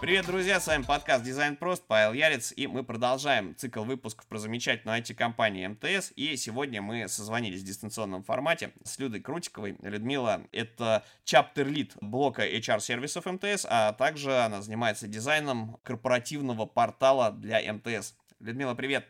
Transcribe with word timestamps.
Привет, 0.00 0.26
друзья, 0.26 0.60
с 0.60 0.66
вами 0.68 0.84
подкаст 0.84 1.24
Дизайн 1.24 1.56
Прост, 1.56 1.82
Павел 1.88 2.12
Ярец, 2.12 2.52
и 2.56 2.68
мы 2.68 2.84
продолжаем 2.84 3.56
цикл 3.56 3.82
выпусков 3.82 4.28
про 4.28 4.38
замечательную 4.38 5.00
IT-компанию 5.00 5.70
МТС, 5.70 6.12
и 6.14 6.36
сегодня 6.36 6.80
мы 6.80 7.08
созвонились 7.08 7.62
в 7.62 7.64
дистанционном 7.64 8.22
формате 8.22 8.72
с 8.84 8.96
Людой 9.00 9.20
Крутиковой. 9.20 9.76
Людмила— 9.82 10.42
это 10.52 11.04
чаптер-лид 11.24 11.96
блока 12.00 12.46
HR-сервисов 12.48 13.26
МТС, 13.26 13.66
а 13.68 13.92
также 13.92 14.38
она 14.38 14.62
занимается 14.62 15.08
дизайном 15.08 15.78
корпоративного 15.82 16.64
портала 16.64 17.32
для 17.32 17.60
МТС. 17.72 18.14
Людмила, 18.38 18.74
привет! 18.74 19.04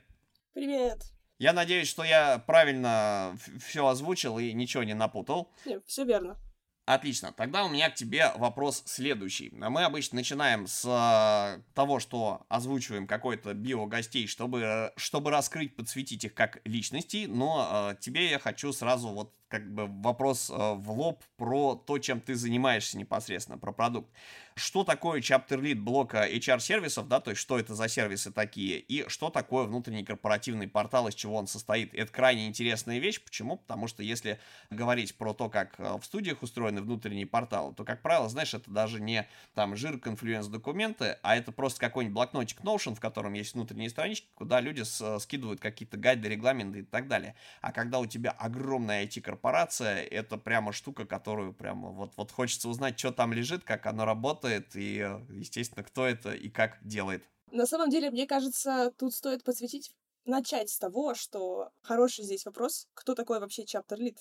Привет! 0.54 1.02
Я 1.38 1.52
надеюсь, 1.52 1.86
что 1.88 2.02
я 2.02 2.38
правильно 2.38 3.36
все 3.60 3.86
озвучил 3.86 4.38
и 4.38 4.54
ничего 4.54 4.84
не 4.84 4.94
напутал. 4.94 5.52
Нет, 5.66 5.82
все 5.86 6.04
верно. 6.04 6.38
Отлично. 6.88 7.32
Тогда 7.32 7.66
у 7.66 7.68
меня 7.68 7.90
к 7.90 7.96
тебе 7.96 8.32
вопрос 8.36 8.82
следующий. 8.86 9.50
Мы 9.52 9.84
обычно 9.84 10.16
начинаем 10.16 10.66
с 10.66 10.86
э, 10.86 11.60
того, 11.74 12.00
что 12.00 12.46
озвучиваем 12.48 13.06
какой-то 13.06 13.52
био 13.52 13.84
гостей, 13.84 14.26
чтобы, 14.26 14.90
чтобы 14.96 15.30
раскрыть, 15.30 15.76
подсветить 15.76 16.24
их 16.24 16.32
как 16.32 16.62
личностей, 16.64 17.26
но 17.26 17.90
э, 17.92 17.96
тебе 18.00 18.30
я 18.30 18.38
хочу 18.38 18.72
сразу 18.72 19.08
вот 19.08 19.34
как 19.48 19.72
бы 19.72 19.86
вопрос 19.86 20.50
э, 20.50 20.54
в 20.54 20.90
лоб 20.90 21.24
про 21.36 21.74
то, 21.74 21.98
чем 21.98 22.20
ты 22.20 22.34
занимаешься 22.34 22.98
непосредственно, 22.98 23.58
про 23.58 23.72
продукт. 23.72 24.10
Что 24.54 24.82
такое 24.84 25.20
chapter 25.20 25.60
lead 25.60 25.76
блока 25.76 26.28
HR-сервисов, 26.28 27.08
да, 27.08 27.20
то 27.20 27.30
есть 27.30 27.40
что 27.40 27.58
это 27.58 27.74
за 27.74 27.88
сервисы 27.88 28.32
такие, 28.32 28.78
и 28.78 29.08
что 29.08 29.30
такое 29.30 29.64
внутренний 29.64 30.04
корпоративный 30.04 30.66
портал, 30.66 31.08
из 31.08 31.14
чего 31.14 31.36
он 31.36 31.46
состоит. 31.46 31.94
Это 31.94 32.12
крайне 32.12 32.48
интересная 32.48 32.98
вещь. 32.98 33.22
Почему? 33.22 33.56
Потому 33.56 33.86
что 33.86 34.02
если 34.02 34.38
говорить 34.70 35.14
про 35.16 35.32
то, 35.32 35.48
как 35.48 35.78
э, 35.78 35.96
в 35.98 36.04
студиях 36.04 36.42
устроены 36.42 36.82
внутренние 36.82 37.26
порталы, 37.26 37.72
то, 37.74 37.84
как 37.84 38.02
правило, 38.02 38.28
знаешь, 38.28 38.52
это 38.52 38.70
даже 38.70 39.00
не 39.00 39.26
там 39.54 39.76
жир, 39.76 39.98
конфлюенс 39.98 40.48
документы, 40.48 41.18
а 41.22 41.36
это 41.36 41.52
просто 41.52 41.80
какой-нибудь 41.80 42.14
блокнотик 42.14 42.60
Notion, 42.60 42.94
в 42.94 43.00
котором 43.00 43.32
есть 43.32 43.54
внутренние 43.54 43.90
странички, 43.90 44.26
куда 44.34 44.60
люди 44.60 44.82
с, 44.82 45.18
скидывают 45.20 45.60
какие-то 45.60 45.96
гайды, 45.96 46.28
регламенты 46.28 46.80
и 46.80 46.82
так 46.82 47.08
далее. 47.08 47.34
А 47.60 47.72
когда 47.72 48.00
у 48.00 48.06
тебя 48.06 48.30
огромная 48.30 49.04
IT-корпорация, 49.04 49.37
корпорация, 49.38 50.02
это 50.02 50.36
прямо 50.36 50.72
штука, 50.72 51.06
которую 51.06 51.52
прямо 51.52 51.90
вот, 51.90 52.12
вот 52.16 52.32
хочется 52.32 52.68
узнать, 52.68 52.98
что 52.98 53.12
там 53.12 53.32
лежит, 53.32 53.62
как 53.62 53.86
оно 53.86 54.04
работает, 54.04 54.74
и, 54.74 55.06
естественно, 55.30 55.84
кто 55.84 56.06
это 56.06 56.34
и 56.34 56.48
как 56.48 56.78
делает. 56.82 57.22
На 57.52 57.66
самом 57.66 57.88
деле, 57.88 58.10
мне 58.10 58.26
кажется, 58.26 58.92
тут 58.98 59.14
стоит 59.14 59.44
посвятить 59.44 59.92
начать 60.24 60.70
с 60.70 60.78
того, 60.78 61.14
что 61.14 61.70
хороший 61.82 62.24
здесь 62.24 62.44
вопрос, 62.44 62.88
кто 62.94 63.14
такой 63.14 63.38
вообще 63.38 63.64
чаптер 63.64 63.98
лид. 63.98 64.18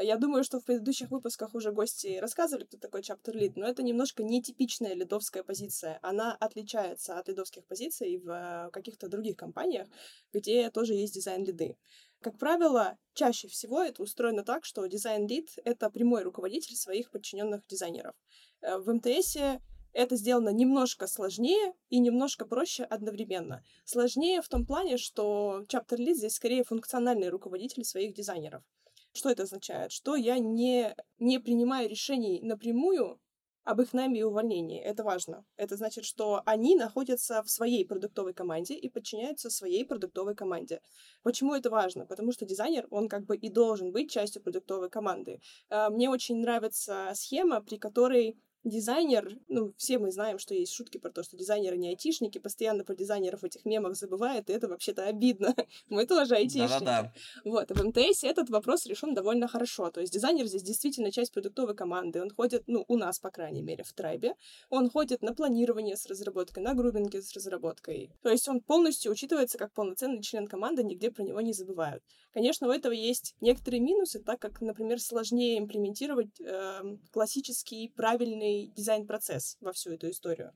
Я 0.00 0.16
думаю, 0.16 0.44
что 0.44 0.60
в 0.60 0.64
предыдущих 0.64 1.10
выпусках 1.10 1.54
уже 1.54 1.72
гости 1.72 2.18
рассказывали, 2.20 2.64
кто 2.64 2.76
такой 2.76 3.02
чаптер 3.02 3.36
лид, 3.36 3.56
но 3.56 3.66
это 3.66 3.82
немножко 3.82 4.22
нетипичная 4.22 4.94
лидовская 4.94 5.42
позиция. 5.42 5.98
Она 6.02 6.36
отличается 6.36 7.18
от 7.18 7.28
лидовских 7.28 7.64
позиций 7.66 8.18
в 8.18 8.28
э, 8.28 8.70
каких-то 8.70 9.08
других 9.08 9.36
компаниях, 9.36 9.88
где 10.32 10.70
тоже 10.70 10.94
есть 10.94 11.14
дизайн-лиды. 11.14 11.76
Как 12.20 12.38
правило, 12.38 12.98
чаще 13.14 13.48
всего 13.48 13.82
это 13.82 14.02
устроено 14.02 14.44
так, 14.44 14.64
что 14.64 14.86
дизайн-лид— 14.86 15.58
это 15.64 15.88
прямой 15.88 16.22
руководитель 16.22 16.76
своих 16.76 17.10
подчиненных 17.10 17.66
дизайнеров. 17.66 18.14
Э, 18.60 18.76
в 18.76 18.92
МТС 18.92 19.36
это 19.92 20.16
сделано 20.16 20.50
немножко 20.50 21.06
сложнее 21.06 21.74
и 21.88 21.98
немножко 21.98 22.44
проще 22.46 22.84
одновременно. 22.84 23.64
Сложнее 23.84 24.42
в 24.42 24.48
том 24.48 24.66
плане, 24.66 24.98
что 24.98 25.64
Lead 25.68 26.14
здесь 26.14 26.34
скорее 26.34 26.62
функциональный 26.62 27.28
руководитель 27.28 27.84
своих 27.84 28.14
дизайнеров. 28.14 28.62
Что 29.12 29.30
это 29.30 29.42
означает? 29.42 29.90
Что 29.90 30.14
я 30.14 30.38
не, 30.38 30.94
не 31.18 31.40
принимаю 31.40 31.88
решений 31.88 32.40
напрямую 32.42 33.18
об 33.64 33.80
их 33.80 33.92
найме 33.92 34.20
и 34.20 34.22
увольнении. 34.22 34.80
Это 34.80 35.04
важно. 35.04 35.44
Это 35.56 35.76
значит, 35.76 36.04
что 36.04 36.42
они 36.46 36.76
находятся 36.76 37.42
в 37.42 37.50
своей 37.50 37.84
продуктовой 37.84 38.34
команде 38.34 38.74
и 38.74 38.88
подчиняются 38.88 39.50
своей 39.50 39.84
продуктовой 39.84 40.34
команде. 40.34 40.80
Почему 41.22 41.54
это 41.54 41.70
важно? 41.70 42.06
Потому 42.06 42.32
что 42.32 42.46
дизайнер, 42.46 42.86
он 42.90 43.08
как 43.08 43.24
бы 43.26 43.36
и 43.36 43.48
должен 43.50 43.92
быть 43.92 44.10
частью 44.10 44.42
продуктовой 44.42 44.90
команды. 44.90 45.40
А, 45.68 45.90
мне 45.90 46.08
очень 46.10 46.40
нравится 46.40 47.12
схема, 47.14 47.60
при 47.60 47.76
которой 47.76 48.36
дизайнер, 48.64 49.38
ну, 49.48 49.72
все 49.76 49.98
мы 49.98 50.10
знаем, 50.10 50.38
что 50.38 50.54
есть 50.54 50.72
шутки 50.72 50.98
про 50.98 51.10
то, 51.10 51.22
что 51.22 51.36
дизайнеры 51.36 51.76
не 51.76 51.88
айтишники, 51.88 52.38
постоянно 52.38 52.84
про 52.84 52.94
дизайнеров 52.94 53.40
в 53.40 53.44
этих 53.44 53.64
мемах 53.64 53.96
забывают, 53.96 54.50
и 54.50 54.52
это 54.52 54.68
вообще-то 54.68 55.04
обидно. 55.04 55.54
мы 55.88 56.06
тоже 56.06 56.34
айтишники. 56.36 56.84
Да-да-да. 56.84 57.12
Вот, 57.44 57.70
а 57.70 57.74
в 57.74 57.82
МТС 57.84 58.24
этот 58.24 58.50
вопрос 58.50 58.86
решен 58.86 59.14
довольно 59.14 59.48
хорошо. 59.48 59.90
То 59.90 60.00
есть 60.00 60.12
дизайнер 60.12 60.46
здесь 60.46 60.62
действительно 60.62 61.10
часть 61.10 61.32
продуктовой 61.32 61.74
команды. 61.74 62.20
Он 62.20 62.30
ходит, 62.30 62.64
ну, 62.66 62.84
у 62.88 62.96
нас, 62.96 63.18
по 63.18 63.30
крайней 63.30 63.62
мере, 63.62 63.84
в 63.84 63.92
Трайбе. 63.92 64.34
Он 64.68 64.90
ходит 64.90 65.22
на 65.22 65.34
планирование 65.34 65.96
с 65.96 66.06
разработкой, 66.06 66.62
на 66.62 66.74
грубинге 66.74 67.22
с 67.22 67.32
разработкой. 67.32 68.10
То 68.22 68.30
есть 68.30 68.48
он 68.48 68.60
полностью 68.60 69.12
учитывается 69.12 69.58
как 69.58 69.72
полноценный 69.72 70.22
член 70.22 70.46
команды, 70.46 70.82
нигде 70.82 71.10
про 71.10 71.22
него 71.22 71.40
не 71.40 71.52
забывают. 71.52 72.02
Конечно, 72.32 72.68
у 72.68 72.70
этого 72.70 72.92
есть 72.92 73.34
некоторые 73.40 73.80
минусы, 73.80 74.20
так 74.20 74.38
как, 74.40 74.60
например, 74.60 75.00
сложнее 75.00 75.58
имплементировать 75.58 76.40
э, 76.40 76.96
классический 77.10 77.92
правильный 77.96 78.49
полный 78.50 78.72
дизайн-процесс 78.76 79.56
во 79.60 79.72
всю 79.72 79.92
эту 79.92 80.10
историю. 80.10 80.52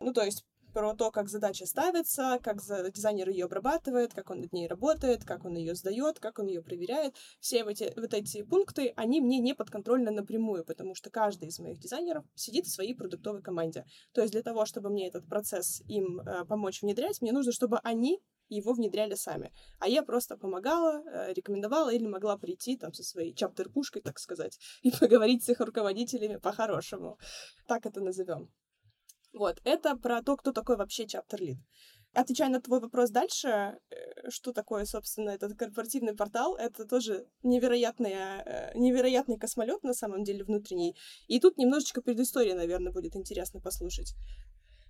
Ну, 0.00 0.12
то 0.12 0.22
есть 0.22 0.44
про 0.72 0.92
то, 0.94 1.12
как 1.12 1.28
задача 1.28 1.66
ставится, 1.66 2.40
как 2.42 2.58
дизайнер 2.92 3.28
ее 3.28 3.44
обрабатывает, 3.44 4.12
как 4.12 4.30
он 4.30 4.40
над 4.40 4.52
ней 4.52 4.66
работает, 4.66 5.24
как 5.24 5.44
он 5.44 5.54
ее 5.56 5.76
сдает, 5.76 6.18
как 6.18 6.40
он 6.40 6.48
ее 6.48 6.62
проверяет. 6.62 7.14
Все 7.38 7.60
эти, 7.60 7.92
вот 7.96 8.12
эти 8.12 8.42
пункты, 8.42 8.92
они 8.96 9.20
мне 9.20 9.38
не 9.38 9.54
подконтрольны 9.54 10.10
напрямую, 10.10 10.64
потому 10.64 10.96
что 10.96 11.10
каждый 11.10 11.48
из 11.48 11.60
моих 11.60 11.78
дизайнеров 11.78 12.24
сидит 12.34 12.66
в 12.66 12.72
своей 12.72 12.94
продуктовой 12.94 13.40
команде. 13.40 13.84
То 14.12 14.20
есть 14.20 14.32
для 14.32 14.42
того, 14.42 14.66
чтобы 14.66 14.90
мне 14.90 15.06
этот 15.06 15.28
процесс 15.28 15.80
им 15.86 16.18
э, 16.20 16.44
помочь 16.44 16.82
внедрять, 16.82 17.22
мне 17.22 17.30
нужно, 17.30 17.52
чтобы 17.52 17.78
они 17.84 18.20
его 18.48 18.72
внедряли 18.72 19.14
сами. 19.14 19.52
А 19.78 19.88
я 19.88 20.02
просто 20.02 20.36
помогала, 20.36 21.02
э, 21.06 21.32
рекомендовала 21.32 21.92
или 21.92 22.06
могла 22.06 22.36
прийти 22.36 22.76
там 22.76 22.92
со 22.92 23.02
своей 23.02 23.34
чаптер-пушкой, 23.34 24.02
так 24.02 24.18
сказать, 24.18 24.58
и 24.82 24.90
поговорить 24.90 25.44
с 25.44 25.48
их 25.48 25.60
руководителями 25.60 26.36
по-хорошему. 26.36 27.18
Так 27.66 27.86
это 27.86 28.00
назовем. 28.00 28.50
Вот, 29.32 29.60
это 29.64 29.96
про 29.96 30.22
то, 30.22 30.36
кто 30.36 30.52
такой 30.52 30.76
вообще 30.76 31.06
чаптер-лид. 31.06 31.58
Отвечая 32.14 32.48
на 32.48 32.60
твой 32.60 32.78
вопрос 32.80 33.10
дальше, 33.10 33.48
э, 33.48 34.30
что 34.30 34.52
такое, 34.52 34.84
собственно, 34.84 35.30
этот 35.30 35.58
корпоративный 35.58 36.14
портал, 36.14 36.54
это 36.54 36.84
тоже 36.84 37.26
невероятный, 37.42 38.12
э, 38.12 38.72
невероятный 38.76 39.36
космолет 39.36 39.82
на 39.82 39.94
самом 39.94 40.22
деле 40.22 40.44
внутренний. 40.44 40.94
И 41.26 41.40
тут 41.40 41.58
немножечко 41.58 42.02
предыстория, 42.02 42.54
наверное, 42.54 42.92
будет 42.92 43.16
интересно 43.16 43.60
послушать. 43.60 44.14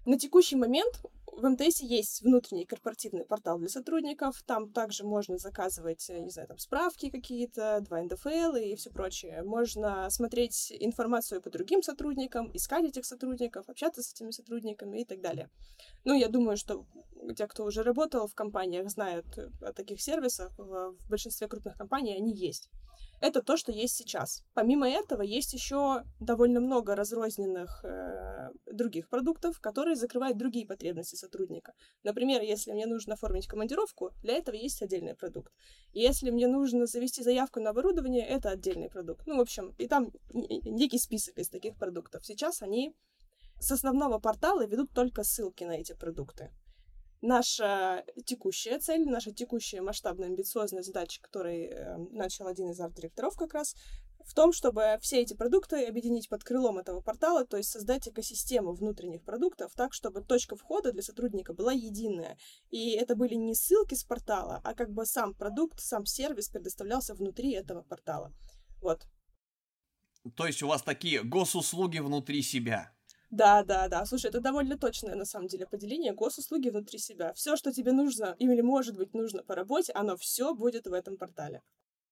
На 0.07 0.19
текущий 0.19 0.57
момент 0.57 1.01
в 1.27 1.49
МТС 1.49 1.81
есть 1.81 2.23
внутренний 2.23 2.67
корпоративный 2.67 3.25
портал 3.25 3.59
для 3.59 3.69
сотрудников. 3.69 4.43
Там 4.47 4.71
также 4.71 5.05
можно 5.05 5.39
заказывать, 5.39 6.07
не 6.09 6.31
знаю, 6.31 6.49
там 6.49 6.59
справки 6.59 7.11
какие-то, 7.11 7.81
2 7.81 8.03
НДФЛ 8.03 8.57
и 8.57 8.77
все 8.77 8.91
прочее. 8.91 9.43
Можно 9.43 10.09
смотреть 10.11 10.73
информацию 10.79 11.41
по 11.41 11.51
другим 11.51 11.83
сотрудникам, 11.83 12.51
искать 12.55 12.85
этих 12.85 13.05
сотрудников, 13.07 13.69
общаться 13.69 14.03
с 14.03 14.13
этими 14.13 14.31
сотрудниками 14.31 15.01
и 15.01 15.05
так 15.05 15.21
далее. 15.21 15.51
Ну, 16.05 16.15
я 16.15 16.29
думаю, 16.29 16.57
что 16.57 16.87
те, 17.37 17.47
кто 17.47 17.65
уже 17.65 17.83
работал 17.83 18.29
в 18.29 18.35
компаниях, 18.35 18.91
знают 18.91 19.27
о 19.63 19.73
таких 19.73 20.03
сервисах. 20.03 20.53
В 20.59 20.95
большинстве 21.09 21.49
крупных 21.49 21.77
компаний 21.77 22.15
они 22.15 22.33
есть. 22.33 22.69
Это 23.25 23.41
то, 23.41 23.57
что 23.57 23.73
есть 23.73 23.97
сейчас. 23.97 24.43
Помимо 24.53 24.87
этого, 24.87 25.23
есть 25.23 25.55
еще 25.55 26.03
довольно 26.21 26.61
много 26.61 26.95
разрозненных 26.95 27.83
э, 27.83 28.51
других 28.71 29.09
продуктов, 29.09 29.61
которые 29.61 29.97
закрывают 29.97 30.37
другие 30.37 30.67
потребности 30.67 31.17
сотрудника. 31.17 31.73
Например, 32.03 32.43
если 32.43 32.73
мне 32.73 32.85
нужно 32.85 33.15
оформить 33.15 33.47
командировку, 33.47 34.11
для 34.23 34.35
этого 34.35 34.55
есть 34.57 34.83
отдельный 34.83 35.15
продукт. 35.15 35.55
Если 35.95 36.31
мне 36.31 36.47
нужно 36.49 36.85
завести 36.85 37.23
заявку 37.23 37.61
на 37.61 37.71
оборудование, 37.71 38.27
это 38.27 38.51
отдельный 38.51 38.91
продукт. 38.91 39.27
Ну, 39.27 39.39
в 39.39 39.41
общем, 39.41 39.75
и 39.79 39.89
там 39.89 40.13
некий 40.35 40.99
список 40.99 41.39
из 41.39 41.49
таких 41.49 41.79
продуктов. 41.79 42.27
Сейчас 42.27 42.61
они 42.61 42.95
с 43.59 43.73
основного 43.73 44.19
портала 44.19 44.67
ведут 44.67 44.91
только 44.93 45.25
ссылки 45.25 45.65
на 45.65 45.79
эти 45.79 45.95
продукты. 45.95 46.51
Наша 47.27 48.05
текущая 48.27 48.79
цель, 48.79 49.09
наша 49.09 49.33
текущая 49.33 49.81
масштабная 49.81 50.29
амбициозная 50.29 50.83
задача, 50.83 51.23
которой 51.23 51.69
э, 51.69 51.97
начал 52.11 52.47
один 52.47 52.69
из 52.69 52.79
арт-директоров 52.79 53.35
как 53.35 53.55
раз, 53.55 53.75
в 54.27 54.35
том, 54.35 54.53
чтобы 54.53 54.99
все 55.01 55.23
эти 55.23 55.33
продукты 55.33 55.87
объединить 55.87 56.29
под 56.29 56.45
крылом 56.45 56.77
этого 56.77 57.01
портала, 57.01 57.47
то 57.47 57.57
есть 57.57 57.71
создать 57.71 58.07
экосистему 58.09 58.75
внутренних 58.75 59.25
продуктов 59.25 59.73
так, 59.75 59.95
чтобы 59.95 60.21
точка 60.21 60.55
входа 60.55 60.93
для 60.93 61.01
сотрудника 61.01 61.55
была 61.55 61.73
единая. 61.73 62.37
И 62.69 62.91
это 62.91 63.17
были 63.17 63.37
не 63.37 63.55
ссылки 63.55 63.95
с 63.95 64.05
портала, 64.05 64.61
а 64.63 64.75
как 64.75 64.93
бы 64.93 65.07
сам 65.07 65.33
продукт, 65.33 65.81
сам 65.81 66.05
сервис 66.05 66.51
предоставлялся 66.51 67.15
внутри 67.15 67.53
этого 67.53 67.81
портала. 67.85 68.35
Вот. 68.83 69.07
То 70.37 70.47
есть 70.47 70.63
у 70.63 70.69
вас 70.69 70.83
такие 70.83 71.23
госуслуги 71.23 72.01
внутри 72.01 72.43
себя. 72.43 72.94
Да, 73.35 73.65
да, 73.65 73.89
да. 73.89 74.07
Слушай, 74.07 74.27
это 74.27 74.41
довольно 74.41 74.79
точное 74.79 75.17
на 75.17 75.25
самом 75.25 75.49
деле 75.49 75.67
поделение 75.67 76.13
госуслуги 76.13 76.69
внутри 76.69 77.01
себя. 77.01 77.33
Все, 77.33 77.57
что 77.57 77.73
тебе 77.73 77.91
нужно 77.91 78.37
или 78.39 78.61
может 78.61 78.97
быть 78.97 79.13
нужно 79.13 79.43
по 79.43 79.57
работе, 79.57 79.93
оно 79.93 80.17
все 80.17 80.55
будет 80.55 80.87
в 80.87 80.93
этом 80.93 81.17
портале. 81.17 81.61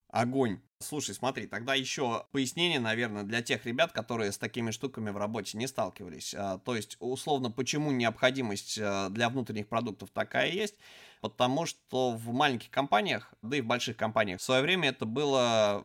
Огонь. 0.09 0.61
Слушай, 0.81 1.15
смотри, 1.15 1.47
тогда 1.47 1.75
еще 1.75 2.27
пояснение, 2.33 2.81
наверное, 2.81 3.23
для 3.23 3.41
тех 3.41 3.65
ребят, 3.67 3.93
которые 3.93 4.33
с 4.33 4.37
такими 4.37 4.73
штуками 4.73 5.11
в 5.11 5.17
работе 5.17 5.57
не 5.57 5.69
сталкивались. 5.69 6.35
А, 6.37 6.59
то 6.59 6.75
есть, 6.75 6.97
условно, 6.99 7.53
почему 7.53 7.93
необходимость 7.93 8.81
а, 8.83 9.09
для 9.09 9.29
внутренних 9.29 9.69
продуктов 9.69 10.11
такая 10.11 10.51
есть? 10.51 10.75
Потому 11.21 11.67
что 11.67 12.11
в 12.11 12.33
маленьких 12.33 12.71
компаниях, 12.71 13.33
да 13.43 13.57
и 13.59 13.61
в 13.61 13.67
больших 13.67 13.97
компаниях, 13.97 14.41
в 14.41 14.43
свое 14.43 14.61
время 14.61 14.89
это 14.89 15.07
было 15.07 15.85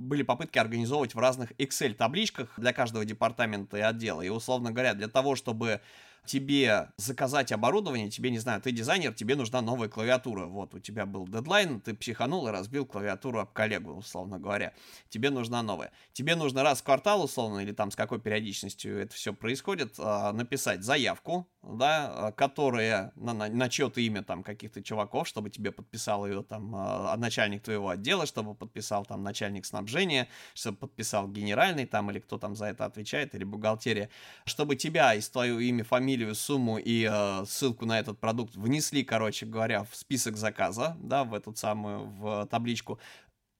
были 0.00 0.22
попытки 0.22 0.58
организовывать 0.58 1.14
в 1.14 1.18
разных 1.18 1.52
Excel-табличках 1.52 2.54
для 2.56 2.72
каждого 2.72 3.04
департамента 3.04 3.76
и 3.76 3.80
отдела. 3.80 4.22
И, 4.22 4.28
условно 4.28 4.72
говоря, 4.72 4.94
для 4.94 5.08
того, 5.08 5.36
чтобы 5.36 5.80
тебе 6.26 6.90
заказать 6.96 7.52
оборудование, 7.52 8.10
тебе, 8.10 8.30
не 8.30 8.38
знаю, 8.38 8.60
ты 8.60 8.72
дизайнер, 8.72 9.12
тебе 9.12 9.36
нужна 9.36 9.60
новая 9.62 9.88
клавиатура. 9.88 10.46
Вот, 10.46 10.74
у 10.74 10.78
тебя 10.78 11.06
был 11.06 11.26
дедлайн, 11.26 11.80
ты 11.80 11.94
психанул 11.94 12.46
и 12.48 12.50
разбил 12.50 12.86
клавиатуру 12.86 13.40
об 13.40 13.52
коллегу, 13.52 13.92
условно 13.92 14.38
говоря. 14.38 14.72
Тебе 15.08 15.30
нужна 15.30 15.62
новая. 15.62 15.92
Тебе 16.12 16.36
нужно 16.36 16.62
раз 16.62 16.80
в 16.80 16.84
квартал, 16.84 17.24
условно, 17.24 17.60
или 17.60 17.72
там 17.72 17.90
с 17.90 17.96
какой 17.96 18.20
периодичностью 18.20 18.98
это 18.98 19.14
все 19.14 19.32
происходит, 19.32 19.94
а, 19.98 20.32
написать 20.32 20.82
заявку, 20.82 21.48
да, 21.62 22.28
а, 22.28 22.32
которая 22.32 23.12
на, 23.16 23.34
на, 23.34 23.48
на 23.48 23.68
чье-то 23.68 24.00
имя 24.00 24.22
там 24.22 24.42
каких-то 24.42 24.82
чуваков, 24.82 25.28
чтобы 25.28 25.50
тебе 25.50 25.72
подписал 25.72 26.26
ее 26.26 26.42
там 26.42 26.74
а, 26.74 27.16
начальник 27.16 27.62
твоего 27.62 27.90
отдела, 27.90 28.26
чтобы 28.26 28.54
подписал 28.54 29.04
там 29.04 29.22
начальник 29.22 29.66
снабжения, 29.66 30.28
чтобы 30.54 30.78
подписал 30.78 31.28
генеральный 31.28 31.86
там 31.86 32.10
или 32.10 32.18
кто 32.18 32.38
там 32.38 32.56
за 32.56 32.66
это 32.66 32.86
отвечает, 32.86 33.34
или 33.34 33.44
бухгалтерия, 33.44 34.08
чтобы 34.46 34.76
тебя 34.76 35.14
из 35.14 35.28
твоего 35.28 35.60
имя, 35.60 35.84
фамилию, 35.84 36.34
сумму 36.34 36.78
и 36.78 37.08
э, 37.10 37.44
ссылку 37.46 37.84
на 37.84 37.98
этот 37.98 38.18
продукт 38.18 38.56
внесли, 38.56 39.04
короче 39.04 39.46
говоря, 39.46 39.84
в 39.84 39.94
список 39.94 40.36
заказа, 40.36 40.96
да, 41.00 41.24
в 41.24 41.34
эту 41.34 41.54
самую, 41.54 42.06
в 42.06 42.46
табличку, 42.46 42.98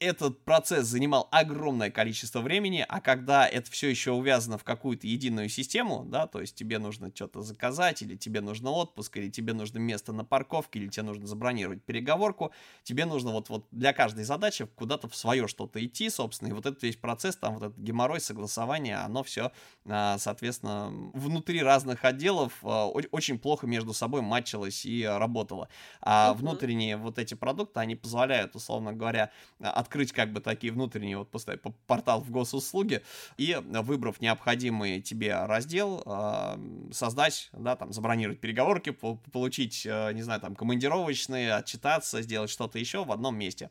этот 0.00 0.42
процесс 0.44 0.86
занимал 0.86 1.28
огромное 1.30 1.90
количество 1.90 2.40
времени, 2.40 2.84
а 2.88 3.00
когда 3.02 3.46
это 3.46 3.70
все 3.70 3.88
еще 3.88 4.12
увязано 4.12 4.56
в 4.56 4.64
какую-то 4.64 5.06
единую 5.06 5.50
систему, 5.50 6.04
да, 6.06 6.26
то 6.26 6.40
есть 6.40 6.54
тебе 6.54 6.78
нужно 6.78 7.12
что-то 7.14 7.42
заказать, 7.42 8.00
или 8.00 8.16
тебе 8.16 8.40
нужно 8.40 8.70
отпуск, 8.70 9.18
или 9.18 9.28
тебе 9.28 9.52
нужно 9.52 9.78
место 9.78 10.14
на 10.14 10.24
парковке, 10.24 10.80
или 10.80 10.88
тебе 10.88 11.02
нужно 11.04 11.26
забронировать 11.26 11.82
переговорку, 11.84 12.50
тебе 12.82 13.04
нужно 13.04 13.30
вот, 13.30 13.50
вот 13.50 13.66
для 13.70 13.92
каждой 13.92 14.24
задачи 14.24 14.64
куда-то 14.64 15.06
в 15.06 15.14
свое 15.14 15.46
что-то 15.46 15.84
идти, 15.84 16.08
собственно, 16.08 16.48
и 16.48 16.52
вот 16.52 16.64
этот 16.64 16.82
весь 16.82 16.96
процесс, 16.96 17.36
там 17.36 17.54
вот 17.58 17.64
этот 17.64 17.78
геморрой, 17.78 18.20
согласование, 18.20 18.96
оно 18.96 19.22
все, 19.22 19.52
а, 19.84 20.16
соответственно, 20.16 21.10
внутри 21.12 21.62
разных 21.62 22.06
отделов 22.06 22.54
а, 22.62 22.86
очень 22.86 23.38
плохо 23.38 23.66
между 23.66 23.92
собой 23.92 24.22
матчилось 24.22 24.86
и 24.86 25.04
работало. 25.04 25.68
А 26.00 26.32
внутренние 26.32 26.96
вот 26.96 27.18
эти 27.18 27.34
продукты, 27.34 27.80
они 27.80 27.96
позволяют, 27.96 28.56
условно 28.56 28.94
говоря, 28.94 29.30
от 29.58 29.89
открыть 29.90 30.12
как 30.12 30.32
бы 30.32 30.40
такие 30.40 30.72
внутренние 30.72 31.18
вот 31.18 31.30
поставить 31.32 31.62
портал 31.88 32.20
в 32.20 32.30
госуслуги 32.30 33.02
и, 33.36 33.58
выбрав 33.60 34.20
необходимый 34.20 35.02
тебе 35.02 35.44
раздел, 35.46 36.02
а, 36.06 36.60
создать, 36.92 37.50
да, 37.52 37.74
там, 37.74 37.92
забронировать 37.92 38.40
переговорки, 38.40 38.90
получить, 38.90 39.84
э, 39.84 40.12
не 40.12 40.22
знаю, 40.22 40.40
там, 40.40 40.54
командировочные, 40.54 41.54
отчитаться, 41.54 42.22
сделать 42.22 42.50
что-то 42.50 42.78
еще 42.78 43.04
в 43.04 43.10
одном 43.10 43.36
месте. 43.36 43.70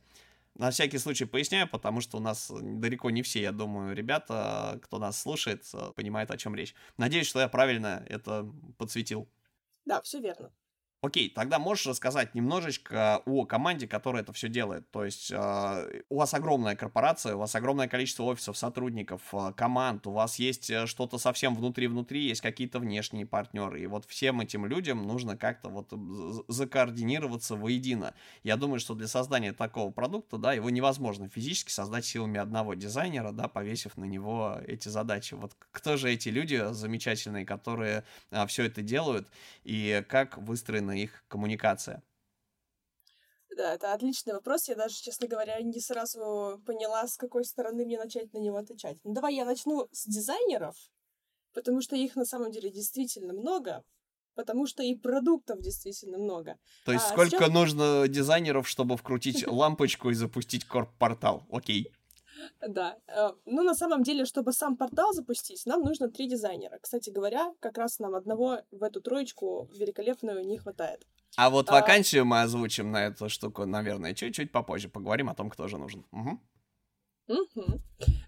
На 0.56 0.72
всякий 0.72 0.98
случай 0.98 1.24
поясняю, 1.24 1.70
потому 1.70 2.02
что 2.02 2.18
у 2.18 2.20
нас 2.20 2.52
далеко 2.52 3.10
не 3.12 3.22
все, 3.22 3.42
я 3.42 3.54
думаю, 3.54 3.96
ребята, 3.96 4.78
кто 4.84 5.00
нас 5.00 5.22
слушает, 5.22 5.64
э, 5.74 5.92
понимают, 5.96 6.32
о 6.32 6.38
чем 6.38 6.54
речь. 6.54 6.76
Надеюсь, 6.98 7.28
что 7.28 7.40
я 7.40 7.48
правильно 7.48 8.04
это 8.10 8.46
подсветил. 8.78 9.30
Да, 9.86 10.02
все 10.02 10.20
верно. 10.20 10.52
Окей, 11.02 11.30
тогда 11.30 11.60
можешь 11.60 11.88
рассказать 11.88 12.36
немножечко 12.36 13.22
о 13.26 13.46
команде, 13.46 13.88
которая 13.88 14.22
это 14.22 14.34
все 14.34 14.50
делает. 14.50 14.92
То 14.92 15.06
есть 15.06 15.32
э, 15.32 16.02
у 16.10 16.18
вас 16.18 16.34
огромная 16.34 16.76
корпорация, 16.76 17.36
у 17.36 17.40
вас 17.40 17.56
огромное 17.56 17.88
количество 17.88 18.24
офисов, 18.24 18.58
сотрудников, 18.58 19.22
э, 19.32 19.54
команд, 19.56 20.08
у 20.08 20.12
вас 20.12 20.40
есть 20.40 20.70
э, 20.70 20.88
что-то 20.88 21.18
совсем 21.18 21.56
внутри-внутри, 21.56 22.28
есть 22.28 22.42
какие-то 22.42 22.80
внешние 22.80 23.26
партнеры. 23.26 23.80
И 23.82 23.88
вот 23.88 24.04
всем 24.08 24.42
этим 24.42 24.66
людям 24.66 25.04
нужно 25.04 25.38
как-то 25.38 25.70
вот 25.70 25.94
закоординироваться 26.50 27.56
воедино. 27.56 28.14
Я 28.44 28.58
думаю, 28.58 28.82
что 28.82 28.94
для 28.94 29.08
создания 29.08 29.54
такого 29.54 29.92
продукта, 29.92 30.38
да, 30.38 30.52
его 30.52 30.70
невозможно 30.70 31.30
физически 31.30 31.72
создать 31.72 32.04
силами 32.04 32.42
одного 32.42 32.74
дизайнера, 32.74 33.32
да, 33.32 33.48
повесив 33.48 33.96
на 33.96 34.04
него 34.04 34.58
эти 34.68 34.90
задачи. 34.90 35.34
Вот 35.36 35.54
кто 35.72 35.96
же 35.96 36.12
эти 36.12 36.28
люди 36.28 36.62
замечательные, 36.72 37.46
которые 37.46 38.04
э, 38.32 38.46
все 38.48 38.66
это 38.66 38.82
делают, 38.82 39.30
и 39.64 40.04
как 40.10 40.38
выстроены 40.38 40.89
выстроена 40.90 40.94
их 40.94 41.24
коммуникация? 41.28 42.04
Да, 43.56 43.74
это 43.74 43.94
отличный 43.94 44.34
вопрос. 44.34 44.70
Я 44.70 44.76
даже, 44.76 44.96
честно 44.96 45.28
говоря, 45.28 45.62
не 45.62 45.80
сразу 45.82 46.62
поняла, 46.66 47.08
с 47.08 47.18
какой 47.18 47.44
стороны 47.44 47.86
мне 47.86 47.98
начать 47.98 48.32
на 48.34 48.38
него 48.38 48.58
отвечать. 48.58 48.98
Ну, 49.04 49.14
давай 49.14 49.36
я 49.36 49.46
начну 49.46 49.88
с 49.92 50.06
дизайнеров, 50.06 50.76
потому 51.54 51.82
что 51.82 51.96
их 51.96 52.16
на 52.16 52.26
самом 52.26 52.52
деле 52.52 52.72
действительно 52.72 53.34
много, 53.34 53.84
потому 54.36 54.66
что 54.66 54.84
и 54.84 54.96
продуктов 54.96 55.60
действительно 55.60 56.18
много. 56.18 56.58
То 56.86 56.94
есть 56.94 57.06
а 57.06 57.10
сколько 57.10 57.38
сейчас... 57.38 57.50
нужно 57.50 58.08
дизайнеров, 58.08 58.68
чтобы 58.68 58.96
вкрутить 58.96 59.46
лампочку 59.48 60.10
и 60.10 60.14
запустить 60.14 60.66
корп-портал? 60.66 61.44
Окей. 61.52 61.92
Да. 62.68 62.98
Э, 63.08 63.32
ну, 63.46 63.64
на 63.64 63.76
самом 63.76 64.04
деле, 64.04 64.26
чтобы 64.26 64.54
сам 64.54 64.78
портал 64.78 65.14
запустить, 65.14 65.66
нам 65.66 65.82
нужно 65.82 66.10
три 66.10 66.28
дизайнера. 66.28 66.78
Кстати 66.82 67.10
говоря, 67.10 67.54
как 67.60 67.78
раз 67.78 68.00
нам 68.00 68.16
одного 68.16 68.60
в 68.72 68.84
эту 68.84 69.02
троечку 69.02 69.70
великолепную 69.74 70.46
не 70.46 70.58
хватает. 70.58 71.06
А 71.36 71.50
вот 71.50 71.70
а 71.70 71.74
вакансию 71.74 72.24
а... 72.24 72.26
мы 72.26 72.42
озвучим 72.42 72.92
на 72.92 73.06
эту 73.06 73.30
штуку, 73.30 73.66
наверное, 73.66 74.14
чуть-чуть 74.14 74.52
попозже. 74.52 74.90
Поговорим 74.90 75.30
о 75.30 75.36
том, 75.36 75.50
кто 75.50 75.68
же 75.68 75.78
нужен. 75.78 76.06
Угу. 76.12 76.40
Угу. 77.30 77.80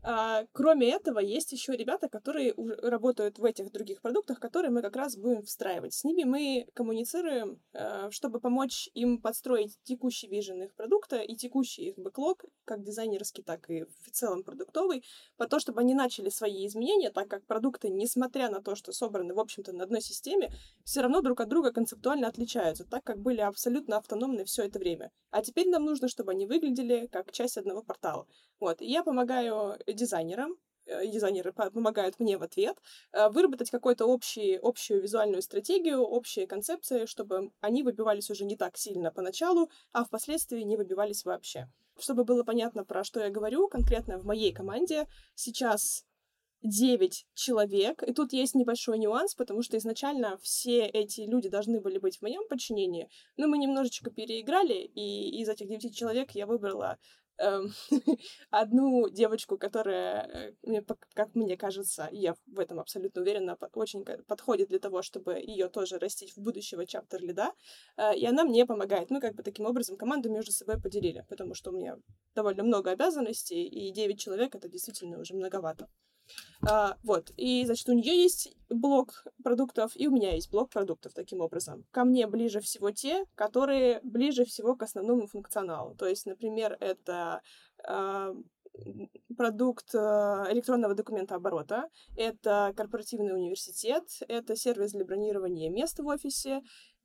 А, 0.03 0.45
кроме 0.51 0.89
этого, 0.89 1.19
есть 1.19 1.51
еще 1.51 1.73
ребята, 1.73 2.09
которые 2.09 2.53
работают 2.81 3.37
в 3.37 3.45
этих 3.45 3.71
других 3.71 4.01
продуктах, 4.01 4.39
которые 4.39 4.71
мы 4.71 4.81
как 4.81 4.95
раз 4.95 5.15
будем 5.15 5.43
встраивать. 5.43 5.93
С 5.93 6.03
ними 6.03 6.23
мы 6.23 6.67
коммуницируем, 6.73 7.61
а, 7.73 8.09
чтобы 8.11 8.39
помочь 8.39 8.89
им 8.93 9.19
подстроить 9.21 9.77
текущий 9.83 10.27
вижен 10.27 10.63
их 10.63 10.73
продукта 10.73 11.17
и 11.17 11.35
текущий 11.35 11.89
их 11.89 11.97
бэклог, 11.97 12.45
как 12.65 12.83
дизайнерский, 12.83 13.43
так 13.43 13.69
и 13.69 13.83
в 13.83 14.11
целом 14.11 14.43
продуктовый, 14.43 15.03
по 15.37 15.47
то, 15.47 15.59
чтобы 15.59 15.81
они 15.81 15.93
начали 15.93 16.29
свои 16.29 16.65
изменения, 16.65 17.11
так 17.11 17.27
как 17.27 17.45
продукты, 17.45 17.89
несмотря 17.89 18.49
на 18.49 18.61
то, 18.61 18.75
что 18.75 18.93
собраны, 18.93 19.33
в 19.33 19.39
общем-то, 19.39 19.71
на 19.71 19.83
одной 19.83 20.01
системе, 20.01 20.51
все 20.83 21.01
равно 21.01 21.21
друг 21.21 21.41
от 21.41 21.49
друга 21.49 21.71
концептуально 21.71 22.27
отличаются, 22.27 22.85
так 22.85 23.03
как 23.03 23.19
были 23.19 23.41
абсолютно 23.41 23.97
автономны 23.97 24.45
все 24.45 24.63
это 24.63 24.79
время. 24.79 25.11
А 25.29 25.41
теперь 25.41 25.69
нам 25.69 25.85
нужно, 25.85 26.07
чтобы 26.07 26.31
они 26.31 26.45
выглядели 26.45 27.07
как 27.07 27.31
часть 27.31 27.57
одного 27.57 27.83
портала. 27.83 28.27
Вот. 28.59 28.81
Я 28.91 29.03
помогаю 29.03 29.77
дизайнерам, 29.87 30.57
э, 30.85 31.07
дизайнеры 31.07 31.53
помогают 31.53 32.19
мне 32.19 32.37
в 32.37 32.43
ответ, 32.43 32.77
э, 33.13 33.29
выработать 33.29 33.69
какую-то 33.69 34.05
общую 34.11 35.01
визуальную 35.01 35.41
стратегию, 35.41 36.01
общие 36.01 36.47
концепции, 36.47 37.05
чтобы 37.05 37.51
они 37.61 37.83
выбивались 37.83 38.29
уже 38.29 38.45
не 38.45 38.57
так 38.57 38.77
сильно 38.77 39.11
поначалу, 39.11 39.69
а 39.93 40.03
впоследствии 40.03 40.61
не 40.61 40.77
выбивались 40.77 41.25
вообще. 41.25 41.69
Чтобы 41.99 42.23
было 42.23 42.43
понятно, 42.43 42.83
про 42.83 43.03
что 43.03 43.19
я 43.19 43.29
говорю, 43.29 43.67
конкретно 43.67 44.17
в 44.17 44.25
моей 44.25 44.51
команде 44.53 45.07
сейчас 45.35 46.05
9 46.63 47.25
человек. 47.33 48.03
И 48.03 48.13
тут 48.13 48.33
есть 48.33 48.55
небольшой 48.55 48.99
нюанс, 48.99 49.35
потому 49.35 49.63
что 49.63 49.77
изначально 49.77 50.37
все 50.41 50.85
эти 50.85 51.21
люди 51.21 51.49
должны 51.49 51.79
были 51.81 51.97
быть 51.97 52.17
в 52.17 52.21
моем 52.21 52.47
подчинении, 52.47 53.09
но 53.37 53.47
мы 53.47 53.57
немножечко 53.57 54.11
переиграли, 54.11 54.73
и 54.73 55.41
из 55.41 55.49
этих 55.49 55.67
9 55.67 55.95
человек 55.95 56.31
я 56.31 56.45
выбрала 56.45 56.97
одну 58.51 59.09
девочку, 59.09 59.57
которая, 59.57 60.53
э, 60.63 60.81
как 61.13 61.35
мне 61.35 61.57
кажется, 61.57 62.07
я 62.11 62.35
в 62.45 62.59
этом 62.59 62.79
абсолютно 62.79 63.21
уверена, 63.21 63.57
очень 63.73 64.03
подходит 64.03 64.69
для 64.69 64.79
того, 64.79 65.01
чтобы 65.01 65.33
ее 65.39 65.69
тоже 65.69 65.97
растить 65.99 66.35
в 66.35 66.41
будущего 66.41 66.85
чаптер 66.85 67.21
лида, 67.21 67.51
э, 67.97 68.15
и 68.15 68.25
она 68.25 68.43
мне 68.43 68.65
помогает. 68.65 69.09
Мы 69.09 69.19
как 69.19 69.35
бы 69.35 69.43
таким 69.43 69.65
образом 69.65 69.97
команду 69.97 70.29
между 70.29 70.51
собой 70.51 70.79
поделили, 70.81 71.25
потому 71.29 71.53
что 71.53 71.71
у 71.71 71.73
меня 71.73 71.97
довольно 72.35 72.63
много 72.63 72.91
обязанностей, 72.91 73.65
и 73.65 73.91
9 73.91 74.19
человек— 74.19 74.55
это 74.55 74.69
действительно 74.69 75.19
уже 75.19 75.33
многовато. 75.33 75.87
А, 76.69 76.97
вот, 77.03 77.31
и, 77.37 77.65
значит, 77.65 77.89
у 77.89 77.93
нее 77.93 78.21
есть 78.21 78.55
блок 78.69 79.25
продуктов, 79.43 79.91
и 79.95 80.07
у 80.07 80.11
меня 80.11 80.33
есть 80.33 80.51
блок 80.51 80.69
продуктов 80.69 81.13
таким 81.13 81.41
образом. 81.41 81.85
Ко 81.91 82.03
мне 82.03 82.27
ближе 82.27 82.59
всего 82.59 82.91
те, 82.91 83.25
которые 83.35 83.99
ближе 84.03 84.45
всего 84.45 84.75
к 84.75 84.83
основному 84.83 85.27
функционалу. 85.27 85.95
То 85.95 86.05
есть, 86.05 86.25
например, 86.25 86.77
это 86.79 87.41
а, 87.83 88.33
продукт 89.37 89.93
а, 89.95 90.47
электронного 90.51 90.93
документа 90.93 91.35
оборота, 91.35 91.89
это 92.15 92.73
корпоративный 92.75 93.33
университет, 93.33 94.03
это 94.27 94.55
сервис 94.55 94.91
для 94.91 95.05
бронирования 95.05 95.69
мест 95.69 95.99
в 95.99 96.07
офисе, 96.07 96.61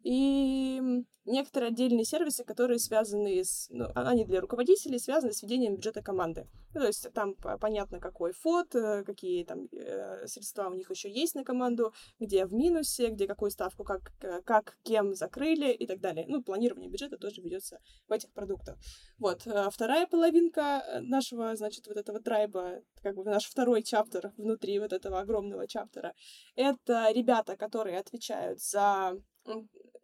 и 0.06 0.80
некоторые 1.24 1.70
отдельные 1.70 2.04
сервисы, 2.04 2.44
которые 2.44 2.78
связаны 2.78 3.42
с... 3.42 3.66
Ну, 3.70 3.86
а, 3.96 4.10
они 4.10 4.24
для 4.24 4.40
руководителей 4.40 5.00
связаны 5.00 5.32
с 5.32 5.42
ведением 5.42 5.74
бюджета 5.74 6.00
команды. 6.00 6.46
Ну, 6.74 6.80
то 6.80 6.86
есть 6.86 7.12
там 7.12 7.34
понятно, 7.34 7.98
какой 7.98 8.32
фот, 8.32 8.72
э, 8.76 9.02
какие 9.02 9.42
там 9.42 9.66
э, 9.72 10.28
средства 10.28 10.68
у 10.68 10.74
них 10.74 10.88
еще 10.92 11.10
есть 11.10 11.34
на 11.34 11.42
команду, 11.42 11.92
где 12.20 12.46
в 12.46 12.52
минусе, 12.52 13.08
где 13.08 13.26
какую 13.26 13.50
ставку, 13.50 13.82
как, 13.82 14.12
как 14.44 14.76
кем 14.84 15.12
закрыли 15.16 15.72
и 15.72 15.88
так 15.88 15.98
далее. 15.98 16.24
Ну, 16.28 16.40
планирование 16.40 16.88
бюджета 16.88 17.18
тоже 17.18 17.42
ведется 17.42 17.80
в 18.06 18.12
этих 18.12 18.32
продуктах. 18.32 18.78
Вот. 19.18 19.44
Э, 19.44 19.70
вторая 19.72 20.06
половинка 20.06 21.00
нашего, 21.00 21.56
значит, 21.56 21.88
вот 21.88 21.96
этого 21.96 22.20
трайба, 22.20 22.80
как 23.02 23.16
бы 23.16 23.24
наш 23.24 23.46
второй 23.46 23.82
чаптер 23.82 24.32
внутри 24.36 24.78
вот 24.78 24.92
этого 24.92 25.18
огромного 25.18 25.66
чаптера, 25.66 26.14
это 26.54 27.10
ребята, 27.10 27.56
которые 27.56 27.98
отвечают 27.98 28.60
за 28.60 29.20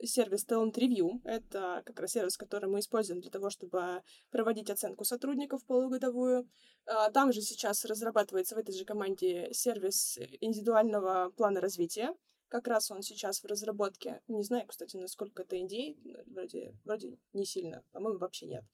сервис 0.07 0.47
Talent 0.47 0.75
Review. 0.75 1.21
Это 1.25 1.83
как 1.85 2.01
раз 2.01 2.13
сервис, 2.13 2.37
который 2.37 2.69
мы 2.69 2.81
используем 2.81 3.21
для 3.21 3.31
того, 3.31 3.51
чтобы 3.51 4.03
проводить 4.31 4.71
оценку 4.71 5.05
сотрудников 5.05 5.65
полугодовую. 5.65 6.49
А, 6.87 7.11
там 7.11 7.33
же 7.33 7.41
сейчас 7.41 7.85
разрабатывается 7.85 8.55
в 8.55 8.59
этой 8.59 8.75
же 8.75 8.85
команде 8.85 9.49
сервис 9.53 10.19
индивидуального 10.41 11.31
плана 11.37 11.61
развития. 11.61 12.15
Как 12.49 12.69
раз 12.69 12.91
он 12.91 13.03
сейчас 13.03 13.43
в 13.43 13.47
разработке. 13.47 14.21
Не 14.29 14.43
знаю, 14.43 14.67
кстати, 14.67 14.97
насколько 14.97 15.43
это 15.43 15.57
NDA. 15.57 15.97
Вроде, 16.27 16.77
вроде 16.85 17.19
не 17.33 17.47
сильно. 17.47 17.83
По-моему, 17.93 18.19
вообще 18.19 18.47
нет. 18.47 18.63
Эм, 18.63 18.69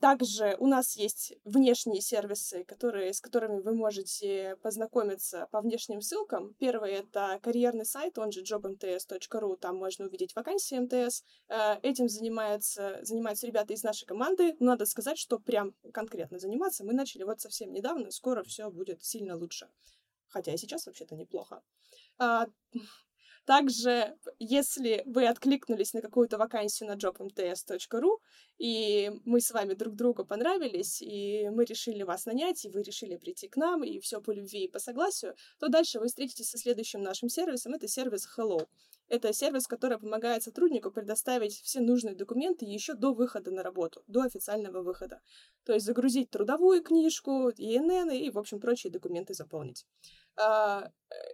также 0.00 0.56
у 0.58 0.66
нас 0.66 0.96
есть 0.96 1.34
внешние 1.44 2.00
сервисы, 2.00 2.64
которые, 2.64 3.12
с 3.12 3.20
которыми 3.20 3.60
вы 3.60 3.74
можете 3.74 4.56
познакомиться 4.62 5.48
по 5.52 5.60
внешним 5.60 6.00
ссылкам. 6.00 6.54
Первый— 6.58 6.92
это 6.92 7.38
карьерный 7.42 7.84
сайт, 7.84 8.18
он 8.18 8.32
же 8.32 8.42
jobmts.ru, 8.42 9.56
там 9.56 9.76
можно 9.76 10.06
увидеть 10.06 10.34
вакансии 10.34 10.78
МТС. 10.78 11.24
Э, 11.48 11.78
этим 11.82 12.08
занимаются, 12.08 12.98
занимаются 13.02 13.46
ребята 13.46 13.72
из 13.72 13.82
нашей 13.82 14.06
команды. 14.06 14.56
Надо 14.58 14.84
сказать, 14.84 15.18
что 15.18 15.38
прям 15.38 15.74
конкретно 15.92 16.38
заниматься 16.38 16.84
мы 16.84 16.92
начали 16.92 17.22
вот 17.22 17.40
совсем 17.40 17.72
недавно, 17.72 18.10
скоро 18.10 18.42
все 18.42 18.70
будет 18.70 19.04
сильно 19.04 19.36
лучше. 19.36 19.68
Хотя 20.28 20.52
и 20.52 20.56
сейчас 20.56 20.86
вообще-то 20.86 21.14
неплохо. 21.14 21.62
Также, 23.44 24.16
если 24.38 25.02
вы 25.04 25.26
откликнулись 25.26 25.94
на 25.94 26.00
какую-то 26.00 26.38
вакансию 26.38 26.88
на 26.88 26.94
jobmts.ru, 26.94 28.18
и 28.58 29.10
мы 29.24 29.40
с 29.40 29.50
вами 29.50 29.74
друг 29.74 29.96
другу 29.96 30.24
понравились, 30.24 31.02
и 31.02 31.48
мы 31.50 31.64
решили 31.64 32.04
вас 32.04 32.26
нанять, 32.26 32.64
и 32.64 32.68
вы 32.68 32.82
решили 32.82 33.16
прийти 33.16 33.48
к 33.48 33.56
нам, 33.56 33.82
и 33.82 33.98
все 33.98 34.20
по 34.20 34.30
любви 34.30 34.64
и 34.64 34.70
по 34.70 34.78
согласию, 34.78 35.34
то 35.58 35.68
дальше 35.68 35.98
вы 35.98 36.06
встретитесь 36.06 36.50
со 36.50 36.58
следующим 36.58 37.02
нашим 37.02 37.28
сервисом. 37.28 37.74
Это 37.74 37.88
сервис 37.88 38.28
Hello. 38.38 38.68
Это 39.08 39.32
сервис, 39.34 39.66
который 39.66 39.98
помогает 39.98 40.42
сотруднику 40.42 40.90
предоставить 40.90 41.60
все 41.60 41.80
нужные 41.80 42.14
документы 42.14 42.64
еще 42.64 42.94
до 42.94 43.12
выхода 43.12 43.50
на 43.50 43.62
работу, 43.62 44.02
до 44.06 44.22
официального 44.22 44.82
выхода. 44.82 45.20
То 45.64 45.74
есть 45.74 45.84
загрузить 45.84 46.30
трудовую 46.30 46.82
книжку, 46.82 47.50
ИНН 47.50 48.10
и, 48.10 48.30
в 48.30 48.38
общем, 48.38 48.58
прочие 48.58 48.90
документы 48.90 49.34
заполнить. 49.34 49.84
А, 50.36 50.90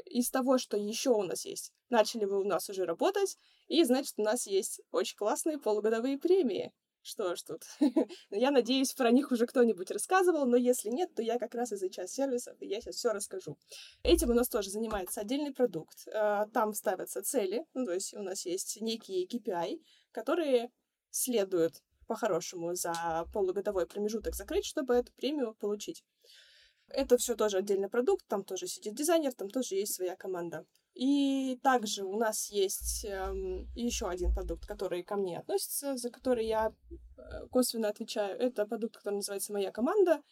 из 0.06 0.30
того, 0.30 0.58
что 0.58 0.76
еще 0.76 1.10
у 1.10 1.22
нас 1.22 1.44
есть. 1.44 1.72
Начали 1.90 2.24
вы 2.24 2.40
у 2.40 2.44
нас 2.44 2.68
уже 2.68 2.84
работать, 2.84 3.38
и 3.68 3.84
значит, 3.84 4.14
у 4.16 4.22
нас 4.22 4.46
есть 4.46 4.80
очень 4.90 5.16
классные 5.16 5.58
полугодовые 5.58 6.18
премии. 6.18 6.72
Что 7.02 7.34
ж 7.36 7.42
тут. 7.42 7.62
я 8.30 8.50
надеюсь, 8.50 8.92
про 8.92 9.10
них 9.10 9.30
уже 9.30 9.46
кто-нибудь 9.46 9.90
рассказывал, 9.90 10.46
но 10.46 10.56
если 10.56 10.90
нет, 10.90 11.14
то 11.14 11.22
я 11.22 11.38
как 11.38 11.54
раз 11.54 11.72
из 11.72 11.82
HR 11.82 12.06
сервисов, 12.06 12.60
и 12.60 12.66
я 12.66 12.80
сейчас 12.80 12.96
все 12.96 13.12
расскажу. 13.12 13.56
Этим 14.02 14.30
у 14.30 14.34
нас 14.34 14.48
тоже 14.48 14.70
занимается 14.70 15.20
отдельный 15.20 15.52
продукт. 15.52 16.06
А, 16.12 16.46
там 16.52 16.74
ставятся 16.74 17.22
цели, 17.22 17.64
ну, 17.72 17.86
то 17.86 17.92
есть 17.92 18.14
у 18.14 18.20
нас 18.20 18.44
есть 18.44 18.80
некие 18.80 19.26
KPI, 19.26 19.80
которые 20.12 20.70
следуют 21.10 21.82
по-хорошему 22.06 22.74
за 22.74 23.26
полугодовой 23.32 23.86
промежуток 23.86 24.34
закрыть, 24.34 24.66
чтобы 24.66 24.94
эту 24.94 25.12
премию 25.12 25.54
получить. 25.54 26.04
Это 26.90 27.16
все 27.18 27.34
тоже 27.34 27.58
отдельный 27.58 27.88
продукт, 27.88 28.26
там 28.28 28.44
тоже 28.44 28.66
сидит 28.66 28.94
дизайнер, 28.94 29.32
там 29.34 29.50
тоже 29.50 29.74
есть 29.74 29.94
своя 29.94 30.16
команда. 30.16 30.64
И 30.94 31.58
также 31.62 32.04
у 32.04 32.18
нас 32.18 32.50
есть 32.50 33.04
эм, 33.04 33.68
еще 33.76 34.08
один 34.08 34.32
продукт, 34.34 34.66
который 34.66 35.04
ко 35.04 35.16
мне 35.16 35.38
относится, 35.38 35.96
за 35.96 36.10
который 36.10 36.46
я 36.46 36.72
э, 36.90 37.46
косвенно 37.50 37.88
отвечаю. 37.88 38.36
Это 38.38 38.66
продукт, 38.66 38.96
который 38.96 39.16
называется 39.16 39.52
«Моя 39.52 39.70
команда». 39.70 40.22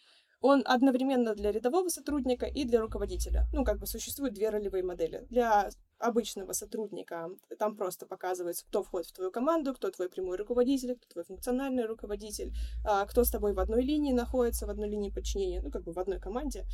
Он 0.40 0.62
одновременно 0.66 1.34
для 1.34 1.50
рядового 1.50 1.88
сотрудника 1.88 2.46
и 2.46 2.64
для 2.64 2.80
руководителя. 2.80 3.46
Ну, 3.52 3.64
как 3.64 3.78
бы 3.78 3.86
существуют 3.86 4.34
две 4.34 4.50
ролевые 4.50 4.84
модели. 4.84 5.26
Для 5.30 5.70
обычного 5.98 6.52
сотрудника 6.52 7.30
там 7.58 7.76
просто 7.76 8.06
показывается, 8.06 8.66
кто 8.66 8.82
входит 8.82 9.08
в 9.08 9.12
твою 9.14 9.30
команду, 9.30 9.74
кто 9.74 9.90
твой 9.90 10.08
прямой 10.08 10.36
руководитель, 10.36 10.96
кто 10.96 11.08
твой 11.08 11.24
функциональный 11.24 11.86
руководитель, 11.86 12.52
а, 12.84 13.06
кто 13.06 13.24
с 13.24 13.30
тобой 13.30 13.54
в 13.54 13.60
одной 13.60 13.82
линии 13.82 14.12
находится, 14.12 14.66
в 14.66 14.70
одной 14.70 14.88
линии 14.88 15.10
подчинения, 15.10 15.62
ну, 15.62 15.70
как 15.70 15.84
бы 15.84 15.92
в 15.92 15.98
одной 15.98 16.20
команде. 16.20 16.64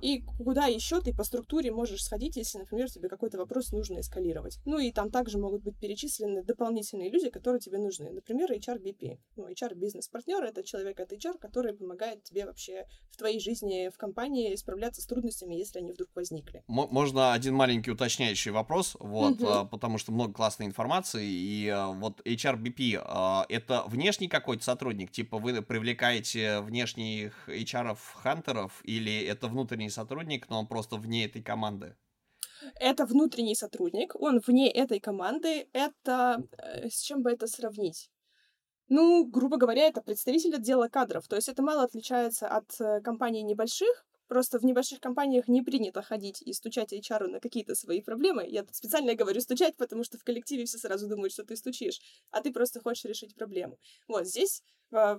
И 0.00 0.22
куда 0.38 0.66
еще 0.66 1.00
ты 1.00 1.14
по 1.14 1.24
структуре 1.24 1.70
можешь 1.70 2.04
сходить, 2.04 2.36
если, 2.36 2.58
например, 2.58 2.90
тебе 2.90 3.08
какой-то 3.08 3.38
вопрос 3.38 3.72
нужно 3.72 4.00
эскалировать. 4.00 4.58
Ну 4.64 4.78
и 4.78 4.92
там 4.92 5.10
также 5.10 5.38
могут 5.38 5.62
быть 5.62 5.78
перечислены 5.78 6.42
дополнительные 6.42 7.10
люди, 7.10 7.30
которые 7.30 7.60
тебе 7.60 7.78
нужны. 7.78 8.10
Например, 8.10 8.50
HR-BP. 8.50 9.18
Ну, 9.36 9.48
HR-бизнес-партнер— 9.48 10.42
это 10.44 10.62
человек 10.62 11.00
от 11.00 11.12
HR, 11.12 11.38
который 11.38 11.74
помогает 11.74 12.22
тебе 12.24 12.46
вообще 12.46 12.86
в 13.10 13.16
твоей 13.16 13.40
жизни 13.40 13.90
в 13.92 13.98
компании 13.98 14.54
справляться 14.56 15.02
с 15.02 15.06
трудностями, 15.06 15.54
если 15.54 15.80
они 15.80 15.92
вдруг 15.92 16.08
возникли. 16.14 16.62
Можно 16.66 17.32
один 17.32 17.54
маленький 17.54 17.90
уточняющий 17.90 18.50
вопрос, 18.50 18.96
вот, 18.98 19.40
угу. 19.40 19.68
потому 19.68 19.98
что 19.98 20.12
много 20.12 20.32
классной 20.32 20.66
информации, 20.66 21.26
и 21.26 21.68
а, 21.68 21.88
вот 21.88 22.20
HR-BP 22.24 23.02
а,— 23.02 23.44
это 23.48 23.84
внешний 23.86 24.28
какой-то 24.28 24.64
сотрудник, 24.64 25.10
типа 25.10 25.38
вы 25.38 25.60
привлекаете 25.62 26.60
внешних 26.60 27.48
HR-хантеров, 27.48 28.72
или 28.84 29.22
это 29.24 29.48
внутренний 29.48 29.89
внутренний 29.90 29.90
сотрудник, 29.90 30.48
но 30.50 30.60
он 30.60 30.66
просто 30.66 30.96
вне 30.96 31.24
этой 31.24 31.42
команды? 31.42 31.96
Это 32.74 33.06
внутренний 33.06 33.54
сотрудник, 33.54 34.14
он 34.14 34.40
вне 34.46 34.70
этой 34.70 35.00
команды. 35.00 35.68
Это... 35.72 36.42
Э, 36.58 36.88
с 36.88 37.00
чем 37.00 37.22
бы 37.22 37.30
это 37.30 37.46
сравнить? 37.46 38.10
Ну, 38.88 39.24
грубо 39.24 39.56
говоря, 39.56 39.86
это 39.86 40.02
представитель 40.02 40.56
отдела 40.56 40.88
кадров. 40.88 41.26
То 41.28 41.36
есть 41.36 41.48
это 41.48 41.62
мало 41.62 41.84
отличается 41.84 42.48
от 42.48 42.80
э, 42.80 43.00
компаний 43.00 43.42
небольших, 43.42 44.04
Просто 44.28 44.60
в 44.60 44.64
небольших 44.64 45.00
компаниях 45.00 45.48
не 45.48 45.60
принято 45.60 46.02
ходить 46.02 46.40
и 46.40 46.52
стучать 46.52 46.92
HR 46.92 47.26
на 47.26 47.40
какие-то 47.40 47.74
свои 47.74 48.00
проблемы. 48.00 48.46
Я 48.46 48.62
тут 48.62 48.76
специально 48.76 49.16
говорю 49.16 49.40
стучать, 49.40 49.76
потому 49.76 50.04
что 50.04 50.18
в 50.18 50.22
коллективе 50.22 50.66
все 50.66 50.78
сразу 50.78 51.08
думают, 51.08 51.32
что 51.32 51.42
ты 51.42 51.56
стучишь, 51.56 52.00
а 52.30 52.40
ты 52.40 52.52
просто 52.52 52.78
хочешь 52.78 53.06
решить 53.06 53.34
проблему. 53.34 53.76
Вот 54.06 54.28
здесь, 54.28 54.62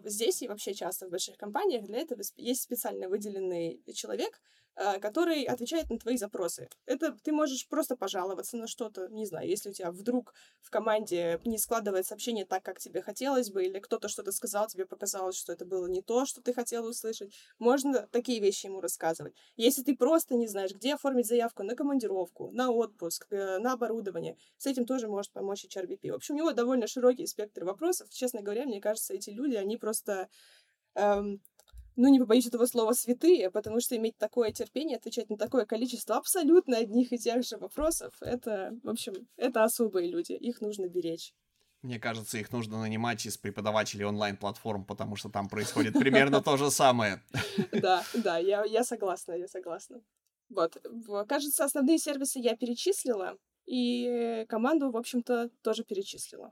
здесь 0.05 0.41
и 0.41 0.47
вообще 0.47 0.73
часто 0.73 1.07
в 1.07 1.09
больших 1.09 1.35
компаниях 1.35 1.83
для 1.83 1.97
этого 1.97 2.21
есть 2.37 2.61
специально 2.61 3.09
выделенный 3.09 3.83
человек, 3.93 4.39
Э, 4.60 4.60
который 4.75 5.43
отвечает 5.43 5.89
на 5.89 5.99
твои 5.99 6.17
запросы. 6.17 6.69
Это 6.85 7.15
ты 7.23 7.31
можешь 7.31 7.67
просто 7.67 7.95
пожаловаться 7.95 8.57
на 8.57 8.67
что-то, 8.67 9.07
не 9.09 9.25
знаю, 9.25 9.47
если 9.47 9.69
у 9.69 9.73
тебя 9.73 9.91
вдруг 9.91 10.33
в 10.61 10.69
команде 10.69 11.39
не 11.45 11.57
складывается 11.57 12.13
общение 12.13 12.45
так, 12.45 12.63
как 12.63 12.79
тебе 12.79 13.01
хотелось 13.01 13.51
бы, 13.51 13.65
или 13.65 13.79
кто-то 13.79 14.07
что-то 14.07 14.31
сказал, 14.31 14.67
тебе 14.67 14.85
показалось, 14.85 15.35
что 15.35 15.53
это 15.53 15.65
было 15.65 15.87
не 15.87 16.01
то, 16.01 16.25
что 16.25 16.41
ты 16.41 16.53
хотела 16.53 16.89
услышать, 16.89 17.33
можно 17.59 18.07
такие 18.11 18.39
вещи 18.39 18.67
ему 18.67 18.81
рассказывать. 18.81 19.35
Если 19.57 19.83
ты 19.83 19.95
просто 19.95 20.35
не 20.35 20.47
знаешь, 20.47 20.73
где 20.73 20.95
оформить 20.95 21.27
заявку 21.27 21.63
на 21.63 21.75
командировку, 21.75 22.49
на 22.51 22.71
отпуск, 22.71 23.27
э, 23.29 23.57
на 23.59 23.73
оборудование, 23.73 24.37
с 24.57 24.65
этим 24.65 24.85
тоже 24.85 25.07
может 25.07 25.31
помочь 25.31 25.65
HRBP. 25.65 26.11
В 26.11 26.15
общем, 26.15 26.35
у 26.35 26.37
него 26.37 26.51
довольно 26.53 26.87
широкий 26.87 27.27
спектр 27.27 27.65
вопросов. 27.65 28.09
Честно 28.09 28.41
говоря, 28.41 28.65
мне 28.65 28.81
кажется, 28.81 29.13
эти 29.13 29.29
люди, 29.29 29.55
они 29.55 29.77
просто 29.77 30.29
эм, 30.95 31.41
ну, 31.95 32.07
не 32.07 32.19
побоюсь 32.19 32.47
этого 32.47 32.65
слова, 32.65 32.93
святые, 32.93 33.51
потому 33.51 33.79
что 33.79 33.95
иметь 33.97 34.17
такое 34.17 34.51
терпение, 34.51 34.97
отвечать 34.97 35.29
на 35.29 35.37
такое 35.37 35.65
количество 35.65 36.15
абсолютно 36.15 36.77
одних 36.77 37.11
и 37.13 37.17
тех 37.17 37.43
же 37.43 37.57
вопросов, 37.57 38.13
это, 38.21 38.77
в 38.83 38.89
общем, 38.89 39.13
это 39.37 39.63
особые 39.63 40.09
люди, 40.09 40.33
их 40.33 40.61
нужно 40.61 40.87
беречь. 40.87 41.33
Мне 41.81 41.99
кажется, 41.99 42.37
их 42.37 42.51
нужно 42.51 42.79
нанимать 42.79 43.25
из 43.25 43.37
преподавателей 43.37 44.05
онлайн-платформ, 44.05 44.85
потому 44.85 45.15
что 45.15 45.29
там 45.29 45.49
происходит 45.49 45.93
примерно 45.93 46.41
то 46.41 46.55
же 46.55 46.69
самое. 46.69 47.23
Да, 47.71 48.03
да, 48.13 48.37
я, 48.37 48.83
согласна, 48.83 49.33
я 49.33 49.47
согласна. 49.47 50.01
Вот, 50.49 50.77
кажется, 51.27 51.65
основные 51.65 51.97
сервисы 51.97 52.39
я 52.39 52.55
перечислила, 52.55 53.37
и 53.65 54.45
команду, 54.49 54.91
в 54.91 54.97
общем-то, 54.97 55.49
тоже 55.61 55.83
перечислила. 55.83 56.51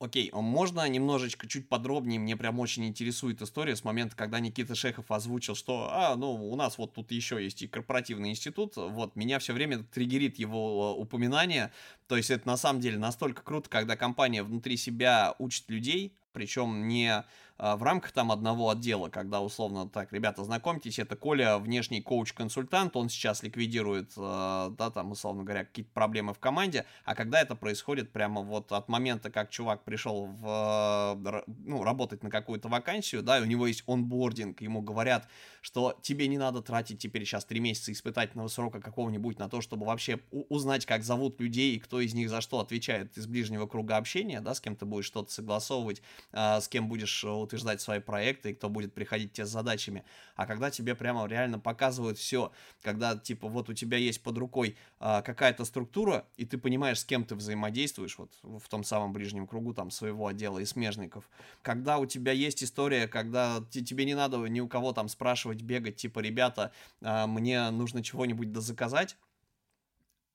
Окей, 0.00 0.28
а 0.32 0.40
можно 0.40 0.86
немножечко, 0.88 1.46
чуть 1.46 1.68
подробнее, 1.68 2.18
мне 2.18 2.36
прям 2.36 2.58
очень 2.58 2.84
интересует 2.84 3.40
история 3.40 3.76
с 3.76 3.84
момента, 3.84 4.16
когда 4.16 4.40
Никита 4.40 4.74
Шехов 4.74 5.10
озвучил, 5.10 5.54
что, 5.54 5.88
а, 5.90 6.16
ну, 6.16 6.32
у 6.50 6.56
нас 6.56 6.78
вот 6.78 6.94
тут 6.94 7.12
еще 7.12 7.42
есть 7.42 7.62
и 7.62 7.68
корпоративный 7.68 8.30
институт, 8.30 8.74
вот, 8.76 9.14
меня 9.14 9.38
все 9.38 9.52
время 9.52 9.84
триггерит 9.84 10.38
его 10.38 10.94
э, 10.96 11.00
упоминание, 11.00 11.72
то 12.08 12.16
есть 12.16 12.30
это 12.30 12.46
на 12.46 12.56
самом 12.56 12.80
деле 12.80 12.98
настолько 12.98 13.42
круто, 13.42 13.70
когда 13.70 13.96
компания 13.96 14.42
внутри 14.42 14.76
себя 14.76 15.36
учит 15.38 15.70
людей, 15.70 16.12
причем 16.34 16.86
не 16.88 17.24
в 17.56 17.82
рамках 17.84 18.10
там 18.10 18.32
одного 18.32 18.70
отдела, 18.70 19.08
когда 19.08 19.40
условно 19.40 19.88
так, 19.88 20.12
ребята, 20.12 20.42
знакомьтесь, 20.42 20.98
это 20.98 21.14
Коля, 21.14 21.58
внешний 21.58 22.02
коуч-консультант, 22.02 22.96
он 22.96 23.08
сейчас 23.08 23.44
ликвидирует, 23.44 24.12
да, 24.16 24.90
там, 24.92 25.12
условно 25.12 25.44
говоря, 25.44 25.64
какие-то 25.64 25.92
проблемы 25.92 26.34
в 26.34 26.40
команде, 26.40 26.84
а 27.04 27.14
когда 27.14 27.40
это 27.40 27.54
происходит 27.54 28.10
прямо 28.12 28.40
вот 28.40 28.72
от 28.72 28.88
момента, 28.88 29.30
как 29.30 29.50
чувак 29.50 29.84
пришел 29.84 30.26
в, 30.26 31.44
ну, 31.64 31.84
работать 31.84 32.24
на 32.24 32.30
какую-то 32.30 32.68
вакансию, 32.68 33.22
да, 33.22 33.38
и 33.38 33.42
у 33.42 33.46
него 33.46 33.68
есть 33.68 33.84
онбординг, 33.86 34.60
ему 34.60 34.82
говорят, 34.82 35.28
что 35.64 35.98
тебе 36.02 36.28
не 36.28 36.36
надо 36.36 36.60
тратить 36.60 36.98
теперь 36.98 37.24
сейчас 37.24 37.46
три 37.46 37.58
месяца 37.58 37.90
испытательного 37.90 38.48
срока 38.48 38.80
какого-нибудь 38.80 39.38
на 39.38 39.48
то, 39.48 39.62
чтобы 39.62 39.86
вообще 39.86 40.20
узнать, 40.30 40.84
как 40.84 41.02
зовут 41.02 41.40
людей 41.40 41.74
и 41.74 41.78
кто 41.78 42.02
из 42.02 42.12
них 42.12 42.28
за 42.28 42.42
что 42.42 42.60
отвечает 42.60 43.16
из 43.16 43.26
ближнего 43.26 43.66
круга 43.66 43.96
общения, 43.96 44.42
да, 44.42 44.54
с 44.54 44.60
кем 44.60 44.76
ты 44.76 44.84
будешь 44.84 45.06
что-то 45.06 45.32
согласовывать, 45.32 46.02
э, 46.32 46.60
с 46.60 46.68
кем 46.68 46.86
будешь 46.86 47.24
утверждать 47.24 47.80
свои 47.80 48.00
проекты 48.00 48.50
и 48.50 48.54
кто 48.54 48.68
будет 48.68 48.92
приходить 48.92 49.32
тебе 49.32 49.46
с 49.46 49.48
задачами. 49.48 50.04
А 50.36 50.44
когда 50.44 50.70
тебе 50.70 50.94
прямо 50.94 51.26
реально 51.26 51.58
показывают 51.58 52.18
все, 52.18 52.52
когда 52.82 53.16
типа 53.16 53.48
вот 53.48 53.70
у 53.70 53.72
тебя 53.72 53.96
есть 53.96 54.22
под 54.22 54.36
рукой 54.36 54.76
э, 55.00 55.22
какая-то 55.22 55.64
структура, 55.64 56.26
и 56.36 56.44
ты 56.44 56.58
понимаешь, 56.58 57.00
с 57.00 57.04
кем 57.06 57.24
ты 57.24 57.34
взаимодействуешь, 57.36 58.18
вот 58.18 58.30
в 58.42 58.68
том 58.68 58.84
самом 58.84 59.14
ближнем 59.14 59.46
кругу 59.46 59.72
там 59.72 59.90
своего 59.90 60.26
отдела 60.26 60.58
и 60.58 60.66
смежников, 60.66 61.30
когда 61.62 61.96
у 61.96 62.04
тебя 62.04 62.32
есть 62.32 62.62
история, 62.62 63.08
когда 63.08 63.64
тебе 63.70 64.04
не 64.04 64.14
надо 64.14 64.36
ни 64.36 64.60
у 64.60 64.68
кого 64.68 64.92
там 64.92 65.08
спрашивать, 65.08 65.53
бегать, 65.62 65.96
типа, 65.96 66.20
ребята, 66.20 66.72
э, 67.02 67.26
мне 67.26 67.70
нужно 67.70 68.02
чего-нибудь 68.02 68.52
дозаказать, 68.52 69.16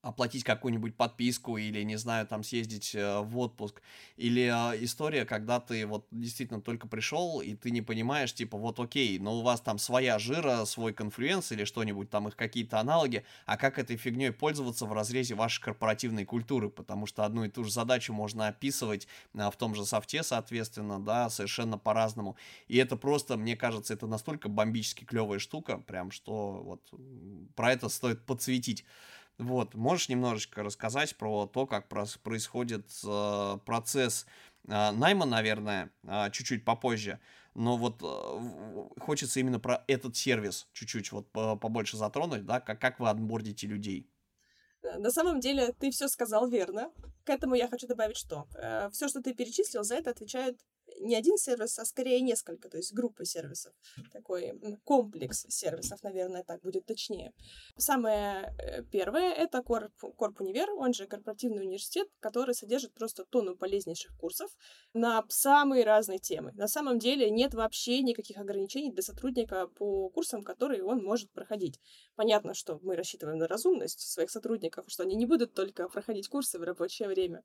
оплатить 0.02 0.44
какую-нибудь 0.44 0.96
подписку 0.96 1.58
или, 1.58 1.84
не 1.84 1.98
знаю, 1.98 2.26
там 2.26 2.44
съездить 2.44 2.96
э, 2.96 3.20
в 3.20 3.38
отпуск. 3.38 3.82
Или 4.16 4.44
э, 4.44 4.84
история, 4.84 5.26
когда 5.26 5.60
ты 5.60 5.86
вот 5.86 6.08
действительно 6.12 6.62
только 6.62 6.88
пришел, 6.88 7.42
и 7.42 7.54
ты 7.54 7.72
не 7.72 7.82
понимаешь, 7.82 8.34
типа, 8.34 8.58
вот 8.58 8.80
окей, 8.80 9.20
но 9.20 9.38
у 9.38 9.42
вас 9.42 9.60
там 9.60 9.78
своя 9.78 10.18
жира, 10.18 10.64
свой 10.66 10.94
конфлюенс 10.94 11.52
или 11.52 11.66
что-нибудь, 11.66 12.10
там 12.10 12.30
их 12.30 12.38
какие-то 12.38 12.80
аналоги, 12.80 13.26
а 13.46 13.58
как 13.58 13.78
этой 13.78 13.98
фигней 13.98 14.32
пользоваться 14.32 14.86
в 14.86 14.94
разрезе 14.94 15.36
вашей 15.36 15.62
корпоративной 15.62 16.24
культуры, 16.24 16.70
потому 16.70 17.06
что 17.06 17.26
одну 17.26 17.44
и 17.44 17.50
ту 17.50 17.66
же 17.66 17.72
задачу 17.72 18.14
можно 18.14 18.48
описывать 18.48 19.08
э, 19.34 19.50
в 19.52 19.56
том 19.58 19.76
же 19.76 19.86
софте, 19.86 20.24
соответственно, 20.24 21.00
да, 21.04 21.30
совершенно 21.30 21.78
по-разному. 21.78 22.38
И 22.70 22.78
это 22.78 22.96
просто, 22.96 23.36
мне 23.36 23.58
кажется, 23.58 23.94
это 23.94 24.08
настолько 24.08 24.48
бомбически 24.48 25.04
клевая 25.04 25.40
штука, 25.40 25.78
прям, 25.78 26.12
что 26.12 26.62
вот 26.64 26.90
про 27.56 27.74
это 27.74 27.90
стоит 27.90 28.26
подсветить. 28.26 28.86
Вот, 29.40 29.74
можешь 29.74 30.10
немножечко 30.10 30.64
рассказать 30.64 31.16
про 31.16 31.48
то, 31.48 31.66
как 31.66 31.88
происходит 31.88 32.86
э, 33.06 33.58
процесс 33.66 34.26
э, 34.68 34.92
найма, 34.92 35.26
наверное, 35.26 35.92
э, 36.04 36.30
чуть-чуть 36.32 36.66
попозже, 36.66 37.20
но 37.56 37.78
вот 37.78 38.04
хочется 39.00 39.40
именно 39.40 39.60
про 39.60 39.84
этот 39.88 40.16
сервис 40.16 40.68
чуть-чуть 40.74 41.12
вот 41.12 41.32
побольше 41.32 41.98
затронуть, 41.98 42.46
да, 42.46 42.60
как, 42.60 43.00
вы 43.00 43.10
отбордите 43.10 43.66
людей. 43.66 44.08
На 44.82 45.12
самом 45.12 45.40
деле 45.40 45.74
ты 45.74 45.92
все 45.92 46.08
сказал 46.08 46.48
верно. 46.48 46.92
К 47.26 47.30
этому 47.30 47.56
я 47.56 47.68
хочу 47.68 47.88
добавить 47.88 48.18
что. 48.18 48.48
Э, 48.56 48.90
все, 48.92 49.08
что 49.08 49.22
ты 49.22 49.34
перечислил, 49.34 49.84
за 49.84 49.96
это 49.96 50.10
отвечает 50.10 50.60
не 51.00 51.16
один 51.16 51.38
сервис, 51.38 51.80
а 51.80 51.86
скорее 51.86 52.22
несколько, 52.22 52.70
то 52.70 52.78
есть 52.78 52.94
группа 52.94 53.26
сервисов. 53.26 53.74
Такой 54.12 54.54
комплекс 54.84 55.46
сервисов, 55.50 56.04
наверное, 56.04 56.44
так 56.44 56.62
будет 56.62 56.86
точнее. 56.86 57.34
Самое 57.78 58.54
э, 58.58 58.84
первое— 58.84 59.34
это 59.38 59.62
Корп, 59.62 59.94
Корп 60.18 60.42
Универ, 60.42 60.70
он 60.72 60.94
же 60.94 61.08
корпоративный 61.08 61.64
университет, 61.64 62.08
который 62.20 62.54
содержит 62.56 62.94
просто 62.94 63.26
тонну 63.26 63.56
полезнейших 63.56 64.16
курсов 64.18 64.52
на 64.94 65.24
самые 65.30 65.86
разные 65.86 66.20
темы. 66.20 66.52
На 66.54 66.68
самом 66.68 67.00
деле 67.00 67.30
нет 67.30 67.54
вообще 67.54 68.02
никаких 68.02 68.38
ограничений 68.38 68.92
для 68.92 69.04
сотрудника 69.04 69.68
по 69.68 70.10
курсам, 70.10 70.44
которые 70.44 70.84
он 70.84 71.04
может 71.04 71.32
проходить. 71.32 71.80
Понятно, 72.16 72.54
что 72.54 72.80
мы 72.84 72.96
рассчитываем 72.96 73.38
на 73.38 73.48
разумность 73.48 74.00
своих 74.00 74.30
сотрудников, 74.30 74.86
что 74.88 75.04
они 75.04 75.16
не 75.16 75.26
будут 75.26 75.54
только 75.54 75.88
проходить 75.90 76.28
курсы 76.28 76.60
в 76.60 76.64
рабочее 76.64 77.08
время. 77.08 77.44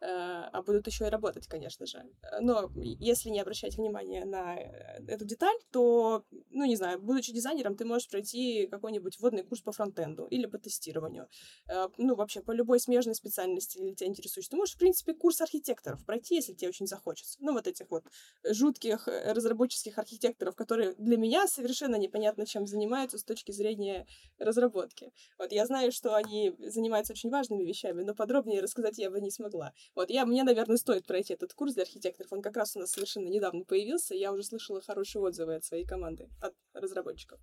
Э, 0.00 0.48
а 0.52 0.62
будут 0.62 0.86
еще 0.86 1.06
и 1.06 1.10
работать, 1.10 1.46
конечно 1.46 1.86
же. 1.86 2.02
Но 2.40 2.70
если 2.82 3.30
не 3.30 3.40
обращать 3.40 3.76
внимания 3.76 4.24
на 4.24 4.56
э, 4.56 5.04
эту 5.06 5.24
деталь, 5.24 5.56
то, 5.70 6.24
ну, 6.50 6.64
не 6.64 6.76
знаю, 6.76 7.00
будучи 7.00 7.32
дизайнером, 7.32 7.76
ты 7.76 7.84
можешь 7.84 8.08
пройти 8.08 8.66
какой-нибудь 8.66 9.18
вводный 9.18 9.42
курс 9.42 9.60
по 9.62 9.72
фронтенду 9.72 10.26
или 10.26 10.46
по 10.46 10.58
тестированию. 10.58 11.28
Э, 11.68 11.88
ну, 11.98 12.14
вообще, 12.14 12.40
по 12.40 12.52
любой 12.52 12.80
смежной 12.80 13.14
специальности, 13.14 13.78
или 13.78 13.94
тебя 13.94 14.08
интересует. 14.08 14.48
Ты 14.48 14.56
можешь, 14.56 14.74
в 14.74 14.78
принципе, 14.78 15.14
курс 15.14 15.40
архитекторов 15.40 16.04
пройти, 16.04 16.36
если 16.36 16.52
тебе 16.52 16.68
очень 16.68 16.86
захочется. 16.86 17.38
Ну, 17.40 17.52
вот 17.52 17.66
этих 17.66 17.90
вот 17.90 18.04
жутких 18.44 19.06
разработческих 19.06 19.98
архитекторов, 19.98 20.56
которые 20.56 20.94
для 20.94 21.16
меня 21.16 21.46
совершенно 21.46 21.96
непонятно, 21.96 22.46
чем 22.46 22.66
занимаются 22.66 23.18
с 23.18 23.24
точки 23.24 23.52
зрения 23.52 24.06
разработки. 24.38 25.12
Вот 25.38 25.52
я 25.52 25.66
знаю, 25.66 25.92
что 25.92 26.14
они 26.14 26.54
занимаются 26.58 27.12
очень 27.12 27.30
важными 27.30 27.64
вещами, 27.64 28.02
но 28.02 28.14
подробнее 28.14 28.60
рассказать 28.60 28.98
я 28.98 29.10
бы 29.10 29.20
не 29.20 29.30
смогла. 29.30 29.72
Вот, 29.94 30.10
я, 30.10 30.26
мне, 30.26 30.42
наверное, 30.44 30.76
стоит 30.76 31.06
пройти 31.06 31.34
этот 31.34 31.52
курс 31.54 31.74
для 31.74 31.82
архитекторов. 31.82 32.32
Он 32.32 32.42
как 32.42 32.56
раз 32.56 32.69
нас 32.78 32.92
совершенно 32.92 33.28
недавно 33.28 33.64
появился. 33.64 34.14
Я 34.14 34.32
уже 34.32 34.42
слышала 34.42 34.80
хорошие 34.80 35.22
отзывы 35.22 35.56
от 35.56 35.64
своей 35.64 35.84
команды, 35.84 36.28
от 36.40 36.54
разработчиков. 36.74 37.40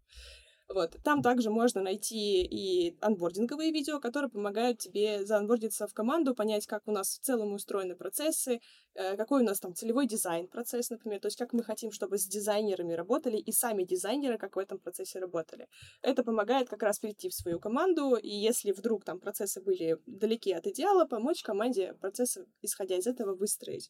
Вот. 0.70 0.98
Там 1.02 1.22
также 1.22 1.50
можно 1.50 1.82
найти 1.82 2.44
и 2.44 2.98
анбординговые 3.00 3.72
видео, 3.72 4.02
которые 4.02 4.30
помогают 4.30 4.80
тебе 4.80 5.26
заанбордиться 5.26 5.88
в 5.88 5.94
команду, 5.94 6.36
понять, 6.36 6.68
как 6.68 6.82
у 6.88 6.92
нас 6.92 7.20
в 7.20 7.20
целом 7.22 7.54
устроены 7.54 7.96
процессы, 7.96 8.60
э, 8.94 9.16
какой 9.16 9.44
у 9.44 9.46
нас 9.46 9.62
там 9.62 9.74
целевой 9.74 10.08
дизайн 10.08 10.50
процесс, 10.50 10.90
например, 10.90 11.22
то 11.22 11.28
есть 11.28 11.38
как 11.38 11.54
мы 11.54 11.64
хотим, 11.64 11.92
чтобы 11.92 12.18
с 12.18 12.26
дизайнерами 12.26 12.94
работали 12.94 13.38
и 13.38 13.52
сами 13.54 13.84
дизайнеры 13.84 14.38
как 14.38 14.58
в 14.58 14.60
этом 14.60 14.78
процессе 14.78 15.20
работали. 15.20 15.68
Это 16.02 16.22
помогает 16.24 16.68
как 16.68 16.84
раз 16.84 17.00
прийти 17.00 17.30
в 17.30 17.34
свою 17.34 17.62
команду, 17.62 18.16
и 18.16 18.30
если 18.30 18.74
вдруг 18.74 19.06
там 19.06 19.20
процессы 19.20 19.62
были 19.62 19.98
далеки 20.06 20.52
от 20.52 20.68
идеала, 20.68 21.06
помочь 21.06 21.44
команде 21.44 21.94
процессы, 21.94 22.46
исходя 22.62 22.98
из 22.98 23.08
этого, 23.08 23.36
выстроить. 23.36 23.90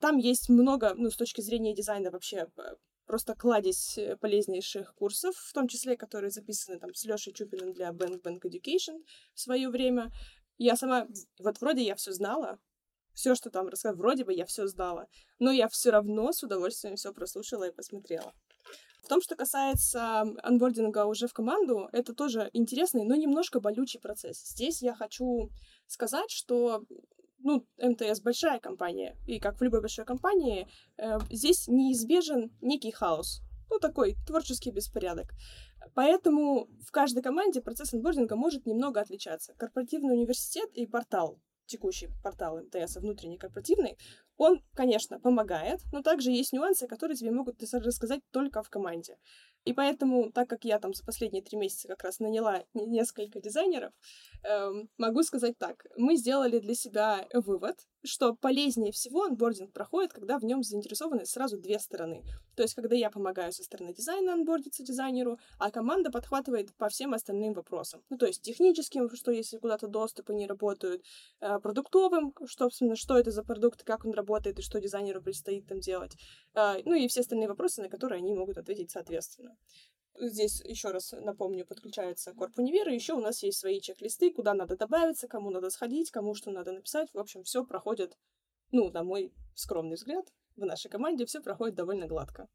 Там 0.00 0.16
есть 0.16 0.48
много, 0.48 0.94
ну, 0.96 1.10
с 1.10 1.16
точки 1.16 1.42
зрения 1.42 1.74
дизайна 1.74 2.10
вообще 2.10 2.48
просто 3.06 3.34
кладезь 3.34 3.98
э, 3.98 4.16
полезнейших 4.16 4.94
курсов, 4.94 5.34
в 5.36 5.52
том 5.52 5.68
числе, 5.68 5.96
которые 5.96 6.30
записаны 6.30 6.78
там 6.78 6.94
с 6.94 7.04
Лешей 7.04 7.32
Чупиным 7.32 7.72
для 7.72 7.90
Bank 7.90 8.22
Bank 8.22 8.40
Education 8.44 9.04
в 9.34 9.40
свое 9.40 9.68
время. 9.68 10.10
Я 10.58 10.76
сама, 10.76 11.06
вот 11.38 11.60
вроде 11.60 11.82
я 11.82 11.96
все 11.96 12.12
знала, 12.12 12.58
все, 13.12 13.34
что 13.34 13.50
там 13.50 13.68
рассказал, 13.68 13.98
вроде 13.98 14.24
бы 14.24 14.32
я 14.32 14.46
все 14.46 14.66
знала, 14.68 15.08
но 15.38 15.50
я 15.50 15.68
все 15.68 15.90
равно 15.90 16.32
с 16.32 16.42
удовольствием 16.42 16.96
все 16.96 17.12
прослушала 17.12 17.68
и 17.68 17.72
посмотрела. 17.72 18.32
В 19.02 19.08
том, 19.08 19.20
что 19.20 19.34
касается 19.34 20.20
анбординга 20.42 21.06
уже 21.06 21.26
в 21.26 21.32
команду, 21.32 21.88
это 21.92 22.14
тоже 22.14 22.48
интересный, 22.52 23.04
но 23.04 23.16
немножко 23.16 23.58
болючий 23.58 23.98
процесс. 23.98 24.40
Здесь 24.50 24.82
я 24.82 24.94
хочу 24.94 25.50
сказать, 25.88 26.30
что 26.30 26.84
ну, 27.42 27.66
МТС 27.78 28.20
большая 28.20 28.60
компания, 28.60 29.16
и 29.26 29.38
как 29.38 29.58
в 29.58 29.62
любой 29.62 29.80
большой 29.80 30.04
компании, 30.04 30.68
э, 30.98 31.18
здесь 31.30 31.68
неизбежен 31.68 32.50
некий 32.60 32.90
хаос. 32.90 33.42
Ну, 33.70 33.78
такой 33.78 34.16
творческий 34.26 34.70
беспорядок. 34.70 35.32
Поэтому 35.94 36.68
в 36.86 36.90
каждой 36.90 37.22
команде 37.22 37.60
процесс 37.60 37.94
анбординга 37.94 38.36
может 38.36 38.66
немного 38.66 39.00
отличаться. 39.00 39.54
Корпоративный 39.54 40.14
университет 40.14 40.68
и 40.74 40.86
портал, 40.86 41.40
текущий 41.66 42.08
портал 42.22 42.60
МТС, 42.60 42.96
внутренний 42.96 43.38
корпоративный, 43.38 43.96
он, 44.36 44.62
конечно, 44.74 45.20
помогает, 45.20 45.80
но 45.92 46.02
также 46.02 46.30
есть 46.30 46.52
нюансы, 46.52 46.86
которые 46.86 47.16
тебе 47.16 47.30
могут 47.30 47.62
рассказать 47.72 48.22
только 48.30 48.62
в 48.62 48.70
команде. 48.70 49.18
И 49.64 49.72
поэтому, 49.72 50.30
так 50.32 50.48
как 50.48 50.64
я 50.64 50.78
там 50.78 50.94
за 50.94 51.04
последние 51.04 51.42
три 51.42 51.58
месяца 51.58 51.88
как 51.88 52.02
раз 52.02 52.18
наняла 52.18 52.64
несколько 52.74 53.40
дизайнеров, 53.40 53.92
эм, 54.42 54.88
могу 54.96 55.22
сказать 55.22 55.58
так. 55.58 55.86
Мы 55.96 56.16
сделали 56.16 56.58
для 56.58 56.74
себя 56.74 57.26
вывод, 57.34 57.76
что 58.02 58.34
полезнее 58.34 58.92
всего 58.92 59.24
анбординг 59.24 59.72
проходит, 59.72 60.12
когда 60.12 60.38
в 60.38 60.44
нем 60.44 60.62
заинтересованы 60.62 61.26
сразу 61.26 61.58
две 61.58 61.78
стороны. 61.78 62.24
То 62.56 62.62
есть, 62.62 62.74
когда 62.74 62.96
я 62.96 63.10
помогаю 63.10 63.52
со 63.52 63.62
стороны 63.62 63.92
дизайна 63.92 64.32
анбордиться 64.32 64.82
дизайнеру, 64.82 65.38
а 65.58 65.70
команда 65.70 66.10
подхватывает 66.10 66.74
по 66.76 66.88
всем 66.88 67.12
остальным 67.12 67.52
вопросам. 67.52 68.02
Ну, 68.08 68.16
то 68.16 68.26
есть, 68.26 68.42
техническим, 68.42 69.14
что 69.14 69.30
если 69.30 69.58
куда-то 69.58 69.86
доступы 69.86 70.32
не 70.32 70.46
работают, 70.46 71.04
э, 71.40 71.58
продуктовым, 71.60 72.34
что, 72.46 72.70
собственно, 72.70 72.96
что 72.96 73.18
это 73.18 73.30
за 73.30 73.42
продукт, 73.42 73.82
как 73.84 74.04
он 74.04 74.12
работает 74.12 74.58
и 74.58 74.62
что 74.62 74.80
дизайнеру 74.80 75.22
предстоит 75.22 75.66
там 75.66 75.80
делать. 75.80 76.16
Э, 76.54 76.80
ну 76.84 76.94
и 76.94 77.08
все 77.08 77.20
остальные 77.20 77.48
вопросы, 77.48 77.82
на 77.82 77.88
которые 77.88 78.18
они 78.18 78.32
могут 78.34 78.58
ответить 78.58 78.90
соответственно. 78.90 79.49
Здесь 80.18 80.60
еще 80.64 80.90
раз 80.90 81.12
напомню, 81.12 81.64
подключается 81.64 82.34
Корп 82.34 82.58
Универ, 82.58 82.88
и 82.88 82.94
еще 82.94 83.14
у 83.14 83.20
нас 83.20 83.42
есть 83.42 83.58
свои 83.58 83.80
чек-листы, 83.80 84.30
куда 84.30 84.54
надо 84.54 84.76
добавиться, 84.76 85.28
кому 85.28 85.50
надо 85.50 85.70
сходить, 85.70 86.10
кому 86.10 86.34
что 86.34 86.50
надо 86.50 86.72
написать. 86.72 87.08
В 87.14 87.18
общем, 87.18 87.42
все 87.44 87.64
проходит, 87.64 88.18
ну, 88.70 88.90
на 88.90 89.02
мой 89.02 89.32
скромный 89.54 89.96
взгляд, 89.96 90.26
в 90.56 90.64
нашей 90.64 90.90
команде 90.90 91.24
все 91.24 91.40
проходит 91.40 91.76
довольно 91.76 92.06
гладко. 92.06 92.48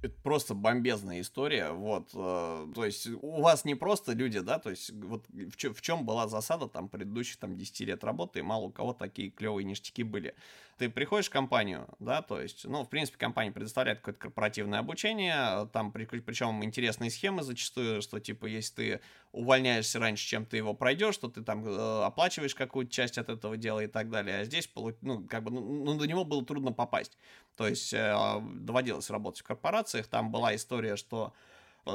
Это 0.00 0.14
просто 0.22 0.54
бомбезная 0.54 1.20
история, 1.20 1.72
вот, 1.72 2.10
э, 2.14 2.66
то 2.72 2.84
есть 2.84 3.08
у 3.08 3.40
вас 3.40 3.64
не 3.64 3.74
просто 3.74 4.12
люди, 4.12 4.38
да, 4.38 4.60
то 4.60 4.70
есть 4.70 4.90
вот 4.90 5.26
в, 5.28 5.56
чё, 5.56 5.74
в 5.74 5.80
чем 5.80 6.06
была 6.06 6.28
засада 6.28 6.68
там 6.68 6.88
предыдущих 6.88 7.38
там 7.38 7.56
10 7.56 7.80
лет 7.80 8.04
работы, 8.04 8.38
и 8.38 8.42
мало 8.42 8.66
у 8.66 8.70
кого 8.70 8.92
такие 8.92 9.30
клевые 9.30 9.64
ништяки 9.64 10.04
были. 10.04 10.36
Ты 10.78 10.88
приходишь 10.88 11.26
в 11.26 11.30
компанию, 11.30 11.88
да, 11.98 12.22
то 12.22 12.40
есть, 12.40 12.64
ну, 12.64 12.84
в 12.84 12.88
принципе, 12.88 13.18
компания 13.18 13.50
предоставляет 13.50 13.98
какое-то 13.98 14.20
корпоративное 14.20 14.78
обучение, 14.78 15.68
там, 15.72 15.90
при, 15.90 16.04
причем 16.04 16.62
интересные 16.62 17.10
схемы 17.10 17.42
зачастую, 17.42 18.00
что, 18.00 18.20
типа, 18.20 18.46
если 18.46 18.74
ты 18.74 19.00
увольняешься 19.32 19.98
раньше, 19.98 20.24
чем 20.24 20.46
ты 20.46 20.56
его 20.56 20.74
пройдешь, 20.74 21.14
что 21.14 21.28
ты 21.28 21.42
там 21.42 21.66
э, 21.66 22.04
оплачиваешь 22.04 22.54
какую-то 22.54 22.92
часть 22.92 23.18
от 23.18 23.28
этого 23.28 23.56
дела 23.56 23.80
и 23.80 23.88
так 23.88 24.08
далее, 24.08 24.38
а 24.38 24.44
здесь, 24.44 24.70
ну, 25.02 25.26
как 25.26 25.42
бы, 25.42 25.50
ну, 25.50 25.84
ну 25.84 25.98
до 25.98 26.06
него 26.06 26.24
было 26.24 26.44
трудно 26.44 26.72
попасть. 26.72 27.18
То 27.56 27.66
есть, 27.66 27.92
э, 27.92 28.40
доводилось 28.40 29.10
работать 29.10 29.40
в 29.40 29.44
корпорациях, 29.44 30.06
там 30.06 30.30
была 30.30 30.54
история, 30.54 30.94
что 30.94 31.32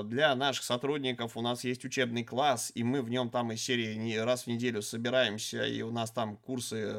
для 0.04 0.34
наших 0.36 0.64
сотрудников 0.64 1.38
у 1.38 1.42
нас 1.42 1.64
есть 1.64 1.86
учебный 1.86 2.24
класс, 2.24 2.72
и 2.74 2.84
мы 2.84 3.02
в 3.02 3.10
нем 3.10 3.30
там 3.30 3.52
из 3.52 3.62
серии 3.62 3.96
не 3.96 4.20
раз 4.20 4.44
в 4.44 4.48
неделю 4.48 4.82
собираемся, 4.82 5.66
и 5.66 5.82
у 5.82 5.92
нас 5.92 6.12
там 6.12 6.38
курсы 6.38 6.96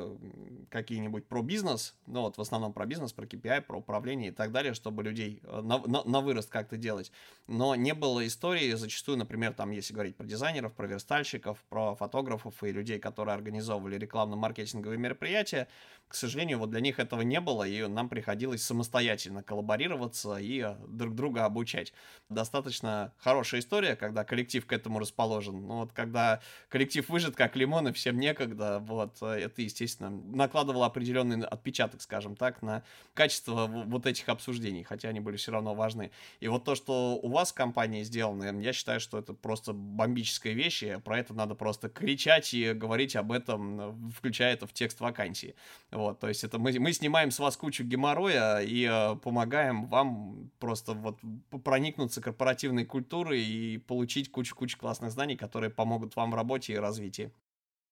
какие-нибудь 0.70 1.26
про 1.26 1.42
бизнес, 1.42 1.94
ну 2.06 2.22
вот 2.22 2.36
в 2.36 2.40
основном 2.40 2.72
про 2.72 2.86
бизнес, 2.86 3.12
про 3.12 3.26
KPI, 3.26 3.62
про 3.62 3.78
управление 3.78 4.30
и 4.30 4.32
так 4.32 4.52
далее, 4.52 4.74
чтобы 4.74 5.02
людей 5.02 5.40
э, 5.42 5.60
на, 5.60 5.78
на, 5.78 6.04
на 6.04 6.20
вырост 6.20 6.50
как-то 6.50 6.76
делать. 6.76 7.10
Но 7.46 7.74
не 7.74 7.94
было 7.94 8.26
истории 8.26 8.72
зачастую, 8.74 9.18
например, 9.18 9.54
там, 9.54 9.70
если 9.70 9.92
говорить 9.92 10.16
про 10.16 10.26
дизайнеров, 10.26 10.72
про 10.74 10.86
верстальщиков, 10.86 11.58
про 11.68 11.94
фотографов 11.94 12.62
и 12.62 12.70
людей, 12.70 12.98
которые 12.98 13.34
организовывали 13.34 13.98
рекламно-маркетинговые 13.98 14.98
мероприятия, 14.98 15.68
к 16.08 16.14
сожалению, 16.14 16.58
вот 16.58 16.70
для 16.70 16.80
них 16.80 16.98
этого 16.98 17.22
не 17.22 17.40
было, 17.40 17.66
и 17.66 17.86
нам 17.86 18.08
приходилось 18.08 18.62
самостоятельно 18.62 19.42
коллаборироваться 19.42 20.36
и 20.36 20.60
э, 20.60 20.76
друг 20.86 21.14
друга 21.14 21.44
обучать. 21.44 21.92
Достаточно 22.28 22.73
хорошая 23.18 23.60
история, 23.60 23.96
когда 23.96 24.24
коллектив 24.24 24.64
к 24.66 24.72
этому 24.72 24.98
расположен. 24.98 25.66
Но 25.66 25.80
вот 25.80 25.92
когда 25.92 26.40
коллектив 26.68 27.08
выжит 27.08 27.36
как 27.36 27.56
лимон 27.56 27.88
и 27.88 27.92
всем 27.92 28.18
некогда, 28.18 28.78
вот, 28.80 29.18
э, 29.22 29.40
это, 29.44 29.62
естественно, 29.62 30.10
накладывало 30.10 30.86
определенный 30.86 31.44
отпечаток, 31.46 32.02
скажем 32.02 32.36
так, 32.36 32.62
на 32.62 32.82
качество 33.14 33.66
вот 33.66 34.06
этих 34.06 34.28
обсуждений, 34.28 34.82
хотя 34.82 35.08
они 35.08 35.20
были 35.20 35.36
все 35.36 35.52
равно 35.52 35.74
важны. 35.74 36.10
И 36.40 36.48
вот 36.48 36.64
то, 36.64 36.74
что 36.74 37.18
у 37.22 37.28
вас 37.28 37.52
в 37.52 37.54
компании 37.54 38.02
сделано, 38.02 38.60
я 38.60 38.72
считаю, 38.72 39.00
что 39.00 39.18
это 39.18 39.32
просто 39.32 39.72
бомбическая 39.72 40.52
вещь, 40.52 40.82
и 40.82 40.98
про 40.98 41.18
это 41.18 41.34
надо 41.34 41.54
просто 41.54 41.88
кричать 41.88 42.54
и 42.54 42.72
говорить 42.72 43.16
об 43.16 43.32
этом, 43.32 44.10
включая 44.10 44.54
это 44.54 44.66
в 44.66 44.72
текст 44.72 45.00
вакансии. 45.00 45.54
Вот, 45.90 46.20
то 46.20 46.28
есть 46.28 46.44
это 46.44 46.58
мы, 46.58 46.78
мы 46.78 46.92
снимаем 46.92 47.30
с 47.30 47.38
вас 47.38 47.56
кучу 47.56 47.84
геморроя 47.84 48.58
и 48.60 48.88
э, 48.90 49.16
помогаем 49.16 49.86
вам 49.86 50.50
просто 50.58 50.94
вот 50.94 51.18
проникнуться 51.62 52.20
корпоративной 52.64 52.84
культурой 52.86 53.42
и 53.42 53.78
получить 53.78 54.30
кучу-кучу 54.30 54.78
классных 54.78 55.10
знаний, 55.10 55.36
которые 55.36 55.70
помогут 55.70 56.16
вам 56.16 56.30
в 56.30 56.34
работе 56.34 56.72
и 56.72 56.76
развитии. 56.76 57.30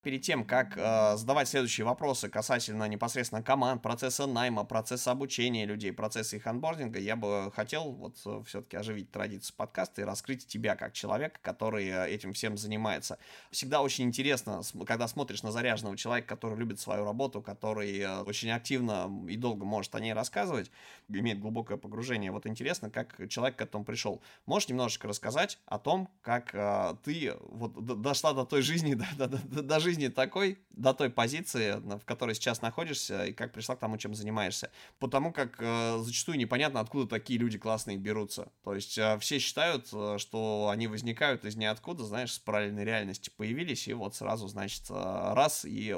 Перед 0.03 0.21
тем, 0.21 0.43
как 0.43 0.77
э, 0.77 1.15
задавать 1.15 1.47
следующие 1.47 1.85
вопросы 1.85 2.27
касательно 2.27 2.89
непосредственно 2.89 3.41
команд, 3.41 3.81
процесса 3.81 4.27
найма, 4.27 4.65
процесса 4.65 5.11
обучения 5.11 5.65
людей, 5.65 5.93
процесса 5.93 6.35
их 6.35 6.45
анбординга, 6.45 6.99
я 6.99 7.15
бы 7.15 7.49
хотел 7.55 7.93
вот 7.93 8.17
э, 8.25 8.41
все-таки 8.45 8.75
оживить 8.75 9.11
традицию 9.11 9.55
подкаста 9.55 10.01
и 10.01 10.03
раскрыть 10.03 10.45
тебя 10.45 10.75
как 10.75 10.91
человека, 10.91 11.39
который 11.41 11.87
э, 11.87 12.09
этим 12.09 12.33
всем 12.33 12.57
занимается. 12.57 13.17
Всегда 13.49 13.81
очень 13.81 14.03
интересно, 14.03 14.61
когда 14.85 15.07
смотришь 15.07 15.41
на 15.41 15.53
заряженного 15.53 15.95
человека, 15.95 16.27
который 16.27 16.57
любит 16.57 16.81
свою 16.81 17.05
работу, 17.05 17.41
который 17.41 17.97
э, 17.99 18.23
очень 18.23 18.51
активно 18.51 19.09
и 19.29 19.37
долго 19.37 19.63
может 19.63 19.95
о 19.95 20.01
ней 20.01 20.11
рассказывать, 20.11 20.69
имеет 21.07 21.39
глубокое 21.39 21.77
погружение. 21.77 22.31
Вот 22.31 22.45
интересно, 22.45 22.89
как 22.89 23.29
человек 23.29 23.55
к 23.55 23.61
этому 23.61 23.85
пришел. 23.85 24.21
Можешь 24.45 24.67
немножечко 24.67 25.07
рассказать 25.07 25.59
о 25.65 25.79
том, 25.79 26.09
как 26.21 26.53
э, 26.53 26.95
ты 27.03 27.35
вот 27.41 28.01
дошла 28.01 28.33
до 28.33 28.45
той 28.45 28.61
жизни, 28.61 28.95
до, 29.17 29.27
до, 29.27 29.79
жизни 29.79 29.92
жизни 29.93 30.07
такой, 30.07 30.57
до 30.71 30.93
той 30.93 31.11
позиции, 31.11 31.75
в 31.75 32.03
которой 32.05 32.33
сейчас 32.33 32.63
находишься, 32.63 33.25
и 33.25 33.33
как 33.33 33.53
пришла 33.53 33.75
к 33.75 33.79
тому, 33.79 33.97
чем 33.97 34.15
занимаешься. 34.15 34.71
Потому 34.97 35.31
как 35.31 35.57
э, 35.59 35.99
зачастую 35.99 36.39
непонятно, 36.39 36.79
откуда 36.79 37.07
такие 37.07 37.39
люди 37.39 37.59
классные 37.59 37.97
берутся. 37.97 38.51
То 38.63 38.73
есть 38.73 38.97
э, 38.97 39.19
все 39.19 39.37
считают, 39.37 39.89
э, 39.93 40.17
что 40.17 40.69
они 40.71 40.87
возникают 40.87 41.45
из 41.45 41.55
ниоткуда, 41.55 42.03
знаешь, 42.05 42.33
с 42.33 42.39
параллельной 42.39 42.83
реальности 42.85 43.31
появились, 43.37 43.87
и 43.87 43.93
вот 43.93 44.15
сразу, 44.15 44.47
значит, 44.47 44.89
э, 44.89 44.93
раз, 45.35 45.63
и 45.63 45.95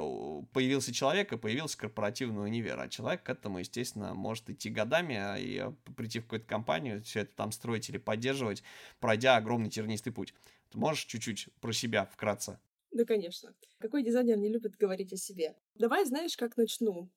появился 0.52 0.92
человек, 0.92 1.32
и 1.32 1.38
появился 1.38 1.78
корпоративный 1.78 2.44
универ. 2.44 2.78
А 2.78 2.88
человек 2.88 3.22
к 3.22 3.30
этому, 3.30 3.60
естественно, 3.60 4.12
может 4.12 4.50
идти 4.50 4.68
годами, 4.68 5.16
а 5.16 5.36
и 5.38 5.70
прийти 5.96 6.20
в 6.20 6.24
какую-то 6.24 6.46
компанию, 6.46 7.02
все 7.02 7.20
это 7.20 7.34
там 7.34 7.50
строить 7.50 7.88
или 7.88 7.96
поддерживать, 7.96 8.62
пройдя 9.00 9.36
огромный 9.36 9.70
тернистый 9.70 10.12
путь. 10.12 10.34
Ты 10.70 10.76
можешь 10.78 11.06
чуть-чуть 11.06 11.48
про 11.60 11.72
себя 11.72 12.04
вкратце 12.04 12.58
да, 12.90 13.04
конечно. 13.04 13.54
Какой 13.78 14.02
дизайнер 14.02 14.36
не 14.38 14.48
любит 14.48 14.76
говорить 14.76 15.12
о 15.12 15.16
себе? 15.16 15.56
Давай, 15.74 16.04
знаешь, 16.04 16.36
как 16.36 16.56
начну? 16.56 17.10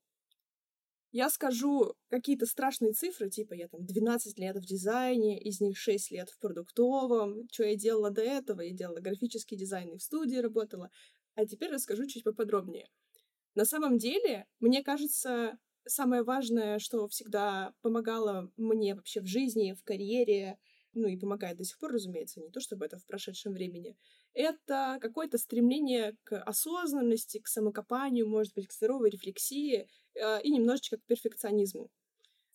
Я 1.11 1.29
скажу 1.29 1.95
какие-то 2.09 2.45
страшные 2.45 2.93
цифры, 2.93 3.29
типа 3.31 3.53
я 3.53 3.67
там 3.67 3.83
12 3.83 4.37
лет 4.37 4.55
в 4.57 4.65
дизайне, 4.65 5.41
из 5.41 5.59
них 5.59 5.75
6 5.75 6.11
лет 6.11 6.29
в 6.29 6.37
продуктовом, 6.37 7.47
что 7.51 7.63
я 7.63 7.75
делала 7.75 8.11
до 8.11 8.21
этого, 8.21 8.61
я 8.61 8.73
делала 8.73 8.99
графический 8.99 9.57
дизайн 9.57 9.89
и 9.93 9.97
в 9.97 10.03
студии 10.03 10.35
работала, 10.35 10.91
а 11.33 11.47
теперь 11.47 11.71
расскажу 11.71 12.05
чуть 12.05 12.23
поподробнее. 12.23 12.89
На 13.55 13.65
самом 13.65 13.97
деле, 13.97 14.45
мне 14.59 14.83
кажется, 14.83 15.57
самое 15.87 16.21
важное, 16.21 16.77
что 16.77 17.07
всегда 17.07 17.73
помогало 17.81 18.51
мне 18.55 18.93
вообще 18.93 19.21
в 19.21 19.25
жизни, 19.25 19.73
в 19.73 19.83
карьере, 19.83 20.59
ну 20.93 21.07
и 21.07 21.17
помогает 21.17 21.57
до 21.57 21.63
сих 21.63 21.77
пор, 21.79 21.93
разумеется, 21.93 22.39
не 22.39 22.49
то 22.49 22.59
чтобы 22.59 22.85
это 22.85 22.97
в 22.97 23.05
прошедшем 23.05 23.53
времени, 23.53 23.95
это 24.33 24.97
какое-то 25.01 25.37
стремление 25.37 26.15
к 26.23 26.41
осознанности, 26.41 27.39
к 27.39 27.47
самокопанию, 27.47 28.27
может 28.27 28.53
быть, 28.53 28.67
к 28.67 28.73
здоровой 28.73 29.09
рефлексии 29.09 29.87
э, 30.15 30.41
и 30.41 30.51
немножечко 30.51 30.97
к 30.97 31.03
перфекционизму. 31.03 31.89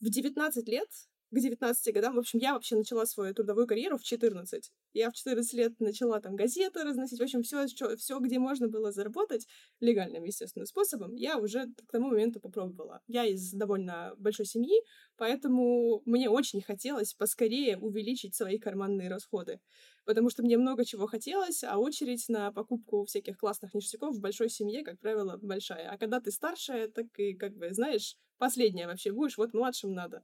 В 0.00 0.10
19 0.10 0.68
лет 0.68 0.88
к 1.34 1.40
19 1.40 1.92
годам. 1.94 2.14
В 2.14 2.18
общем, 2.18 2.38
я 2.38 2.54
вообще 2.54 2.76
начала 2.76 3.04
свою 3.06 3.34
трудовую 3.34 3.66
карьеру 3.66 3.98
в 3.98 4.02
14. 4.02 4.70
Я 4.92 5.10
в 5.10 5.14
14 5.14 5.52
лет 5.54 5.80
начала 5.80 6.20
там 6.20 6.36
газеты 6.36 6.84
разносить. 6.84 7.18
В 7.18 7.22
общем, 7.22 7.42
все, 7.42 7.66
все, 7.66 8.18
где 8.20 8.38
можно 8.38 8.68
было 8.68 8.92
заработать 8.92 9.46
легальным, 9.80 10.24
естественным 10.24 10.66
способом, 10.66 11.14
я 11.14 11.38
уже 11.38 11.66
к 11.86 11.92
тому 11.92 12.08
моменту 12.08 12.40
попробовала. 12.40 13.00
Я 13.06 13.24
из 13.24 13.52
довольно 13.52 14.14
большой 14.16 14.46
семьи, 14.46 14.80
поэтому 15.16 16.02
мне 16.04 16.30
очень 16.30 16.62
хотелось 16.62 17.14
поскорее 17.14 17.78
увеличить 17.78 18.34
свои 18.34 18.58
карманные 18.58 19.10
расходы. 19.10 19.60
Потому 20.04 20.30
что 20.30 20.42
мне 20.42 20.58
много 20.58 20.84
чего 20.84 21.06
хотелось, 21.06 21.64
а 21.64 21.78
очередь 21.78 22.28
на 22.28 22.52
покупку 22.52 23.04
всяких 23.04 23.38
классных 23.38 23.74
ништяков 23.74 24.14
в 24.14 24.20
большой 24.20 24.50
семье, 24.50 24.84
как 24.84 25.00
правило, 25.00 25.38
большая. 25.40 25.90
А 25.90 25.98
когда 25.98 26.20
ты 26.20 26.30
старшая, 26.30 26.88
так 26.88 27.06
и, 27.18 27.34
как 27.34 27.56
бы, 27.56 27.72
знаешь, 27.72 28.16
последняя 28.38 28.86
вообще 28.86 29.12
будешь, 29.12 29.38
вот 29.38 29.54
младшим 29.54 29.92
надо. 29.94 30.22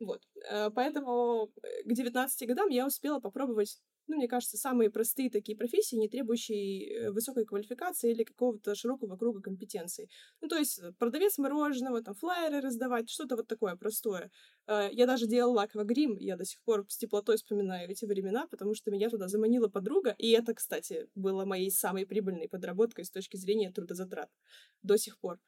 Вот. 0.00 0.22
Э, 0.50 0.70
поэтому 0.70 1.50
э, 1.62 1.82
к 1.84 1.92
19 1.92 2.48
годам 2.48 2.68
я 2.68 2.86
успела 2.86 3.20
попробовать 3.20 3.80
ну, 4.08 4.14
мне 4.18 4.28
кажется, 4.28 4.56
самые 4.56 4.88
простые 4.88 5.30
такие 5.30 5.58
профессии, 5.58 5.96
не 5.96 6.08
требующие 6.08 7.06
э, 7.06 7.10
высокой 7.10 7.44
квалификации 7.44 8.12
или 8.12 8.22
какого-то 8.22 8.76
широкого 8.76 9.16
круга 9.16 9.40
компетенций. 9.40 10.08
Ну, 10.40 10.46
то 10.46 10.56
есть 10.56 10.80
продавец 10.98 11.38
мороженого, 11.38 12.00
там, 12.02 12.14
флайеры 12.14 12.60
раздавать, 12.60 13.10
что-то 13.10 13.34
вот 13.34 13.48
такое 13.48 13.74
простое. 13.74 14.30
Я 14.68 15.06
даже 15.06 15.26
делала 15.26 15.62
аквагрим, 15.62 16.18
я 16.18 16.36
до 16.36 16.44
сих 16.44 16.60
пор 16.62 16.86
с 16.88 16.98
теплотой 16.98 17.36
вспоминаю 17.36 17.90
эти 17.90 18.04
времена, 18.04 18.46
потому 18.48 18.74
что 18.74 18.92
меня 18.92 19.10
туда 19.10 19.26
заманила 19.26 19.66
подруга, 19.66 20.14
и 20.18 20.30
это, 20.30 20.54
кстати, 20.54 21.08
было 21.16 21.44
моей 21.44 21.72
самой 21.72 22.06
прибыльной 22.06 22.48
подработкой 22.48 23.04
с 23.04 23.10
точки 23.10 23.36
зрения 23.36 23.72
трудозатрат 23.72 24.30
до 24.82 24.98
сих 24.98 25.18
пор. 25.18 25.40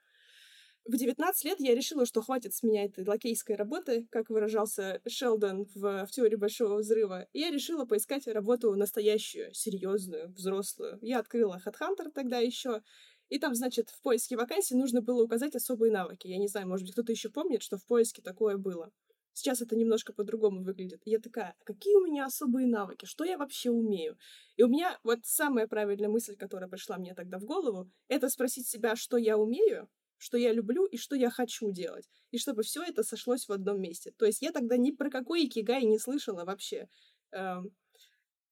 В 0.89 0.97
19 0.97 1.45
лет 1.45 1.61
я 1.61 1.75
решила, 1.75 2.07
что 2.07 2.23
хватит 2.23 2.55
с 2.55 2.63
меня 2.63 2.87
этой 2.87 3.05
лакейской 3.05 3.57
работы, 3.57 4.07
как 4.11 4.31
выражался 4.31 5.03
Шелдон 5.07 5.67
в, 5.75 6.07
в 6.07 6.11
теории 6.11 6.37
Большого 6.37 6.79
Взрыва, 6.79 7.29
и 7.35 7.41
я 7.41 7.51
решила 7.51 7.85
поискать 7.85 8.27
работу 8.27 8.75
настоящую, 8.75 9.53
серьезную, 9.53 10.33
взрослую. 10.33 10.99
Я 11.03 11.19
открыла 11.19 11.61
HeadHunter 11.63 12.11
тогда 12.15 12.39
еще, 12.39 12.81
и 13.29 13.39
там, 13.39 13.55
значит, 13.55 13.91
в 13.91 14.01
поиске 14.01 14.39
вакансий 14.39 14.77
нужно 14.77 15.03
было 15.03 15.23
указать 15.23 15.55
особые 15.55 15.93
навыки. 15.93 16.27
Я 16.27 16.39
не 16.39 16.49
знаю, 16.49 16.67
может 16.67 16.87
быть, 16.87 16.95
кто-то 16.95 17.13
еще 17.13 17.29
помнит, 17.29 17.63
что 17.63 17.77
в 17.77 17.85
поиске 17.85 18.23
такое 18.23 18.57
было. 18.57 18.91
Сейчас 19.35 19.61
это 19.61 19.77
немножко 19.77 20.15
по-другому 20.15 20.65
выглядит. 20.65 21.03
Я 21.05 21.19
такая, 21.19 21.55
«А 21.61 21.65
какие 21.65 21.97
у 21.97 22.07
меня 22.07 22.25
особые 22.25 22.67
навыки? 22.67 23.05
Что 23.05 23.25
я 23.25 23.37
вообще 23.37 23.69
умею? 23.71 24.17
И 24.57 24.63
у 24.63 24.69
меня 24.69 24.99
вот 25.05 25.19
самая 25.25 25.69
правильная 25.69 26.09
мысль, 26.09 26.35
которая 26.35 26.71
пришла 26.71 26.97
мне 26.97 27.15
тогда 27.15 27.39
в 27.39 27.45
голову, 27.45 27.91
это 28.09 28.31
спросить 28.31 28.67
себя, 28.67 28.97
что 28.97 29.19
я 29.19 29.37
умею, 29.37 29.91
что 30.19 30.37
я 30.37 30.53
люблю 30.53 30.85
и 30.85 30.97
что 30.97 31.17
я 31.17 31.31
хочу 31.31 31.71
делать. 31.71 32.09
И 32.31 32.39
чтобы 32.39 32.63
все 32.63 32.83
это 32.83 33.03
сошлось 33.03 33.49
в 33.49 33.53
одном 33.53 33.81
месте. 33.81 34.13
То 34.17 34.27
есть 34.27 34.43
я 34.43 34.53
тогда 34.53 34.77
ни 34.77 34.91
про 34.91 35.11
какой 35.11 35.47
икигай 35.47 35.85
не 35.85 35.99
слышала 35.99 36.45
вообще. 36.45 36.89
Эм, 37.33 37.73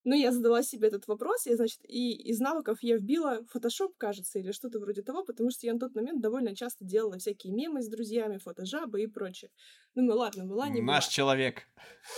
но 0.07 0.15
я 0.15 0.31
задала 0.31 0.63
себе 0.63 0.87
этот 0.87 1.09
вопрос, 1.09 1.47
я, 1.47 1.57
значит, 1.57 1.81
и 1.83 2.13
из 2.13 2.39
навыков 2.39 2.79
я 2.81 2.97
вбила 2.97 3.41
Photoshop, 3.53 3.95
кажется, 3.99 4.39
или 4.39 4.53
что-то 4.53 4.79
вроде 4.79 5.03
того, 5.03 5.25
потому 5.25 5.51
что 5.51 5.67
я 5.67 5.73
на 5.73 5.81
тот 5.81 5.97
момент 5.97 6.23
довольно 6.23 6.55
часто 6.55 6.85
делала 6.85 7.19
всякие 7.19 7.53
мемы 7.53 7.83
с 7.83 7.89
друзьями, 7.89 8.39
фотожабы 8.39 9.03
и 9.03 9.09
прочее. 9.09 9.51
Ну, 9.97 10.15
ладно, 10.15 10.45
была 10.45 10.69
не 10.69 10.81
была. 10.81 10.95
Наш 10.95 11.09
человек. 11.09 11.63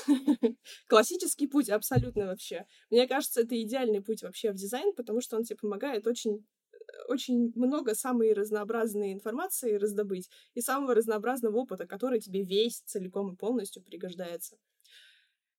Классический 0.86 1.46
путь, 1.46 1.70
абсолютно 1.70 2.26
вообще. 2.26 2.66
Мне 2.90 3.08
кажется, 3.08 3.40
это 3.40 3.58
идеальный 3.58 4.02
путь 4.02 4.22
вообще 4.22 4.52
в 4.52 4.56
дизайн, 4.56 4.92
потому 4.94 5.22
что 5.22 5.38
он 5.38 5.44
тебе 5.44 5.56
помогает 5.56 6.06
очень 6.06 6.44
очень 7.06 7.52
много 7.54 7.94
самой 7.94 8.32
разнообразной 8.32 9.12
информации 9.12 9.74
раздобыть 9.74 10.28
и 10.54 10.60
самого 10.60 10.94
разнообразного 10.94 11.56
опыта, 11.56 11.86
который 11.86 12.20
тебе 12.20 12.42
весь 12.42 12.80
целиком 12.80 13.32
и 13.32 13.36
полностью 13.36 13.82
пригождается. 13.82 14.56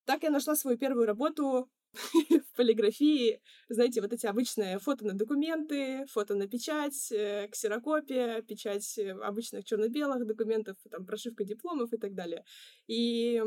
Так 0.06 0.24
я 0.24 0.32
нашла 0.32 0.56
свою 0.56 0.78
первую 0.78 1.06
работу 1.06 1.70
в 1.94 2.56
полиграфии, 2.56 3.42
знаете, 3.68 4.02
вот 4.02 4.14
эти 4.14 4.26
обычные 4.26 4.80
фото 4.80 5.06
на 5.06 5.14
документы, 5.14 6.06
фото 6.08 6.36
на 6.36 6.48
печать, 6.48 7.12
э, 7.12 7.48
ксерокопия, 7.48 8.42
печать 8.42 8.98
э, 8.98 9.12
обычных 9.12 9.66
черно-белых 9.66 10.26
документов, 10.26 10.78
там, 10.90 11.06
прошивка 11.06 11.44
дипломов 11.44 11.94
и 11.94 11.98
так 11.98 12.14
далее. 12.14 12.44
И 12.88 13.42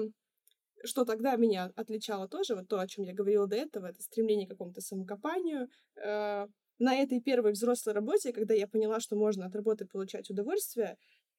что 0.84 1.04
тогда 1.04 1.36
меня 1.36 1.72
отличало 1.76 2.28
тоже, 2.28 2.54
вот 2.54 2.68
то, 2.68 2.80
о 2.80 2.88
чем 2.88 3.04
я 3.04 3.14
говорила 3.14 3.46
до 3.46 3.56
этого, 3.56 3.86
это 3.86 4.02
стремление 4.02 4.46
к 4.46 4.50
какому-то 4.50 4.80
самокопанию. 4.80 5.68
Э, 5.96 6.46
на 6.82 6.96
этой 6.96 7.20
первой 7.20 7.52
взрослой 7.52 7.94
работе, 7.94 8.32
когда 8.32 8.54
я 8.54 8.66
поняла, 8.66 9.00
что 9.00 9.16
можно 9.16 9.46
от 9.46 9.54
работы 9.54 9.86
получать 9.86 10.30
удовольствие, 10.30 10.98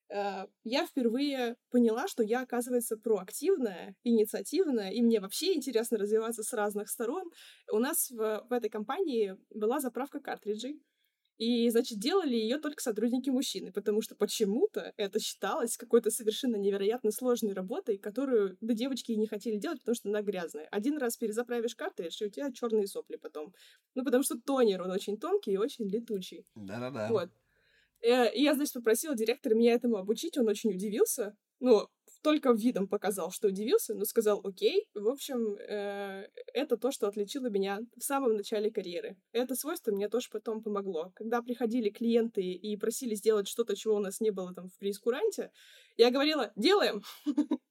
Э, 0.10 0.46
я 0.64 0.86
впервые 0.86 1.56
поняла, 1.72 2.08
что 2.08 2.24
я, 2.24 2.42
оказывается, 2.42 2.98
проактивная, 2.98 3.96
инициативная, 4.04 4.92
и 4.92 5.02
мне 5.02 5.20
вообще 5.20 5.54
интересно 5.54 5.98
развиваться 5.98 6.44
с 6.44 6.54
разных 6.54 6.90
сторон. 6.90 7.32
У 7.72 7.80
нас 7.80 8.12
в, 8.12 8.46
в 8.50 8.54
этой 8.54 8.70
компании 8.70 9.38
была 9.50 9.80
заправка 9.80 10.20
картриджей, 10.20 10.80
и, 11.38 11.70
значит, 11.70 12.00
делали 12.00 12.36
ее 12.36 12.60
только 12.60 12.82
сотрудники 12.82 13.30
мужчины, 13.30 13.72
потому 13.72 14.02
что 14.02 14.16
почему-то 14.16 14.94
это 14.98 15.20
считалось 15.20 15.78
какой-то 15.78 16.12
совершенно 16.12 16.58
невероятно 16.58 17.12
сложной 17.12 17.54
работой, 17.54 17.98
которую 17.98 18.58
да 18.62 18.74
девочки 18.74 19.12
и 19.12 19.18
не 19.18 19.28
хотели 19.28 19.58
делать, 19.58 19.80
потому 19.80 19.96
что 19.96 20.10
она 20.10 20.22
грязная. 20.22 20.68
Один 20.72 20.98
раз 20.98 21.18
перезаправишь 21.18 21.76
картридж, 21.76 22.22
и 22.22 22.28
у 22.28 22.30
тебя 22.30 22.52
черные 22.52 22.88
сопли 22.88 23.16
потом. 23.16 23.54
Ну, 23.96 24.04
потому 24.04 24.24
что 24.24 24.40
тонер, 24.40 24.82
он 24.84 24.92
очень 24.92 25.18
тонкий 25.18 25.54
и 25.54 25.58
очень 25.58 25.88
летучий. 25.90 26.46
Да-да-да. 26.56 27.08
Вот. 27.10 27.30
Э, 28.02 28.32
и 28.34 28.44
я, 28.44 28.54
значит, 28.54 28.74
попросила 28.74 29.16
директора 29.16 29.56
меня 29.56 29.74
этому 29.74 29.98
обучить, 29.98 30.38
он 30.38 30.48
очень 30.48 30.72
удивился. 30.72 31.36
Ну, 31.60 31.88
только 32.24 32.52
видом 32.54 32.88
показал, 32.88 33.32
что 33.32 33.50
удивился, 33.50 33.94
но 33.94 34.06
сказал 34.06 34.42
окей. 34.44 34.88
В 34.96 35.10
общем, 35.10 35.56
э, 35.58 36.28
это 36.54 36.78
то, 36.78 36.92
что 36.92 37.08
отличило 37.08 37.48
меня 37.50 37.80
в 37.98 38.04
самом 38.04 38.36
начале 38.36 38.72
карьеры. 38.72 39.18
Это 39.34 39.56
свойство 39.56 39.92
мне 39.92 40.10
тоже 40.10 40.30
потом 40.32 40.64
помогло. 40.64 41.12
Когда 41.16 41.42
приходили 41.42 41.90
клиенты 41.90 42.42
и 42.42 42.78
просили 42.78 43.16
сделать 43.16 43.48
что-то, 43.48 43.76
чего 43.76 43.96
у 43.96 44.00
нас 44.00 44.22
не 44.22 44.32
было 44.32 44.54
там 44.54 44.70
в 44.70 44.78
прейскуранте, 44.80 45.52
я 45.98 46.10
говорила 46.10 46.52
«делаем!» 46.56 47.04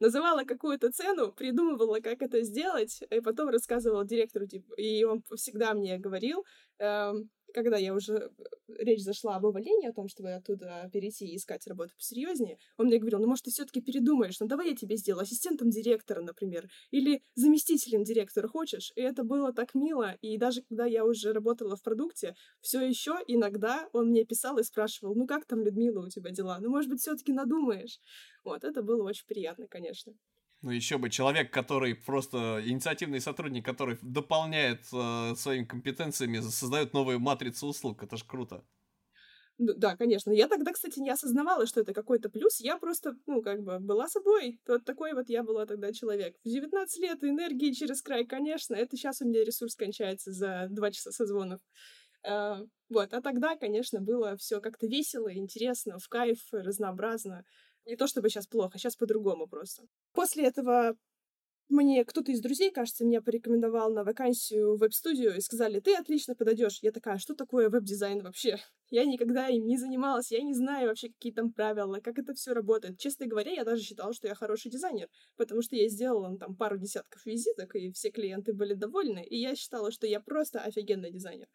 Называла 0.00 0.44
какую-то 0.44 0.90
цену, 0.90 1.32
придумывала, 1.32 2.00
как 2.00 2.20
это 2.20 2.42
сделать, 2.42 3.00
и 3.10 3.20
потом 3.20 3.48
рассказывала 3.48 4.04
директору, 4.04 4.46
типа, 4.46 4.74
и 4.74 5.04
он 5.04 5.22
всегда 5.36 5.72
мне 5.74 5.98
говорил, 5.98 6.44
эм, 6.78 7.30
когда 7.54 7.76
я 7.76 7.94
уже 7.94 8.14
э, 8.14 8.44
речь 8.78 9.02
зашла 9.02 9.36
об 9.36 9.44
увольнении, 9.44 9.88
о 9.88 9.92
том, 9.92 10.08
чтобы 10.08 10.32
оттуда 10.32 10.88
перейти 10.92 11.26
и 11.26 11.36
искать 11.36 11.66
работу 11.66 11.94
посерьезнее, 11.96 12.58
он 12.76 12.86
мне 12.86 12.98
говорил, 12.98 13.20
ну, 13.20 13.28
может, 13.28 13.44
ты 13.44 13.50
все-таки 13.50 13.80
передумаешь, 13.80 14.40
ну, 14.40 14.46
давай 14.46 14.70
я 14.70 14.76
тебе 14.76 14.96
сделаю 14.96 15.22
ассистентом 15.22 15.70
директора, 15.70 16.22
например, 16.22 16.68
или 16.90 17.22
заместителем 17.34 18.04
директора, 18.04 18.48
хочешь? 18.48 18.92
И 18.96 19.00
это 19.00 19.24
было 19.24 19.52
так 19.52 19.74
мило, 19.74 20.16
и 20.20 20.38
даже 20.38 20.62
когда 20.62 20.86
я 20.86 21.04
уже 21.04 21.32
работала 21.32 21.76
в 21.76 21.82
продукте, 21.82 22.34
все 22.60 22.80
еще 22.80 23.18
иногда 23.26 23.88
он 23.92 24.10
мне 24.10 24.24
писал 24.24 24.58
и 24.58 24.62
спрашивал, 24.62 25.14
ну, 25.14 25.26
как 25.26 25.46
там, 25.46 25.62
Людмила, 25.62 26.04
у 26.04 26.08
тебя 26.08 26.30
дела? 26.30 26.58
Ну, 26.60 26.70
может 26.70 26.90
быть, 26.90 27.00
все-таки 27.00 27.32
надумаешь? 27.32 28.00
Вот, 28.44 28.64
это 28.64 28.82
было 28.82 29.02
очень 29.04 29.26
приятно, 29.26 29.66
конечно. 29.68 30.14
Ну, 30.62 30.70
еще 30.70 30.98
бы 30.98 31.08
человек, 31.08 31.50
который 31.50 31.94
просто 31.94 32.62
инициативный 32.66 33.20
сотрудник, 33.20 33.64
который 33.64 33.98
дополняет 34.02 34.80
э, 34.92 35.34
своими 35.34 35.64
компетенциями, 35.64 36.40
создает 36.40 36.92
новые 36.92 37.18
матрицы 37.18 37.64
услуг. 37.64 38.02
Это 38.02 38.18
ж 38.18 38.24
круто. 38.24 38.62
Ну, 39.62 39.74
да, 39.74 39.96
конечно. 39.96 40.30
Я 40.30 40.48
тогда, 40.48 40.72
кстати, 40.72 40.98
не 41.00 41.10
осознавала, 41.10 41.66
что 41.66 41.80
это 41.80 41.94
какой-то 41.94 42.30
плюс. 42.30 42.60
Я 42.60 42.76
просто, 42.78 43.14
ну, 43.26 43.42
как 43.42 43.62
бы, 43.62 43.78
была 43.78 44.08
собой. 44.08 44.58
Вот 44.66 44.84
такой 44.84 45.14
вот 45.14 45.28
я 45.28 45.42
была 45.42 45.64
тогда 45.66 45.92
человек. 45.92 46.36
В 46.44 46.48
19 46.48 46.98
лет 47.02 47.22
энергии 47.24 47.72
через 47.72 48.02
край, 48.02 48.26
конечно. 48.26 48.74
Это 48.74 48.96
сейчас 48.96 49.20
у 49.20 49.28
меня 49.28 49.44
ресурс 49.44 49.74
кончается 49.76 50.32
за 50.32 50.66
два 50.70 50.90
часа 50.90 51.10
созвонов. 51.10 51.60
Uh, 52.26 52.68
вот, 52.90 53.14
а 53.14 53.22
тогда, 53.22 53.56
конечно, 53.56 54.00
было 54.00 54.36
все 54.36 54.60
как-то 54.60 54.86
весело, 54.86 55.32
интересно, 55.34 55.98
в 55.98 56.06
кайф, 56.08 56.38
разнообразно. 56.52 57.44
Не 57.90 57.96
то 57.96 58.06
чтобы 58.06 58.28
сейчас 58.28 58.46
плохо, 58.46 58.78
сейчас 58.78 58.94
по-другому 58.94 59.48
просто. 59.48 59.82
После 60.12 60.46
этого 60.46 60.96
мне 61.68 62.04
кто-то 62.04 62.30
из 62.30 62.40
друзей, 62.40 62.70
кажется, 62.70 63.04
меня 63.04 63.20
порекомендовал 63.20 63.92
на 63.92 64.04
вакансию 64.04 64.76
веб-студию 64.76 65.36
и 65.36 65.40
сказали, 65.40 65.80
ты 65.80 65.96
отлично 65.96 66.36
подойдешь. 66.36 66.78
Я 66.82 66.92
такая, 66.92 67.18
что 67.18 67.34
такое 67.34 67.68
веб-дизайн 67.68 68.22
вообще? 68.22 68.58
Я 68.90 69.04
никогда 69.04 69.48
им 69.48 69.66
не 69.66 69.76
занималась, 69.76 70.32
я 70.32 70.42
не 70.42 70.52
знаю 70.52 70.88
вообще, 70.88 71.10
какие 71.10 71.32
там 71.32 71.52
правила, 71.52 72.00
как 72.00 72.18
это 72.18 72.34
все 72.34 72.52
работает. 72.52 72.98
Честно 72.98 73.26
говоря, 73.26 73.52
я 73.52 73.62
даже 73.62 73.82
считала, 73.82 74.12
что 74.12 74.26
я 74.26 74.34
хороший 74.34 74.68
дизайнер, 74.68 75.06
потому 75.36 75.62
что 75.62 75.76
я 75.76 75.88
сделала 75.88 76.28
ну, 76.28 76.38
там 76.38 76.56
пару 76.56 76.76
десятков 76.76 77.24
визиток, 77.24 77.76
и 77.76 77.92
все 77.92 78.10
клиенты 78.10 78.52
были 78.52 78.74
довольны, 78.74 79.24
и 79.24 79.36
я 79.36 79.54
считала, 79.54 79.92
что 79.92 80.08
я 80.08 80.18
просто 80.18 80.60
офигенный 80.60 81.12
дизайнер. 81.12 81.46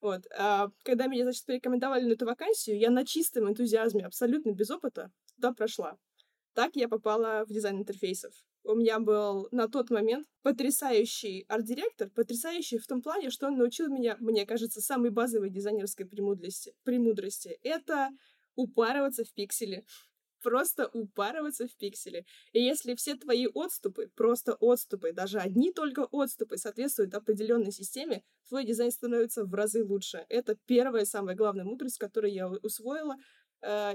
Вот. 0.00 0.22
А 0.36 0.70
когда 0.82 1.06
меня, 1.06 1.22
значит, 1.22 1.46
порекомендовали 1.46 2.04
на 2.04 2.14
эту 2.14 2.26
вакансию, 2.26 2.76
я 2.80 2.90
на 2.90 3.06
чистом 3.06 3.48
энтузиазме, 3.48 4.04
абсолютно 4.04 4.50
без 4.50 4.68
опыта, 4.68 5.12
туда 5.42 5.52
прошла. 5.52 5.98
Так 6.54 6.76
я 6.76 6.88
попала 6.88 7.44
в 7.44 7.52
дизайн 7.52 7.78
интерфейсов. 7.78 8.32
У 8.64 8.74
меня 8.74 9.00
был 9.00 9.48
на 9.50 9.68
тот 9.68 9.90
момент 9.90 10.26
потрясающий 10.42 11.44
арт-директор, 11.48 12.10
потрясающий 12.10 12.78
в 12.78 12.86
том 12.86 13.02
плане, 13.02 13.30
что 13.30 13.48
он 13.48 13.56
научил 13.56 13.88
меня, 13.88 14.16
мне 14.20 14.46
кажется, 14.46 14.80
самой 14.80 15.10
базовой 15.10 15.50
дизайнерской 15.50 16.06
премудрости. 16.06 16.72
премудрости. 16.84 17.58
Это 17.62 18.10
упарываться 18.54 19.24
в 19.24 19.32
пикселе 19.34 19.84
просто 20.42 20.90
упарываться 20.92 21.66
в 21.66 21.76
пикселе. 21.76 22.24
И 22.52 22.60
если 22.60 22.94
все 22.94 23.14
твои 23.14 23.46
отступы, 23.46 24.10
просто 24.14 24.54
отступы, 24.54 25.12
даже 25.12 25.38
одни 25.38 25.72
только 25.72 26.06
отступы 26.10 26.56
соответствуют 26.58 27.14
определенной 27.14 27.72
системе, 27.72 28.22
твой 28.48 28.64
дизайн 28.64 28.90
становится 28.90 29.44
в 29.44 29.54
разы 29.54 29.84
лучше. 29.84 30.26
Это 30.28 30.56
первая 30.66 31.04
самая 31.04 31.36
главная 31.36 31.64
мудрость, 31.64 31.98
которую 31.98 32.32
я 32.32 32.48
усвоила, 32.48 33.16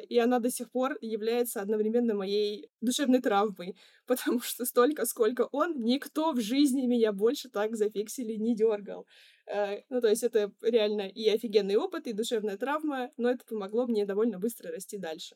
и 0.10 0.18
она 0.18 0.40
до 0.40 0.50
сих 0.50 0.72
пор 0.72 0.98
является 1.02 1.62
одновременно 1.62 2.14
моей 2.14 2.70
душевной 2.82 3.22
травмой, 3.22 3.76
потому 4.08 4.40
что 4.42 4.66
столько, 4.66 5.06
сколько 5.06 5.48
он, 5.52 5.82
никто 5.82 6.32
в 6.32 6.40
жизни 6.40 6.86
меня 6.86 7.12
больше 7.12 7.50
так 7.50 7.76
за 7.76 7.90
пиксели 7.90 8.36
не 8.36 8.56
дергал. 8.56 9.06
Э, 9.48 9.82
ну, 9.90 10.02
то 10.02 10.08
есть 10.08 10.24
это 10.24 10.52
реально 10.62 11.08
и 11.08 11.30
офигенный 11.30 11.78
опыт, 11.78 12.08
и 12.08 12.14
душевная 12.14 12.58
травма, 12.58 13.12
но 13.18 13.30
это 13.30 13.46
помогло 13.46 13.88
мне 13.88 14.06
довольно 14.06 14.40
быстро 14.40 14.72
расти 14.72 14.98
дальше. 14.98 15.36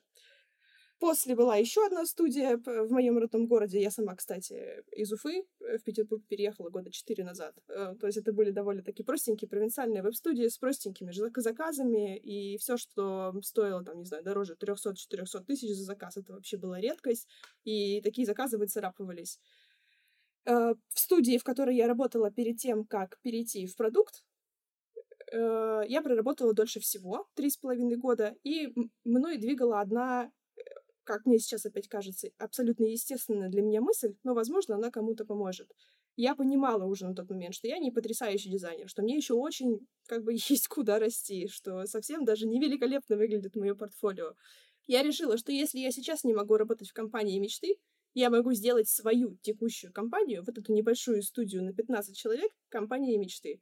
После 1.01 1.33
была 1.33 1.55
еще 1.55 1.83
одна 1.83 2.05
студия 2.05 2.57
в 2.63 2.91
моем 2.91 3.17
родном 3.17 3.47
городе. 3.47 3.81
Я 3.81 3.89
сама, 3.89 4.15
кстати, 4.15 4.83
из 4.91 5.11
Уфы 5.11 5.47
э, 5.59 5.79
в 5.79 5.83
Петербург 5.83 6.23
переехала 6.27 6.69
года 6.69 6.91
четыре 6.91 7.23
назад. 7.23 7.55
Э, 7.69 7.95
то 7.99 8.05
есть 8.05 8.19
это 8.19 8.31
были 8.31 8.51
довольно 8.51 8.83
такие 8.83 9.03
простенькие 9.03 9.49
провинциальные 9.49 10.03
веб-студии 10.03 10.47
с 10.47 10.59
простенькими 10.59 11.11
заказами, 11.11 12.19
и 12.19 12.55
все, 12.59 12.77
что 12.77 13.33
стоило, 13.41 13.83
там, 13.83 13.97
не 13.97 14.05
знаю, 14.05 14.23
дороже 14.23 14.55
300-400 14.61 15.43
тысяч 15.43 15.75
за 15.75 15.85
заказ, 15.85 16.17
это 16.17 16.33
вообще 16.33 16.57
была 16.57 16.79
редкость, 16.79 17.27
и 17.63 17.99
такие 18.01 18.27
заказы 18.27 18.59
выцарапывались. 18.59 19.39
Э, 20.45 20.75
в 20.93 20.99
студии, 20.99 21.39
в 21.39 21.43
которой 21.43 21.75
я 21.75 21.87
работала 21.87 22.29
перед 22.29 22.57
тем, 22.57 22.85
как 22.85 23.19
перейти 23.23 23.65
в 23.65 23.75
продукт, 23.75 24.23
я 25.33 26.01
проработала 26.03 26.53
дольше 26.53 26.81
всего, 26.81 27.25
три 27.35 27.49
с 27.49 27.55
половиной 27.55 27.95
года, 27.95 28.35
и 28.43 28.73
мной 29.05 29.37
двигала 29.37 29.79
одна 29.79 30.29
как 31.03 31.25
мне 31.25 31.39
сейчас 31.39 31.65
опять 31.65 31.87
кажется, 31.87 32.29
абсолютно 32.37 32.85
естественная 32.85 33.49
для 33.49 33.61
меня 33.61 33.81
мысль, 33.81 34.15
но, 34.23 34.33
возможно, 34.33 34.75
она 34.75 34.91
кому-то 34.91 35.25
поможет. 35.25 35.71
Я 36.15 36.35
понимала 36.35 36.85
уже 36.85 37.05
на 37.05 37.15
тот 37.15 37.29
момент, 37.29 37.55
что 37.55 37.67
я 37.67 37.79
не 37.79 37.91
потрясающий 37.91 38.49
дизайнер, 38.49 38.89
что 38.89 39.01
мне 39.01 39.15
еще 39.15 39.33
очень, 39.33 39.87
как 40.07 40.23
бы, 40.23 40.33
есть 40.49 40.67
куда 40.67 40.99
расти, 40.99 41.47
что 41.47 41.85
совсем 41.85 42.25
даже 42.25 42.47
не 42.47 42.59
великолепно 42.59 43.17
выглядит 43.17 43.55
мое 43.55 43.75
портфолио. 43.75 44.33
Я 44.87 45.03
решила, 45.03 45.37
что 45.37 45.51
если 45.51 45.79
я 45.79 45.91
сейчас 45.91 46.23
не 46.23 46.33
могу 46.33 46.57
работать 46.57 46.89
в 46.89 46.93
компании 46.93 47.39
мечты, 47.39 47.77
я 48.13 48.29
могу 48.29 48.53
сделать 48.53 48.89
свою 48.89 49.37
текущую 49.41 49.93
компанию, 49.93 50.43
вот 50.45 50.57
эту 50.57 50.73
небольшую 50.73 51.23
студию 51.23 51.63
на 51.63 51.73
15 51.73 52.15
человек, 52.15 52.51
компанией 52.69 53.17
мечты. 53.17 53.61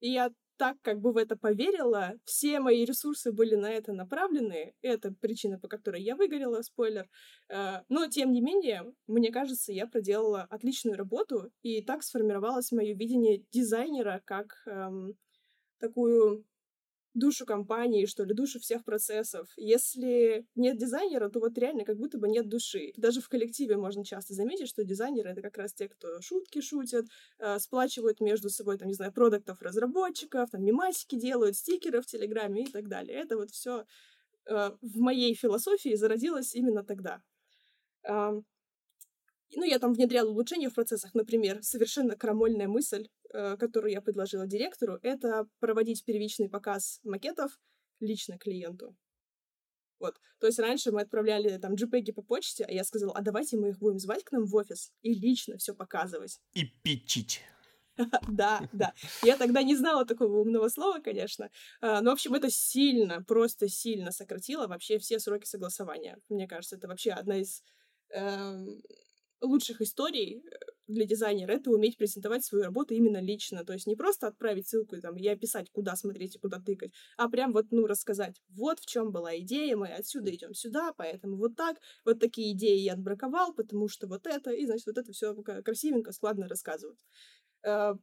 И 0.00 0.10
я 0.10 0.30
так 0.60 0.76
как 0.82 1.00
бы 1.00 1.12
в 1.12 1.16
это 1.16 1.36
поверила, 1.36 2.12
все 2.26 2.60
мои 2.60 2.84
ресурсы 2.84 3.32
были 3.32 3.54
на 3.54 3.70
это 3.70 3.94
направлены. 3.94 4.74
Это 4.82 5.10
причина, 5.10 5.58
по 5.58 5.68
которой 5.68 6.02
я 6.02 6.16
выгорела, 6.16 6.60
спойлер. 6.60 7.08
Э, 7.48 7.80
но, 7.88 8.08
тем 8.08 8.30
не 8.30 8.42
менее, 8.42 8.84
мне 9.06 9.32
кажется, 9.32 9.72
я 9.72 9.86
проделала 9.86 10.42
отличную 10.50 10.98
работу, 10.98 11.50
и 11.62 11.80
так 11.80 12.02
сформировалось 12.02 12.72
мое 12.72 12.94
видение 12.94 13.42
дизайнера 13.50 14.20
как 14.26 14.62
эм, 14.66 15.14
такую 15.78 16.44
душу 17.14 17.44
компании, 17.46 18.06
что 18.06 18.24
ли, 18.24 18.34
душу 18.34 18.60
всех 18.60 18.84
процессов. 18.84 19.48
Если 19.56 20.46
нет 20.54 20.78
дизайнера, 20.78 21.28
то 21.28 21.40
вот 21.40 21.56
реально 21.58 21.84
как 21.84 21.96
будто 21.96 22.18
бы 22.18 22.28
нет 22.28 22.48
души. 22.48 22.92
Даже 22.96 23.20
в 23.20 23.28
коллективе 23.28 23.76
можно 23.76 24.04
часто 24.04 24.34
заметить, 24.34 24.68
что 24.68 24.84
дизайнеры— 24.84 25.30
это 25.30 25.42
как 25.42 25.58
раз 25.58 25.72
те, 25.72 25.88
кто 25.88 26.20
шутки 26.20 26.60
шутят, 26.60 27.06
э, 27.38 27.58
сплачивают 27.58 28.20
между 28.20 28.48
собой, 28.50 28.78
там, 28.78 28.88
не 28.88 28.94
знаю, 28.94 29.12
продуктов 29.12 29.60
разработчиков, 29.62 30.50
там, 30.50 30.64
мемасики 30.64 31.16
делают, 31.16 31.56
стикеры 31.56 32.00
в 32.00 32.06
Телеграме 32.06 32.64
и 32.64 32.70
так 32.70 32.88
далее. 32.88 33.16
Это 33.18 33.36
вот 33.36 33.50
все 33.50 33.84
э, 34.46 34.70
в 34.80 34.98
моей 34.98 35.34
философии 35.34 35.94
зародилось 35.94 36.54
именно 36.54 36.84
тогда. 36.84 37.22
Э, 38.08 38.40
ну, 39.56 39.64
я 39.64 39.78
там 39.78 39.92
внедряла 39.92 40.30
улучшения 40.30 40.68
в 40.68 40.74
процессах, 40.74 41.14
например, 41.14 41.62
совершенно 41.62 42.16
крамольная 42.16 42.68
мысль 42.68 43.08
Э, 43.32 43.56
которую 43.56 43.92
я 43.92 44.00
предложила 44.00 44.46
директору, 44.46 44.98
это 45.02 45.46
проводить 45.60 46.04
первичный 46.04 46.48
показ 46.48 46.98
макетов 47.04 47.60
лично 48.00 48.38
клиенту. 48.38 48.96
Вот. 50.00 50.16
То 50.40 50.48
есть 50.48 50.58
раньше 50.58 50.90
мы 50.90 51.02
отправляли 51.02 51.56
там 51.58 51.74
JPEG 51.74 52.12
по 52.12 52.22
почте, 52.22 52.64
а 52.64 52.72
я 52.72 52.82
сказала, 52.82 53.12
а 53.14 53.20
давайте 53.20 53.56
мы 53.56 53.68
их 53.68 53.78
будем 53.78 54.00
звать 54.00 54.24
к 54.24 54.32
нам 54.32 54.46
в 54.46 54.54
офис 54.56 54.92
и 55.02 55.14
лично 55.14 55.58
все 55.58 55.74
показывать. 55.74 56.40
И 56.54 56.64
пичить. 56.64 57.40
Да, 58.28 58.66
да. 58.72 58.94
Я 59.22 59.36
тогда 59.36 59.62
не 59.62 59.76
знала 59.76 60.06
такого 60.06 60.40
умного 60.40 60.68
слова, 60.68 61.00
конечно. 61.00 61.50
А, 61.82 62.00
но, 62.00 62.10
в 62.10 62.12
общем, 62.14 62.34
это 62.34 62.50
сильно, 62.50 63.22
просто 63.22 63.68
сильно 63.68 64.10
сократило 64.10 64.66
вообще 64.66 64.98
все 64.98 65.20
сроки 65.20 65.44
согласования. 65.44 66.18
Мне 66.30 66.48
кажется, 66.48 66.76
это 66.76 66.88
вообще 66.88 67.10
одна 67.10 67.36
из 67.36 67.62
эм, 68.08 68.80
лучших 69.40 69.80
историй 69.80 70.38
э, 70.38 70.56
для 70.86 71.04
дизайнера— 71.06 71.52
это 71.54 71.70
уметь 71.70 71.96
презентовать 71.96 72.44
свою 72.44 72.64
работу 72.64 72.94
именно 72.94 73.20
лично. 73.20 73.64
То 73.64 73.72
есть 73.72 73.86
не 73.86 73.96
просто 73.96 74.26
отправить 74.26 74.68
ссылку 74.68 75.00
там, 75.00 75.16
и 75.16 75.26
описать, 75.28 75.70
куда 75.70 75.96
смотреть 75.96 76.36
и 76.36 76.38
куда 76.38 76.60
тыкать, 76.60 76.92
а 77.16 77.28
прям 77.28 77.52
вот, 77.52 77.66
ну, 77.70 77.86
рассказать, 77.86 78.42
вот 78.48 78.80
в 78.80 78.86
чем 78.86 79.12
была 79.12 79.38
идея, 79.38 79.76
мы 79.76 79.88
отсюда 79.88 80.34
идем 80.34 80.54
сюда, 80.54 80.92
поэтому 80.96 81.36
вот 81.36 81.56
так, 81.56 81.78
вот 82.04 82.18
такие 82.20 82.52
идеи 82.52 82.78
я 82.78 82.94
отбраковал, 82.94 83.54
потому 83.54 83.88
что 83.88 84.06
вот 84.06 84.26
это, 84.26 84.50
и, 84.50 84.66
значит, 84.66 84.86
вот 84.86 84.98
это 84.98 85.12
все 85.12 85.34
красивенько, 85.34 86.12
складно 86.12 86.48
рассказывают. 86.48 86.98
Э, 87.64 87.94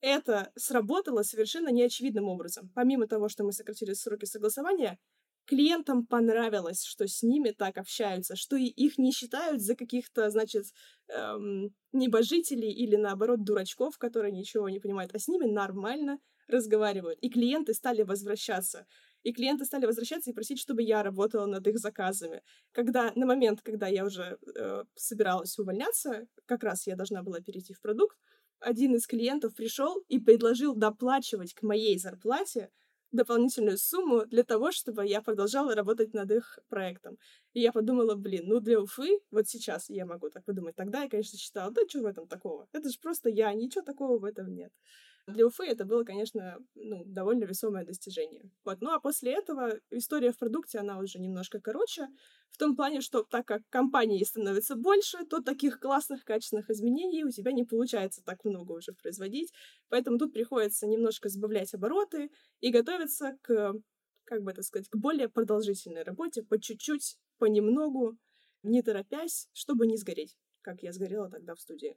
это 0.00 0.52
сработало 0.56 1.22
совершенно 1.22 1.70
неочевидным 1.70 2.28
образом. 2.28 2.70
Помимо 2.74 3.08
того, 3.08 3.28
что 3.28 3.44
мы 3.44 3.52
сократили 3.52 3.94
сроки 3.94 4.26
согласования, 4.26 4.98
клиентам 5.46 6.06
понравилось, 6.06 6.84
что 6.84 7.06
с 7.06 7.22
ними 7.22 7.50
так 7.50 7.78
общаются, 7.78 8.36
что 8.36 8.56
их 8.56 8.98
не 8.98 9.12
считают 9.12 9.62
за 9.62 9.74
каких-то, 9.74 10.30
значит, 10.30 10.66
эм, 11.08 11.74
небожителей 11.92 12.70
или, 12.70 12.96
наоборот, 12.96 13.44
дурачков, 13.44 13.98
которые 13.98 14.32
ничего 14.32 14.68
не 14.68 14.80
понимают, 14.80 15.14
а 15.14 15.18
с 15.18 15.28
ними 15.28 15.46
нормально 15.46 16.18
разговаривают. 16.48 17.18
И 17.20 17.30
клиенты 17.30 17.74
стали 17.74 18.02
возвращаться. 18.02 18.86
И 19.22 19.32
клиенты 19.32 19.64
стали 19.64 19.86
возвращаться 19.86 20.30
и 20.30 20.34
просить, 20.34 20.60
чтобы 20.60 20.82
я 20.82 21.02
работала 21.02 21.46
над 21.46 21.66
их 21.66 21.78
заказами. 21.78 22.42
Когда 22.72 23.12
на 23.16 23.26
момент, 23.26 23.60
когда 23.62 23.88
я 23.88 24.04
уже 24.04 24.38
э, 24.54 24.84
собиралась 24.94 25.58
увольняться, 25.58 26.26
как 26.46 26.62
раз 26.62 26.86
я 26.86 26.94
должна 26.94 27.22
была 27.22 27.40
перейти 27.40 27.74
в 27.74 27.80
продукт, 27.80 28.16
один 28.60 28.94
из 28.94 29.06
клиентов 29.06 29.54
пришел 29.54 30.02
и 30.08 30.18
предложил 30.18 30.74
доплачивать 30.74 31.54
к 31.54 31.62
моей 31.62 31.98
зарплате 31.98 32.70
дополнительную 33.12 33.78
сумму 33.78 34.26
для 34.26 34.42
того, 34.44 34.72
чтобы 34.72 35.06
я 35.06 35.22
продолжала 35.22 35.74
работать 35.74 36.14
над 36.14 36.30
их 36.30 36.58
проектом. 36.68 37.18
И 37.52 37.60
я 37.60 37.72
подумала, 37.72 38.14
блин, 38.14 38.44
ну 38.46 38.60
для 38.60 38.80
Уфы, 38.80 39.20
вот 39.30 39.48
сейчас 39.48 39.88
я 39.90 40.06
могу 40.06 40.30
так 40.30 40.44
подумать. 40.44 40.76
Тогда 40.76 41.02
я, 41.02 41.08
конечно, 41.08 41.38
считала, 41.38 41.70
да 41.72 41.82
что 41.88 42.00
в 42.02 42.06
этом 42.06 42.26
такого? 42.28 42.68
Это 42.72 42.88
же 42.90 42.98
просто 43.00 43.30
я, 43.30 43.52
ничего 43.54 43.82
такого 43.84 44.18
в 44.18 44.24
этом 44.24 44.54
нет. 44.54 44.72
Для 45.26 45.44
Уфы 45.44 45.64
это 45.66 45.84
было, 45.84 46.04
конечно, 46.04 46.58
ну, 46.76 47.02
довольно 47.04 47.44
весомое 47.44 47.84
достижение. 47.84 48.48
Вот. 48.64 48.80
Ну 48.80 48.90
а 48.90 49.00
после 49.00 49.32
этого 49.32 49.80
история 49.90 50.30
в 50.30 50.38
продукте, 50.38 50.78
она 50.78 50.98
уже 50.98 51.18
немножко 51.18 51.60
короче, 51.60 52.06
в 52.50 52.58
том 52.58 52.76
плане, 52.76 53.00
что 53.00 53.24
так 53.24 53.44
как 53.44 53.62
компании 53.68 54.22
становится 54.22 54.76
больше, 54.76 55.24
то 55.26 55.42
таких 55.42 55.80
классных, 55.80 56.24
качественных 56.24 56.70
изменений 56.70 57.24
у 57.24 57.30
тебя 57.30 57.50
не 57.50 57.64
получается 57.64 58.22
так 58.24 58.44
много 58.44 58.72
уже 58.72 58.92
производить. 58.92 59.52
Поэтому 59.88 60.16
тут 60.18 60.32
приходится 60.32 60.86
немножко 60.86 61.28
сбавлять 61.28 61.74
обороты 61.74 62.30
и 62.60 62.70
готовиться 62.70 63.36
к, 63.42 63.74
как 64.24 64.42
бы 64.42 64.52
это 64.52 64.62
сказать, 64.62 64.88
к 64.88 64.96
более 64.96 65.28
продолжительной 65.28 66.04
работе, 66.04 66.44
по 66.44 66.60
чуть-чуть, 66.60 67.18
понемногу, 67.38 68.16
не 68.62 68.80
торопясь, 68.80 69.48
чтобы 69.52 69.88
не 69.88 69.96
сгореть, 69.96 70.38
как 70.62 70.82
я 70.84 70.92
сгорела 70.92 71.28
тогда 71.28 71.56
в 71.56 71.60
студии 71.60 71.96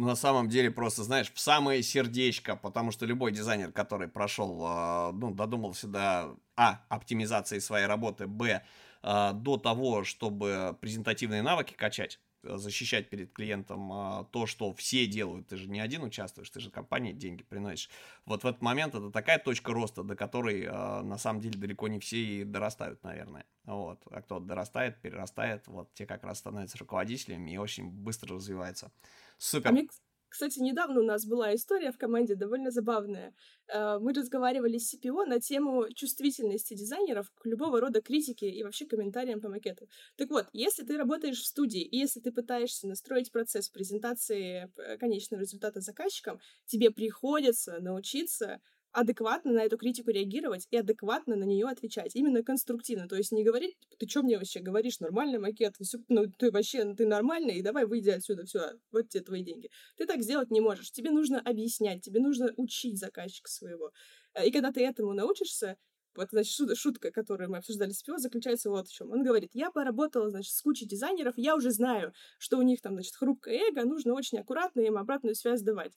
на 0.00 0.16
самом 0.16 0.48
деле 0.48 0.70
просто, 0.70 1.04
знаешь, 1.04 1.32
в 1.32 1.38
самое 1.40 1.82
сердечко, 1.82 2.56
потому 2.56 2.90
что 2.90 3.06
любой 3.06 3.32
дизайнер, 3.32 3.72
который 3.72 4.08
прошел, 4.08 4.62
а, 4.66 5.12
ну, 5.12 5.32
додумался 5.32 5.86
до, 5.86 6.36
а, 6.56 6.80
оптимизации 6.88 7.58
своей 7.58 7.86
работы, 7.86 8.26
б, 8.26 8.62
а, 9.02 9.32
до 9.32 9.56
того, 9.56 10.04
чтобы 10.04 10.76
презентативные 10.80 11.42
навыки 11.42 11.74
качать, 11.74 12.18
защищать 12.42 13.10
перед 13.10 13.32
клиентом 13.32 13.92
а, 13.92 14.24
то, 14.24 14.46
что 14.46 14.72
все 14.74 15.06
делают. 15.06 15.48
Ты 15.48 15.56
же 15.56 15.68
не 15.68 15.80
один 15.80 16.02
участвуешь, 16.02 16.50
ты 16.50 16.60
же 16.60 16.70
компании 16.70 17.12
деньги 17.12 17.42
приносишь. 17.42 17.90
Вот 18.24 18.44
в 18.44 18.46
этот 18.46 18.62
момент 18.62 18.94
это 18.94 19.10
такая 19.10 19.38
точка 19.38 19.72
роста, 19.72 20.02
до 20.02 20.16
которой 20.16 20.66
на 20.66 21.18
самом 21.18 21.40
деле 21.40 21.58
далеко 21.58 21.88
не 21.88 21.98
все 21.98 22.18
и 22.18 22.44
дорастают, 22.44 23.02
наверное. 23.02 23.44
Вот. 23.64 24.02
А 24.10 24.22
кто 24.22 24.40
дорастает, 24.40 25.00
перерастает, 25.00 25.66
вот 25.66 25.92
те 25.94 26.06
как 26.06 26.24
раз 26.24 26.38
становятся 26.38 26.78
руководителями 26.78 27.52
и 27.52 27.56
очень 27.56 27.88
быстро 27.90 28.36
развиваются. 28.36 28.90
Супер. 29.38 29.68
А 29.68 29.72
мне, 29.72 29.88
кстати, 30.30 30.60
недавно 30.60 31.00
у 31.00 31.04
нас 31.04 31.26
была 31.26 31.54
история 31.54 31.90
в 31.92 31.98
команде 31.98 32.36
довольно 32.36 32.70
забавная. 32.70 33.34
Э, 33.66 33.98
мы 34.00 34.12
разговаривали 34.12 34.78
с 34.78 34.94
CPO 34.94 35.26
на 35.26 35.40
тему 35.40 35.92
чувствительности 35.92 36.74
дизайнеров 36.74 37.30
к 37.34 37.44
любого 37.46 37.80
рода 37.80 38.00
критике 38.00 38.48
и 38.48 38.62
вообще 38.62 38.86
комментариям 38.86 39.40
по 39.40 39.48
макету. 39.48 39.88
Так 40.16 40.30
вот, 40.30 40.46
если 40.52 40.84
ты 40.84 40.96
работаешь 40.96 41.40
в 41.40 41.46
студии, 41.46 41.82
и 41.82 41.98
если 41.98 42.20
ты 42.20 42.30
пытаешься 42.30 42.86
настроить 42.86 43.32
процесс 43.32 43.68
презентации 43.68 44.72
э, 44.76 44.96
конечного 44.98 45.40
результата 45.40 45.80
заказчикам, 45.80 46.40
тебе 46.66 46.90
приходится 46.92 47.80
научиться 47.80 48.60
адекватно 48.92 49.52
на 49.52 49.64
эту 49.64 49.76
критику 49.76 50.10
реагировать 50.10 50.66
и 50.70 50.76
адекватно 50.76 51.36
на 51.36 51.44
нее 51.44 51.66
отвечать. 51.66 52.14
Именно 52.16 52.42
конструктивно. 52.42 53.08
То 53.08 53.16
есть 53.16 53.32
не 53.32 53.44
говорить, 53.44 53.76
ты 53.98 54.08
что 54.08 54.22
мне 54.22 54.38
вообще 54.38 54.60
говоришь, 54.60 55.00
нормальный 55.00 55.38
макет, 55.38 55.76
ну 56.08 56.26
ты 56.26 56.50
вообще, 56.50 56.94
ты 56.94 57.06
нормальный, 57.06 57.56
и 57.56 57.62
давай 57.62 57.86
выйди 57.86 58.10
отсюда, 58.10 58.44
все, 58.44 58.72
вот 58.90 59.08
тебе 59.08 59.22
твои 59.22 59.42
деньги. 59.42 59.70
Ты 59.96 60.06
так 60.06 60.22
сделать 60.22 60.50
не 60.50 60.60
можешь. 60.60 60.90
Тебе 60.90 61.10
нужно 61.10 61.40
объяснять, 61.40 62.02
тебе 62.02 62.20
нужно 62.20 62.52
учить 62.56 62.98
заказчика 62.98 63.50
своего. 63.50 63.92
Э, 64.34 64.46
и 64.46 64.50
когда 64.50 64.72
ты 64.72 64.84
этому 64.84 65.12
научишься, 65.12 65.76
вот, 66.16 66.28
значит, 66.30 66.76
шутка, 66.76 67.12
которую 67.12 67.50
мы 67.50 67.58
обсуждали 67.58 67.92
с 67.92 68.02
Пио, 68.02 68.16
заключается 68.18 68.68
вот 68.70 68.88
в 68.88 68.92
чем. 68.92 69.12
Он 69.12 69.22
говорит, 69.22 69.50
я 69.54 69.70
поработала, 69.70 70.28
значит, 70.28 70.52
с 70.52 70.60
кучей 70.60 70.86
дизайнеров, 70.86 71.34
я 71.36 71.54
уже 71.54 71.70
знаю, 71.70 72.12
что 72.38 72.58
у 72.58 72.62
них 72.62 72.80
там, 72.80 72.94
значит, 72.94 73.14
хрупкое 73.14 73.60
эго, 73.70 73.84
нужно 73.84 74.14
очень 74.14 74.38
аккуратно 74.38 74.80
им 74.80 74.96
обратную 74.96 75.36
связь 75.36 75.62
давать. 75.62 75.92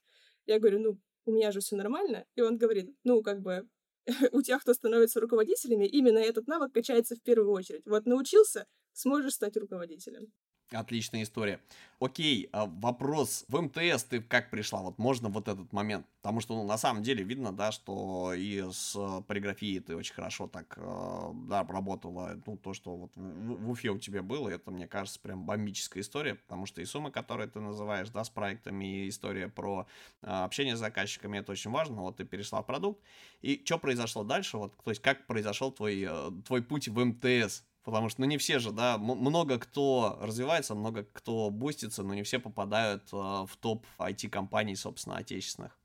Я 0.45 0.60
говорю, 0.60 0.79
ну, 0.79 0.99
у 1.25 1.31
меня 1.31 1.51
же 1.51 1.59
все 1.59 1.75
нормально. 1.75 2.25
И 2.36 2.41
он 2.41 2.57
говорит, 2.57 2.95
ну, 3.03 3.21
как 3.21 3.41
бы, 3.41 3.67
у 4.31 4.41
тех, 4.41 4.62
кто 4.62 4.73
становится 4.73 5.19
руководителями, 5.19 5.86
именно 5.86 6.19
этот 6.19 6.47
навык 6.47 6.73
качается 6.73 7.15
в 7.15 7.21
первую 7.21 7.51
очередь. 7.51 7.86
Вот 7.86 8.05
научился, 8.05 8.67
сможешь 8.93 9.33
стать 9.33 9.57
руководителем. 9.57 10.31
Отличная 10.71 11.23
история. 11.23 11.60
Окей, 11.99 12.49
а 12.52 12.65
вопрос. 12.65 13.45
В 13.47 13.62
МТС 13.62 14.04
ты 14.04 14.21
как 14.21 14.49
пришла? 14.49 14.82
Вот 14.82 14.97
можно 14.97 15.30
вот 15.30 15.47
этот 15.47 15.71
момент? 15.71 16.06
Потому 16.21 16.41
что, 16.41 16.56
ну, 16.56 16.65
на 16.65 16.78
самом 16.78 17.04
деле 17.04 17.23
видно, 17.23 17.52
да, 17.54 17.71
что 17.71 18.34
и 18.34 18.63
с 18.71 18.95
э, 18.95 19.21
полиграфией 19.28 19.80
ты 19.80 19.95
очень 19.95 20.13
хорошо 20.13 20.47
так, 20.47 20.73
э, 20.78 21.32
да, 21.47 21.63
работала. 21.63 22.41
Ну, 22.45 22.58
то, 22.58 22.73
что 22.73 22.95
вот 22.95 23.12
в, 23.15 23.69
Уфе 23.69 23.89
у 23.89 23.99
тебя 23.99 24.23
было, 24.23 24.49
это, 24.49 24.71
мне 24.71 24.88
кажется, 24.88 25.19
прям 25.19 25.45
бомбическая 25.45 26.02
история, 26.02 26.36
потому 26.36 26.65
что 26.65 26.82
и 26.82 26.86
суммы, 26.86 27.12
которые 27.12 27.47
ты 27.47 27.60
называешь, 27.60 28.10
да, 28.10 28.23
с 28.23 28.30
проектами, 28.30 29.06
и 29.06 29.10
история 29.10 29.47
про 29.47 29.86
общение 30.21 30.76
с 30.76 30.80
заказчиками, 30.80 31.38
это 31.38 31.52
очень 31.52 31.71
важно. 31.71 32.02
Вот 32.02 32.17
ты 32.17 32.26
перешла 32.26 32.62
в 32.63 32.65
продукт. 32.65 33.02
И 33.41 33.62
что 33.63 33.78
произошло 33.78 34.23
дальше? 34.23 34.58
Вот, 34.58 34.76
то 34.84 34.89
есть, 34.89 35.02
как 35.02 35.28
произошел 35.28 35.71
твой, 35.71 36.10
твой 36.45 36.63
путь 36.63 36.88
в 36.88 37.04
МТС? 37.04 37.63
Потому 37.84 38.10
что, 38.10 38.22
ну, 38.22 38.28
не 38.28 38.38
все 38.38 38.60
же, 38.60 38.72
да, 38.72 38.98
много 38.98 39.60
кто 39.60 40.17
развивается, 40.22 40.74
много 40.74 41.06
кто 41.12 41.50
бустится, 41.50 42.04
но 42.04 42.13
не 42.13 42.24
все 42.24 42.39
попадают 42.39 43.04
э, 43.12 43.15
в 43.15 43.52
топ 43.60 43.86
IT-компаний, 44.00 44.76
собственно, 44.76 45.17
отечественных. 45.17 45.78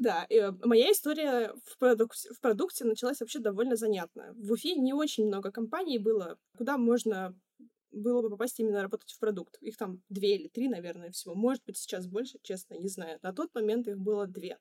Да, 0.00 0.24
и 0.28 0.36
э, 0.36 0.52
моя 0.62 0.92
история 0.92 1.52
в, 1.64 1.78
продук... 1.78 2.14
в 2.14 2.40
продукте 2.40 2.84
началась 2.84 3.20
вообще 3.20 3.40
довольно 3.40 3.74
занятно. 3.74 4.34
В 4.36 4.52
Уфе 4.52 4.76
не 4.76 4.92
очень 4.92 5.26
много 5.26 5.50
компаний 5.50 5.98
было, 5.98 6.38
куда 6.56 6.78
можно 6.78 7.34
было 7.90 8.22
бы 8.22 8.30
попасть 8.30 8.58
именно 8.60 8.82
работать 8.82 9.12
в 9.12 9.18
продукт. 9.18 9.56
Их 9.60 9.76
там 9.76 10.02
две 10.08 10.36
или 10.36 10.48
три, 10.48 10.68
наверное, 10.68 11.10
всего. 11.10 11.34
Может 11.34 11.64
быть, 11.64 11.76
сейчас 11.76 12.06
больше, 12.06 12.38
честно, 12.42 12.74
не 12.74 12.88
знаю. 12.88 13.18
На 13.22 13.32
тот 13.32 13.54
момент 13.54 13.88
их 13.88 13.98
было 13.98 14.26
две. 14.26 14.58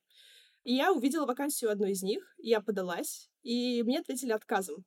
И 0.63 0.74
я 0.74 0.93
увидела 0.93 1.26
вакансию 1.26 1.72
одной 1.72 1.91
из 1.91 2.04
них, 2.04 2.36
я 2.38 2.62
подалась, 2.62 3.30
и 3.41 3.84
мне 3.84 4.00
ответили 4.00 4.32
отказом. 4.32 4.86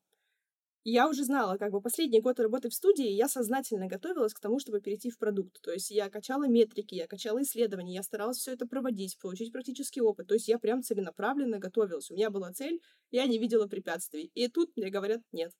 Я 0.88 1.08
уже 1.08 1.24
знала, 1.24 1.56
как 1.56 1.72
бы 1.72 1.80
последний 1.80 2.20
год 2.20 2.38
работы 2.38 2.68
в 2.68 2.74
студии, 2.74 3.08
я 3.08 3.28
сознательно 3.28 3.88
готовилась 3.88 4.32
к 4.32 4.38
тому, 4.38 4.60
чтобы 4.60 4.80
перейти 4.80 5.10
в 5.10 5.18
продукт. 5.18 5.60
То 5.60 5.72
есть 5.72 5.90
я 5.90 6.08
качала 6.08 6.46
метрики, 6.46 6.94
я 6.94 7.08
качала 7.08 7.42
исследования, 7.42 7.94
я 7.94 8.04
старалась 8.04 8.38
все 8.38 8.52
это 8.52 8.66
проводить, 8.66 9.18
получить 9.18 9.52
практический 9.52 10.00
опыт. 10.00 10.28
То 10.28 10.34
есть 10.34 10.46
я 10.46 10.60
прям 10.60 10.82
целенаправленно 10.82 11.58
готовилась. 11.58 12.10
У 12.10 12.14
меня 12.14 12.30
была 12.30 12.52
цель, 12.52 12.80
я 13.10 13.26
не 13.26 13.38
видела 13.38 13.66
препятствий. 13.66 14.30
И 14.34 14.46
тут 14.46 14.76
мне 14.76 14.88
говорят 14.88 15.22
нет. 15.32 15.50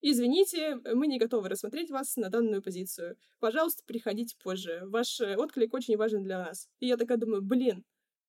Извините, 0.00 0.76
мы 0.94 1.08
не 1.08 1.18
готовы 1.18 1.50
рассмотреть 1.50 1.90
вас 1.90 2.16
на 2.16 2.30
данную 2.30 2.62
позицию. 2.62 3.16
Пожалуйста, 3.40 3.82
приходите 3.86 4.34
позже. 4.42 4.80
Ваш 4.86 5.20
э, 5.20 5.36
отклик 5.36 5.74
очень 5.74 5.96
важен 5.98 6.22
для 6.22 6.38
нас. 6.38 6.68
И 6.80 6.86
я 6.86 6.96
такая 6.96 7.18
думаю, 7.18 7.42
блин, 7.42 7.84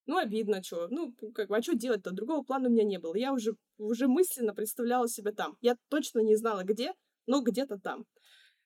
ну, 0.07 0.17
обидно, 0.17 0.61
что. 0.61 0.87
Ну, 0.89 1.13
как 1.33 1.49
бы, 1.49 1.57
а 1.57 1.61
что 1.61 1.75
делать-то? 1.75 2.11
Другого 2.11 2.43
плана 2.43 2.69
у 2.69 2.71
меня 2.71 2.83
не 2.83 2.99
было. 2.99 3.15
Я 3.15 3.33
уже, 3.33 3.55
уже 3.77 4.07
мысленно 4.07 4.53
представляла 4.53 5.07
себя 5.07 5.31
там. 5.31 5.57
Я 5.61 5.77
точно 5.89 6.19
не 6.19 6.35
знала, 6.35 6.63
где, 6.63 6.93
но 7.25 7.41
где-то 7.41 7.79
там. 7.79 8.05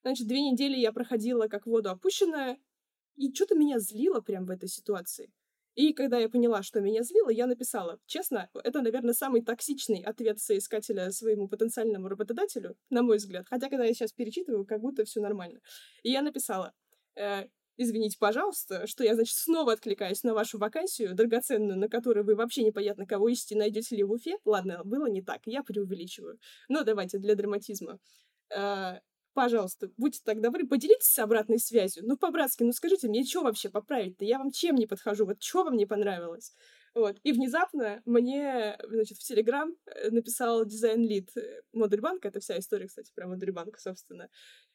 Значит, 0.02 0.28
две 0.28 0.42
недели 0.42 0.78
я 0.78 0.92
проходила 0.92 1.48
как 1.48 1.66
воду 1.66 1.90
опущенная, 1.90 2.58
и 3.16 3.34
что-то 3.34 3.56
меня 3.56 3.80
злило 3.80 4.22
прям 4.22 4.46
в 4.46 4.52
этой 4.52 4.70
ситуации. 4.70 5.32
И 5.76 5.94
когда 5.94 6.18
я 6.18 6.30
поняла, 6.30 6.62
что 6.62 6.82
меня 6.82 7.04
злило, 7.04 7.30
я 7.30 7.48
написала, 7.48 8.00
честно, 8.06 8.50
это, 8.64 8.82
наверное, 8.82 9.14
самый 9.14 9.42
токсичный 9.42 10.02
ответ 10.02 10.40
соискателя 10.40 11.10
своему 11.12 11.48
потенциальному 11.48 12.10
работодателю, 12.10 12.76
на 12.90 13.02
мой 13.02 13.18
взгляд. 13.18 13.46
Хотя, 13.50 13.70
когда 13.70 13.86
я 13.86 13.94
сейчас 13.94 14.12
перечитываю, 14.12 14.66
как 14.66 14.82
будто 14.82 15.06
все 15.06 15.22
нормально. 15.22 15.62
И 16.04 16.12
я 16.12 16.22
написала, 16.22 16.74
э, 17.16 17.48
извините, 17.80 18.18
пожалуйста, 18.20 18.86
что 18.88 19.04
я, 19.04 19.16
значит, 19.16 19.36
снова 19.36 19.74
откликаюсь 19.74 20.24
на 20.24 20.34
вашу 20.34 20.58
вакансию, 20.58 21.16
драгоценную, 21.16 21.80
на 21.80 21.88
которой 21.88 22.24
вы 22.24 22.36
вообще 22.36 22.64
непонятно 22.64 23.08
кого 23.08 23.30
ищете, 23.30 23.56
найдете 23.56 23.96
ли 23.96 24.04
в 24.04 24.12
Уфе. 24.12 24.38
Ладно, 24.46 24.82
было 24.84 25.08
не 25.08 25.22
так, 25.22 25.42
я 25.46 25.64
преувеличиваю. 25.64 26.40
Но 26.68 26.84
давайте 26.84 27.18
для 27.18 27.36
драматизма. 27.36 28.00
Э, 28.54 29.00
пожалуйста, 29.34 29.90
будьте 29.98 30.20
так 30.24 30.42
добры, 30.42 30.68
поделитесь 30.68 31.18
обратной 31.20 31.58
связью. 31.58 32.04
Ну, 32.06 32.18
по-братски, 32.18 32.64
ну 32.64 32.74
скажите 32.74 33.08
мне, 33.08 33.24
что 33.24 33.44
вообще 33.44 33.70
поправить-то? 33.70 34.26
Я 34.26 34.40
вам 34.40 34.52
чем 34.52 34.76
не 34.76 34.86
подхожу? 34.86 35.26
Вот 35.26 35.42
что 35.42 35.64
вам 35.64 35.78
не 35.78 35.86
понравилось? 35.86 36.54
Вот. 36.96 37.18
И 37.24 37.32
внезапно 37.32 38.02
мне, 38.06 38.78
значит, 38.84 39.18
в 39.18 39.24
Телеграм 39.24 39.74
э, 39.86 40.10
написал 40.10 40.66
дизайн-лид 40.66 41.30
э, 41.38 41.62
Модульбанка, 41.72 42.28
это 42.28 42.42
вся 42.42 42.60
история, 42.60 42.88
кстати, 42.88 43.12
про 43.16 43.28
Модульбанк, 43.28 43.80
собственно, 43.80 44.28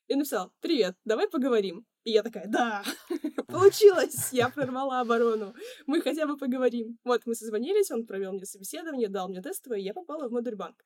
и 0.09 0.15
написал 0.15 0.53
«Привет, 0.61 0.97
давай 1.05 1.29
поговорим». 1.29 1.87
И 2.05 2.11
я 2.11 2.23
такая 2.23 2.47
«Да, 2.47 2.85
получилось, 3.49 4.29
я 4.33 4.49
прорвала 4.51 5.01
оборону, 5.01 5.55
мы 5.87 6.01
хотя 6.03 6.27
бы 6.27 6.37
поговорим». 6.37 6.99
Вот, 7.05 7.23
мы 7.27 7.35
созвонились, 7.35 7.91
он 7.91 8.07
провел 8.07 8.33
мне 8.33 8.45
собеседование, 8.45 9.09
дал 9.09 9.29
мне 9.29 9.41
тестовое, 9.41 9.79
и 9.79 9.83
я 9.83 9.95
попала 9.95 10.29
в 10.29 10.33
Модульбанк. 10.33 10.85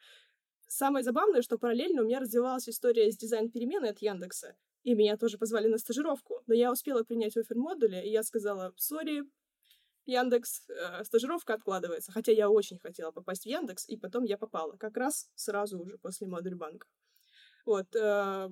Самое 0.69 1.03
забавное, 1.03 1.43
что 1.43 1.59
параллельно 1.59 2.03
у 2.03 2.05
меня 2.05 2.21
развивалась 2.21 2.69
история 2.69 3.11
с 3.11 3.17
дизайн-перемены 3.17 3.87
от 3.87 3.99
Яндекса, 4.01 4.55
и 4.85 4.95
меня 4.95 5.17
тоже 5.17 5.39
позвали 5.39 5.67
на 5.67 5.79
стажировку, 5.79 6.43
но 6.47 6.55
я 6.55 6.71
успела 6.71 7.03
принять 7.03 7.37
офер 7.37 7.57
модуля, 7.57 8.03
и 8.03 8.11
я 8.11 8.23
сказала 8.23 8.73
«Сори, 8.77 9.25
Яндекс, 10.07 10.69
э, 10.69 11.05
стажировка 11.05 11.55
откладывается», 11.55 12.13
хотя 12.13 12.33
я 12.33 12.49
очень 12.49 12.79
хотела 12.79 13.11
попасть 13.11 13.43
в 13.43 13.47
Яндекс, 13.47 13.89
и 13.89 13.97
потом 13.97 14.25
я 14.25 14.39
попала, 14.39 14.77
как 14.77 14.97
раз 14.97 15.29
сразу 15.35 15.79
уже 15.79 15.99
после 15.99 16.29
модуль-банка. 16.29 16.87
Вот, 17.67 17.95
э, 17.95 18.49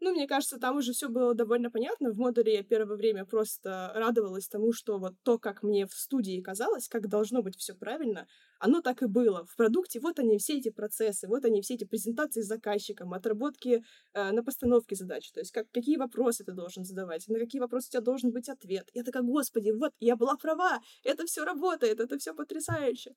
ну, 0.00 0.12
мне 0.12 0.26
кажется, 0.26 0.58
там 0.58 0.76
уже 0.76 0.92
все 0.92 1.08
было 1.08 1.34
довольно 1.34 1.70
понятно. 1.70 2.10
В 2.10 2.16
модуле 2.16 2.54
я 2.54 2.62
первое 2.62 2.96
время 2.96 3.24
просто 3.24 3.92
радовалась 3.94 4.48
тому, 4.48 4.72
что 4.72 4.98
вот 4.98 5.14
то, 5.22 5.38
как 5.38 5.62
мне 5.62 5.86
в 5.86 5.92
студии 5.92 6.40
казалось, 6.40 6.88
как 6.88 7.08
должно 7.08 7.42
быть 7.42 7.56
все 7.56 7.74
правильно, 7.74 8.26
оно 8.58 8.80
так 8.80 9.02
и 9.02 9.06
было. 9.06 9.44
В 9.46 9.56
продукте 9.56 10.00
вот 10.00 10.18
они 10.18 10.38
все 10.38 10.58
эти 10.58 10.70
процессы, 10.70 11.28
вот 11.28 11.44
они 11.44 11.60
все 11.60 11.74
эти 11.74 11.84
презентации 11.84 12.40
с 12.40 12.46
заказчиком, 12.46 13.12
отработки 13.12 13.84
э, 14.14 14.32
на 14.32 14.42
постановке 14.42 14.96
задач. 14.96 15.30
То 15.32 15.40
есть 15.40 15.52
как, 15.52 15.70
какие 15.70 15.96
вопросы 15.98 16.44
ты 16.44 16.52
должен 16.52 16.84
задавать, 16.84 17.28
на 17.28 17.38
какие 17.38 17.60
вопросы 17.60 17.88
у 17.88 17.92
тебя 17.92 18.02
должен 18.02 18.30
быть 18.32 18.48
ответ. 18.48 18.88
Я 18.94 19.04
такая, 19.04 19.22
господи, 19.22 19.70
вот, 19.70 19.92
я 20.00 20.16
была 20.16 20.36
права, 20.36 20.80
это 21.04 21.26
все 21.26 21.44
работает, 21.44 22.00
это 22.00 22.18
все 22.18 22.34
потрясающе. 22.34 23.14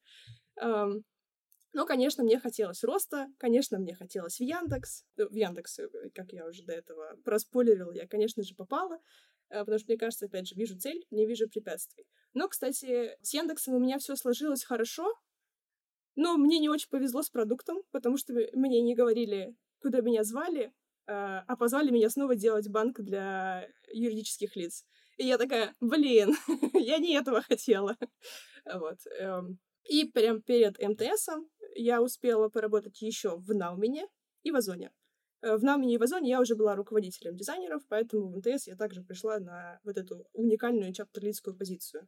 Um, 0.61 1.03
но, 1.73 1.85
конечно, 1.85 2.23
мне 2.23 2.39
хотелось 2.39 2.83
роста, 2.83 3.27
конечно, 3.37 3.79
мне 3.79 3.95
хотелось 3.95 4.37
в 4.37 4.41
Яндекс. 4.41 5.05
Ну, 5.17 5.27
в 5.27 5.33
Яндекс, 5.33 5.79
э, 5.79 5.89
как 6.13 6.31
я 6.31 6.45
уже 6.45 6.63
до 6.63 6.73
этого 6.73 7.17
проспойлерила, 7.25 7.91
я, 7.91 8.07
конечно 8.07 8.43
же, 8.43 8.55
попала, 8.55 8.99
э, 9.49 9.59
потому 9.59 9.79
что, 9.79 9.87
мне 9.89 9.97
кажется, 9.97 10.25
опять 10.25 10.47
же, 10.47 10.55
вижу 10.55 10.77
цель, 10.77 11.03
не 11.09 11.25
вижу 11.25 11.49
препятствий. 11.49 12.05
Но, 12.33 12.47
кстати, 12.47 13.17
с 13.21 13.33
Яндексом 13.33 13.73
у 13.73 13.79
меня 13.79 13.97
все 13.97 14.15
сложилось 14.15 14.63
хорошо, 14.63 15.11
но 16.15 16.37
мне 16.37 16.59
не 16.59 16.69
очень 16.69 16.89
повезло 16.89 17.23
с 17.23 17.29
продуктом, 17.29 17.81
потому 17.91 18.17
что 18.17 18.33
мне 18.33 18.81
не 18.81 18.93
говорили, 18.93 19.55
куда 19.81 20.01
меня 20.01 20.23
звали, 20.23 20.71
а, 21.07 21.43
а 21.47 21.57
позвали 21.57 21.89
меня 21.89 22.09
снова 22.09 22.35
делать 22.35 22.69
банк 22.69 22.99
для 22.99 23.67
юридических 23.91 24.55
лиц. 24.55 24.85
И 25.17 25.25
я 25.25 25.37
такая, 25.37 25.75
блин, 25.79 26.35
я 26.73 26.97
не 26.97 27.13
этого 27.15 27.41
хотела. 27.41 27.97
Вот. 28.65 28.97
Эм. 29.19 29.59
И 29.83 30.05
прям 30.05 30.41
перед 30.41 30.79
МТСом 30.79 31.49
я 31.75 32.01
успела 32.01 32.49
поработать 32.49 33.01
еще 33.01 33.37
в 33.37 33.53
Наумене 33.53 34.07
и 34.43 34.51
в 34.51 34.55
Озоне. 34.55 34.91
Э, 35.41 35.57
в 35.57 35.63
Наумене 35.63 35.95
и 35.95 35.97
в 35.97 36.03
Озоне 36.03 36.29
я 36.29 36.39
уже 36.39 36.55
была 36.55 36.75
руководителем 36.75 37.35
дизайнеров, 37.35 37.83
поэтому 37.87 38.27
в 38.27 38.37
МТС 38.37 38.67
я 38.67 38.75
также 38.75 39.03
пришла 39.03 39.39
на 39.39 39.79
вот 39.83 39.97
эту 39.97 40.27
уникальную 40.33 40.93
чаптерлидскую 40.93 41.55
позицию. 41.55 42.07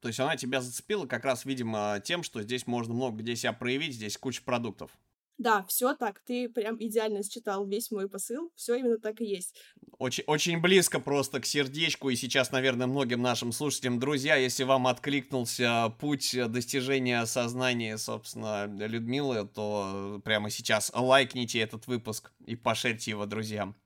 То 0.00 0.08
есть 0.08 0.20
она 0.20 0.36
тебя 0.36 0.60
зацепила 0.60 1.06
как 1.06 1.24
раз, 1.24 1.44
видимо, 1.44 2.00
тем, 2.04 2.22
что 2.22 2.42
здесь 2.42 2.66
можно 2.66 2.94
много 2.94 3.18
где 3.18 3.34
себя 3.34 3.52
проявить, 3.52 3.94
здесь 3.94 4.18
куча 4.18 4.42
продуктов. 4.42 4.96
Да, 5.38 5.64
все 5.68 5.94
так. 5.94 6.20
Ты 6.20 6.48
прям 6.48 6.76
идеально 6.80 7.22
считал 7.22 7.66
весь 7.66 7.90
мой 7.90 8.08
посыл. 8.08 8.50
Все 8.54 8.76
именно 8.76 8.98
так 8.98 9.20
и 9.20 9.26
есть. 9.26 9.54
Очень, 9.98 10.24
очень 10.26 10.60
близко 10.60 10.98
просто 10.98 11.40
к 11.40 11.46
сердечку. 11.46 12.08
И 12.08 12.16
сейчас, 12.16 12.52
наверное, 12.52 12.86
многим 12.86 13.20
нашим 13.20 13.52
слушателям, 13.52 13.98
друзья, 13.98 14.36
если 14.36 14.64
вам 14.64 14.86
откликнулся 14.86 15.94
путь 16.00 16.34
достижения 16.48 17.24
сознания, 17.26 17.98
собственно, 17.98 18.66
Людмилы, 18.66 19.46
то 19.46 20.22
прямо 20.24 20.48
сейчас 20.48 20.90
лайкните 20.94 21.58
этот 21.58 21.86
выпуск 21.86 22.32
и 22.46 22.56
пошерьте 22.56 23.10
его 23.10 23.26
друзьям. 23.26 23.76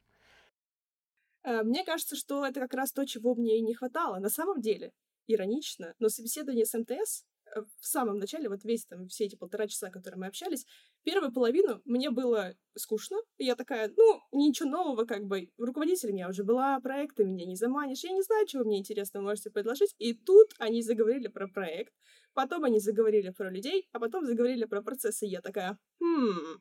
Э, 1.43 1.63
мне 1.65 1.85
кажется, 1.85 2.15
что 2.15 2.47
это 2.47 2.61
как 2.61 2.75
раз 2.75 2.93
то, 2.93 3.05
чего 3.05 3.35
мне 3.35 3.59
и 3.59 3.63
не 3.63 3.75
хватало. 3.75 4.21
На 4.21 4.29
самом 4.29 4.61
деле, 4.61 4.93
иронично, 5.27 5.95
но 5.99 6.09
собеседование 6.09 6.65
с 6.65 6.79
МТС 6.79 7.25
Э, 7.55 7.63
в 7.81 7.87
самом 7.87 8.19
начале, 8.19 8.49
вот 8.49 8.65
весь 8.65 8.85
там, 8.87 9.09
все 9.09 9.25
эти 9.25 9.37
полтора 9.37 9.67
часа, 9.67 9.91
которые 9.91 10.19
мы 10.21 10.27
общались, 10.27 10.67
первую 11.05 11.33
половину 11.33 11.81
мне 11.85 12.11
было 12.11 12.55
скучно. 12.77 13.17
Я 13.39 13.57
такая, 13.57 13.93
ну, 13.97 14.21
ничего 14.33 14.69
нового, 14.69 15.05
как 15.05 15.25
бы, 15.27 15.51
руководителем 15.59 16.17
я 16.17 16.29
уже 16.29 16.45
была, 16.45 16.81
проекты 16.81 17.25
меня 17.25 17.47
не 17.47 17.57
заманишь, 17.57 18.05
я 18.05 18.13
не 18.13 18.23
знаю, 18.23 18.47
чего 18.47 18.65
мне 18.65 18.79
интересно 18.79 19.21
можете 19.23 19.51
предложить. 19.51 19.95
И 19.99 20.15
тут 20.15 20.55
они 20.59 20.83
заговорили 20.83 21.29
про 21.29 21.49
проект, 21.49 21.93
потом 22.35 22.65
они 22.65 22.81
заговорили 22.81 23.31
про 23.31 23.51
людей, 23.51 23.89
а 23.93 23.99
потом 24.01 24.25
заговорили 24.25 24.65
про 24.65 24.83
процессы. 24.83 25.27
Я 25.27 25.41
такая, 25.41 25.79
хм, 26.01 26.61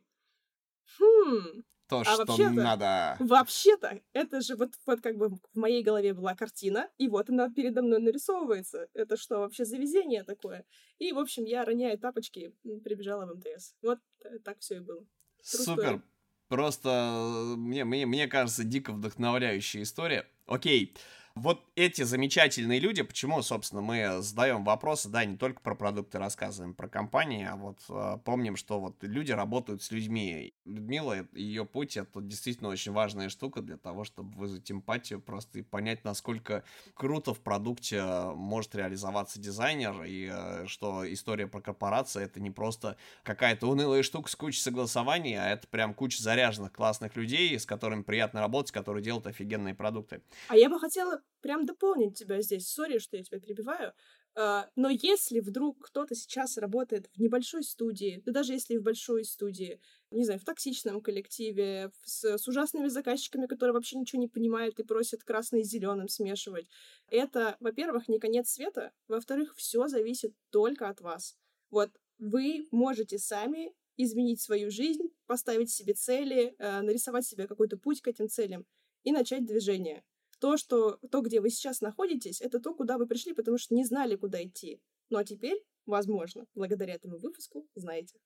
хм, 0.98 1.64
то, 1.90 2.02
а 2.02 2.06
что 2.06 2.50
надо. 2.52 3.18
Вообще-то, 3.20 4.00
это 4.14 4.42
же 4.42 4.56
вот, 4.56 4.70
вот 4.86 5.02
как 5.02 5.18
бы 5.18 5.30
в 5.30 5.40
моей 5.56 5.82
голове 5.82 6.14
была 6.14 6.36
картина, 6.36 6.88
и 7.00 7.08
вот 7.08 7.30
она 7.30 7.50
передо 7.50 7.82
мной 7.82 8.00
нарисовывается. 8.00 8.88
Это 8.94 9.18
что 9.18 9.40
вообще 9.40 9.66
за 9.66 9.78
везение 9.78 10.24
такое? 10.24 10.66
И, 11.00 11.12
в 11.12 11.18
общем, 11.18 11.46
я, 11.46 11.66
роняя 11.66 11.98
тапочки, 11.98 12.54
прибежала 12.84 13.26
в 13.26 13.38
МТС. 13.38 13.74
Вот 13.82 14.00
э, 14.24 14.38
так 14.40 14.60
все 14.60 14.78
и 14.78 14.80
было. 14.80 15.04
Супер. 15.42 16.04
Просто 16.48 16.90
э, 16.90 17.56
мне, 17.56 17.86
мне, 17.86 18.06
мне 18.06 18.28
кажется, 18.28 18.64
дико 18.64 18.94
вдохновляющая 18.94 19.82
история. 19.82 20.28
Окей. 20.46 20.96
Вот 21.42 21.64
эти 21.76 22.02
замечательные 22.02 22.82
люди, 22.82 23.02
почему, 23.02 23.42
собственно, 23.42 23.82
мы 23.82 24.22
задаем 24.22 24.66
вопросы, 24.66 25.08
да, 25.08 25.24
не 25.24 25.38
только 25.38 25.62
про 25.62 25.74
продукты 25.74 26.20
рассказываем, 26.20 26.74
про 26.74 26.90
компании, 26.90 27.48
а 27.50 27.56
вот 27.56 27.80
э, 27.88 28.18
помним, 28.26 28.58
что 28.58 28.82
вот 28.82 28.98
люди 29.04 29.32
работают 29.32 29.82
с 29.82 29.90
людьми. 29.92 30.54
Людмила 30.66 31.22
и 31.22 31.42
ее 31.42 31.64
путь 31.64 31.96
это 31.96 32.20
действительно 32.20 32.68
очень 32.68 32.92
важная 32.92 33.30
штука 33.30 33.62
для 33.62 33.78
того, 33.78 34.04
чтобы 34.04 34.38
вызвать 34.38 34.70
эмпатию, 34.70 35.22
просто 35.22 35.60
и 35.60 35.62
понять, 35.62 36.04
насколько 36.04 36.66
круто 36.94 37.34
в 37.34 37.40
продукте 37.40 38.04
может 38.36 38.76
реализоваться 38.76 39.40
дизайнер, 39.40 40.04
и 40.04 40.30
э, 40.30 40.68
что 40.68 41.10
история 41.10 41.48
про 41.48 41.62
корпорации 41.62 42.22
это 42.22 42.42
не 42.42 42.52
просто 42.52 42.98
какая-то 43.24 43.68
унылая 43.68 44.04
штука 44.04 44.30
с 44.30 44.36
кучей 44.36 44.60
согласований, 44.60 45.36
а 45.36 45.48
это 45.48 45.70
прям 45.70 45.94
куча 45.94 46.22
заряженных 46.22 46.74
классных 46.74 47.16
людей, 47.16 47.58
с 47.58 47.66
которыми 47.66 48.02
приятно 48.02 48.42
работать, 48.42 48.74
которые 48.74 49.02
делают 49.02 49.26
офигенные 49.26 49.74
продукты. 49.74 50.22
А 50.50 50.58
я 50.58 50.70
бы 50.70 50.78
хотела 50.78 51.22
прям 51.42 51.66
дополнить 51.66 52.18
тебя 52.18 52.42
здесь. 52.42 52.68
Сори, 52.68 53.00
что 53.00 53.18
я 53.18 53.24
тебя 53.24 53.40
перебиваю. 53.40 53.94
А, 54.36 54.70
но 54.76 54.90
если 54.90 55.40
вдруг 55.40 55.88
кто-то 55.88 56.16
сейчас 56.16 56.58
работает 56.58 57.10
в 57.14 57.20
небольшой 57.20 57.64
студии, 57.64 58.22
да 58.26 58.32
даже 58.32 58.54
если 58.54 58.78
в 58.78 58.84
большой 58.84 59.26
студии, 59.26 59.82
не 60.12 60.24
знаю, 60.24 60.40
в 60.40 60.46
токсичном 60.46 61.02
коллективе, 61.02 61.92
с, 62.04 62.38
с 62.38 62.48
ужасными 62.48 62.88
заказчиками, 62.88 63.48
которые 63.48 63.74
вообще 63.74 63.98
ничего 63.98 64.22
не 64.22 64.28
понимают 64.28 64.80
и 64.80 64.84
просят 64.84 65.24
красный 65.24 65.64
с 65.64 65.70
зеленым 65.70 66.08
смешивать, 66.08 66.68
это, 67.10 67.58
во-первых, 67.60 68.08
не 68.08 68.20
конец 68.20 68.50
света, 68.50 68.94
во-вторых, 69.08 69.56
все 69.56 69.88
зависит 69.88 70.34
только 70.52 70.90
от 70.90 71.02
вас. 71.02 71.36
Вот 71.72 71.90
вы 72.18 72.68
можете 72.72 73.18
сами 73.18 73.74
изменить 73.98 74.42
свою 74.42 74.72
жизнь, 74.72 75.10
поставить 75.26 75.72
себе 75.72 75.94
цели, 75.94 76.56
э, 76.58 76.82
нарисовать 76.82 77.26
себе 77.26 77.48
какой-то 77.48 77.78
путь 77.78 78.02
к 78.02 78.08
этим 78.08 78.30
целям 78.30 78.66
и 79.04 79.12
начать 79.12 79.46
движение. 79.46 80.04
То, 80.40 80.58
что, 80.58 80.98
то, 81.12 81.22
где 81.22 81.42
вы 81.42 81.50
сейчас 81.50 81.82
находитесь, 81.82 82.42
это 82.42 82.60
то, 82.60 82.74
куда 82.74 82.98
вы 82.98 83.08
пришли, 83.08 83.34
потому 83.34 83.58
что 83.58 83.76
не 83.76 83.86
знали, 83.86 84.16
куда 84.16 84.44
идти. 84.44 84.82
Ну 85.10 85.18
а 85.18 85.24
теперь, 85.24 85.62
возможно, 85.86 86.46
благодаря 86.56 86.94
этому 86.94 87.18
выпуску, 87.18 87.68
знаете. 87.76 88.18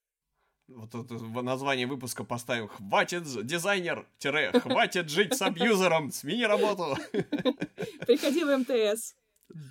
Вот 0.67 0.95
это 0.95 1.15
название 1.41 1.87
выпуска 1.87 2.23
поставим 2.23 2.67
«Хватит, 2.67 3.23
дизайнер, 3.45 4.07
тире, 4.17 4.51
хватит 4.51 5.09
жить 5.09 5.35
с 5.35 5.41
абьюзером, 5.41 6.11
смени 6.11 6.45
работу». 6.45 6.95
Приходи 8.07 8.43
в 8.43 8.57
МТС. 8.57 9.15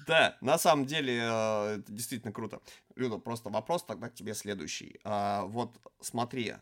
Да, 0.07 0.36
на 0.40 0.59
самом 0.59 0.84
деле 0.84 1.18
э, 1.22 1.78
это 1.78 1.93
действительно 1.93 2.32
круто. 2.32 2.61
Люда, 2.95 3.18
просто 3.18 3.49
вопрос 3.49 3.84
тогда 3.84 4.11
к 4.11 4.14
тебе 4.14 4.34
следующий. 4.34 5.01
А, 5.03 5.45
вот 5.47 5.76
смотри, 6.01 6.55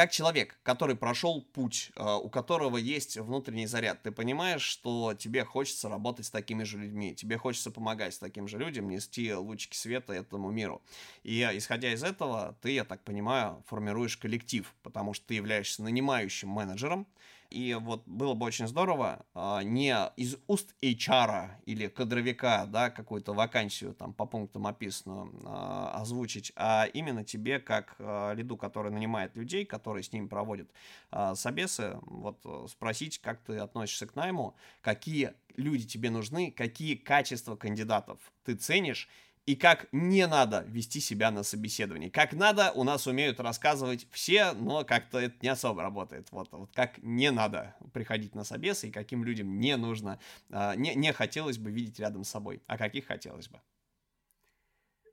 как 0.00 0.12
человек, 0.12 0.58
который 0.62 0.96
прошел 0.96 1.42
путь, 1.42 1.92
а, 1.94 2.16
у 2.16 2.30
которого 2.30 2.78
есть 2.78 3.18
внутренний 3.18 3.66
заряд, 3.66 4.02
ты 4.02 4.10
понимаешь, 4.10 4.62
что 4.62 5.12
тебе 5.12 5.44
хочется 5.44 5.90
работать 5.90 6.24
с 6.24 6.30
такими 6.30 6.62
же 6.62 6.78
людьми, 6.78 7.14
тебе 7.14 7.36
хочется 7.36 7.70
помогать 7.70 8.14
с 8.14 8.18
таким 8.18 8.48
же 8.48 8.56
людям, 8.56 8.88
нести 8.88 9.34
лучики 9.34 9.76
света 9.76 10.14
этому 10.14 10.50
миру. 10.50 10.80
И 11.22 11.46
исходя 11.52 11.92
из 11.92 12.02
этого, 12.02 12.56
ты, 12.62 12.70
я 12.70 12.84
так 12.86 13.04
понимаю, 13.04 13.62
формируешь 13.66 14.16
коллектив, 14.16 14.74
потому 14.82 15.12
что 15.12 15.26
ты 15.26 15.34
являешься 15.34 15.82
нанимающим 15.82 16.48
менеджером, 16.48 17.06
и 17.50 17.74
вот 17.74 18.02
было 18.06 18.34
бы 18.34 18.46
очень 18.46 18.68
здорово 18.68 19.26
а, 19.34 19.62
не 19.62 19.94
из 20.16 20.36
уст 20.46 20.74
HR 20.80 21.50
или 21.66 21.88
кадровика, 21.88 22.66
да, 22.66 22.90
какую-то 22.90 23.34
вакансию 23.34 23.92
там 23.94 24.12
по 24.12 24.24
пунктам 24.24 24.66
описанную 24.66 25.32
а, 25.44 25.90
озвучить, 26.00 26.52
а 26.56 26.86
именно 26.92 27.24
тебе, 27.24 27.58
как 27.58 27.96
а, 27.98 28.32
лиду, 28.32 28.56
который 28.56 28.92
нанимает 28.92 29.34
людей, 29.34 29.64
которые 29.64 30.04
с 30.04 30.12
ними 30.12 30.26
проводят 30.28 30.70
а, 31.10 31.34
собесы, 31.34 31.98
вот 32.02 32.38
спросить, 32.70 33.18
как 33.18 33.40
ты 33.40 33.58
относишься 33.58 34.06
к 34.06 34.14
найму, 34.14 34.54
какие 34.80 35.34
люди 35.56 35.86
тебе 35.86 36.10
нужны, 36.10 36.50
какие 36.50 36.94
качества 36.94 37.56
кандидатов 37.56 38.18
ты 38.44 38.54
ценишь, 38.54 39.08
и 39.46 39.56
как 39.56 39.88
не 39.92 40.26
надо 40.26 40.64
вести 40.68 41.00
себя 41.00 41.30
на 41.30 41.42
собеседовании. 41.42 42.08
Как 42.08 42.32
надо, 42.32 42.72
у 42.72 42.84
нас 42.84 43.06
умеют 43.06 43.40
рассказывать 43.40 44.06
все, 44.10 44.52
но 44.52 44.84
как-то 44.84 45.18
это 45.18 45.36
не 45.42 45.48
особо 45.48 45.82
работает. 45.82 46.28
Вот, 46.30 46.48
вот 46.52 46.70
как 46.74 46.98
не 47.02 47.30
надо 47.30 47.74
приходить 47.92 48.34
на 48.34 48.44
собесы 48.44 48.88
и 48.88 48.92
каким 48.92 49.24
людям 49.24 49.58
не 49.58 49.76
нужно, 49.76 50.20
а, 50.50 50.74
не, 50.76 50.94
не 50.94 51.12
хотелось 51.12 51.58
бы 51.58 51.70
видеть 51.70 51.98
рядом 51.98 52.24
с 52.24 52.30
собой, 52.30 52.62
а 52.66 52.78
каких 52.78 53.06
хотелось 53.06 53.48
бы. 53.48 53.60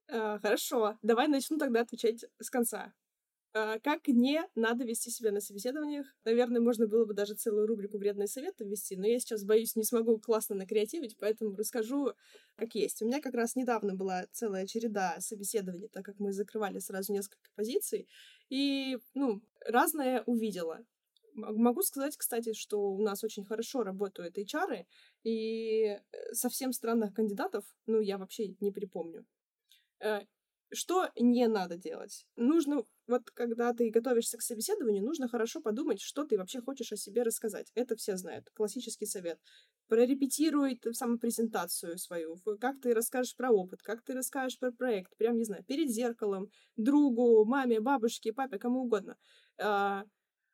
А, 0.10 0.40
хорошо, 0.40 0.98
давай 1.02 1.28
начну 1.28 1.58
тогда 1.58 1.82
отвечать 1.82 2.26
с 2.40 2.50
конца. 2.50 2.94
А, 3.54 3.80
как 3.80 4.08
не 4.08 4.42
надо 4.56 4.84
вести 4.84 5.10
себя 5.10 5.32
на 5.32 5.40
собеседованиях. 5.40 6.06
Наверное, 6.26 6.62
можно 6.62 6.88
было 6.88 7.06
бы 7.06 7.14
даже 7.14 7.34
целую 7.34 7.66
рубрику 7.68 7.98
«Вредные 7.98 8.28
советы» 8.28 8.66
ввести, 8.66 8.96
но 8.96 9.08
я 9.08 9.20
сейчас, 9.20 9.44
боюсь, 9.44 9.76
не 9.76 9.84
смогу 9.84 10.20
классно 10.20 10.56
накреативить, 10.56 11.18
поэтому 11.18 11.56
расскажу, 11.56 12.14
как 12.56 12.76
есть. 12.76 13.02
У 13.02 13.06
меня 13.06 13.22
как 13.22 13.34
раз 13.34 13.56
недавно 13.56 13.96
была 13.96 14.28
целая 14.32 14.68
череда 14.68 15.18
собеседований, 15.20 15.88
так 15.88 16.06
как 16.06 16.20
мы 16.20 16.34
закрывали 16.34 16.80
сразу 16.80 17.14
несколько 17.14 17.50
позиций, 17.56 18.08
и, 18.50 19.00
ну, 19.14 19.42
разное 19.66 20.24
увидела. 20.26 20.86
Могу 21.34 21.84
сказать, 21.84 22.18
кстати, 22.18 22.54
что 22.54 22.80
у 22.80 23.02
нас 23.02 23.24
очень 23.24 23.46
хорошо 23.46 23.84
работают 23.84 24.38
HR, 24.38 24.86
и 25.24 25.84
э, 25.86 26.00
совсем 26.34 26.74
странных 26.74 27.14
кандидатов, 27.14 27.64
ну, 27.86 28.02
я 28.02 28.18
вообще 28.18 28.56
не 28.60 28.72
припомню. 28.72 29.26
Что 30.74 31.10
не 31.16 31.48
надо 31.48 31.78
делать? 31.78 32.26
Нужно, 32.36 32.84
вот 33.08 33.30
когда 33.32 33.74
ты 33.74 33.90
готовишься 33.90 34.38
к 34.38 34.42
собеседованию, 34.42 35.04
нужно 35.04 35.30
хорошо 35.30 35.62
подумать, 35.62 36.02
что 36.02 36.26
ты 36.26 36.38
вообще 36.38 36.62
хочешь 36.62 36.92
о 36.92 36.98
себе 36.98 37.24
рассказать. 37.24 37.72
Это 37.74 37.96
все 37.96 38.18
знают. 38.18 38.50
Классический 38.54 39.06
совет. 39.06 39.40
Прорепетируй 39.88 40.80
самопрезентацию 40.92 41.98
свою. 41.98 42.38
Как 42.60 42.82
ты 42.82 42.94
расскажешь 42.94 43.36
про 43.38 43.50
опыт, 43.50 43.82
как 43.82 44.02
ты 44.04 44.14
расскажешь 44.14 44.60
про 44.60 44.74
проект. 44.74 45.16
Прям, 45.16 45.38
не 45.38 45.46
знаю, 45.46 45.64
перед 45.64 45.90
зеркалом, 45.90 46.50
другу, 46.76 47.46
маме, 47.46 47.80
бабушке, 47.80 48.34
папе, 48.34 48.60
кому 48.60 48.82
угодно. 48.82 49.16
А, 49.58 50.04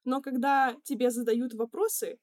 но 0.05 0.21
когда 0.21 0.75
тебе 0.83 1.09
задают 1.09 1.55
вопросы, 1.55 2.19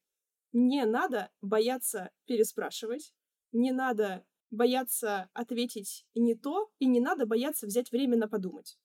не 0.52 0.84
надо 0.84 1.30
бояться 1.40 2.10
переспрашивать, 2.26 3.12
не 3.52 3.72
надо 3.72 4.24
бояться 4.50 5.28
ответить 5.32 6.06
не 6.14 6.34
то, 6.34 6.70
и 6.78 6.86
не 6.86 7.00
надо 7.00 7.26
бояться 7.26 7.66
взять 7.66 7.90
время 7.90 8.16
на 8.16 8.28
подумать. 8.28 8.78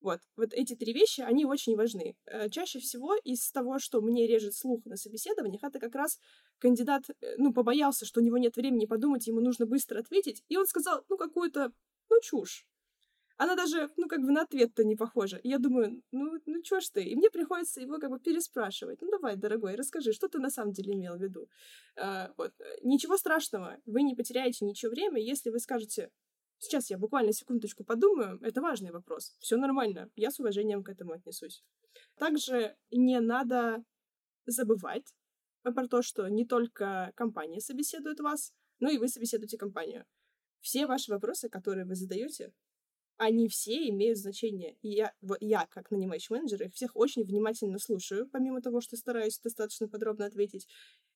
Вот, 0.00 0.20
вот 0.36 0.54
эти 0.54 0.74
три 0.74 0.94
вещи, 0.94 1.20
они 1.20 1.44
очень 1.44 1.76
важны. 1.76 2.16
Э, 2.24 2.48
чаще 2.48 2.78
всего 2.78 3.14
из 3.16 3.50
того, 3.50 3.78
что 3.78 4.00
мне 4.00 4.26
режет 4.26 4.54
слух 4.54 4.84
на 4.86 4.96
собеседованиях, 4.96 5.62
это 5.62 5.78
как 5.78 5.94
раз 5.94 6.18
кандидат, 6.58 7.10
э, 7.10 7.34
ну, 7.36 7.52
побоялся, 7.52 8.06
что 8.06 8.20
у 8.20 8.24
него 8.24 8.38
нет 8.38 8.56
времени 8.56 8.86
подумать, 8.86 9.26
ему 9.26 9.40
нужно 9.40 9.66
быстро 9.66 10.00
ответить, 10.00 10.42
и 10.48 10.56
он 10.56 10.66
сказал, 10.66 11.04
ну, 11.10 11.18
какую-то, 11.18 11.72
ну, 12.08 12.20
чушь 12.22 12.66
она 13.40 13.56
даже, 13.56 13.88
ну, 13.96 14.06
как 14.06 14.20
бы 14.20 14.32
на 14.32 14.42
ответ-то 14.42 14.84
не 14.84 14.96
похожа. 14.96 15.38
И 15.38 15.48
я 15.48 15.58
думаю, 15.58 16.02
ну, 16.12 16.38
ну 16.44 16.62
чё 16.62 16.78
ж 16.80 16.90
ты? 16.90 17.04
И 17.04 17.16
мне 17.16 17.30
приходится 17.30 17.80
его 17.80 17.98
как 17.98 18.10
бы 18.10 18.20
переспрашивать. 18.20 19.00
Ну, 19.00 19.10
давай, 19.10 19.36
дорогой, 19.36 19.76
расскажи, 19.76 20.12
что 20.12 20.28
ты 20.28 20.38
на 20.38 20.50
самом 20.50 20.72
деле 20.72 20.92
имел 20.92 21.16
в 21.16 21.22
виду? 21.22 21.48
А, 21.96 22.34
вот. 22.36 22.52
Ничего 22.82 23.16
страшного, 23.16 23.78
вы 23.86 24.02
не 24.02 24.14
потеряете 24.14 24.66
ничего 24.66 24.90
время, 24.90 25.22
если 25.22 25.48
вы 25.48 25.58
скажете, 25.58 26.10
сейчас 26.58 26.90
я 26.90 26.98
буквально 26.98 27.32
секундочку 27.32 27.82
подумаю, 27.82 28.38
это 28.42 28.60
важный 28.60 28.90
вопрос. 28.90 29.34
Все 29.38 29.56
нормально, 29.56 30.10
я 30.16 30.30
с 30.30 30.38
уважением 30.38 30.84
к 30.84 30.90
этому 30.90 31.12
отнесусь. 31.12 31.64
Также 32.18 32.76
не 32.90 33.20
надо 33.20 33.82
забывать 34.44 35.14
про 35.62 35.88
то, 35.88 36.02
что 36.02 36.28
не 36.28 36.44
только 36.44 37.12
компания 37.14 37.60
собеседует 37.62 38.20
вас, 38.20 38.52
но 38.80 38.90
и 38.90 38.98
вы 38.98 39.08
собеседуете 39.08 39.56
компанию. 39.56 40.04
Все 40.60 40.86
ваши 40.86 41.10
вопросы, 41.10 41.48
которые 41.48 41.86
вы 41.86 41.94
задаете, 41.94 42.52
они 43.20 43.48
все 43.48 43.88
имеют 43.90 44.18
значение. 44.18 44.76
И 44.82 44.88
я, 44.90 45.12
я 45.40 45.66
как 45.70 45.90
нанимающий 45.90 46.34
менеджер, 46.34 46.62
их 46.62 46.74
всех 46.74 46.96
очень 46.96 47.22
внимательно 47.24 47.78
слушаю, 47.78 48.26
помимо 48.30 48.62
того, 48.62 48.80
что 48.80 48.96
стараюсь 48.96 49.38
достаточно 49.38 49.88
подробно 49.88 50.26
ответить. 50.26 50.66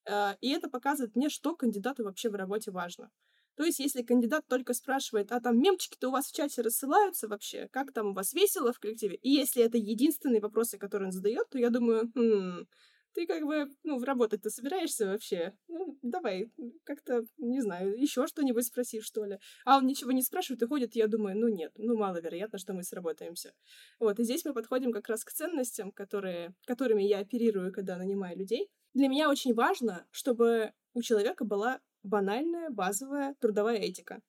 А, 0.08 0.36
и 0.40 0.50
это 0.50 0.68
показывает 0.68 1.16
мне, 1.16 1.28
что 1.30 1.56
кандидату 1.56 2.04
вообще 2.04 2.30
в 2.30 2.34
работе 2.34 2.70
важно. 2.70 3.10
То 3.56 3.64
есть, 3.64 3.78
если 3.78 4.02
кандидат 4.02 4.44
только 4.48 4.74
спрашивает, 4.74 5.32
а 5.32 5.40
там 5.40 5.60
мемчики-то 5.60 6.08
у 6.08 6.12
вас 6.12 6.26
в 6.26 6.34
чате 6.34 6.62
рассылаются 6.62 7.28
вообще, 7.28 7.68
как 7.72 7.92
там 7.92 8.08
у 8.08 8.14
вас 8.14 8.34
весело 8.34 8.72
в 8.72 8.80
коллективе, 8.80 9.16
и 9.16 9.30
если 9.30 9.62
это 9.64 9.78
единственные 9.78 10.40
вопросы, 10.40 10.76
которые 10.76 11.06
он 11.08 11.12
задает, 11.12 11.48
то 11.50 11.58
я 11.58 11.70
думаю, 11.70 12.10
хм, 12.14 12.66
ты 13.14 13.26
как 13.26 13.44
бы, 13.44 13.70
ну, 13.82 14.02
работать-то 14.02 14.50
собираешься 14.50 15.06
вообще? 15.06 15.56
Ну, 15.68 15.98
давай, 16.02 16.52
как-то, 16.84 17.24
не 17.38 17.60
знаю, 17.60 17.98
еще 17.98 18.26
что-нибудь 18.26 18.66
спроси, 18.66 19.00
что 19.00 19.24
ли. 19.24 19.38
А 19.64 19.78
он 19.78 19.86
ничего 19.86 20.12
не 20.12 20.22
спрашивает 20.22 20.62
и 20.62 20.66
ходит, 20.66 20.94
я 20.94 21.06
думаю, 21.06 21.38
ну 21.38 21.48
нет, 21.48 21.72
ну 21.76 21.96
маловероятно, 21.96 22.58
что 22.58 22.74
мы 22.74 22.82
сработаемся. 22.82 23.54
Вот, 23.98 24.18
и 24.18 24.24
здесь 24.24 24.44
мы 24.44 24.52
подходим 24.52 24.92
как 24.92 25.08
раз 25.08 25.24
к 25.24 25.32
ценностям, 25.32 25.92
которые, 25.92 26.54
которыми 26.66 27.02
я 27.02 27.20
оперирую, 27.20 27.72
когда 27.72 27.96
нанимаю 27.96 28.36
людей. 28.36 28.68
Для 28.92 29.08
меня 29.08 29.30
очень 29.30 29.54
важно, 29.54 30.06
чтобы 30.10 30.72
у 30.92 31.02
человека 31.02 31.44
была 31.44 31.80
банальная, 32.02 32.70
базовая 32.70 33.34
трудовая 33.40 33.76
этика. 33.76 34.20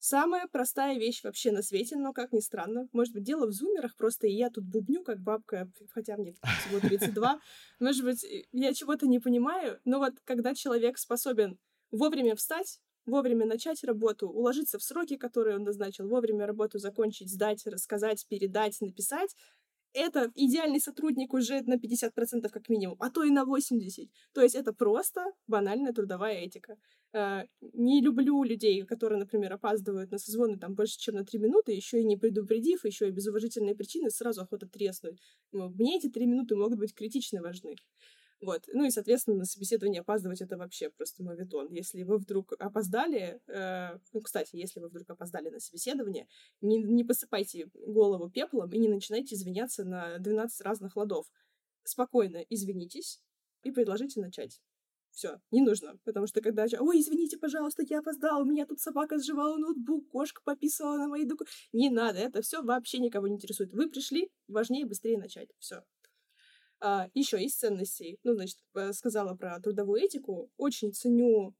Самая 0.00 0.46
простая 0.46 0.96
вещь 0.96 1.24
вообще 1.24 1.50
на 1.50 1.62
свете, 1.62 1.96
но, 1.96 2.12
как 2.12 2.32
ни 2.32 2.40
странно, 2.40 2.88
может 2.92 3.12
быть, 3.12 3.24
дело 3.24 3.46
в 3.46 3.52
зумерах, 3.52 3.96
просто 3.96 4.28
и 4.28 4.32
я 4.32 4.48
тут 4.48 4.64
бубню, 4.64 5.02
как 5.02 5.20
бабка, 5.20 5.70
хотя 5.90 6.16
мне 6.16 6.34
всего 6.34 6.80
32. 6.80 7.40
Может 7.80 8.04
быть, 8.04 8.24
я 8.52 8.74
чего-то 8.74 9.06
не 9.06 9.18
понимаю, 9.18 9.80
но 9.84 9.98
вот 9.98 10.14
когда 10.24 10.54
человек 10.54 10.98
способен 10.98 11.58
вовремя 11.90 12.36
встать, 12.36 12.80
вовремя 13.06 13.46
начать 13.46 13.82
работу, 13.82 14.28
уложиться 14.28 14.78
в 14.78 14.82
сроки, 14.82 15.16
которые 15.16 15.56
он 15.56 15.64
назначил, 15.64 16.08
вовремя 16.08 16.46
работу 16.46 16.78
закончить, 16.78 17.30
сдать, 17.30 17.66
рассказать, 17.66 18.26
передать, 18.28 18.80
написать, 18.80 19.34
это 19.92 20.30
идеальный 20.34 20.80
сотрудник 20.80 21.34
уже 21.34 21.62
на 21.62 21.74
50% 21.74 22.48
как 22.50 22.68
минимум, 22.68 22.96
а 23.00 23.10
то 23.10 23.24
и 23.24 23.30
на 23.30 23.44
80%. 23.44 24.08
То 24.32 24.42
есть 24.42 24.54
это 24.54 24.72
просто 24.72 25.24
банальная 25.46 25.92
трудовая 25.92 26.34
этика. 26.34 26.76
Э, 27.14 27.44
не 27.72 28.02
люблю 28.02 28.42
людей, 28.42 28.84
которые, 28.84 29.18
например, 29.18 29.52
опаздывают 29.52 30.10
на 30.10 30.18
созвоны 30.18 30.58
там 30.58 30.74
больше, 30.74 30.98
чем 30.98 31.14
на 31.14 31.24
3 31.24 31.38
минуты, 31.38 31.72
еще 31.72 32.00
и 32.00 32.04
не 32.04 32.16
предупредив, 32.16 32.84
еще 32.84 33.08
и 33.08 33.12
без 33.12 33.26
уважительной 33.26 33.74
причины, 33.74 34.10
сразу 34.10 34.42
охота 34.42 34.66
треснуть. 34.66 35.18
Мне 35.52 35.96
эти 35.96 36.08
3 36.08 36.26
минуты 36.26 36.56
могут 36.56 36.78
быть 36.78 36.94
критично 36.94 37.40
важны. 37.40 37.76
Вот. 38.40 38.68
Ну 38.72 38.84
и, 38.84 38.90
соответственно, 38.90 39.36
на 39.36 39.44
собеседование 39.44 40.02
опаздывать 40.02 40.40
это 40.40 40.56
вообще 40.56 40.90
просто 40.90 41.24
моветон. 41.24 41.68
Если 41.70 42.04
вы 42.04 42.18
вдруг 42.18 42.52
опоздали, 42.58 43.40
э, 43.48 43.98
ну, 44.12 44.20
кстати, 44.20 44.54
если 44.54 44.78
вы 44.78 44.88
вдруг 44.88 45.10
опоздали 45.10 45.50
на 45.50 45.58
собеседование, 45.58 46.28
не, 46.60 46.78
не 46.78 47.02
посыпайте 47.02 47.68
голову 47.74 48.30
пеплом 48.30 48.70
и 48.70 48.78
не 48.78 48.88
начинайте 48.88 49.34
извиняться 49.34 49.84
на 49.84 50.18
12 50.18 50.60
разных 50.60 50.96
ладов. 50.96 51.26
Спокойно 51.82 52.44
извинитесь 52.48 53.20
и 53.64 53.72
предложите 53.72 54.20
начать. 54.20 54.60
Все, 55.10 55.40
не 55.50 55.62
нужно. 55.62 55.98
Потому 56.04 56.28
что 56.28 56.40
когда... 56.40 56.66
Ой, 56.78 57.00
извините, 57.00 57.38
пожалуйста, 57.38 57.82
я 57.88 57.98
опоздал, 57.98 58.42
у 58.42 58.44
меня 58.44 58.66
тут 58.66 58.78
собака 58.78 59.18
сживала 59.18 59.56
ноутбук, 59.56 60.08
кошка 60.10 60.42
пописала 60.44 60.96
на 60.96 61.08
мои 61.08 61.24
документы. 61.24 61.52
Не 61.72 61.90
надо, 61.90 62.20
это 62.20 62.40
все 62.40 62.62
вообще 62.62 62.98
никого 62.98 63.26
не 63.26 63.34
интересует. 63.34 63.72
Вы 63.72 63.90
пришли, 63.90 64.30
важнее 64.46 64.86
быстрее 64.86 65.18
начать. 65.18 65.48
Все. 65.58 65.82
А, 66.80 67.08
еще 67.14 67.42
из 67.42 67.56
ценностей. 67.56 68.18
Ну, 68.22 68.34
значит, 68.34 68.58
э, 68.74 68.92
сказала 68.92 69.34
про 69.34 69.58
трудовую 69.60 70.00
этику. 70.00 70.50
Очень 70.56 70.92
ценю 70.92 71.54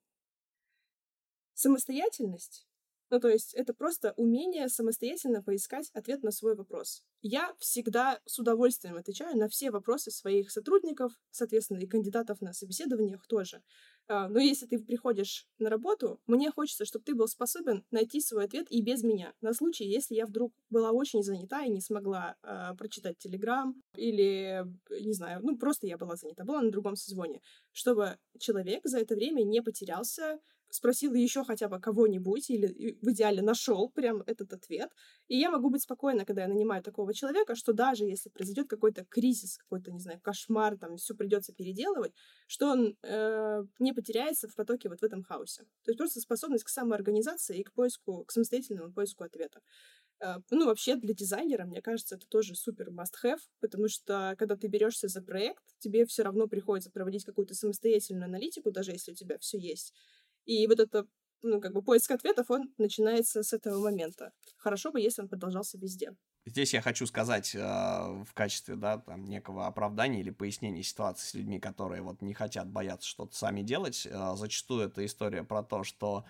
самостоятельность 1.54 2.67
ну, 3.10 3.20
то 3.20 3.28
есть 3.28 3.54
это 3.54 3.72
просто 3.72 4.12
умение 4.16 4.68
самостоятельно 4.68 5.42
поискать 5.42 5.90
ответ 5.94 6.22
на 6.22 6.30
свой 6.30 6.54
вопрос. 6.54 7.04
Я 7.22 7.54
всегда 7.58 8.20
с 8.26 8.38
удовольствием 8.38 8.96
отвечаю 8.96 9.36
на 9.36 9.48
все 9.48 9.70
вопросы 9.70 10.10
своих 10.10 10.50
сотрудников, 10.50 11.12
соответственно, 11.30 11.78
и 11.78 11.86
кандидатов 11.86 12.40
на 12.40 12.52
собеседованиях 12.52 13.26
тоже. 13.26 13.62
А, 14.10 14.28
но 14.28 14.40
если 14.40 14.66
ты 14.66 14.78
приходишь 14.78 15.46
на 15.58 15.68
работу, 15.68 16.20
мне 16.26 16.50
хочется, 16.50 16.84
чтобы 16.84 17.04
ты 17.04 17.14
был 17.14 17.28
способен 17.28 17.84
найти 17.90 18.20
свой 18.20 18.44
ответ 18.44 18.66
и 18.70 18.80
без 18.80 19.02
меня. 19.02 19.34
На 19.42 19.52
случай, 19.52 19.84
если 19.84 20.14
я 20.14 20.26
вдруг 20.26 20.54
была 20.70 20.92
очень 20.92 21.22
занята 21.22 21.62
и 21.64 21.70
не 21.70 21.80
смогла 21.80 22.36
э, 22.42 22.74
прочитать 22.78 23.18
Телеграм 23.18 23.74
или, 23.96 24.64
не 25.00 25.12
знаю, 25.12 25.40
ну 25.42 25.58
просто 25.58 25.86
я 25.86 25.98
была 25.98 26.16
занята, 26.16 26.44
была 26.44 26.62
на 26.62 26.70
другом 26.70 26.96
созвоне, 26.96 27.42
чтобы 27.72 28.18
человек 28.38 28.80
за 28.84 28.98
это 28.98 29.14
время 29.14 29.42
не 29.42 29.60
потерялся, 29.60 30.40
спросил 30.70 31.14
еще 31.14 31.44
хотя 31.44 31.68
бы 31.68 31.80
кого-нибудь 31.80 32.50
или 32.50 32.98
в 33.00 33.10
идеале 33.12 33.42
нашел 33.42 33.90
прям 33.90 34.22
этот 34.26 34.52
ответ. 34.52 34.90
И 35.28 35.38
я 35.38 35.50
могу 35.50 35.70
быть 35.70 35.82
спокойна, 35.82 36.24
когда 36.24 36.42
я 36.42 36.48
нанимаю 36.48 36.82
такого 36.82 37.14
человека, 37.14 37.54
что 37.54 37.72
даже 37.72 38.04
если 38.04 38.28
произойдет 38.28 38.68
какой-то 38.68 39.04
кризис, 39.04 39.58
какой-то, 39.58 39.90
не 39.92 40.00
знаю, 40.00 40.20
кошмар, 40.20 40.76
там 40.76 40.96
все 40.96 41.14
придется 41.14 41.52
переделывать, 41.52 42.12
что 42.46 42.70
он 42.70 42.96
э, 43.02 43.64
не 43.78 43.92
потеряется 43.92 44.48
в 44.48 44.54
потоке 44.54 44.88
вот 44.88 45.00
в 45.00 45.04
этом 45.04 45.22
хаосе. 45.22 45.64
То 45.84 45.90
есть 45.90 45.98
просто 45.98 46.20
способность 46.20 46.64
к 46.64 46.68
самоорганизации 46.68 47.58
и 47.58 47.64
к 47.64 47.72
поиску, 47.72 48.24
к 48.24 48.32
самостоятельному 48.32 48.92
поиску 48.92 49.24
ответа. 49.24 49.60
Э, 50.20 50.36
ну, 50.50 50.66
вообще, 50.66 50.96
для 50.96 51.14
дизайнера, 51.14 51.64
мне 51.64 51.80
кажется, 51.80 52.16
это 52.16 52.26
тоже 52.26 52.54
супер 52.54 52.90
must-have, 52.90 53.40
потому 53.60 53.88
что, 53.88 54.34
когда 54.38 54.56
ты 54.56 54.66
берешься 54.66 55.08
за 55.08 55.22
проект, 55.22 55.62
тебе 55.78 56.06
все 56.06 56.22
равно 56.22 56.46
приходится 56.48 56.90
проводить 56.90 57.24
какую-то 57.24 57.54
самостоятельную 57.54 58.24
аналитику, 58.24 58.70
даже 58.70 58.92
если 58.92 59.12
у 59.12 59.14
тебя 59.14 59.38
все 59.38 59.58
есть. 59.58 59.94
И 60.48 60.66
вот 60.66 60.80
это, 60.80 61.06
ну, 61.42 61.60
как 61.60 61.74
бы 61.74 61.82
поиск 61.82 62.10
ответов, 62.10 62.50
он 62.50 62.72
начинается 62.78 63.42
с 63.42 63.52
этого 63.52 63.78
момента. 63.82 64.32
Хорошо 64.56 64.90
бы, 64.90 65.00
если 65.00 65.20
он 65.22 65.28
продолжался 65.28 65.78
везде. 65.78 66.16
Здесь 66.46 66.72
я 66.72 66.80
хочу 66.80 67.04
сказать 67.06 67.54
э, 67.54 67.58
в 67.60 68.32
качестве, 68.32 68.76
да, 68.76 68.96
там, 68.96 69.26
некого 69.26 69.66
оправдания 69.66 70.20
или 70.20 70.30
пояснения 70.30 70.82
ситуации 70.82 71.26
с 71.26 71.34
людьми, 71.34 71.60
которые 71.60 72.00
вот 72.00 72.22
не 72.22 72.32
хотят, 72.32 72.70
бояться 72.70 73.06
что-то 73.06 73.36
сами 73.36 73.60
делать. 73.60 74.08
Э, 74.10 74.34
зачастую 74.34 74.86
это 74.86 75.04
история 75.04 75.44
про 75.44 75.62
то, 75.62 75.84
что 75.84 76.24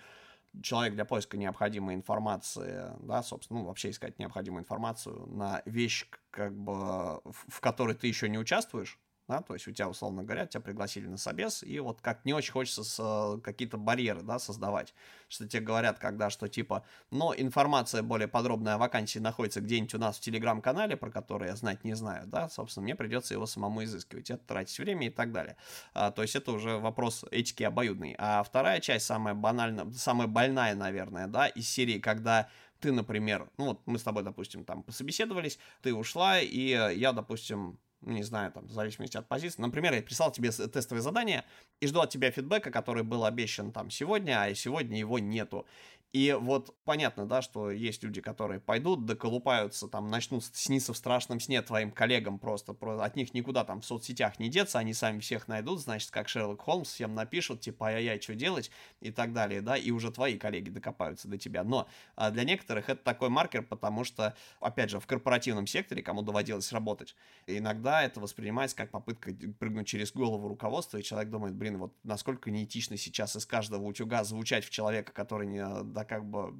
человек 0.61 0.95
для 0.95 1.05
поиска 1.05 1.37
необходимой 1.37 1.95
информации, 1.95 2.91
да, 2.99 3.23
собственно, 3.23 3.61
ну, 3.61 3.67
вообще 3.67 3.91
искать 3.91 4.19
необходимую 4.19 4.63
информацию 4.63 5.25
на 5.27 5.61
вещь, 5.65 6.07
как 6.31 6.53
бы, 6.53 7.21
в 7.23 7.61
которой 7.61 7.95
ты 7.95 8.07
еще 8.07 8.27
не 8.27 8.37
участвуешь, 8.37 8.99
да, 9.29 9.41
то 9.43 9.53
есть 9.53 9.67
у 9.67 9.71
тебя, 9.71 9.87
условно 9.87 10.23
говоря, 10.23 10.47
тебя 10.47 10.59
пригласили 10.59 11.05
на 11.05 11.17
собес, 11.17 11.61
и 11.61 11.79
вот 11.79 12.01
как 12.01 12.25
не 12.25 12.33
очень 12.33 12.51
хочется 12.51 12.83
с, 12.83 12.97
э, 12.99 13.39
какие-то 13.41 13.77
барьеры, 13.77 14.23
да, 14.23 14.39
создавать, 14.39 14.95
что 15.27 15.47
тебе 15.47 15.61
говорят, 15.61 15.99
когда, 15.99 16.31
что 16.31 16.47
типа, 16.47 16.83
но 17.11 17.35
информация 17.37 18.01
более 18.01 18.27
подробная 18.27 18.73
о 18.73 18.77
вакансии 18.79 19.19
находится 19.19 19.61
где-нибудь 19.61 19.93
у 19.93 19.99
нас 19.99 20.17
в 20.17 20.21
телеграм-канале, 20.21 20.97
про 20.97 21.11
который 21.11 21.49
я 21.49 21.55
знать 21.55 21.83
не 21.83 21.93
знаю, 21.93 22.25
да, 22.25 22.49
собственно, 22.49 22.85
мне 22.85 22.95
придется 22.95 23.35
его 23.35 23.45
самому 23.45 23.83
изыскивать, 23.83 24.31
это 24.31 24.43
тратить 24.45 24.79
время 24.79 25.07
и 25.07 25.11
так 25.11 25.31
далее, 25.31 25.57
а, 25.93 26.09
то 26.09 26.23
есть 26.23 26.35
это 26.35 26.51
уже 26.51 26.77
вопрос 26.79 27.23
этики 27.29 27.61
обоюдный, 27.61 28.15
а 28.17 28.41
вторая 28.41 28.79
часть, 28.79 29.05
самая 29.05 29.35
банальная, 29.35 29.91
самая 29.91 30.27
больная, 30.27 30.73
наверное, 30.73 31.27
да, 31.27 31.47
из 31.47 31.69
серии, 31.69 31.99
когда 31.99 32.49
ты, 32.79 32.91
например, 32.91 33.47
ну 33.57 33.65
вот 33.65 33.81
мы 33.85 33.99
с 33.99 34.03
тобой, 34.03 34.23
допустим, 34.23 34.65
там 34.65 34.81
пособеседовались, 34.81 35.59
ты 35.83 35.93
ушла, 35.93 36.39
и 36.39 36.69
я, 36.69 37.13
допустим, 37.13 37.77
не 38.01 38.23
знаю, 38.23 38.51
там, 38.51 38.67
в 38.67 38.71
зависимости 38.71 39.17
от 39.17 39.27
позиции. 39.27 39.61
Например, 39.61 39.93
я 39.93 40.01
прислал 40.01 40.31
тебе 40.31 40.51
тестовое 40.51 41.01
задание 41.01 41.45
и 41.79 41.87
жду 41.87 41.99
от 42.01 42.09
тебя 42.09 42.31
фидбэка, 42.31 42.71
который 42.71 43.03
был 43.03 43.25
обещан 43.25 43.71
там 43.71 43.89
сегодня, 43.89 44.41
а 44.41 44.53
сегодня 44.55 44.97
его 44.97 45.19
нету. 45.19 45.65
И 46.11 46.35
вот 46.39 46.75
понятно, 46.85 47.27
да, 47.27 47.43
что 47.43 47.69
есть 47.69 48.03
люди, 48.03 48.19
которые 48.19 48.59
пойдут, 48.59 49.05
доколупаются, 49.05 49.87
там, 49.87 50.09
начнут 50.09 50.43
сниться 50.43 50.91
в 50.93 50.97
страшном 50.97 51.39
сне 51.39 51.61
твоим 51.61 51.91
коллегам 51.91 52.39
просто, 52.39 52.73
просто 52.73 53.05
от 53.05 53.15
них 53.15 53.35
никуда 53.35 53.63
там 53.63 53.81
в 53.81 53.85
соцсетях 53.85 54.39
не 54.39 54.49
деться, 54.49 54.79
они 54.79 54.95
сами 54.95 55.19
всех 55.19 55.47
найдут, 55.47 55.81
значит, 55.81 56.09
как 56.09 56.27
Шерлок 56.27 56.61
Холмс, 56.61 56.91
всем 56.91 57.13
напишут, 57.13 57.61
типа, 57.61 57.89
ай-яй, 57.89 58.19
что 58.19 58.33
делать, 58.33 58.71
и 59.01 59.11
так 59.11 59.33
далее, 59.33 59.61
да, 59.61 59.77
и 59.77 59.91
уже 59.91 60.11
твои 60.11 60.35
коллеги 60.39 60.71
докопаются 60.71 61.27
до 61.27 61.37
тебя. 61.37 61.63
Но 61.63 61.87
а 62.15 62.31
для 62.31 62.43
некоторых 62.43 62.89
это 62.89 63.03
такой 63.03 63.29
маркер, 63.29 63.61
потому 63.61 64.03
что, 64.03 64.35
опять 64.61 64.89
же, 64.89 64.99
в 64.99 65.05
корпоративном 65.05 65.67
секторе, 65.67 66.01
кому 66.01 66.23
доводилось 66.23 66.71
работать, 66.71 67.15
иногда 67.45 68.01
это 68.01 68.19
воспринимается 68.19 68.75
как 68.75 68.89
попытка 68.89 69.31
прыгнуть 69.59 69.87
через 69.87 70.11
голову 70.11 70.47
руководства, 70.47 70.97
и 70.97 71.03
человек 71.03 71.29
думает, 71.29 71.53
блин, 71.53 71.77
вот 71.77 71.93
насколько 72.01 72.49
неэтично 72.49 72.97
сейчас 72.97 73.35
из 73.35 73.45
каждого 73.45 73.83
утюга 73.83 74.23
звучать 74.23 74.65
в 74.65 74.71
человека, 74.71 75.11
который 75.11 75.45
не 75.45 75.63
да, 75.99 76.05
как 76.05 76.25
бы, 76.25 76.53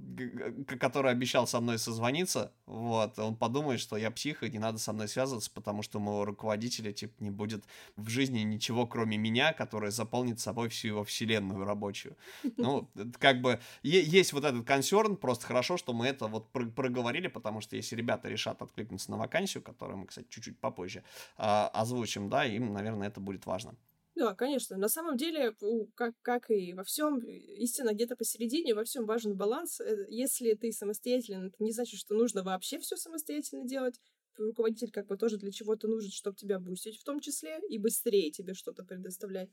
который 0.79 1.11
обещал 1.11 1.47
со 1.47 1.59
мной 1.59 1.79
созвониться, 1.79 2.51
вот, 2.65 3.17
он 3.19 3.35
подумает, 3.35 3.79
что 3.79 3.97
я 3.97 4.11
псих, 4.11 4.43
и 4.43 4.49
не 4.49 4.59
надо 4.59 4.77
со 4.77 4.93
мной 4.93 5.07
связываться, 5.07 5.51
потому 5.51 5.81
что 5.81 5.99
моего 5.99 6.25
руководителя, 6.25 6.91
типа, 6.91 7.23
не 7.23 7.29
будет 7.29 7.63
в 7.95 8.09
жизни 8.09 8.39
ничего, 8.39 8.85
кроме 8.85 9.17
меня, 9.17 9.53
который 9.53 9.91
заполнит 9.91 10.39
собой 10.39 10.69
всю 10.69 10.89
его 10.89 11.03
вселенную 11.03 11.65
рабочую. 11.65 12.15
Ну, 12.57 12.89
как 13.19 13.41
бы, 13.41 13.59
есть 13.83 14.33
вот 14.33 14.43
этот 14.43 14.65
консерн, 14.65 15.15
просто 15.15 15.45
хорошо, 15.45 15.77
что 15.77 15.93
мы 15.93 16.07
это 16.07 16.27
вот 16.27 16.51
проговорили, 16.51 17.27
потому 17.27 17.61
что 17.61 17.77
если 17.77 17.95
ребята 17.95 18.27
решат 18.27 18.61
откликнуться 18.61 19.11
на 19.11 19.17
вакансию, 19.17 19.63
которую 19.63 19.99
мы, 19.99 20.07
кстати, 20.07 20.27
чуть-чуть 20.29 20.59
попозже 20.59 21.03
а, 21.37 21.69
озвучим, 21.69 22.29
да, 22.29 22.45
им, 22.45 22.73
наверное, 22.73 23.07
это 23.07 23.21
будет 23.21 23.45
важно. 23.45 23.75
Да, 24.20 24.36
конечно. 24.36 24.76
На 24.76 24.89
самом 24.89 25.15
деле, 25.15 25.55
как, 25.95 26.13
как 26.22 26.51
и 26.51 26.74
во 26.74 26.84
всем, 26.84 27.20
истина 27.20 27.93
где-то 27.93 28.17
посередине, 28.17 28.76
во 28.76 28.84
всем 28.84 29.05
важен 29.05 29.38
баланс. 29.38 29.80
Э, 29.80 30.07
если 30.09 30.55
ты 30.55 30.74
самостоятельно, 30.74 31.47
это 31.47 31.55
не 31.63 31.72
значит, 31.72 31.97
что 31.97 32.15
нужно 32.15 32.43
вообще 32.43 32.80
все 32.80 32.97
самостоятельно 32.97 33.63
делать. 33.63 34.01
Руководитель 34.38 34.91
как 34.91 35.07
бы 35.07 35.15
тоже 35.15 35.38
для 35.38 35.53
чего-то 35.53 35.88
нужен, 35.88 36.11
чтобы 36.11 36.36
тебя 36.36 36.59
бустить 36.59 36.99
в 36.99 37.05
том 37.05 37.22
числе, 37.22 37.61
и 37.70 37.78
быстрее 37.78 38.30
тебе 38.30 38.53
что-то 38.53 38.84
предоставлять. 38.84 39.51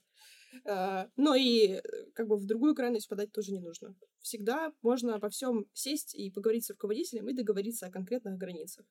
А, 0.64 1.08
но 1.16 1.36
и 1.36 1.74
э, 1.74 1.82
как 2.12 2.26
бы 2.26 2.36
в 2.36 2.44
другую 2.44 2.74
крайность 2.74 3.08
подать 3.08 3.30
тоже 3.30 3.52
не 3.52 3.60
нужно. 3.60 3.94
Всегда 4.18 4.72
можно 4.82 5.20
во 5.20 5.28
всем 5.30 5.66
сесть 5.74 6.12
и 6.16 6.28
поговорить 6.28 6.64
с 6.64 6.70
руководителем 6.70 7.28
и 7.28 7.34
договориться 7.34 7.86
о 7.86 7.92
конкретных 7.92 8.36
границах. 8.36 8.84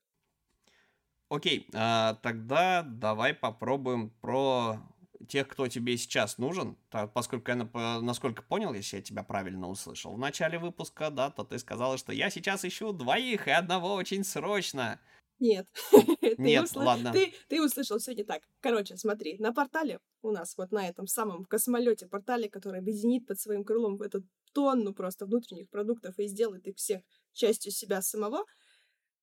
Окей, 1.27 1.67
а, 1.73 2.13
тогда 2.21 2.83
давай 2.83 3.33
попробуем 3.33 4.11
про 4.21 4.79
тех, 5.27 5.47
кто 5.47 5.67
тебе 5.67 5.97
сейчас 5.97 6.37
нужен, 6.37 6.77
то, 6.89 7.07
поскольку 7.07 7.51
я, 7.51 7.55
насколько 8.01 8.41
понял, 8.41 8.73
если 8.73 8.97
я 8.97 9.01
тебя 9.01 9.23
правильно 9.23 9.69
услышал 9.69 10.13
в 10.13 10.19
начале 10.19 10.59
выпуска, 10.59 11.09
да, 11.09 11.29
то 11.29 11.43
ты 11.43 11.59
сказала, 11.59 11.97
что 11.97 12.11
я 12.13 12.29
сейчас 12.29 12.65
ищу 12.65 12.91
двоих 12.93 13.47
и 13.47 13.51
одного 13.51 13.93
очень 13.93 14.23
срочно. 14.23 14.99
Нет. 15.39 15.67
Нет, 16.37 16.73
ладно. 16.75 17.11
Ты, 17.11 17.33
ты 17.49 17.61
услышал 17.61 17.99
все 17.99 18.13
не 18.13 18.23
так. 18.23 18.43
Короче, 18.61 18.95
смотри, 18.95 19.37
на 19.39 19.53
портале 19.53 19.99
у 20.21 20.31
нас 20.31 20.55
вот 20.57 20.71
на 20.71 20.87
этом 20.87 21.07
самом 21.07 21.43
космолете 21.45 22.07
портале, 22.07 22.49
который 22.49 22.79
объединит 22.79 23.27
под 23.27 23.39
своим 23.39 23.63
крылом 23.63 24.01
эту 24.01 24.23
тонну 24.53 24.93
просто 24.93 25.25
внутренних 25.25 25.69
продуктов 25.69 26.17
и 26.17 26.27
сделает 26.27 26.65
их 26.67 26.77
всех 26.77 27.01
частью 27.33 27.73
себя 27.73 28.01
самого, 28.01 28.45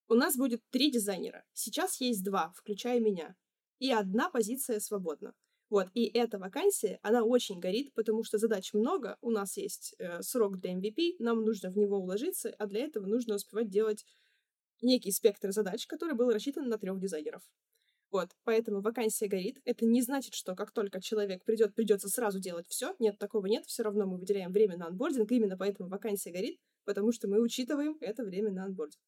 у 0.09 0.15
нас 0.15 0.37
будет 0.37 0.61
три 0.71 0.91
дизайнера. 0.91 1.45
Сейчас 1.55 2.01
есть 2.01 2.23
два, 2.23 2.53
включая 2.55 3.01
меня. 3.01 3.35
И 3.79 3.91
одна 3.91 4.29
позиция 4.29 4.79
свободна. 4.79 5.35
Вот, 5.73 5.89
и 5.95 6.05
эта 6.05 6.39
вакансия, 6.39 6.99
она 7.01 7.25
очень 7.25 7.59
горит, 7.59 7.95
потому 7.95 8.25
что 8.25 8.37
задач 8.37 8.75
много, 8.75 9.17
у 9.23 9.31
нас 9.31 9.57
есть 9.57 9.95
э, 9.99 10.21
срок 10.21 10.59
для 10.59 10.75
MVP, 10.75 11.15
нам 11.19 11.47
нужно 11.47 11.71
в 11.71 11.79
него 11.79 11.97
уложиться, 11.97 12.55
а 12.59 12.67
для 12.67 12.85
этого 12.85 13.07
нужно 13.07 13.37
успевать 13.37 13.71
делать 13.71 14.05
некий 14.83 15.11
спектр 15.13 15.51
задач, 15.51 15.87
который 15.87 16.15
был 16.15 16.29
рассчитан 16.31 16.69
на 16.69 16.77
трех 16.77 17.01
дизайнеров. 17.01 17.41
Вот, 18.11 18.29
поэтому 18.45 18.83
вакансия 18.83 19.29
горит. 19.29 19.63
Это 19.65 19.87
не 19.87 20.03
значит, 20.03 20.35
что 20.35 20.55
как 20.55 20.73
только 20.73 21.01
человек 21.01 21.43
придет, 21.43 21.75
придется 21.75 22.11
сразу 22.11 22.39
делать 22.39 22.67
все. 22.69 22.95
Нет, 22.99 23.19
такого 23.19 23.47
нет. 23.47 23.65
Все 23.65 23.83
равно 23.83 24.05
мы 24.05 24.19
выделяем 24.19 24.53
время 24.53 24.77
на 24.77 24.89
анбординг. 24.89 25.33
Именно 25.33 25.57
поэтому 25.57 25.89
вакансия 25.89 26.33
горит, 26.33 26.61
потому 26.85 27.13
что 27.13 27.29
мы 27.29 27.41
учитываем 27.41 27.97
это 28.03 28.25
время 28.25 28.51
на 28.51 28.65
анбординг. 28.65 29.01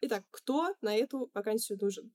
Итак, 0.00 0.24
кто 0.32 0.74
на 0.80 0.96
эту 0.96 1.30
вакансию 1.32 1.78
нужен? 1.80 2.10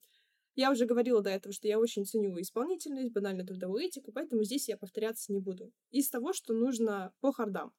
Я 0.57 0.71
уже 0.71 0.87
говорила 0.87 1.21
до 1.21 1.29
этого, 1.29 1.53
что 1.53 1.67
я 1.67 1.77
очень 1.77 2.03
ценю 2.03 2.41
исполнительность, 2.41 3.13
банальную 3.13 3.45
трудовую 3.45 3.83
этику, 3.83 4.11
поэтому 4.11 4.43
здесь 4.43 4.67
я 4.67 4.75
повторяться 4.75 5.31
не 5.31 5.39
буду. 5.39 5.71
Из 5.91 6.09
того, 6.09 6.33
что 6.33 6.55
нужно 6.55 7.13
по 7.19 7.31
хардам. 7.31 7.71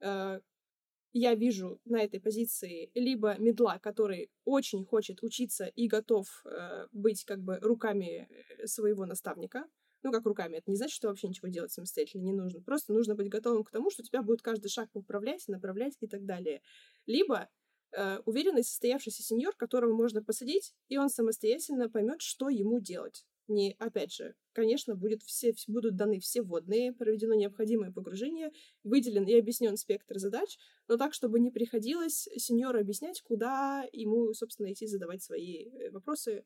Э, 0.00 0.40
я 1.12 1.34
вижу 1.36 1.80
на 1.84 2.02
этой 2.02 2.18
позиции 2.18 2.90
либо 2.94 3.38
медла, 3.38 3.78
который 3.78 4.32
очень 4.44 4.84
хочет 4.84 5.22
учиться 5.22 5.66
и 5.66 5.86
готов 5.86 6.26
э, 6.44 6.88
быть 6.90 7.24
как 7.24 7.40
бы 7.40 7.60
руками 7.60 8.28
э, 8.28 8.66
своего 8.66 9.06
наставника, 9.06 9.64
ну, 10.02 10.10
как 10.10 10.26
руками. 10.26 10.56
Это 10.56 10.68
не 10.72 10.76
значит, 10.76 10.96
что 10.96 11.06
вообще 11.06 11.28
ничего 11.28 11.46
делать 11.46 11.70
самостоятельно 11.70 12.24
не 12.24 12.32
нужно. 12.32 12.60
Просто 12.62 12.92
нужно 12.92 13.14
быть 13.14 13.28
готовым 13.28 13.62
к 13.62 13.70
тому, 13.70 13.90
что 13.90 14.02
тебя 14.02 14.22
будет 14.22 14.42
каждый 14.42 14.70
шаг 14.70 14.90
управлять, 14.94 15.46
направлять 15.46 15.96
и 16.00 16.08
так 16.08 16.24
далее. 16.24 16.62
Либо 17.06 17.48
э, 17.96 18.18
уверенный 18.24 18.64
состоявшийся 18.64 19.22
сеньор, 19.22 19.54
которого 19.56 19.94
можно 19.94 20.22
посадить, 20.22 20.74
и 20.88 20.98
он 20.98 21.08
самостоятельно 21.08 21.88
поймет, 21.88 22.20
что 22.20 22.48
ему 22.48 22.80
делать. 22.80 23.24
Не, 23.46 23.76
опять 23.78 24.12
же, 24.12 24.34
конечно, 24.52 24.94
будет 24.94 25.22
все, 25.22 25.54
будут 25.66 25.96
даны 25.96 26.18
все 26.18 26.40
вводные, 26.40 26.94
проведено 26.94 27.34
необходимое 27.34 27.92
погружение, 27.92 28.52
выделен 28.84 29.26
и 29.26 29.38
объяснен 29.38 29.76
спектр 29.76 30.18
задач, 30.18 30.56
но 30.88 30.96
так, 30.96 31.12
чтобы 31.12 31.40
не 31.40 31.50
приходилось 31.50 32.26
сеньору 32.36 32.80
объяснять, 32.80 33.20
куда 33.20 33.86
ему, 33.92 34.32
собственно, 34.32 34.72
идти 34.72 34.86
задавать 34.86 35.22
свои 35.22 35.66
э, 35.66 35.90
вопросы, 35.90 36.44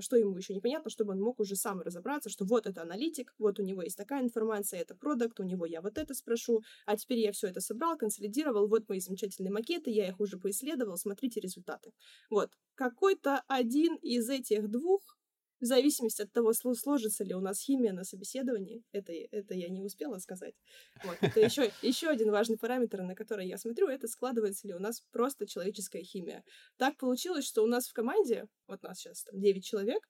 что 0.00 0.16
ему 0.16 0.36
еще 0.36 0.54
непонятно, 0.54 0.90
чтобы 0.90 1.12
он 1.12 1.20
мог 1.20 1.40
уже 1.40 1.56
сам 1.56 1.80
разобраться, 1.80 2.30
что 2.30 2.44
вот 2.44 2.66
это 2.66 2.82
аналитик, 2.82 3.34
вот 3.38 3.58
у 3.58 3.62
него 3.62 3.82
есть 3.82 3.96
такая 3.96 4.22
информация, 4.22 4.80
это 4.80 4.94
продукт, 4.94 5.40
у 5.40 5.44
него 5.44 5.66
я 5.66 5.80
вот 5.80 5.98
это 5.98 6.14
спрошу, 6.14 6.62
а 6.86 6.96
теперь 6.96 7.18
я 7.18 7.32
все 7.32 7.48
это 7.48 7.60
собрал, 7.60 7.96
консолидировал, 7.96 8.68
вот 8.68 8.88
мои 8.88 9.00
замечательные 9.00 9.52
макеты, 9.52 9.90
я 9.90 10.08
их 10.08 10.20
уже 10.20 10.38
поисследовал, 10.38 10.96
смотрите 10.96 11.40
результаты. 11.40 11.92
Вот. 12.30 12.50
Какой-то 12.74 13.42
один 13.48 13.96
из 13.96 14.28
этих 14.28 14.68
двух 14.68 15.16
в 15.62 15.64
зависимости 15.64 16.22
от 16.22 16.32
того, 16.32 16.52
сложится 16.52 17.22
ли 17.24 17.34
у 17.34 17.40
нас 17.40 17.60
химия 17.60 17.92
на 17.92 18.02
собеседовании, 18.02 18.82
это, 18.90 19.12
это 19.12 19.54
я 19.54 19.68
не 19.68 19.80
успела 19.80 20.18
сказать. 20.18 20.54
Вот, 21.04 21.16
это 21.20 21.40
еще, 21.40 21.70
еще 21.82 22.08
один 22.08 22.32
важный 22.32 22.58
параметр, 22.58 23.02
на 23.02 23.14
который 23.14 23.46
я 23.46 23.56
смотрю, 23.56 23.88
это 23.88 24.08
складывается 24.08 24.66
ли 24.66 24.74
у 24.74 24.80
нас 24.80 25.00
просто 25.12 25.46
человеческая 25.46 26.02
химия. 26.02 26.44
Так 26.78 26.96
получилось, 26.96 27.46
что 27.46 27.62
у 27.62 27.66
нас 27.66 27.88
в 27.88 27.92
команде, 27.92 28.48
вот 28.66 28.82
нас 28.82 28.98
сейчас 28.98 29.22
там 29.22 29.40
9 29.40 29.64
человек, 29.64 30.02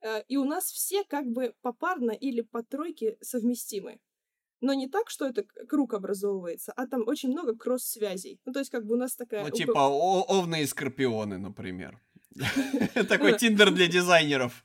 э, 0.00 0.24
и 0.26 0.36
у 0.36 0.44
нас 0.44 0.64
все 0.64 1.04
как 1.04 1.26
бы 1.26 1.54
попарно 1.62 2.10
или 2.10 2.40
по 2.40 2.64
тройке 2.64 3.16
совместимы. 3.20 4.00
Но 4.60 4.74
не 4.74 4.88
так, 4.88 5.08
что 5.08 5.26
это 5.26 5.44
круг 5.68 5.94
образовывается, 5.94 6.72
а 6.72 6.88
там 6.88 7.06
очень 7.06 7.30
много 7.30 7.54
кросс-связей. 7.54 8.40
Ну, 8.44 8.52
то 8.52 8.58
есть, 8.58 8.70
как 8.70 8.86
бы 8.86 8.94
у 8.94 8.98
нас 8.98 9.14
такая... 9.14 9.44
Ну, 9.44 9.50
типа 9.50 9.86
овны 9.86 10.62
и 10.62 10.66
скорпионы, 10.66 11.38
например. 11.38 12.00
Такой 13.08 13.38
тиндер 13.38 13.70
для 13.70 13.86
дизайнеров. 13.96 14.62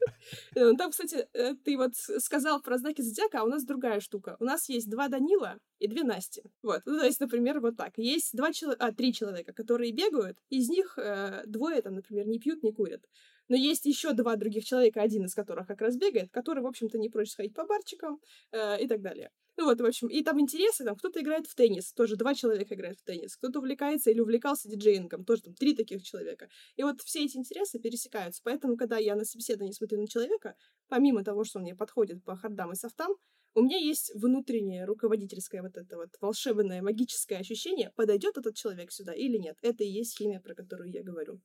Э, 0.55 0.73
там, 0.77 0.91
кстати, 0.91 1.27
э, 1.33 1.55
ты 1.63 1.77
вот 1.77 1.95
сказал 1.95 2.61
про 2.61 2.77
знаки 2.77 3.01
зодиака, 3.01 3.41
а 3.41 3.43
у 3.43 3.47
нас 3.47 3.63
другая 3.63 3.99
штука. 3.99 4.35
У 4.39 4.43
нас 4.43 4.69
есть 4.69 4.89
два 4.89 5.07
Данила 5.07 5.57
и 5.79 5.87
две 5.87 6.03
Насти. 6.03 6.43
Вот. 6.61 6.81
Ну, 6.85 6.99
то 6.99 7.05
есть, 7.05 7.19
например, 7.19 7.59
вот 7.59 7.77
так. 7.77 7.93
Есть 7.97 8.35
два 8.35 8.51
человека, 8.53 8.85
а, 8.85 8.91
три 8.91 9.13
человека, 9.13 9.53
которые 9.53 9.91
бегают, 9.91 10.37
из 10.49 10.69
них 10.69 10.97
э, 10.97 11.43
двое 11.45 11.81
там, 11.81 11.95
например, 11.95 12.27
не 12.27 12.39
пьют, 12.39 12.63
не 12.63 12.71
курят. 12.71 13.03
Но 13.47 13.55
есть 13.55 13.85
еще 13.85 14.13
два 14.13 14.35
других 14.35 14.63
человека, 14.63 15.01
один 15.01 15.25
из 15.25 15.33
которых 15.33 15.67
как 15.67 15.81
раз 15.81 15.97
бегает, 15.97 16.31
который, 16.31 16.63
в 16.63 16.67
общем-то, 16.67 16.97
не 16.97 17.09
прочь 17.09 17.31
сходить 17.31 17.53
по 17.53 17.65
барчикам 17.65 18.19
э, 18.51 18.81
и 18.81 18.87
так 18.87 19.01
далее. 19.01 19.29
Ну 19.61 19.67
вот, 19.67 19.79
в 19.79 19.85
общем, 19.85 20.07
и 20.07 20.23
там 20.23 20.39
интересы, 20.39 20.83
там 20.83 20.95
кто-то 20.95 21.21
играет 21.21 21.45
в 21.45 21.53
теннис, 21.53 21.93
тоже 21.93 22.15
два 22.15 22.33
человека 22.33 22.73
играют 22.73 22.97
в 22.99 23.03
теннис, 23.03 23.37
кто-то 23.37 23.59
увлекается 23.59 24.09
или 24.09 24.19
увлекался 24.19 24.67
диджеингом, 24.67 25.23
тоже 25.23 25.43
там 25.43 25.53
три 25.53 25.75
таких 25.75 26.01
человека. 26.01 26.49
И 26.77 26.83
вот 26.83 26.99
все 27.01 27.23
эти 27.25 27.37
интересы 27.37 27.77
пересекаются. 27.77 28.41
Поэтому, 28.43 28.75
когда 28.75 28.97
я 28.97 29.15
на 29.15 29.23
собеседовании 29.23 29.71
смотрю 29.71 30.01
на 30.01 30.07
человека, 30.07 30.55
помимо 30.87 31.23
того, 31.23 31.43
что 31.43 31.59
он 31.59 31.65
мне 31.65 31.75
подходит 31.75 32.23
по 32.23 32.35
хардам 32.35 32.71
и 32.71 32.75
софтам, 32.75 33.15
у 33.53 33.61
меня 33.61 33.77
есть 33.77 34.11
внутреннее 34.15 34.85
руководительское 34.85 35.61
вот 35.61 35.77
это 35.77 35.95
вот 35.95 36.09
волшебное 36.19 36.81
магическое 36.81 37.37
ощущение, 37.37 37.91
подойдет 37.95 38.39
этот 38.39 38.55
человек 38.55 38.91
сюда 38.91 39.13
или 39.13 39.37
нет. 39.37 39.59
Это 39.61 39.83
и 39.83 39.87
есть 39.87 40.17
химия, 40.17 40.39
про 40.39 40.55
которую 40.55 40.89
я 40.89 41.03
говорю. 41.03 41.39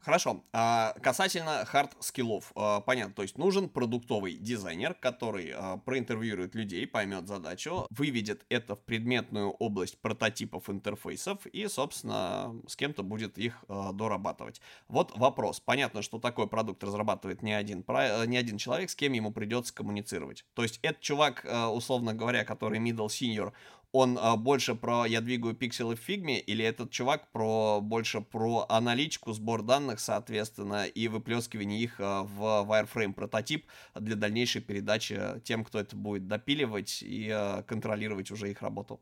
Хорошо. 0.00 0.44
А 0.52 0.94
касательно 1.02 1.64
хард-скиллов. 1.64 2.44
А, 2.54 2.80
понятно, 2.80 3.14
то 3.14 3.22
есть 3.22 3.36
нужен 3.36 3.68
продуктовый 3.68 4.34
дизайнер, 4.34 4.94
который 4.94 5.52
а, 5.54 5.78
проинтервьюирует 5.78 6.54
людей, 6.54 6.86
поймет 6.86 7.26
задачу, 7.26 7.86
выведет 7.90 8.46
это 8.48 8.76
в 8.76 8.80
предметную 8.80 9.50
область 9.50 9.98
прототипов 10.00 10.70
интерфейсов 10.70 11.46
и, 11.46 11.66
собственно, 11.66 12.54
с 12.66 12.76
кем-то 12.76 13.02
будет 13.02 13.38
их 13.38 13.64
а, 13.68 13.92
дорабатывать. 13.92 14.60
Вот 14.86 15.16
вопрос. 15.16 15.60
Понятно, 15.60 16.02
что 16.02 16.18
такой 16.18 16.46
продукт 16.48 16.82
разрабатывает 16.84 17.42
не 17.42 17.52
один, 17.52 17.84
не 18.26 18.36
один 18.36 18.56
человек, 18.56 18.90
с 18.90 18.94
кем 18.94 19.12
ему 19.12 19.32
придется 19.32 19.74
коммуницировать. 19.74 20.44
То 20.54 20.62
есть 20.62 20.78
этот 20.82 21.02
чувак, 21.02 21.46
условно 21.72 22.14
говоря, 22.14 22.44
который 22.44 22.78
middle 22.78 23.08
senior, 23.08 23.52
он 23.92 24.18
а, 24.18 24.36
больше 24.36 24.74
про 24.74 25.06
я 25.06 25.20
двигаю 25.20 25.54
пикселы 25.54 25.96
в 25.96 26.00
фигме, 26.00 26.40
или 26.40 26.64
этот 26.64 26.90
чувак 26.90 27.30
про 27.32 27.80
больше 27.80 28.20
про 28.20 28.66
аналитику, 28.68 29.32
сбор 29.32 29.62
данных, 29.62 30.00
соответственно, 30.00 30.86
и 30.86 31.08
выплескивание 31.08 31.80
их 31.80 31.96
а, 31.98 32.22
в 32.22 32.66
wireframe 32.68 33.14
прототип 33.14 33.66
для 33.94 34.16
дальнейшей 34.16 34.60
передачи 34.62 35.20
тем, 35.44 35.64
кто 35.64 35.80
это 35.80 35.96
будет 35.96 36.28
допиливать 36.28 37.02
и 37.02 37.30
а, 37.30 37.62
контролировать 37.62 38.30
уже 38.30 38.50
их 38.50 38.62
работу? 38.62 39.00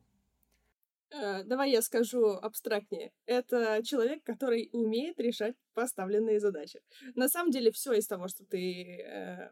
Э, 1.10 1.44
давай 1.44 1.70
я 1.70 1.82
скажу 1.82 2.30
абстрактнее. 2.30 3.12
Это 3.26 3.82
человек, 3.84 4.24
который 4.24 4.68
умеет 4.72 5.20
решать 5.20 5.54
поставленные 5.74 6.40
задачи. 6.40 6.80
На 7.14 7.28
самом 7.28 7.50
деле, 7.50 7.70
все 7.70 7.92
из 7.92 8.06
того, 8.06 8.28
что 8.28 8.44
ты 8.44 9.02
э, 9.02 9.50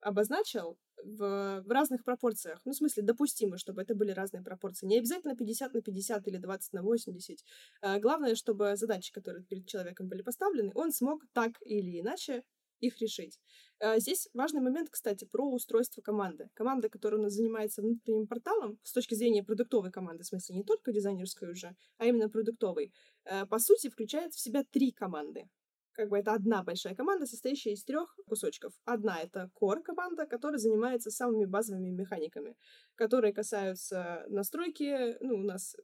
обозначил, 0.00 0.78
в, 1.06 1.62
в 1.62 1.70
разных 1.70 2.04
пропорциях. 2.04 2.60
Ну, 2.64 2.72
в 2.72 2.76
смысле, 2.76 3.02
допустимо, 3.02 3.58
чтобы 3.58 3.82
это 3.82 3.94
были 3.94 4.10
разные 4.10 4.42
пропорции. 4.42 4.86
Не 4.86 4.98
обязательно 4.98 5.36
50 5.36 5.74
на 5.74 5.80
50 5.82 6.28
или 6.28 6.38
20 6.38 6.72
на 6.72 6.82
80. 6.82 7.38
А 7.82 7.98
главное, 7.98 8.34
чтобы 8.34 8.76
задачи, 8.76 9.12
которые 9.12 9.44
перед 9.44 9.66
человеком 9.66 10.08
были 10.08 10.22
поставлены, 10.22 10.72
он 10.74 10.92
смог 10.92 11.22
так 11.32 11.52
или 11.64 12.00
иначе 12.00 12.42
их 12.80 13.00
решить. 13.00 13.38
А 13.78 13.98
здесь 13.98 14.28
важный 14.34 14.60
момент, 14.60 14.90
кстати, 14.90 15.24
про 15.24 15.50
устройство 15.50 16.02
команды. 16.02 16.48
Команда, 16.54 16.88
которая 16.88 17.20
у 17.20 17.22
нас 17.22 17.32
занимается 17.32 17.82
внутренним 17.82 18.26
порталом, 18.26 18.78
с 18.82 18.92
точки 18.92 19.14
зрения 19.14 19.42
продуктовой 19.42 19.90
команды, 19.90 20.24
в 20.24 20.26
смысле 20.26 20.56
не 20.56 20.64
только 20.64 20.92
дизайнерской 20.92 21.50
уже, 21.50 21.74
а 21.98 22.06
именно 22.06 22.28
продуктовой, 22.28 22.92
э, 23.24 23.46
по 23.46 23.58
сути, 23.58 23.88
включает 23.88 24.34
в 24.34 24.40
себя 24.40 24.62
три 24.70 24.92
команды 24.92 25.48
как 25.96 26.10
бы 26.10 26.18
это 26.18 26.34
одна 26.34 26.62
большая 26.62 26.94
команда, 26.94 27.26
состоящая 27.26 27.72
из 27.72 27.82
трех 27.84 28.14
кусочков. 28.26 28.72
Одна— 28.84 29.20
это 29.22 29.50
core 29.60 29.82
команда, 29.82 30.26
которая 30.26 30.58
занимается 30.58 31.10
самыми 31.10 31.46
базовыми 31.46 31.90
механиками, 31.90 32.56
которые 32.94 33.32
касаются 33.32 34.24
настройки, 34.28 35.16
ну, 35.20 35.36
у 35.36 35.42
нас 35.42 35.74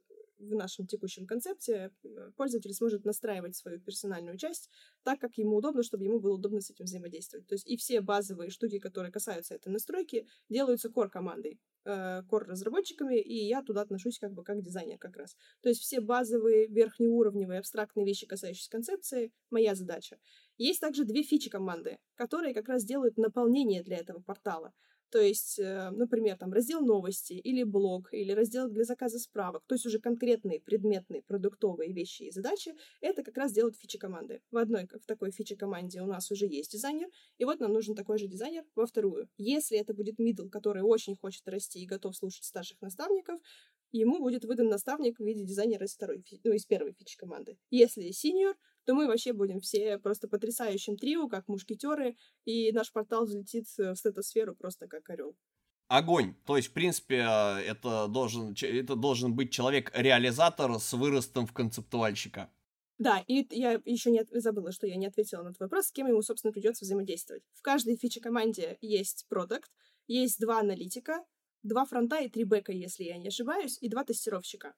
в 0.43 0.55
нашем 0.55 0.87
текущем 0.87 1.25
концепте 1.25 1.91
э, 2.03 2.31
пользователь 2.35 2.73
сможет 2.73 3.05
настраивать 3.05 3.55
свою 3.55 3.79
персональную 3.79 4.37
часть 4.37 4.69
так, 5.03 5.19
как 5.19 5.37
ему 5.37 5.57
удобно, 5.57 5.83
чтобы 5.83 6.05
ему 6.05 6.19
было 6.19 6.35
удобно 6.35 6.61
с 6.61 6.69
этим 6.69 6.85
взаимодействовать. 6.85 7.47
То 7.47 7.55
есть 7.55 7.67
и 7.67 7.77
все 7.77 8.01
базовые 8.01 8.49
штуки, 8.49 8.79
которые 8.79 9.11
касаются 9.11 9.55
этой 9.55 9.69
настройки, 9.69 10.27
делаются 10.49 10.89
core-командой, 10.89 11.59
э, 11.85 12.21
core-разработчиками, 12.29 13.19
и 13.19 13.45
я 13.45 13.61
туда 13.63 13.81
отношусь 13.81 14.19
как 14.19 14.33
бы 14.33 14.43
как 14.43 14.61
дизайнер 14.61 14.97
как 14.97 15.17
раз. 15.17 15.35
То 15.61 15.69
есть 15.69 15.81
все 15.81 16.01
базовые, 16.01 16.67
верхнеуровневые, 16.67 17.59
абстрактные 17.59 18.05
вещи, 18.05 18.27
касающиеся 18.27 18.69
концепции, 18.69 19.31
моя 19.49 19.75
задача. 19.75 20.17
Есть 20.57 20.81
также 20.81 21.03
две 21.03 21.23
фичи 21.23 21.49
команды, 21.49 21.97
которые 22.15 22.53
как 22.53 22.67
раз 22.67 22.85
делают 22.85 23.17
наполнение 23.17 23.83
для 23.83 23.97
этого 23.97 24.21
портала. 24.21 24.73
То 25.13 25.21
есть, 25.21 25.59
э, 25.59 25.91
например, 25.91 26.37
там 26.39 26.51
раздел 26.51 26.81
новости 26.81 27.33
или 27.33 27.61
блог, 27.61 28.11
или 28.11 28.31
раздел 28.31 28.67
для 28.67 28.83
заказа 28.83 29.19
справок, 29.19 29.61
то 29.67 29.75
есть 29.75 29.85
уже 29.85 29.99
конкретные 29.99 30.59
предметные 30.59 31.21
продуктовые 31.21 31.93
вещи 31.93 32.23
и 32.23 32.31
задачи, 32.31 32.73
это 32.99 33.21
как 33.21 33.37
раз 33.37 33.51
делают 33.53 33.77
фичи 33.77 33.99
команды. 33.99 34.41
В 34.49 34.57
одной, 34.57 34.87
в 34.87 35.05
такой 35.05 35.29
фичи 35.29 35.55
команде 35.55 36.01
у 36.01 36.07
нас 36.07 36.31
уже 36.31 36.47
есть 36.47 36.71
дизайнер, 36.71 37.09
и 37.37 37.45
вот 37.45 37.59
нам 37.59 37.73
нужен 37.73 37.93
такой 37.93 38.17
же 38.17 38.25
дизайнер 38.25 38.63
во 38.73 38.87
вторую. 38.87 39.29
Если 39.37 39.77
это 39.77 39.93
будет 39.93 40.19
middle, 40.19 40.49
который 40.49 40.81
очень 40.81 41.15
хочет 41.15 41.47
расти 41.47 41.83
и 41.83 41.85
готов 41.85 42.15
слушать 42.15 42.45
старших 42.45 42.81
наставников, 42.81 43.39
ему 43.91 44.17
будет 44.17 44.45
выдан 44.45 44.67
наставник 44.67 45.19
в 45.19 45.23
виде 45.23 45.43
дизайнера 45.43 45.85
из 45.85 45.93
второй, 45.93 46.25
ну, 46.43 46.53
из 46.53 46.65
первой 46.65 46.93
фичи 46.93 47.17
команды. 47.17 47.59
Если 47.69 48.09
senior, 48.09 48.55
то 48.85 48.93
мы 48.93 49.07
вообще 49.07 49.33
будем 49.33 49.59
все 49.59 49.97
просто 49.97 50.27
потрясающим 50.27 50.97
трио, 50.97 51.27
как 51.27 51.47
мушкетеры, 51.47 52.15
и 52.45 52.71
наш 52.71 52.91
портал 52.91 53.25
взлетит 53.25 53.65
в 53.77 53.95
стратосферу 53.95 54.55
просто 54.55 54.87
как 54.87 55.09
орел. 55.09 55.35
Огонь. 55.87 56.35
То 56.45 56.57
есть, 56.57 56.69
в 56.69 56.73
принципе, 56.73 57.17
это 57.17 58.07
должен, 58.07 58.55
это 58.61 58.95
должен 58.95 59.35
быть 59.35 59.51
человек-реализатор 59.51 60.79
с 60.79 60.93
выростом 60.93 61.45
в 61.45 61.53
концептуальщика. 61.53 62.49
Да, 62.97 63.23
и 63.27 63.45
я 63.51 63.81
еще 63.85 64.11
не 64.11 64.19
от... 64.19 64.29
забыла, 64.29 64.71
что 64.71 64.87
я 64.87 64.95
не 64.95 65.07
ответила 65.07 65.43
на 65.43 65.53
твой 65.53 65.65
вопрос, 65.65 65.87
с 65.87 65.91
кем 65.91 66.07
ему, 66.07 66.21
собственно, 66.21 66.53
придется 66.53 66.85
взаимодействовать. 66.85 67.43
В 67.53 67.61
каждой 67.61 67.97
фиче-команде 67.97 68.77
есть 68.81 69.25
продукт, 69.29 69.71
есть 70.07 70.39
два 70.39 70.59
аналитика, 70.59 71.23
два 71.63 71.85
фронта 71.85 72.19
и 72.19 72.29
три 72.29 72.43
бэка, 72.43 72.71
если 72.71 73.03
я 73.03 73.17
не 73.17 73.27
ошибаюсь, 73.27 73.77
и 73.81 73.89
два 73.89 74.03
тестировщика. 74.03 74.75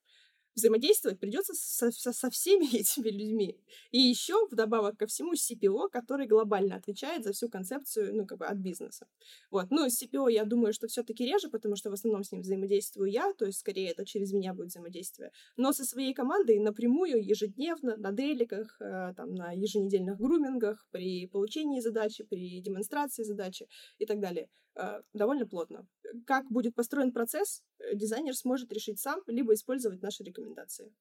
Взаимодействовать 0.56 1.20
придется 1.20 1.54
со, 1.54 1.92
со, 1.92 2.14
со 2.14 2.30
всеми 2.30 2.66
этими 2.76 3.10
людьми. 3.10 3.58
И 3.92 4.00
еще 4.00 4.48
вдобавок 4.48 4.98
ко 4.98 5.06
всему 5.06 5.34
CPO, 5.34 5.90
который 5.90 6.28
глобально 6.28 6.76
отвечает 6.76 7.24
за 7.24 7.34
всю 7.34 7.50
концепцию, 7.50 8.16
ну, 8.16 8.26
как 8.26 8.40
бы 8.40 8.46
от 8.46 8.58
бизнеса. 8.58 9.08
Вот. 9.52 9.68
Ну, 9.70 9.88
CPO 9.88 10.32
я 10.32 10.46
думаю, 10.46 10.74
что 10.74 10.88
все-таки 10.88 11.26
реже, 11.26 11.50
потому 11.50 11.76
что 11.76 11.90
в 11.90 11.94
основном 11.94 12.24
с 12.24 12.32
ним 12.32 12.42
взаимодействую 12.42 13.12
я, 13.12 13.34
то 13.34 13.46
есть 13.46 13.60
скорее 13.60 13.92
это 13.92 14.06
через 14.06 14.32
меня 14.34 14.54
будет 14.54 14.70
взаимодействие. 14.70 15.32
Но 15.58 15.74
со 15.74 15.84
своей 15.84 16.14
командой 16.14 16.60
напрямую, 16.60 17.24
ежедневно, 17.24 17.98
на 17.98 18.12
деликах, 18.12 18.78
э, 18.80 19.14
там, 19.16 19.34
на 19.36 19.52
еженедельных 19.52 20.18
грумингах, 20.18 20.88
при 20.92 21.28
получении 21.28 21.80
задачи, 21.80 22.24
при 22.24 22.62
демонстрации 22.62 23.24
задачи 23.24 23.68
и 23.98 24.06
так 24.06 24.20
далее 24.20 24.50
э, 24.76 25.02
довольно 25.14 25.46
плотно. 25.46 25.88
Как 26.26 26.46
будет 26.52 26.76
построен 26.76 27.12
процесс, 27.12 27.62
э, 27.80 27.96
дизайнер 27.96 28.36
сможет 28.36 28.72
решить 28.74 29.00
сам, 29.00 29.22
либо 29.28 29.54
использовать 29.54 30.02
наши 30.02 30.24
рекомендации. 30.24 30.94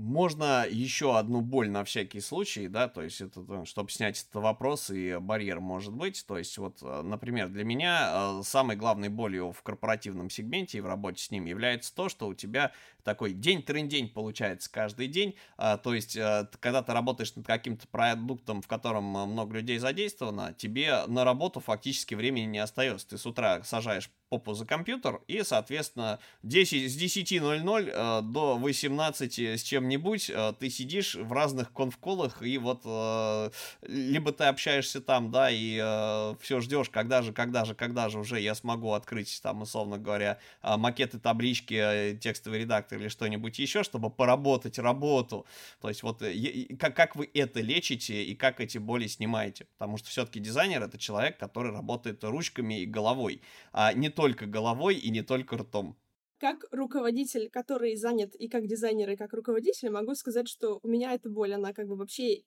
Можно 0.00 0.64
еще 0.70 1.18
одну 1.18 1.40
боль 1.40 1.68
на 1.68 1.82
всякий 1.82 2.20
случай, 2.20 2.68
да, 2.68 2.86
то 2.86 3.02
есть 3.02 3.20
это, 3.20 3.64
чтобы 3.64 3.90
снять 3.90 4.20
этот 4.20 4.36
вопрос 4.36 4.90
и 4.90 5.16
барьер 5.18 5.58
может 5.58 5.92
быть. 5.92 6.24
То 6.24 6.38
есть 6.38 6.56
вот, 6.56 6.78
э, 6.82 7.02
например, 7.02 7.48
для 7.48 7.64
меня 7.64 8.40
самой 8.44 8.76
главной 8.76 9.08
болью 9.08 9.50
в 9.50 9.60
корпоративном 9.62 10.30
сегменте 10.30 10.78
и 10.78 10.80
в 10.80 10.86
работе 10.86 11.24
с 11.24 11.32
ним 11.32 11.46
является 11.46 11.92
то, 11.92 12.08
что 12.08 12.28
у 12.28 12.34
тебя 12.34 12.70
такой 13.02 13.32
день-трындень 13.32 14.10
получается 14.10 14.70
каждый 14.70 15.08
день. 15.08 15.34
А, 15.56 15.76
то 15.78 15.92
есть, 15.92 16.16
а, 16.16 16.48
когда 16.60 16.80
ты 16.82 16.92
работаешь 16.92 17.34
над 17.34 17.44
каким-то 17.44 17.88
продуктом, 17.88 18.62
в 18.62 18.68
котором 18.68 19.02
много 19.02 19.56
людей 19.56 19.78
задействовано, 19.78 20.54
тебе 20.56 21.06
на 21.08 21.24
работу 21.24 21.58
фактически 21.58 22.14
времени 22.14 22.44
не 22.44 22.58
остается. 22.58 23.08
Ты 23.08 23.18
с 23.18 23.26
утра 23.26 23.64
сажаешь 23.64 24.10
попу 24.28 24.54
за 24.54 24.66
компьютер, 24.66 25.20
и, 25.26 25.42
соответственно, 25.42 26.18
10, 26.42 26.90
с 26.90 26.96
10.00 26.96 27.90
э, 27.92 28.22
до 28.22 28.56
18 28.58 29.38
с 29.38 29.62
чем-нибудь 29.62 30.30
э, 30.30 30.52
ты 30.58 30.70
сидишь 30.70 31.14
в 31.14 31.32
разных 31.32 31.72
конфколах, 31.72 32.42
и 32.42 32.58
вот 32.58 32.82
э, 32.84 33.50
либо 33.82 34.32
ты 34.32 34.44
общаешься 34.44 35.00
там, 35.00 35.30
да, 35.30 35.50
и 35.50 35.78
э, 35.82 36.34
все 36.40 36.60
ждешь, 36.60 36.90
когда 36.90 37.22
же, 37.22 37.32
когда 37.32 37.64
же, 37.64 37.74
когда 37.74 38.08
же 38.08 38.18
уже 38.18 38.40
я 38.40 38.54
смогу 38.54 38.92
открыть, 38.92 39.40
там, 39.42 39.62
условно 39.62 39.98
говоря, 39.98 40.38
макеты, 40.62 41.18
таблички, 41.18 42.18
текстовый 42.20 42.60
редактор 42.60 42.98
или 42.98 43.08
что-нибудь 43.08 43.58
еще, 43.58 43.82
чтобы 43.82 44.10
поработать 44.10 44.78
работу. 44.78 45.46
То 45.80 45.88
есть 45.88 46.02
вот 46.02 46.22
э, 46.22 46.66
как, 46.78 46.94
как 46.94 47.16
вы 47.16 47.30
это 47.34 47.60
лечите 47.60 48.24
и 48.24 48.34
как 48.34 48.60
эти 48.60 48.78
боли 48.78 49.06
снимаете. 49.06 49.66
Потому 49.78 49.96
что 49.96 50.08
все-таки 50.08 50.40
дизайнер 50.40 50.82
это 50.82 50.98
человек, 50.98 51.38
который 51.38 51.72
работает 51.72 52.22
ручками 52.24 52.80
и 52.80 52.86
головой, 52.86 53.42
а 53.72 53.92
не 53.92 54.10
только 54.18 54.46
головой 54.46 54.96
и 54.96 55.10
не 55.10 55.22
только 55.22 55.56
ртом. 55.58 55.96
Как 56.38 56.64
руководитель, 56.72 57.48
который 57.50 57.94
занят 57.96 58.34
и 58.34 58.48
как 58.48 58.66
дизайнер, 58.66 59.10
и 59.10 59.16
как 59.16 59.32
руководитель, 59.32 59.90
могу 59.90 60.14
сказать, 60.16 60.48
что 60.48 60.80
у 60.82 60.88
меня 60.88 61.12
эта 61.14 61.28
боль, 61.28 61.52
она 61.54 61.72
как 61.72 61.86
бы 61.88 61.96
вообще 61.96 62.42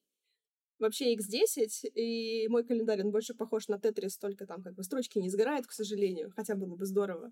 вообще 0.81 1.15
X10, 1.15 1.87
и 1.93 2.47
мой 2.49 2.63
календарь, 2.63 3.03
он 3.03 3.11
больше 3.11 3.33
похож 3.33 3.67
на 3.67 3.79
Тетрис, 3.79 4.17
только 4.17 4.45
там 4.45 4.61
как 4.61 4.73
бы 4.73 4.83
строчки 4.83 5.19
не 5.19 5.29
сгорают, 5.29 5.67
к 5.67 5.71
сожалению, 5.71 6.31
хотя 6.35 6.55
было 6.55 6.75
бы 6.75 6.85
здорово. 6.85 7.31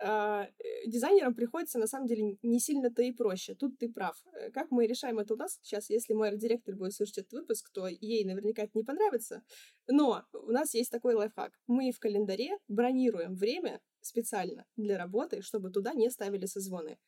А, 0.00 0.44
э, 0.44 0.86
дизайнерам 0.86 1.34
приходится, 1.34 1.78
на 1.78 1.86
самом 1.86 2.06
деле, 2.06 2.36
не 2.42 2.60
сильно-то 2.60 3.02
и 3.02 3.12
проще. 3.12 3.54
Тут 3.54 3.78
ты 3.78 3.88
прав. 3.88 4.16
Э, 4.32 4.50
как 4.50 4.70
мы 4.70 4.86
решаем 4.86 5.18
это 5.18 5.34
у 5.34 5.36
нас 5.36 5.58
сейчас? 5.62 5.90
Если 5.90 6.14
мой 6.14 6.28
арт-директор 6.28 6.76
будет 6.76 6.92
слушать 6.92 7.18
этот 7.18 7.32
выпуск, 7.32 7.70
то 7.72 7.86
ей 7.86 8.24
наверняка 8.24 8.62
это 8.62 8.72
не 8.74 8.84
понравится. 8.84 9.42
Но 9.86 10.24
у 10.32 10.50
нас 10.50 10.74
есть 10.74 10.90
такой 10.90 11.14
лайфхак. 11.14 11.52
Мы 11.66 11.92
в 11.92 11.98
календаре 11.98 12.58
бронируем 12.68 13.34
время 13.34 13.80
специально 14.00 14.64
для 14.76 14.98
работы, 14.98 15.42
чтобы 15.42 15.70
туда 15.70 15.94
не 15.94 16.10
ставили 16.10 16.46
созвоны. 16.46 16.98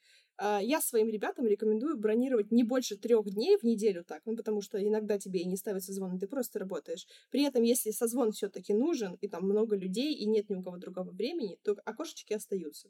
А, 0.42 0.58
я 0.62 0.80
своим 0.80 1.10
ребятам 1.10 1.46
рекомендую 1.46 1.98
бронировать 1.98 2.50
не 2.50 2.64
больше 2.64 2.96
трех 2.96 3.30
дней 3.30 3.58
в 3.58 3.62
неделю 3.62 4.02
так, 4.04 4.22
ну, 4.24 4.34
потому 4.34 4.62
что 4.62 4.82
иногда 4.82 5.18
тебе 5.18 5.40
и 5.40 5.44
не 5.44 5.56
ставят 5.56 5.84
созвон, 5.84 6.18
ты 6.18 6.26
просто 6.26 6.58
работаешь. 6.58 7.06
При 7.30 7.42
этом, 7.42 7.62
если 7.62 7.90
созвон 7.90 8.32
все-таки 8.32 8.72
нужен, 8.72 9.18
и 9.20 9.28
там 9.28 9.44
много 9.44 9.76
людей, 9.76 10.14
и 10.14 10.24
нет 10.24 10.48
ни 10.48 10.54
у 10.54 10.62
кого 10.62 10.78
другого 10.78 11.10
времени, 11.10 11.58
то 11.62 11.76
окошечки 11.84 12.32
остаются. 12.32 12.88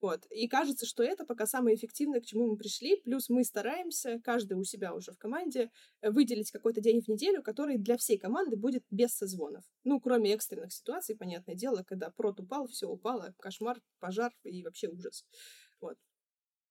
Вот. 0.00 0.26
И 0.30 0.46
кажется, 0.46 0.86
что 0.86 1.02
это 1.02 1.24
пока 1.24 1.46
самое 1.46 1.74
эффективное, 1.74 2.20
к 2.20 2.26
чему 2.26 2.46
мы 2.46 2.56
пришли. 2.56 3.00
Плюс 3.00 3.30
мы 3.30 3.42
стараемся, 3.42 4.20
каждый 4.22 4.56
у 4.56 4.62
себя 4.62 4.94
уже 4.94 5.10
в 5.10 5.18
команде, 5.18 5.72
э, 6.02 6.10
выделить 6.10 6.52
какой-то 6.52 6.80
день 6.80 7.00
в 7.00 7.08
неделю, 7.08 7.42
который 7.42 7.78
для 7.78 7.96
всей 7.96 8.16
команды 8.16 8.56
будет 8.56 8.84
без 8.90 9.12
созвонов. 9.12 9.64
Ну, 9.82 9.98
кроме 9.98 10.34
экстренных 10.34 10.72
ситуаций, 10.72 11.16
понятное 11.16 11.56
дело, 11.56 11.82
когда 11.84 12.10
прот 12.10 12.38
упал, 12.38 12.68
все 12.68 12.86
упало, 12.86 13.34
кошмар, 13.40 13.80
пожар 13.98 14.32
и 14.44 14.62
вообще 14.62 14.86
ужас. 14.86 15.24
Вот. 15.80 15.96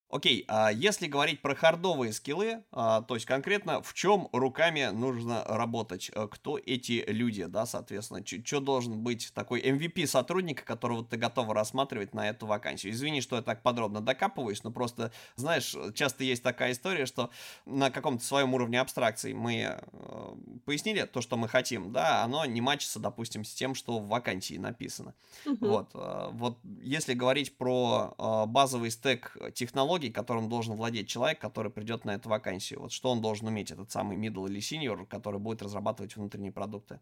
Окей, 0.09 0.45
а 0.47 0.71
если 0.71 1.07
говорить 1.07 1.41
про 1.41 1.55
хардовые 1.55 2.13
скиллы, 2.13 2.63
а, 2.71 3.01
то 3.01 3.15
есть 3.15 3.25
конкретно 3.25 3.81
в 3.81 3.93
чем 3.95 4.29
руками 4.31 4.91
нужно 4.93 5.43
работать, 5.45 6.11
э, 6.13 6.27
кто 6.29 6.59
эти 6.59 7.03
люди, 7.07 7.45
да, 7.45 7.65
соответственно, 7.65 8.23
что 8.25 8.59
должен 8.59 9.01
быть 9.01 9.31
такой 9.33 9.61
MVP 9.61 10.05
сотрудника, 10.05 10.63
которого 10.63 11.03
ты 11.03 11.17
готова 11.17 11.55
рассматривать 11.55 12.13
на 12.13 12.29
эту 12.29 12.45
вакансию. 12.45 12.93
Извини, 12.93 13.21
что 13.21 13.35
я 13.35 13.41
так 13.41 13.63
подробно 13.63 13.99
докапываюсь, 13.99 14.63
но 14.63 14.71
просто, 14.71 15.11
знаешь, 15.37 15.75
часто 15.95 16.23
есть 16.23 16.43
такая 16.43 16.73
история, 16.73 17.07
что 17.07 17.31
на 17.65 17.89
каком-то 17.89 18.23
своем 18.23 18.53
уровне 18.53 18.79
абстракции 18.79 19.33
мы 19.33 19.79
э, 19.81 20.35
пояснили 20.65 21.01
то, 21.01 21.21
что 21.21 21.35
мы 21.35 21.47
хотим, 21.47 21.91
да, 21.91 22.23
оно 22.23 22.45
не 22.45 22.61
матчится, 22.61 22.99
допустим, 22.99 23.43
с 23.43 23.53
тем, 23.55 23.73
что 23.73 23.97
в 23.97 24.07
вакансии 24.07 24.57
написано. 24.57 25.15
Uh-huh. 25.45 25.57
Вот, 25.61 25.89
э, 25.95 26.29
вот 26.31 26.59
если 26.83 27.15
говорить 27.15 27.57
про 27.57 28.13
э, 28.17 28.45
базовый 28.45 28.91
стек 28.91 29.35
технологий, 29.55 29.94
технологий, 29.95 30.11
которым 30.11 30.49
должен 30.49 30.75
владеть 30.75 31.07
человек, 31.07 31.39
который 31.39 31.71
придет 31.71 32.05
на 32.05 32.15
эту 32.15 32.29
вакансию? 32.29 32.81
Вот 32.81 32.91
что 32.91 33.11
он 33.11 33.21
должен 33.21 33.47
уметь, 33.47 33.71
этот 33.71 33.91
самый 33.91 34.17
middle 34.17 34.47
или 34.47 34.59
senior, 34.59 35.05
который 35.05 35.39
будет 35.39 35.61
разрабатывать 35.61 36.15
внутренние 36.15 36.51
продукты? 36.51 36.99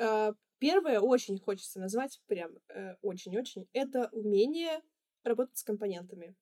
Э, 0.00 0.32
первое, 0.58 1.00
очень 1.00 1.38
хочется 1.38 1.80
назвать, 1.80 2.20
прям 2.26 2.50
э, 2.68 2.94
очень-очень, 3.02 3.66
это 3.72 4.08
умение 4.12 4.80
работать 5.24 5.56
с 5.56 5.62
компонентами. 5.62 6.34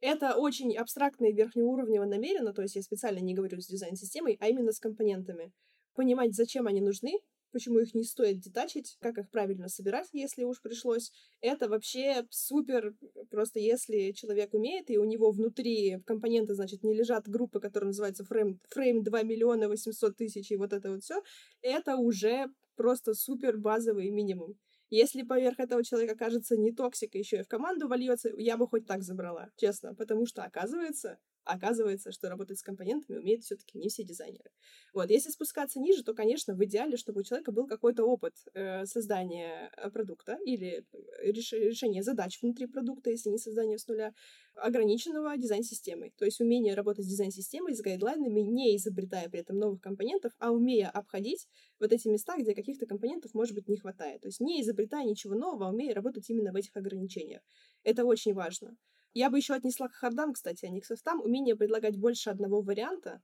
Это 0.00 0.36
очень 0.36 0.76
абстрактно 0.76 1.26
и 1.26 1.32
верхнеуровнево 1.32 2.04
намеренно, 2.04 2.52
то 2.52 2.62
есть 2.62 2.76
я 2.76 2.82
специально 2.82 3.20
не 3.20 3.34
говорю 3.34 3.60
с 3.60 3.68
дизайн-системой, 3.68 4.36
а 4.40 4.48
именно 4.48 4.72
с 4.72 4.80
компонентами. 4.80 5.52
Понимать, 5.94 6.34
зачем 6.34 6.66
они 6.66 6.80
нужны, 6.80 7.12
почему 7.54 7.78
их 7.78 7.94
не 7.94 8.02
стоит 8.02 8.40
детачить, 8.40 8.98
как 9.00 9.16
их 9.16 9.30
правильно 9.30 9.68
собирать, 9.68 10.08
если 10.12 10.42
уж 10.42 10.60
пришлось. 10.60 11.12
Это 11.40 11.68
вообще 11.68 12.26
супер, 12.30 12.94
просто 13.30 13.60
если 13.60 14.10
человек 14.10 14.52
умеет, 14.52 14.90
и 14.90 14.98
у 14.98 15.04
него 15.04 15.30
внутри 15.30 16.00
компоненты, 16.04 16.54
значит, 16.54 16.82
не 16.82 16.92
лежат 16.92 17.28
группы, 17.28 17.60
которые 17.60 17.88
называются 17.88 18.24
фрейм, 18.24 18.60
фрейм 18.68 19.04
2 19.04 19.22
миллиона 19.22 19.68
800 19.68 20.16
тысяч 20.16 20.50
и 20.50 20.56
вот 20.56 20.72
это 20.72 20.90
вот 20.90 21.04
все, 21.04 21.22
это 21.62 21.96
уже 21.96 22.48
просто 22.74 23.14
супер 23.14 23.56
базовый 23.56 24.10
минимум. 24.10 24.58
Если 24.90 25.22
поверх 25.22 25.60
этого 25.60 25.84
человека 25.84 26.16
кажется 26.16 26.56
не 26.56 26.72
токсик, 26.72 27.14
еще 27.14 27.38
и 27.38 27.42
в 27.42 27.48
команду 27.48 27.88
вольется, 27.88 28.30
я 28.36 28.56
бы 28.56 28.66
хоть 28.66 28.86
так 28.86 29.02
забрала, 29.02 29.48
честно, 29.56 29.94
потому 29.94 30.26
что, 30.26 30.42
оказывается, 30.42 31.18
оказывается, 31.44 32.12
что 32.12 32.28
работать 32.28 32.58
с 32.58 32.62
компонентами 32.62 33.18
умеют 33.18 33.42
все-таки 33.42 33.78
не 33.78 33.88
все 33.88 34.04
дизайнеры. 34.04 34.50
Вот, 34.92 35.10
если 35.10 35.30
спускаться 35.30 35.80
ниже, 35.80 36.02
то, 36.02 36.14
конечно, 36.14 36.54
в 36.54 36.64
идеале, 36.64 36.96
чтобы 36.96 37.20
у 37.20 37.22
человека 37.24 37.52
был 37.52 37.66
какой-то 37.66 38.04
опыт 38.04 38.34
э, 38.54 38.86
создания 38.86 39.70
э, 39.76 39.90
продукта 39.90 40.38
или 40.44 40.84
э, 40.92 41.30
реш 41.30 41.52
решения 41.52 42.02
задач 42.02 42.40
внутри 42.40 42.66
продукта, 42.66 43.10
если 43.10 43.30
не 43.30 43.38
создание 43.38 43.78
с 43.78 43.86
нуля, 43.86 44.12
ограниченного 44.54 45.36
дизайн-системой. 45.36 46.12
То 46.16 46.24
есть 46.24 46.40
умение 46.40 46.74
работать 46.74 47.04
с 47.04 47.08
дизайн-системой, 47.08 47.74
с 47.74 47.80
гайдлайнами, 47.80 48.40
не 48.40 48.76
изобретая 48.76 49.28
при 49.28 49.40
этом 49.40 49.58
новых 49.58 49.80
компонентов, 49.80 50.32
а 50.38 50.52
умея 50.52 50.88
обходить 50.88 51.48
вот 51.80 51.92
эти 51.92 52.08
места, 52.08 52.36
где 52.38 52.54
каких-то 52.54 52.86
компонентов, 52.86 53.34
может 53.34 53.54
быть, 53.54 53.68
не 53.68 53.76
хватает. 53.76 54.22
То 54.22 54.28
есть 54.28 54.40
не 54.40 54.60
изобретая 54.62 55.04
ничего 55.04 55.34
нового, 55.34 55.66
а 55.66 55.70
умея 55.70 55.94
работать 55.94 56.28
именно 56.30 56.52
в 56.52 56.56
этих 56.56 56.76
ограничениях. 56.76 57.42
Это 57.82 58.04
очень 58.04 58.32
важно. 58.34 58.76
Я 59.14 59.30
бы 59.30 59.38
еще 59.38 59.54
отнесла 59.54 59.88
к 59.88 59.94
хардам, 59.94 60.32
кстати, 60.32 60.66
а 60.66 60.68
не 60.68 60.80
к 60.80 60.84
софтам, 60.84 61.20
умение 61.20 61.54
предлагать 61.54 61.96
больше 61.96 62.30
одного 62.30 62.60
варианта, 62.62 63.22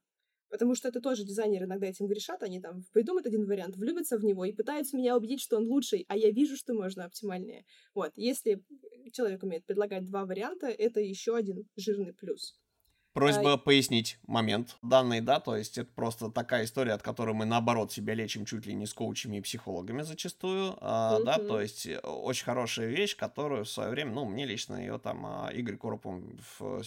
потому 0.49 0.77
что 0.77 0.89
это 0.89 1.01
тоже 1.01 1.25
дизайнеры 1.25 1.67
иногда 1.67 1.89
этим 1.89 2.07
грешат, 2.07 2.45
они 2.45 2.61
там 2.61 2.85
придумают 2.93 3.27
один 3.27 3.45
вариант, 3.45 3.77
влюбятся 3.77 4.17
в 4.17 4.25
него 4.25 4.45
и 4.45 4.53
пытаются 4.53 4.97
меня 4.97 5.17
убедить, 5.17 5.41
что 5.41 5.57
он 5.57 5.65
лучший, 5.67 6.05
а 6.09 6.17
я 6.17 6.31
вижу, 6.31 6.57
что 6.57 6.75
можно 6.75 7.05
оптимальнее. 7.05 7.65
Вот, 7.93 8.13
если 8.15 8.63
человек 9.13 9.43
умеет 9.43 9.65
предлагать 9.65 10.05
два 10.05 10.25
варианта, 10.25 10.69
это 10.69 11.01
еще 11.01 11.37
один 11.37 11.69
жирный 11.77 12.15
плюс. 12.15 12.57
Просьба 13.21 13.53
а... 13.53 13.57
пояснить 13.57 14.19
момент 14.27 14.77
данный, 14.83 15.21
да, 15.21 15.41
то 15.41 15.57
есть 15.57 15.79
это 15.79 15.91
просто 15.95 16.31
такая 16.31 16.65
история, 16.65 16.93
от 16.93 17.03
которой 17.03 17.35
мы, 17.35 17.45
наоборот, 17.45 17.93
себя 17.93 18.15
лечим 18.15 18.45
чуть 18.45 18.67
ли 18.67 18.75
не 18.75 18.87
с 18.87 18.95
коучами 18.95 19.37
и 19.37 19.41
психологами 19.41 20.03
зачастую, 20.03 20.73
mm-hmm. 20.73 21.25
да, 21.25 21.39
то 21.39 21.61
есть 21.61 21.87
э, 21.87 21.99
очень 21.99 22.45
хорошая 22.45 22.89
вещь, 22.89 23.17
которую 23.17 23.65
в 23.65 23.69
свое 23.69 23.91
время, 23.91 24.13
ну, 24.13 24.25
мне 24.25 24.47
лично 24.47 24.77
ее 24.77 24.99
там 24.99 25.25
а, 25.27 25.51
Игорь 25.53 25.77
Коропов 25.77 26.21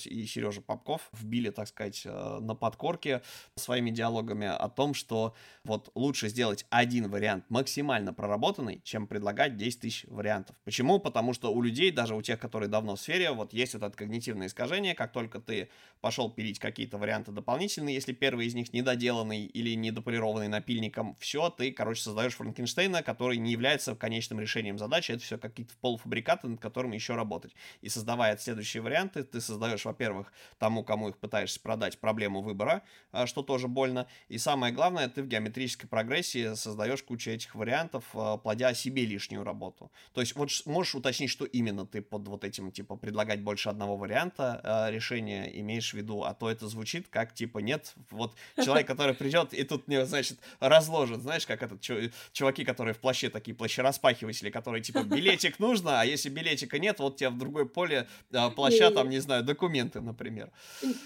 и 0.05 0.25
Сережа 0.25 0.61
Попков 0.61 1.09
вбили, 1.13 1.49
так 1.49 1.67
сказать, 1.67 2.01
э, 2.05 2.39
на 2.41 2.55
подкорке 2.55 3.21
своими 3.55 3.91
диалогами 3.91 4.47
о 4.47 4.69
том, 4.69 4.93
что 4.93 5.36
вот 5.63 5.91
лучше 5.95 6.29
сделать 6.29 6.65
один 6.69 7.09
вариант 7.09 7.45
максимально 7.49 8.13
проработанный, 8.13 8.81
чем 8.84 9.07
предлагать 9.07 9.57
10 9.57 9.79
тысяч 9.79 10.05
вариантов. 10.07 10.55
Почему? 10.63 10.99
Потому 10.99 11.34
что 11.34 11.53
у 11.53 11.61
людей, 11.61 11.91
даже 11.91 12.15
у 12.15 12.21
тех, 12.21 12.39
которые 12.39 12.69
давно 12.69 12.95
в 12.95 13.01
сфере, 13.01 13.31
вот 13.31 13.53
есть 13.53 13.73
вот 13.73 13.84
это 13.84 13.95
когнитивное 13.95 14.47
искажение, 14.47 14.95
как 14.95 15.11
только 15.11 15.39
ты 15.39 15.69
пошел 16.01 16.22
пилить 16.30 16.59
какие-то 16.59 16.97
варианты 16.97 17.32
дополнительные, 17.32 17.95
если 17.95 18.13
первый 18.13 18.47
из 18.47 18.55
них 18.55 18.74
недоделанный 18.74 19.45
или 19.45 19.76
недополированный 19.76 20.47
напильником, 20.47 21.15
все, 21.19 21.49
ты, 21.49 21.71
короче, 21.71 22.01
создаешь 22.01 22.36
Франкенштейна, 22.36 23.03
который 23.03 23.38
не 23.38 23.51
является 23.51 23.95
конечным 23.95 24.39
решением 24.39 24.78
задачи, 24.78 25.11
это 25.11 25.24
все 25.24 25.38
какие-то 25.38 25.74
полуфабрикаты, 25.82 26.47
над 26.47 26.59
которыми 26.59 26.95
еще 26.95 27.15
работать. 27.15 27.53
И 27.82 27.89
создавая 27.89 28.38
следующие 28.38 28.82
варианты, 28.82 29.24
ты 29.24 29.41
создаешь, 29.41 29.86
во-первых, 29.86 30.32
тому, 30.57 30.84
кому 30.84 31.09
их 31.09 31.17
пытаешься 31.17 31.59
продать, 31.59 31.99
проблему 31.99 32.41
выбора, 32.41 32.84
а, 33.11 33.28
что 33.28 33.43
тоже 33.43 33.67
больно, 33.67 34.07
и 34.28 34.38
самое 34.38 34.74
главное, 34.74 35.09
ты 35.09 35.24
в 35.24 35.28
геометрической 35.28 35.89
прогрессии 35.89 36.55
создаешь 36.55 37.03
кучу 37.03 37.32
этих 37.32 37.55
вариантов, 37.55 38.05
а, 38.13 38.38
плодя 38.38 38.74
себе 38.74 39.05
лишнюю 39.05 39.43
работу. 39.43 39.91
То 40.13 40.21
есть 40.21 40.36
вот 40.36 40.49
можешь 40.65 40.95
уточнить, 40.95 41.30
что 41.30 41.45
именно 41.45 41.86
ты 41.86 42.01
под 42.01 42.28
вот 42.28 42.43
этим, 42.43 42.71
типа, 42.71 42.95
предлагать 42.95 43.41
больше 43.41 43.69
одного 43.69 43.97
варианта 43.97 44.61
э, 44.63 44.91
решения 44.91 45.59
имеешь 45.59 45.91
в 45.91 45.93
виду, 45.93 46.03
а 46.24 46.34
то 46.34 46.49
это 46.49 46.68
звучит 46.68 47.08
как, 47.10 47.34
типа, 47.34 47.60
нет, 47.60 47.93
вот 48.12 48.34
человек, 48.64 48.88
который 48.88 49.14
придет 49.14 49.54
и 49.54 49.64
тут 49.64 49.88
мне, 49.88 50.06
значит, 50.06 50.38
разложит, 50.60 51.22
знаешь, 51.22 51.45
как 51.47 51.64
этот 51.64 51.82
чуваки, 51.82 52.64
которые 52.66 52.93
в 52.93 52.99
плаще 52.99 53.30
такие 53.30 53.56
плащераспахиватели, 53.56 54.49
которые, 54.49 54.82
типа, 54.84 55.04
билетик 55.04 55.60
нужно, 55.60 56.01
а 56.01 56.06
если 56.06 56.30
билетика 56.30 56.80
нет, 56.80 56.99
вот 56.99 57.18
тебе 57.18 57.30
в 57.30 57.38
другое 57.38 57.66
поле 57.66 58.08
э, 58.32 58.49
плаща, 58.51 58.91
там, 58.91 59.10
не 59.10 59.20
знаю, 59.20 59.43
документы, 59.43 60.01
например. 60.01 60.51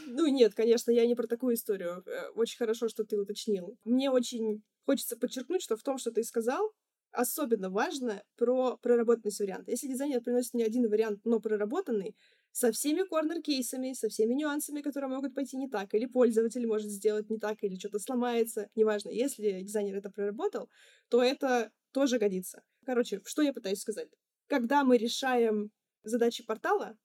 Ну, 0.08 0.28
нет, 0.28 0.54
конечно, 0.54 0.92
я 0.92 1.06
не 1.06 1.16
про 1.16 1.28
такую 1.28 1.56
историю. 1.56 2.04
Э, 2.06 2.30
очень 2.36 2.58
хорошо, 2.58 2.90
что 2.90 3.04
ты 3.04 3.18
уточнил. 3.18 3.78
Мне 3.86 4.10
очень 4.10 4.62
хочется 4.86 5.18
подчеркнуть, 5.18 5.62
что 5.62 5.76
в 5.76 5.84
том, 5.84 5.98
что 5.98 6.12
ты 6.12 6.24
сказал, 6.24 6.72
особенно 7.12 7.70
важно 7.70 8.24
про 8.38 8.78
проработанность 8.78 9.40
варианта. 9.40 9.72
Если 9.72 9.88
дизайнер 9.88 10.22
приносит 10.22 10.54
не 10.54 10.64
один 10.64 10.90
вариант, 10.90 11.22
но 11.26 11.40
проработанный, 11.40 12.16
со 12.52 12.72
всеми 12.72 13.04
корнер-кейсами, 13.08 13.94
со 13.94 14.10
всеми 14.10 14.34
нюансами, 14.34 14.82
которые 14.82 15.10
могут 15.10 15.36
пойти 15.36 15.58
не 15.58 15.70
так, 15.70 15.94
или 15.94 16.06
пользователь 16.06 16.66
может 16.66 16.90
сделать 16.90 17.30
не 17.30 17.38
так, 17.38 17.64
или 17.64 17.78
что-то 17.78 18.00
сломается, 18.00 18.70
неважно. 18.76 19.10
Если 19.10 19.62
дизайнер 19.62 19.98
это 19.98 20.10
проработал, 20.10 20.70
то 21.10 21.22
это 21.22 21.72
тоже 21.92 22.18
годится. 22.20 22.64
Короче, 22.86 23.22
что 23.26 23.42
я 23.42 23.54
пытаюсь 23.54 23.82
сказать? 23.82 24.10
Когда 24.48 24.84
мы 24.84 24.98
решаем 24.98 25.72
задачи 26.04 26.44
портала, 26.46 26.98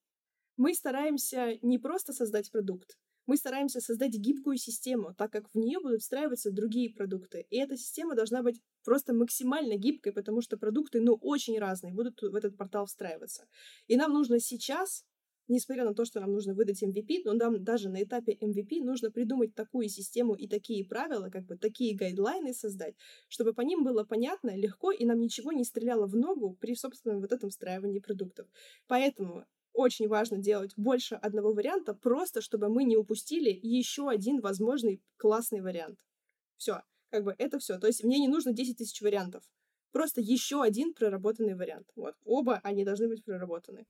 мы 0.56 0.74
стараемся 0.74 1.58
не 1.62 1.78
просто 1.78 2.12
создать 2.12 2.50
продукт, 2.50 2.96
мы 3.26 3.36
стараемся 3.36 3.80
создать 3.80 4.14
гибкую 4.14 4.56
систему, 4.56 5.14
так 5.14 5.32
как 5.32 5.48
в 5.50 5.54
нее 5.56 5.78
будут 5.80 6.02
встраиваться 6.02 6.50
другие 6.50 6.92
продукты. 6.92 7.46
И 7.50 7.56
эта 7.56 7.76
система 7.76 8.14
должна 8.14 8.42
быть 8.42 8.60
просто 8.84 9.14
максимально 9.14 9.76
гибкой, 9.76 10.12
потому 10.12 10.40
что 10.40 10.56
продукты, 10.56 11.00
ну, 11.00 11.14
очень 11.14 11.58
разные, 11.58 11.94
будут 11.94 12.20
в 12.20 12.34
этот 12.34 12.56
портал 12.56 12.86
встраиваться. 12.86 13.46
И 13.86 13.96
нам 13.96 14.12
нужно 14.12 14.40
сейчас, 14.40 15.04
несмотря 15.52 15.84
на 15.84 15.94
то, 15.94 16.04
что 16.04 16.20
нам 16.20 16.32
нужно 16.32 16.54
выдать 16.54 16.82
MVP, 16.82 17.22
но 17.24 17.34
нам 17.34 17.62
даже 17.62 17.88
на 17.88 18.02
этапе 18.02 18.36
MVP 18.40 18.82
нужно 18.82 19.10
придумать 19.10 19.54
такую 19.54 19.88
систему 19.88 20.34
и 20.34 20.48
такие 20.48 20.84
правила, 20.84 21.30
как 21.30 21.44
бы 21.44 21.56
такие 21.56 21.96
гайдлайны 21.96 22.54
создать, 22.54 22.94
чтобы 23.28 23.54
по 23.54 23.60
ним 23.60 23.84
было 23.84 24.04
понятно, 24.04 24.56
легко, 24.56 24.90
и 24.90 25.04
нам 25.04 25.20
ничего 25.20 25.52
не 25.52 25.64
стреляло 25.64 26.06
в 26.06 26.16
ногу 26.16 26.56
при 26.60 26.74
собственном 26.74 27.20
вот 27.20 27.32
этом 27.32 27.50
встраивании 27.50 28.00
продуктов. 28.00 28.48
Поэтому 28.88 29.44
очень 29.72 30.08
важно 30.08 30.38
делать 30.38 30.72
больше 30.76 31.14
одного 31.14 31.52
варианта, 31.52 31.94
просто 31.94 32.40
чтобы 32.40 32.68
мы 32.68 32.84
не 32.84 32.96
упустили 32.96 33.58
еще 33.62 34.08
один 34.08 34.40
возможный 34.40 35.00
классный 35.16 35.60
вариант. 35.60 35.98
Все, 36.56 36.82
как 37.10 37.24
бы 37.24 37.34
это 37.38 37.58
все. 37.58 37.78
То 37.78 37.86
есть 37.86 38.04
мне 38.04 38.18
не 38.18 38.28
нужно 38.28 38.52
10 38.52 38.78
тысяч 38.78 39.00
вариантов. 39.00 39.42
Просто 39.92 40.20
еще 40.20 40.62
один 40.62 40.94
проработанный 40.94 41.54
вариант. 41.54 41.90
Вот. 41.96 42.14
Оба 42.24 42.60
они 42.64 42.84
должны 42.84 43.08
быть 43.08 43.24
проработаны. 43.24 43.86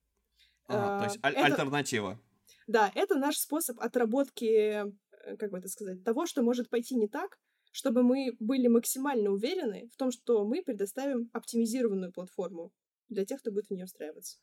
Ага, 0.73 0.95
а, 0.95 0.97
то 0.99 1.03
есть 1.05 1.19
аль- 1.23 1.33
это, 1.33 1.45
альтернатива. 1.45 2.19
Да, 2.67 2.91
это 2.95 3.15
наш 3.15 3.37
способ 3.37 3.79
отработки, 3.79 4.45
э, 4.45 5.37
как 5.37 5.51
бы 5.51 5.57
это 5.57 5.67
сказать, 5.67 6.03
того, 6.03 6.25
что 6.25 6.41
может 6.41 6.69
пойти 6.69 6.95
не 6.95 7.07
так, 7.07 7.39
чтобы 7.71 8.03
мы 8.03 8.35
были 8.39 8.67
максимально 8.67 9.31
уверены 9.31 9.89
в 9.93 9.97
том, 9.97 10.11
что 10.11 10.45
мы 10.45 10.61
предоставим 10.61 11.29
оптимизированную 11.33 12.11
платформу 12.11 12.71
для 13.09 13.25
тех, 13.25 13.39
кто 13.39 13.51
будет 13.51 13.67
в 13.67 13.71
нее 13.71 13.85
встраиваться. 13.85 14.37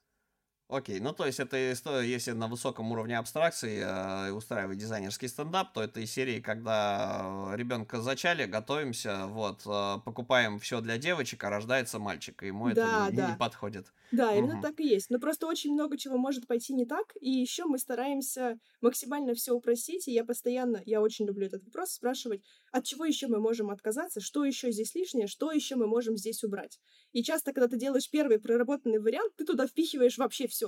Окей, 0.71 1.01
ну 1.01 1.13
то 1.13 1.27
есть 1.27 1.41
это 1.41 1.73
история, 1.73 2.09
если 2.09 2.31
на 2.31 2.47
высоком 2.47 2.93
уровне 2.93 3.19
абстракции 3.19 3.83
э, 3.83 4.31
устраивать 4.31 4.79
дизайнерский 4.79 5.27
стендап, 5.27 5.73
то 5.73 5.83
это 5.83 5.99
из 5.99 6.13
серии, 6.13 6.41
когда 6.41 7.51
ребенка 7.57 8.01
зачали, 8.01 8.45
готовимся, 8.45 9.27
вот, 9.27 9.63
э, 9.67 9.97
покупаем 10.05 10.61
все 10.61 10.81
для 10.81 10.97
девочек, 10.97 11.43
а 11.43 11.51
рождается 11.51 11.99
мальчик, 11.99 12.41
и 12.45 12.47
ему 12.47 12.73
да, 12.73 13.09
это 13.09 13.17
да. 13.17 13.31
не 13.33 13.37
подходит. 13.37 13.93
Да, 14.13 14.35
именно 14.35 14.55
угу. 14.55 14.63
так 14.63 14.79
и 14.79 14.87
есть. 14.87 15.11
Но 15.11 15.19
просто 15.19 15.47
очень 15.47 15.73
много 15.73 15.97
чего 15.97 16.17
может 16.17 16.47
пойти 16.47 16.73
не 16.73 16.85
так, 16.85 17.17
и 17.21 17.31
еще 17.31 17.65
мы 17.65 17.79
стараемся 17.79 18.59
максимально 18.81 19.35
все 19.35 19.53
упростить, 19.53 20.07
и 20.07 20.13
я 20.13 20.25
постоянно, 20.25 20.81
я 20.85 21.01
очень 21.01 21.27
люблю 21.27 21.47
этот 21.47 21.65
вопрос, 21.65 21.91
спрашивать, 21.91 22.43
от 22.71 22.85
чего 22.85 23.05
еще 23.05 23.27
мы 23.27 23.41
можем 23.41 23.71
отказаться, 23.71 24.21
что 24.21 24.45
еще 24.45 24.71
здесь 24.71 24.95
лишнее, 24.95 25.27
что 25.27 25.51
еще 25.51 25.75
мы 25.75 25.89
можем 25.89 26.17
здесь 26.17 26.45
убрать. 26.45 26.79
И 27.13 27.25
часто, 27.25 27.53
когда 27.53 27.67
ты 27.67 27.77
делаешь 27.77 28.09
первый 28.09 28.39
проработанный 28.39 29.01
вариант, 29.01 29.33
ты 29.37 29.45
туда 29.45 29.67
впихиваешь 29.67 30.19
вообще 30.19 30.47
все. 30.47 30.60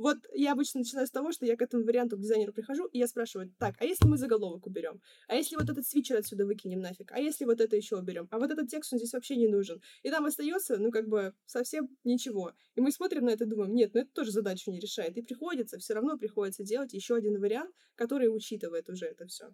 Вот 0.00 0.16
я 0.32 0.52
обычно 0.52 0.80
начинаю 0.80 1.06
с 1.06 1.10
того, 1.10 1.30
что 1.30 1.44
я 1.44 1.58
к 1.58 1.60
этому 1.60 1.84
варианту 1.84 2.16
к 2.16 2.20
дизайнеру 2.20 2.54
прихожу, 2.54 2.86
и 2.86 2.98
я 2.98 3.06
спрашиваю, 3.06 3.52
так, 3.58 3.74
а 3.80 3.84
если 3.84 4.08
мы 4.08 4.16
заголовок 4.16 4.66
уберем? 4.66 5.02
А 5.28 5.34
если 5.34 5.56
вот 5.56 5.68
этот 5.68 5.86
свитчер 5.86 6.16
отсюда 6.16 6.46
выкинем 6.46 6.80
нафиг? 6.80 7.12
А 7.12 7.18
если 7.18 7.44
вот 7.44 7.60
это 7.60 7.76
еще 7.76 7.98
уберем? 7.98 8.26
А 8.30 8.38
вот 8.38 8.50
этот 8.50 8.70
текст, 8.70 8.94
он 8.94 8.98
здесь 8.98 9.12
вообще 9.12 9.36
не 9.36 9.46
нужен. 9.46 9.82
И 10.02 10.08
там 10.08 10.24
остается, 10.24 10.78
ну, 10.78 10.90
как 10.90 11.06
бы, 11.06 11.34
совсем 11.44 11.94
ничего. 12.02 12.54
И 12.76 12.80
мы 12.80 12.92
смотрим 12.92 13.26
на 13.26 13.30
это 13.30 13.44
и 13.44 13.46
думаем, 13.46 13.74
нет, 13.74 13.92
ну 13.92 14.00
это 14.00 14.10
тоже 14.14 14.30
задачу 14.30 14.70
не 14.70 14.80
решает. 14.80 15.18
И 15.18 15.22
приходится, 15.22 15.78
все 15.78 15.92
равно 15.92 16.16
приходится 16.16 16.64
делать 16.64 16.94
еще 16.94 17.16
один 17.16 17.38
вариант, 17.38 17.74
который 17.94 18.34
учитывает 18.34 18.88
уже 18.88 19.04
это 19.04 19.26
все. 19.26 19.50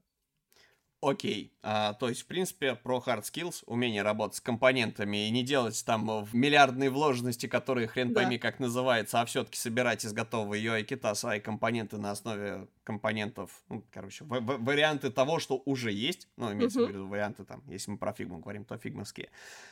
Окей, 1.07 1.53
а, 1.63 1.93
то 1.93 2.09
есть, 2.09 2.23
в 2.23 2.27
принципе, 2.27 2.75
про 2.75 2.99
hard 2.99 3.23
skills, 3.23 3.63
умение 3.67 4.03
работать 4.03 4.39
с 4.39 4.41
компонентами 4.41 5.29
и 5.29 5.31
не 5.31 5.45
делать 5.45 5.81
там 5.87 6.25
в 6.25 6.35
миллиардные 6.35 6.91
вложенности, 6.91 7.47
которые 7.47 7.87
хрен 7.87 8.13
да. 8.13 8.23
пойми 8.23 8.39
как 8.39 8.59
называется, 8.59 9.21
а 9.21 9.25
все-таки 9.25 9.57
собирать 9.57 10.05
из 10.05 10.13
готового 10.13 10.59
UI-кита 10.59 11.15
свои 11.15 11.39
компоненты 11.39 11.97
на 11.99 12.11
основе 12.11 12.67
компонентов, 12.83 13.51
ну, 13.69 13.85
короче, 13.93 14.25
в- 14.25 14.41
в- 14.41 14.65
варианты 14.65 15.11
того, 15.11 15.39
что 15.41 15.63
уже 15.65 15.93
есть, 15.93 16.29
ну, 16.37 16.53
имеется 16.53 16.81
uh-huh. 16.81 16.87
в 16.87 16.89
виду 16.91 17.07
варианты 17.09 17.45
там, 17.45 17.63
если 17.69 17.91
мы 17.91 17.99
про 17.99 18.13
фигму 18.13 18.39
говорим, 18.39 18.65
то 18.65 18.79
фигмовские, 18.79 19.31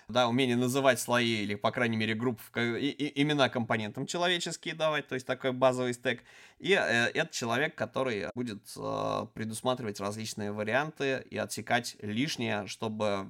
да, 0.08 0.28
умение 0.28 0.56
называть 0.56 1.00
слои 1.00 1.42
или, 1.42 1.54
по 1.54 1.70
крайней 1.70 1.96
мере, 1.96 2.14
групп, 2.14 2.40
и, 2.56 2.60
и, 2.60 3.22
имена 3.22 3.48
компонентам 3.48 4.06
человеческие 4.06 4.74
давать, 4.74 5.06
то 5.06 5.14
есть 5.14 5.26
такой 5.26 5.52
базовый 5.52 5.94
стек, 5.94 6.24
и 6.58 6.72
э, 6.72 7.10
это 7.14 7.32
человек, 7.32 7.76
который 7.76 8.26
будет 8.34 8.64
э, 8.76 9.26
предусматривать 9.34 10.00
различные 10.00 10.50
варианты 10.50 11.23
и 11.30 11.36
отсекать 11.36 11.96
лишнее, 12.00 12.66
чтобы 12.66 13.26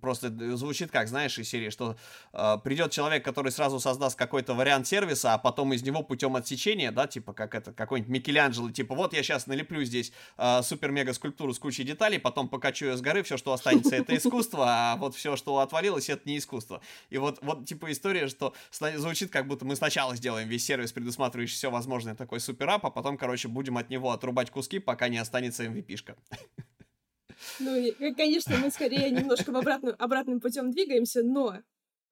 просто 0.00 0.56
звучит 0.56 0.90
как, 0.90 1.08
знаешь, 1.08 1.38
из 1.38 1.48
серии, 1.48 1.70
что 1.70 1.96
э, 2.32 2.58
придет 2.62 2.92
человек, 2.92 3.24
который 3.24 3.52
сразу 3.52 3.80
создаст 3.80 4.16
какой-то 4.16 4.54
вариант 4.54 4.86
сервиса, 4.86 5.34
а 5.34 5.38
потом 5.38 5.72
из 5.72 5.82
него 5.82 6.02
путем 6.02 6.36
отсечения, 6.36 6.90
да, 6.92 7.06
типа 7.06 7.32
как 7.32 7.54
это, 7.54 7.72
какой-нибудь 7.72 8.10
Микеланджело, 8.12 8.70
типа 8.70 8.94
вот 8.94 9.12
я 9.12 9.22
сейчас 9.22 9.46
налеплю 9.46 9.82
здесь 9.84 10.12
э, 10.38 10.62
супер-мега-скульптуру 10.62 11.52
с 11.52 11.58
кучей 11.58 11.84
деталей, 11.84 12.18
потом 12.18 12.48
покачу 12.48 12.86
ее 12.86 12.96
с 12.96 13.00
горы, 13.00 13.22
все, 13.22 13.36
что 13.36 13.52
останется, 13.52 13.94
это 13.96 14.16
искусство, 14.16 14.64
а 14.68 14.96
вот 14.96 15.14
все, 15.14 15.36
что 15.36 15.58
отворилось, 15.58 16.08
это 16.08 16.28
не 16.28 16.38
искусство. 16.38 16.80
И 17.10 17.18
вот, 17.18 17.38
вот 17.42 17.66
типа 17.66 17.90
история, 17.92 18.28
что 18.28 18.54
звучит 18.70 19.30
как 19.30 19.46
будто 19.46 19.64
мы 19.64 19.76
сначала 19.76 20.16
сделаем 20.16 20.48
весь 20.48 20.64
сервис, 20.64 20.92
предусматривающий 20.92 21.56
все 21.56 21.70
возможное, 21.70 22.14
такой 22.14 22.40
суперап, 22.40 22.84
а 22.86 22.90
потом, 22.90 23.16
короче, 23.16 23.48
будем 23.48 23.78
от 23.78 23.90
него 23.90 24.10
отрубать 24.12 24.50
куски, 24.50 24.78
пока 24.78 25.08
не 25.08 25.18
останется 25.18 25.64
MVP-шка. 25.64 26.16
Ну, 27.60 27.92
конечно, 28.16 28.56
мы 28.58 28.70
скорее 28.70 29.10
немножко 29.10 29.52
в 29.52 29.56
обратную, 29.56 29.96
обратным 30.02 30.40
путем 30.40 30.70
двигаемся, 30.70 31.22
но 31.22 31.58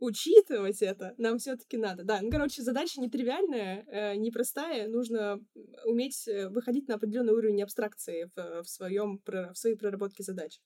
учитывать 0.00 0.82
это 0.82 1.14
нам 1.18 1.38
все-таки 1.38 1.76
надо. 1.76 2.02
Да, 2.04 2.20
ну, 2.22 2.30
короче, 2.30 2.62
задача 2.62 3.00
нетривиальная, 3.00 3.84
э, 3.86 4.16
непростая. 4.16 4.88
Нужно 4.88 5.40
уметь 5.84 6.26
э, 6.26 6.48
выходить 6.48 6.88
на 6.88 6.94
определенный 6.94 7.34
уровень 7.34 7.62
абстракции 7.62 8.30
в, 8.34 8.62
в, 8.62 8.68
своем, 8.68 9.20
в 9.26 9.54
своей 9.54 9.76
проработке 9.76 10.22
задач. 10.22 10.58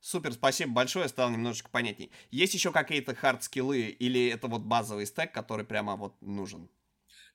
Супер, 0.00 0.32
спасибо 0.32 0.72
большое, 0.72 1.08
стало 1.08 1.30
немножечко 1.30 1.68
понятней. 1.70 2.12
Есть 2.30 2.54
еще 2.54 2.70
какие-то 2.70 3.12
хард-скиллы 3.12 3.88
или 3.88 4.28
это 4.28 4.46
вот 4.46 4.62
базовый 4.62 5.06
стек, 5.06 5.32
который 5.32 5.64
прямо 5.64 5.96
вот 5.96 6.14
нужен? 6.20 6.68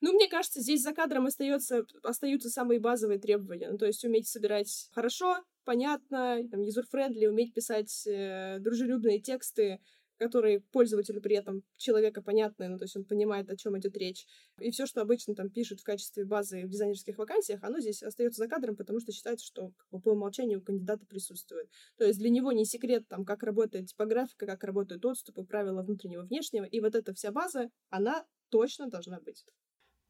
Ну, 0.02 0.12
мне 0.12 0.28
кажется, 0.28 0.60
здесь 0.60 0.82
за 0.82 0.92
кадром 0.92 1.26
остается, 1.26 1.86
остаются 2.02 2.50
самые 2.50 2.80
базовые 2.80 3.20
требования. 3.20 3.70
Ну, 3.70 3.78
то 3.78 3.86
есть 3.86 4.04
уметь 4.04 4.26
собирать 4.26 4.88
хорошо, 4.90 5.44
понятно, 5.64 6.40
там, 6.50 6.60
user-friendly, 6.60 7.28
уметь 7.28 7.54
писать 7.54 8.04
э, 8.08 8.58
дружелюбные 8.58 9.20
тексты, 9.20 9.78
которые 10.18 10.60
пользователю 10.60 11.20
при 11.20 11.36
этом 11.36 11.62
человека 11.76 12.20
понятны, 12.20 12.68
ну, 12.68 12.78
то 12.78 12.84
есть 12.84 12.96
он 12.96 13.04
понимает, 13.04 13.48
о 13.48 13.56
чем 13.56 13.78
идет 13.78 13.96
речь. 13.96 14.26
И 14.58 14.72
все, 14.72 14.86
что 14.86 15.02
обычно 15.02 15.36
там 15.36 15.50
пишут 15.50 15.80
в 15.80 15.84
качестве 15.84 16.24
базы 16.24 16.64
в 16.66 16.68
дизайнерских 16.68 17.16
вакансиях, 17.16 17.62
оно 17.62 17.78
здесь 17.78 18.02
остается 18.02 18.42
за 18.42 18.48
кадром, 18.48 18.74
потому 18.74 18.98
что 18.98 19.12
считается, 19.12 19.46
что 19.46 19.72
по 19.90 20.10
умолчанию 20.10 20.58
у 20.58 20.62
кандидата 20.62 21.06
присутствует. 21.06 21.68
То 21.96 22.04
есть 22.04 22.18
для 22.18 22.30
него 22.30 22.50
не 22.50 22.64
секрет, 22.64 23.06
там, 23.06 23.24
как 23.24 23.44
работает 23.44 23.86
типографика, 23.86 24.46
как 24.46 24.64
работают 24.64 25.04
отступы, 25.04 25.44
правила 25.44 25.82
внутреннего, 25.82 26.22
внешнего, 26.22 26.64
и 26.64 26.80
вот 26.80 26.96
эта 26.96 27.14
вся 27.14 27.30
база, 27.30 27.70
она 27.88 28.26
точно 28.50 28.88
должна 28.88 29.20
быть. 29.20 29.44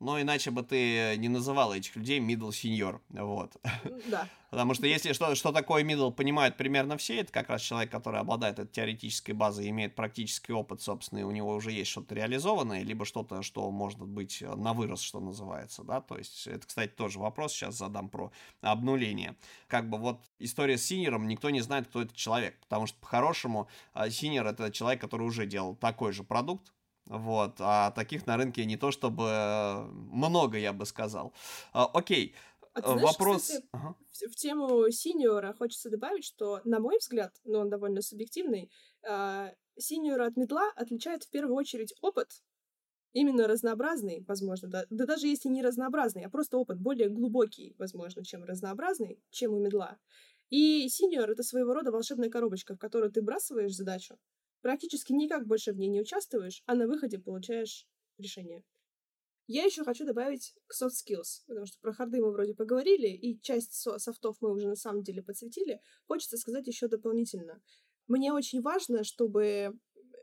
Но 0.02 0.20
иначе 0.20 0.50
бы 0.50 0.64
ты 0.64 1.16
не 1.16 1.28
называл 1.28 1.72
этих 1.72 1.94
людей 1.94 2.18
middle 2.18 2.50
senior, 2.50 3.00
вот. 3.10 3.56
Да. 4.06 4.28
Потому 4.50 4.74
что 4.74 4.86
если 4.86 5.12
что, 5.12 5.34
что 5.36 5.52
такое 5.52 5.84
middle 5.84 6.10
понимают 6.12 6.56
примерно 6.56 6.96
все, 6.96 7.20
это 7.20 7.32
как 7.32 7.48
раз 7.48 7.62
человек, 7.62 7.92
который 7.92 8.18
обладает 8.18 8.58
этой 8.58 8.72
теоретической 8.72 9.32
базой, 9.32 9.68
имеет 9.68 9.94
практический 9.94 10.52
опыт, 10.52 10.82
собственно, 10.82 11.20
и 11.20 11.22
у 11.22 11.30
него 11.30 11.54
уже 11.54 11.70
есть 11.70 11.92
что-то 11.92 12.16
реализованное, 12.16 12.82
либо 12.82 13.04
что-то, 13.04 13.42
что 13.42 13.70
может 13.70 14.00
быть 14.00 14.42
на 14.42 14.72
вырос, 14.72 15.00
что 15.00 15.20
называется, 15.20 15.84
да, 15.84 16.00
то 16.00 16.18
есть 16.18 16.48
это, 16.48 16.66
кстати, 16.66 16.90
тоже 16.90 17.20
вопрос 17.20 17.52
сейчас 17.52 17.76
задам 17.76 18.08
про 18.08 18.32
обнуление. 18.60 19.36
Как 19.68 19.88
бы 19.88 19.98
вот 19.98 20.20
история 20.40 20.78
с 20.78 20.84
senior 20.84 21.14
ом, 21.14 21.28
никто 21.28 21.48
не 21.50 21.60
знает, 21.60 21.86
кто 21.86 22.02
этот 22.02 22.16
человек, 22.16 22.58
потому 22.58 22.88
что 22.88 22.98
по-хорошему 22.98 23.68
senior 24.10 24.48
это 24.48 24.72
человек, 24.72 25.00
который 25.00 25.26
уже 25.26 25.46
делал 25.46 25.76
такой 25.76 26.12
же 26.12 26.24
продукт, 26.24 26.72
вот, 27.06 27.56
а 27.58 27.90
таких 27.92 28.26
на 28.26 28.36
рынке 28.36 28.64
не 28.64 28.76
то 28.76 28.90
чтобы 28.90 29.24
э, 29.24 29.82
много, 29.84 30.58
я 30.58 30.72
бы 30.72 30.86
сказал. 30.86 31.32
А, 31.72 31.86
окей, 31.86 32.34
а 32.74 32.82
ты 32.82 32.88
знаешь, 32.88 33.02
вопрос... 33.02 33.42
Кстати, 33.42 33.64
ага. 33.72 33.94
в, 34.10 34.32
в 34.32 34.36
тему 34.36 34.90
senior 34.90 35.44
а 35.44 35.52
хочется 35.52 35.90
добавить, 35.90 36.24
что, 36.24 36.60
на 36.64 36.80
мой 36.80 36.98
взгляд, 36.98 37.34
но 37.44 37.60
он 37.60 37.70
довольно 37.70 38.02
субъективный, 38.02 38.70
э, 39.02 39.50
senior 39.76 40.19
а 40.19 40.26
от 40.26 40.36
middle 40.36 40.66
а 40.66 40.70
отличает 40.76 41.24
в 41.24 41.30
первую 41.30 41.56
очередь 41.56 41.94
опыт, 42.00 42.30
именно 43.12 43.46
разнообразный, 43.46 44.24
возможно, 44.26 44.68
да, 44.68 44.86
да 44.90 45.06
даже 45.06 45.26
если 45.26 45.48
не 45.48 45.62
разнообразный, 45.62 46.24
а 46.24 46.30
просто 46.30 46.56
опыт 46.56 46.80
более 46.80 47.08
глубокий, 47.08 47.74
возможно, 47.78 48.24
чем 48.24 48.44
разнообразный, 48.44 49.20
чем 49.30 49.52
у 49.52 49.60
middle 49.60 49.89
а. 49.89 49.98
И 50.48 50.88
синьор— 50.88 51.30
это 51.30 51.42
своего 51.42 51.74
рода 51.74 51.90
волшебная 51.90 52.30
коробочка, 52.30 52.74
в 52.74 52.78
которую 52.78 53.10
ты 53.10 53.22
бросаешь 53.22 53.74
задачу, 53.74 54.18
практически 54.62 55.12
никак 55.12 55.46
больше 55.46 55.72
в 55.72 55.76
ней 55.76 55.88
не 55.88 56.00
участвуешь, 56.00 56.62
а 56.66 56.74
на 56.74 56.86
выходе 56.86 57.18
получаешь 57.18 57.86
решение. 58.18 58.64
Я 59.48 59.64
еще 59.64 59.84
хочу 59.84 60.06
добавить 60.06 60.54
к 60.66 60.74
soft 60.82 60.92
skills, 60.92 61.42
потому 61.46 61.66
что 61.66 61.78
про 61.80 61.92
харды 61.92 62.20
мы 62.20 62.30
вроде 62.30 62.54
поговорили, 62.54 63.08
и 63.08 63.40
часть 63.40 63.74
со- 63.74 63.98
софтов 63.98 64.36
мы 64.40 64.52
уже 64.52 64.68
на 64.68 64.76
самом 64.76 65.02
деле 65.02 65.22
подсветили. 65.22 65.80
Хочется 66.06 66.36
сказать 66.36 66.66
еще 66.66 66.88
дополнительно. 66.88 67.60
Мне 68.06 68.32
очень 68.32 68.62
важно, 68.62 69.04
чтобы 69.04 69.72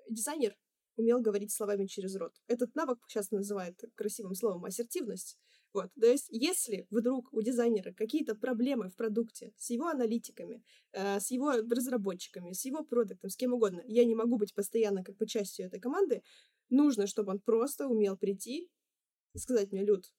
дизайнер 0.09 0.57
умел 0.95 1.21
говорить 1.21 1.51
словами 1.51 1.85
через 1.85 2.15
рот. 2.15 2.33
Этот 2.47 2.75
навык 2.75 2.99
сейчас 3.07 3.31
называют 3.31 3.81
красивым 3.95 4.35
словом 4.35 4.65
ассертивность. 4.65 5.37
Вот. 5.73 5.91
То 5.99 6.07
есть, 6.07 6.27
если 6.31 6.87
вдруг 6.89 7.31
у 7.31 7.41
дизайнера 7.41 7.93
какие-то 7.93 8.35
проблемы 8.35 8.89
в 8.89 8.95
продукте 8.95 9.53
с 9.57 9.69
его 9.69 9.87
аналитиками, 9.87 10.63
э, 10.93 11.19
с 11.19 11.29
его 11.29 11.51
разработчиками, 11.51 12.53
с 12.53 12.65
его 12.65 12.83
продуктом, 12.83 13.29
с 13.29 13.35
кем 13.35 13.53
угодно, 13.53 13.83
я 13.85 14.03
не 14.05 14.15
могу 14.15 14.37
быть 14.37 14.55
постоянно 14.55 15.03
как 15.03 15.17
бы 15.17 15.27
частью 15.27 15.67
этой 15.67 15.79
команды, 15.79 16.23
нужно, 16.69 17.05
чтобы 17.05 17.31
он 17.31 17.39
просто 17.39 17.87
умел 17.87 18.17
прийти 18.17 18.69
и 19.33 19.37
сказать 19.37 19.71
мне, 19.71 19.83
Люд, 19.83 20.11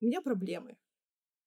у 0.00 0.06
меня 0.06 0.22
проблемы. 0.22 0.76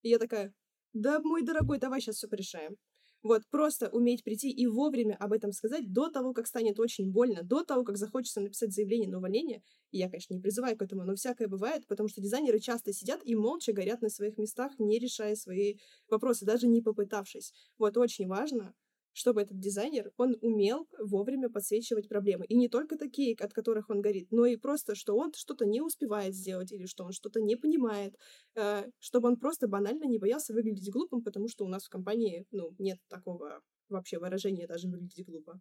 И 0.04 0.10
я 0.10 0.20
такая, 0.20 0.54
да, 0.94 1.20
мой 1.20 1.42
дорогой, 1.42 1.80
давай 1.80 2.00
сейчас 2.00 2.18
все 2.18 2.28
порешаем. 2.28 2.78
Вот, 3.24 3.44
просто 3.50 3.90
уметь 3.90 4.24
прийти 4.24 4.50
и 4.52 4.68
вовремя 4.68 5.16
об 5.20 5.34
этом 5.34 5.52
сказать 5.52 5.92
до 5.92 6.10
того, 6.10 6.34
как 6.34 6.48
станет 6.48 6.80
очень 6.80 7.12
больно, 7.12 7.44
до 7.44 7.64
того, 7.64 7.84
как 7.84 7.98
захочется 7.98 8.42
написать 8.42 8.74
заявление 8.74 9.10
на 9.10 9.18
увольнение. 9.18 9.64
И 9.92 9.98
я, 9.98 10.10
конечно, 10.10 10.34
не 10.34 10.40
призываю 10.42 10.78
к 10.78 10.82
этому, 10.82 11.04
но 11.04 11.16
всякое 11.16 11.48
бывает, 11.48 11.88
потому 11.88 12.10
что 12.10 12.22
дизайнеры 12.22 12.60
часто 12.60 12.94
сидят 12.94 13.22
и 13.24 13.36
молча 13.36 13.74
горят 13.74 14.02
на 14.02 14.10
своих 14.10 14.38
местах, 14.38 14.74
не 14.80 15.00
решая 15.00 15.36
свои 15.36 15.76
вопросы, 16.10 16.46
даже 16.46 16.68
не 16.68 16.82
попытавшись. 16.82 17.54
Вот, 17.78 17.98
очень 17.98 18.28
важно 18.28 18.74
чтобы 19.18 19.42
этот 19.42 19.60
дизайнер, 19.60 20.12
он 20.18 20.38
умел 20.42 20.88
вовремя 21.00 21.50
подсвечивать 21.50 22.08
проблемы. 22.08 22.46
И 22.46 22.56
не 22.56 22.70
только 22.70 22.98
такие, 22.98 23.36
от 23.40 23.52
которых 23.52 23.90
он 23.90 24.00
горит, 24.00 24.28
но 24.32 24.46
и 24.46 24.58
просто, 24.58 24.94
что 24.94 25.18
он 25.18 25.34
что-то 25.34 25.66
не 25.66 25.82
успевает 25.82 26.36
сделать 26.36 26.72
или 26.72 26.86
что 26.86 27.04
он 27.04 27.12
что-то 27.12 27.42
не 27.42 27.56
понимает, 27.56 28.16
э, 28.56 28.86
чтобы 29.00 29.30
он 29.30 29.38
просто 29.38 29.68
банально 29.68 30.04
не 30.04 30.20
боялся 30.20 30.54
выглядеть 30.54 30.92
глупым, 30.92 31.24
потому 31.24 31.48
что 31.48 31.66
у 31.66 31.68
нас 31.68 31.86
в 31.86 31.90
компании, 31.90 32.46
ну, 32.52 32.76
нет 32.78 33.00
такого 33.08 33.62
вообще 33.90 34.20
выражения 34.20 34.68
даже 34.68 34.88
выглядеть 34.88 35.26
глупо. 35.26 35.60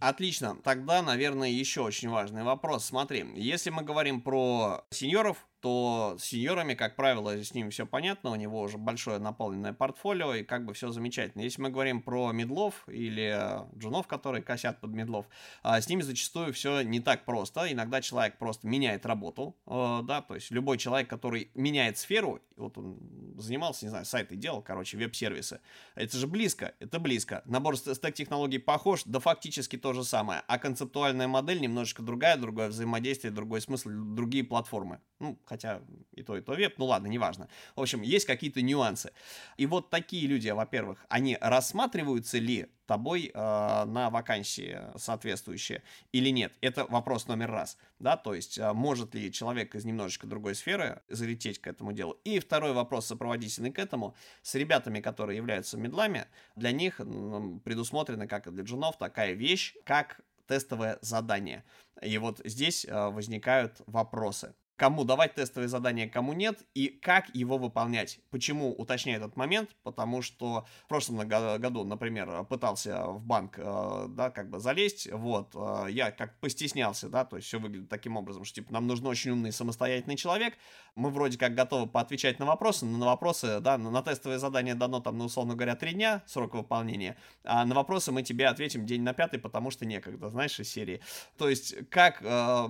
Отлично. 0.00 0.58
Тогда, 0.62 1.00
наверное, 1.00 1.48
еще 1.48 1.80
очень 1.80 2.10
важный 2.10 2.42
вопрос. 2.42 2.84
Смотри, 2.84 3.24
если 3.36 3.70
мы 3.70 3.84
говорим 3.84 4.20
про 4.20 4.84
сеньоров, 4.90 5.48
то 5.62 6.16
с 6.18 6.24
сеньорами, 6.24 6.74
как 6.74 6.96
правило, 6.96 7.40
с 7.42 7.54
ним 7.54 7.70
все 7.70 7.86
понятно, 7.86 8.30
у 8.30 8.34
него 8.34 8.60
уже 8.60 8.78
большое 8.78 9.18
наполненное 9.18 9.72
портфолио, 9.72 10.34
и 10.34 10.42
как 10.42 10.64
бы 10.64 10.74
все 10.74 10.90
замечательно. 10.90 11.42
Если 11.42 11.62
мы 11.62 11.70
говорим 11.70 12.02
про 12.02 12.32
медлов 12.32 12.82
или 12.88 13.60
джунов, 13.78 14.08
которые 14.08 14.42
косят 14.42 14.80
под 14.80 14.90
медлов, 14.90 15.26
а, 15.62 15.80
с 15.80 15.88
ними 15.88 16.02
зачастую 16.02 16.52
все 16.52 16.82
не 16.82 16.98
так 16.98 17.24
просто. 17.24 17.72
Иногда 17.72 18.02
человек 18.02 18.38
просто 18.38 18.66
меняет 18.66 19.06
работу, 19.06 19.56
э, 19.66 20.00
да, 20.02 20.20
то 20.20 20.34
есть 20.34 20.50
любой 20.50 20.78
человек, 20.78 21.08
который 21.08 21.50
меняет 21.54 21.96
сферу, 21.96 22.40
вот 22.56 22.76
он 22.76 22.98
занимался, 23.38 23.84
не 23.84 23.90
знаю, 23.90 24.04
сайты 24.04 24.36
делал, 24.36 24.62
короче, 24.62 24.96
веб-сервисы, 24.96 25.60
это 25.94 26.16
же 26.16 26.26
близко, 26.26 26.74
это 26.80 26.98
близко. 26.98 27.42
Набор 27.44 27.76
стек-технологий 27.76 28.58
похож, 28.58 29.02
да 29.04 29.20
фактически 29.20 29.76
то 29.76 29.92
же 29.92 30.02
самое, 30.02 30.42
а 30.48 30.58
концептуальная 30.58 31.28
модель 31.28 31.60
немножечко 31.60 32.02
другая, 32.02 32.36
другое 32.36 32.68
взаимодействие, 32.68 33.32
другой 33.32 33.60
смысл, 33.60 33.90
другие 33.90 34.44
платформы. 34.44 35.00
Ну, 35.20 35.38
хотя 35.52 35.82
и 36.12 36.22
то, 36.22 36.34
и 36.34 36.40
то 36.40 36.54
веб, 36.54 36.78
ну 36.78 36.86
ладно, 36.86 37.08
неважно. 37.08 37.46
В 37.76 37.82
общем, 37.82 38.00
есть 38.00 38.24
какие-то 38.24 38.62
нюансы. 38.62 39.12
И 39.58 39.66
вот 39.66 39.90
такие 39.90 40.26
люди, 40.26 40.48
во-первых, 40.48 41.04
они 41.10 41.36
рассматриваются 41.42 42.38
ли 42.38 42.68
тобой 42.86 43.30
э, 43.32 43.38
на 43.84 44.08
вакансии 44.08 44.80
соответствующие 44.96 45.82
или 46.10 46.30
нет? 46.30 46.54
Это 46.62 46.86
вопрос 46.86 47.28
номер 47.28 47.50
раз, 47.50 47.76
да, 47.98 48.16
то 48.16 48.32
есть 48.32 48.56
э, 48.56 48.72
может 48.72 49.14
ли 49.14 49.30
человек 49.30 49.74
из 49.74 49.84
немножечко 49.84 50.26
другой 50.26 50.54
сферы 50.54 51.02
залететь 51.10 51.58
к 51.58 51.66
этому 51.66 51.92
делу? 51.92 52.18
И 52.24 52.38
второй 52.38 52.72
вопрос, 52.72 53.06
сопроводительный 53.06 53.72
к 53.72 53.78
этому, 53.78 54.14
с 54.40 54.54
ребятами, 54.54 55.00
которые 55.00 55.36
являются 55.36 55.76
медлами, 55.76 56.28
для 56.56 56.72
них 56.72 56.96
предусмотрена, 56.96 58.26
как 58.26 58.46
и 58.46 58.50
для 58.50 58.64
джунов, 58.64 58.96
такая 58.96 59.34
вещь, 59.34 59.74
как 59.84 60.22
тестовое 60.46 60.98
задание. 61.02 61.62
И 62.00 62.16
вот 62.16 62.40
здесь 62.44 62.86
э, 62.86 63.08
возникают 63.10 63.82
вопросы 63.86 64.54
кому 64.82 65.04
давать 65.04 65.36
тестовые 65.36 65.68
задания, 65.68 66.08
кому 66.08 66.32
нет, 66.32 66.66
и 66.74 66.88
как 66.88 67.32
его 67.36 67.56
выполнять. 67.56 68.18
Почему 68.30 68.72
уточняю 68.72 69.18
этот 69.18 69.36
момент? 69.36 69.70
Потому 69.84 70.22
что 70.22 70.66
в 70.86 70.88
прошлом 70.88 71.18
году, 71.28 71.84
например, 71.84 72.42
пытался 72.46 73.06
в 73.06 73.24
банк, 73.24 73.54
э, 73.58 74.06
да, 74.08 74.30
как 74.30 74.50
бы 74.50 74.58
залезть, 74.58 75.08
вот, 75.12 75.52
э, 75.54 75.86
я 75.90 76.10
как 76.10 76.36
постеснялся, 76.40 77.08
да, 77.08 77.24
то 77.24 77.36
есть 77.36 77.46
все 77.46 77.60
выглядит 77.60 77.90
таким 77.90 78.16
образом, 78.16 78.44
что, 78.44 78.56
типа, 78.56 78.72
нам 78.72 78.88
нужен 78.88 79.06
очень 79.06 79.30
умный 79.30 79.52
самостоятельный 79.52 80.16
человек, 80.16 80.54
мы 80.96 81.10
вроде 81.10 81.38
как 81.38 81.54
готовы 81.54 81.86
поотвечать 81.86 82.40
на 82.40 82.46
вопросы, 82.46 82.84
но 82.84 82.98
на 82.98 83.06
вопросы, 83.06 83.60
да, 83.60 83.78
на 83.78 84.02
тестовые 84.02 84.40
задания 84.40 84.74
дано 84.74 84.98
там, 84.98 85.16
ну, 85.16 85.26
условно 85.26 85.54
говоря, 85.54 85.76
три 85.76 85.92
дня 85.92 86.24
срок 86.26 86.54
выполнения, 86.54 87.16
а 87.44 87.64
на 87.64 87.76
вопросы 87.76 88.10
мы 88.10 88.24
тебе 88.24 88.48
ответим 88.48 88.84
день 88.84 89.02
на 89.02 89.14
пятый, 89.14 89.38
потому 89.38 89.70
что 89.70 89.86
некогда, 89.86 90.28
знаешь, 90.28 90.58
из 90.58 90.68
серии. 90.68 91.00
То 91.38 91.48
есть, 91.48 91.88
как 91.88 92.20
э, 92.20 92.68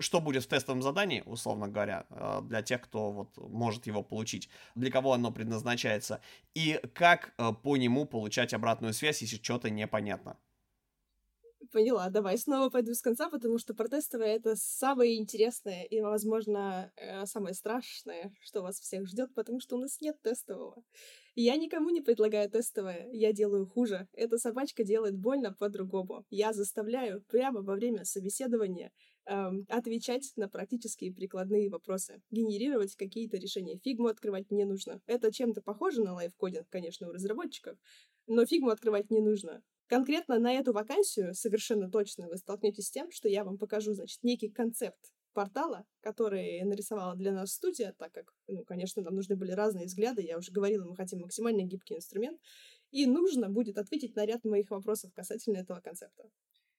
что 0.00 0.20
будет 0.20 0.44
в 0.44 0.48
тестовом 0.48 0.82
задании, 0.82 1.22
условно 1.26 1.68
говоря, 1.68 2.06
э, 2.10 2.40
для 2.42 2.62
тех, 2.62 2.82
кто 2.82 3.10
вот 3.10 3.36
может 3.36 3.86
его 3.86 4.02
получить, 4.02 4.48
для 4.74 4.90
кого 4.90 5.12
оно 5.12 5.32
предназначается, 5.32 6.20
и 6.54 6.80
как 6.94 7.34
э, 7.38 7.52
по 7.62 7.76
нему 7.76 8.06
получать 8.06 8.54
обратную 8.54 8.92
связь, 8.92 9.22
если 9.22 9.36
что-то 9.36 9.70
непонятно. 9.70 10.36
Поняла, 11.72 12.08
давай 12.08 12.38
снова 12.38 12.70
пойду 12.70 12.94
с 12.94 13.02
конца, 13.02 13.28
потому 13.28 13.58
что 13.58 13.74
протестовое— 13.74 14.36
это 14.36 14.56
самое 14.56 15.18
интересное 15.18 15.82
и, 15.84 16.00
возможно, 16.00 16.92
э, 16.96 17.26
самое 17.26 17.54
страшное, 17.54 18.32
что 18.40 18.62
вас 18.62 18.80
всех 18.80 19.06
ждет, 19.06 19.34
потому 19.34 19.60
что 19.60 19.76
у 19.76 19.80
нас 19.80 20.00
нет 20.00 20.16
тестового. 20.22 20.82
Я 21.34 21.56
никому 21.56 21.90
не 21.90 22.00
предлагаю 22.00 22.48
тестовое, 22.50 23.08
я 23.12 23.32
делаю 23.32 23.66
хуже. 23.66 24.08
Эта 24.12 24.38
собачка 24.38 24.82
делает 24.82 25.16
больно 25.16 25.52
по-другому. 25.52 26.24
Я 26.30 26.52
заставляю 26.52 27.22
прямо 27.28 27.60
во 27.60 27.74
время 27.74 28.04
собеседования 28.04 28.90
эм, 29.28 29.66
отвечать 29.68 30.32
на 30.36 30.48
практические 30.48 31.12
прикладные 31.12 31.70
вопросы, 31.70 32.22
генерировать 32.30 32.96
какие-то 32.96 33.36
решения. 33.36 33.78
Фигму 33.78 34.08
открывать 34.08 34.50
не 34.50 34.64
нужно. 34.64 35.00
Это 35.06 35.32
чем-то 35.32 35.62
похоже 35.62 36.02
на 36.02 36.14
лайфкодинг, 36.14 36.68
конечно, 36.68 37.08
у 37.08 37.12
разработчиков, 37.12 37.78
но 38.26 38.44
фигму 38.46 38.70
открывать 38.70 39.10
не 39.10 39.20
нужно. 39.20 39.62
Конкретно 39.86 40.38
на 40.38 40.52
эту 40.52 40.72
вакансию 40.72 41.34
совершенно 41.34 41.90
точно 41.90 42.28
вы 42.28 42.36
столкнетесь 42.36 42.88
с 42.88 42.90
тем, 42.90 43.10
что 43.10 43.28
я 43.28 43.44
вам 43.44 43.58
покажу, 43.58 43.94
значит, 43.94 44.22
некий 44.22 44.50
концепт 44.50 45.12
портала, 45.32 45.84
который 46.00 46.62
нарисовала 46.64 47.14
для 47.14 47.32
нас 47.32 47.52
студия, 47.52 47.94
так 47.98 48.12
как, 48.12 48.34
ну, 48.48 48.64
конечно, 48.64 49.02
нам 49.02 49.14
нужны 49.14 49.36
были 49.36 49.52
разные 49.52 49.86
взгляды. 49.86 50.22
Я 50.22 50.36
уже 50.36 50.52
говорила, 50.52 50.84
мы 50.84 50.96
хотим 50.96 51.20
максимально 51.20 51.62
гибкий 51.62 51.96
инструмент. 51.96 52.40
И 52.90 53.06
нужно 53.06 53.48
будет 53.48 53.78
ответить 53.78 54.16
на 54.16 54.26
ряд 54.26 54.44
моих 54.44 54.70
вопросов 54.70 55.12
касательно 55.14 55.58
этого 55.58 55.80
концепта. 55.80 56.28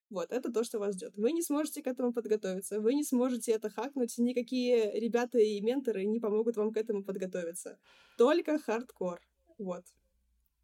Вот, 0.10 0.32
это 0.32 0.52
то, 0.52 0.64
что 0.64 0.80
вас 0.80 0.96
ждет. 0.96 1.14
Вы 1.18 1.32
не 1.32 1.44
сможете 1.44 1.84
к 1.84 1.88
этому 1.88 2.14
подготовиться, 2.14 2.80
вы 2.80 2.96
не 2.96 3.04
сможете 3.04 3.52
это 3.52 3.70
хакнуть, 3.70 4.18
никакие 4.18 5.00
ребята 5.00 5.38
и 5.38 5.62
менторы 5.62 6.06
не 6.06 6.20
помогут 6.20 6.58
вам 6.58 6.72
к 6.72 6.78
этому 6.78 7.04
подготовиться. 7.04 7.78
Только 8.18 8.58
хардкор. 8.58 9.22
Вот. 9.58 9.86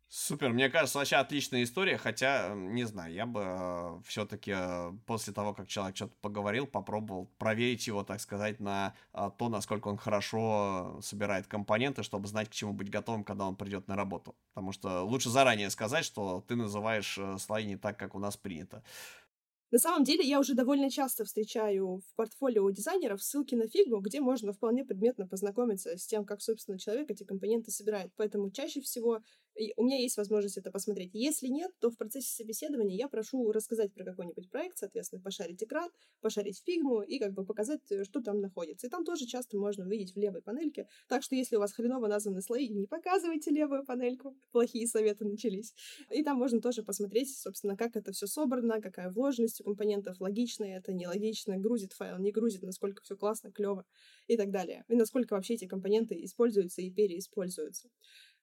Супер, 0.08 0.50
мне 0.50 0.70
кажется, 0.70 1.00
вообще 1.00 1.16
отличная 1.16 1.64
история, 1.64 1.98
хотя, 1.98 2.54
не 2.54 2.84
знаю, 2.84 3.12
я 3.12 3.26
бы 3.26 3.42
э, 3.44 4.02
все-таки 4.06 4.54
э, 4.56 4.92
после 5.08 5.34
того, 5.34 5.54
как 5.54 5.68
человек 5.68 5.96
что-то 5.96 6.14
поговорил, 6.22 6.68
попробовал 6.68 7.26
проверить 7.40 7.88
его, 7.88 8.04
так 8.04 8.22
сказать, 8.22 8.60
на 8.60 8.94
э, 9.14 9.30
то, 9.38 9.50
насколько 9.50 9.88
он 9.88 9.98
хорошо 9.98 11.00
собирает 11.02 11.48
компоненты, 11.48 12.04
чтобы 12.04 12.28
знать, 12.28 12.50
к 12.50 12.54
чему 12.54 12.72
быть 12.72 12.90
готовым, 12.90 13.24
когда 13.24 13.48
он 13.48 13.56
придет 13.56 13.88
на 13.88 13.96
работу. 13.96 14.36
Потому 14.54 14.72
что 14.72 15.02
лучше 15.04 15.30
заранее 15.30 15.72
сказать, 15.72 16.06
что 16.06 16.46
ты 16.48 16.56
называешь 16.56 17.18
э, 17.18 17.38
слои 17.40 17.66
не 17.66 17.76
так, 17.76 17.98
как 17.98 18.14
у 18.14 18.20
нас 18.20 18.38
принято. 18.38 18.84
На 19.76 19.80
самом 19.80 20.06
деле, 20.06 20.24
я 20.24 20.40
уже 20.40 20.54
довольно 20.54 20.90
часто 20.90 21.26
встречаю 21.26 21.98
в 21.98 22.16
портфолио 22.16 22.70
дизайнеров 22.70 23.22
ссылки 23.22 23.56
на 23.56 23.68
фигму, 23.68 24.00
где 24.00 24.22
можно 24.22 24.54
вполне 24.54 24.86
предметно 24.86 25.28
познакомиться 25.28 25.98
с 25.98 26.08
тем, 26.08 26.24
как, 26.24 26.42
собственно, 26.42 26.80
человек 26.80 27.12
эти 27.12 27.26
компоненты 27.26 27.72
собирает. 27.72 28.14
Поэтому 28.16 28.52
чаще 28.52 28.80
всего 28.80 29.20
у 29.78 29.84
меня 29.84 29.98
есть 29.98 30.18
возможность 30.18 30.58
это 30.58 30.72
посмотреть. 30.72 31.12
Если 31.14 31.48
нет, 31.48 31.72
то 31.80 31.90
в 31.90 31.98
процессе 31.98 32.34
собеседования 32.34 32.98
я 32.98 33.08
прошу 33.08 33.52
рассказать 33.52 33.94
про 33.94 34.04
какой-нибудь 34.04 34.50
проект, 34.50 34.78
соответственно, 34.78 35.22
пошарить 35.22 35.64
экран, 35.64 35.90
пошарить 36.22 36.62
фигму 36.66 37.02
и 37.02 37.20
как 37.20 37.34
бы 37.34 37.46
показать, 37.46 37.80
э, 37.92 38.04
что 38.04 38.22
там 38.22 38.42
находится. 38.42 38.88
И 38.88 38.90
там 38.90 39.06
тоже 39.06 39.26
часто 39.26 39.58
можно 39.58 39.86
увидеть 39.86 40.14
в 40.14 40.18
левой 40.18 40.42
панельке. 40.42 40.88
Так 41.08 41.24
что 41.24 41.36
если 41.36 41.56
у 41.56 41.60
вас 41.60 41.74
хреново 41.74 42.08
названы 42.08 42.42
слои, 42.42 42.68
не 42.70 42.88
показывайте 42.88 43.52
левую 43.52 43.86
панельку. 43.86 44.36
Плохие 44.52 44.88
советы 44.88 45.26
начались. 45.26 45.74
И 46.10 46.24
там 46.24 46.38
можно 46.38 46.60
тоже 46.60 46.84
посмотреть, 46.84 47.38
собственно, 47.38 47.78
как 47.78 47.96
это 47.96 48.12
все 48.12 48.28
собрано, 48.28 48.82
какая 48.82 49.10
вложенность 49.10 49.62
у 49.64 49.76
компонентов, 49.76 50.22
логично 50.22 50.64
это, 50.64 50.94
нелогично, 50.94 51.58
грузит 51.58 51.92
файл, 51.92 52.18
не 52.18 52.32
грузит, 52.32 52.64
насколько 52.64 53.04
все 53.04 53.18
классно, 53.18 53.52
клево 53.52 53.86
и 54.28 54.38
так 54.38 54.52
далее. 54.52 54.86
И 54.88 54.96
насколько 54.96 55.34
вообще 55.34 55.56
эти 55.56 55.68
компоненты 55.68 56.16
используются 56.24 56.82
и 56.82 56.90
переиспользуются. 56.90 57.90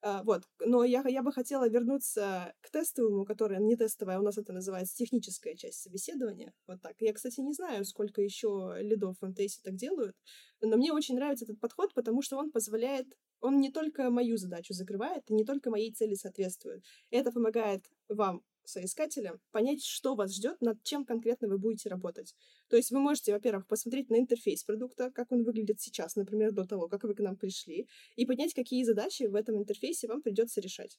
А, 0.05 0.25
вот. 0.25 0.43
Но 0.59 0.83
я, 0.85 1.05
я 1.07 1.23
бы 1.23 1.33
хотела 1.33 1.69
вернуться 1.69 2.55
к 2.61 2.71
тестовому, 2.71 3.25
которое 3.25 3.61
не 3.61 3.77
тестовое, 3.77 4.17
а 4.17 4.21
у 4.21 4.23
нас 4.23 4.37
это 4.37 4.53
называется 4.53 4.97
техническая 4.97 5.55
часть 5.55 5.81
собеседования. 5.81 6.53
Вот 6.67 6.83
так. 6.83 6.97
Я, 6.99 7.13
кстати, 7.13 7.41
не 7.41 7.53
знаю, 7.53 7.85
сколько 7.85 8.21
еще 8.21 8.75
лидов 8.81 9.17
в 9.21 9.27
МТС 9.27 9.61
так 9.61 9.77
делают, 9.77 10.17
но 10.61 10.77
мне 10.77 10.93
очень 10.93 11.15
нравится 11.15 11.45
этот 11.45 11.61
подход, 11.61 11.95
потому 11.95 12.21
что 12.21 12.37
он 12.37 12.51
позволяет 12.51 13.07
он 13.41 13.59
не 13.61 13.71
только 13.71 14.09
мою 14.11 14.37
задачу 14.37 14.73
закрывает, 14.73 15.29
не 15.29 15.45
только 15.45 15.71
моей 15.71 15.93
цели 15.93 16.15
соответствует. 16.15 16.85
Это 17.11 17.33
помогает 17.33 17.85
вам 18.09 18.43
соискателя 18.65 19.39
понять, 19.51 19.85
что 19.85 20.15
вас 20.15 20.35
ждет, 20.35 20.61
над 20.61 20.83
чем 20.83 21.05
конкретно 21.05 21.49
вы 21.49 21.59
будете 21.59 21.89
работать. 21.89 22.35
То 22.69 22.77
есть 22.77 22.91
вы 22.91 23.01
можете, 23.01 23.33
во-первых, 23.33 23.67
посмотреть 23.67 24.11
на 24.11 24.19
интерфейс 24.19 24.65
продукта, 24.65 25.11
как 25.11 25.33
он 25.33 25.45
выглядит 25.45 25.81
сейчас, 25.81 26.17
например, 26.17 26.53
до 26.53 26.65
того, 26.65 26.89
как 26.89 27.05
вы 27.05 27.15
к 27.15 27.21
нам 27.21 27.37
пришли, 27.37 27.89
и 28.17 28.27
понять, 28.27 28.55
какие 28.55 28.85
задачи 28.85 29.25
в 29.25 29.35
этом 29.35 29.59
интерфейсе 29.59 30.09
вам 30.09 30.23
придется 30.23 30.61
решать. 30.61 30.99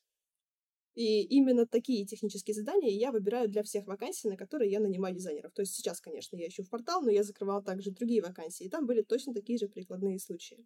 И 0.96 1.24
именно 1.24 1.66
такие 1.66 2.06
технические 2.06 2.54
задания 2.54 2.92
я 2.92 3.12
выбираю 3.12 3.50
для 3.50 3.64
всех 3.64 3.88
вакансий, 3.88 4.28
на 4.30 4.38
которые 4.38 4.70
я 4.70 4.80
нанимаю 4.80 5.16
дизайнеров. 5.16 5.52
То 5.54 5.64
есть 5.64 5.74
сейчас, 5.74 6.00
конечно, 6.00 6.36
я 6.36 6.48
ищу 6.48 6.64
в 6.64 6.70
портал, 6.70 7.02
но 7.02 7.10
я 7.10 7.24
закрывала 7.24 7.64
также 7.64 7.90
другие 7.90 8.22
вакансии, 8.22 8.66
и 8.66 8.70
там 8.70 8.86
были 8.86 9.02
точно 9.02 9.34
такие 9.34 9.58
же 9.58 9.68
прикладные 9.68 10.20
случаи. 10.20 10.66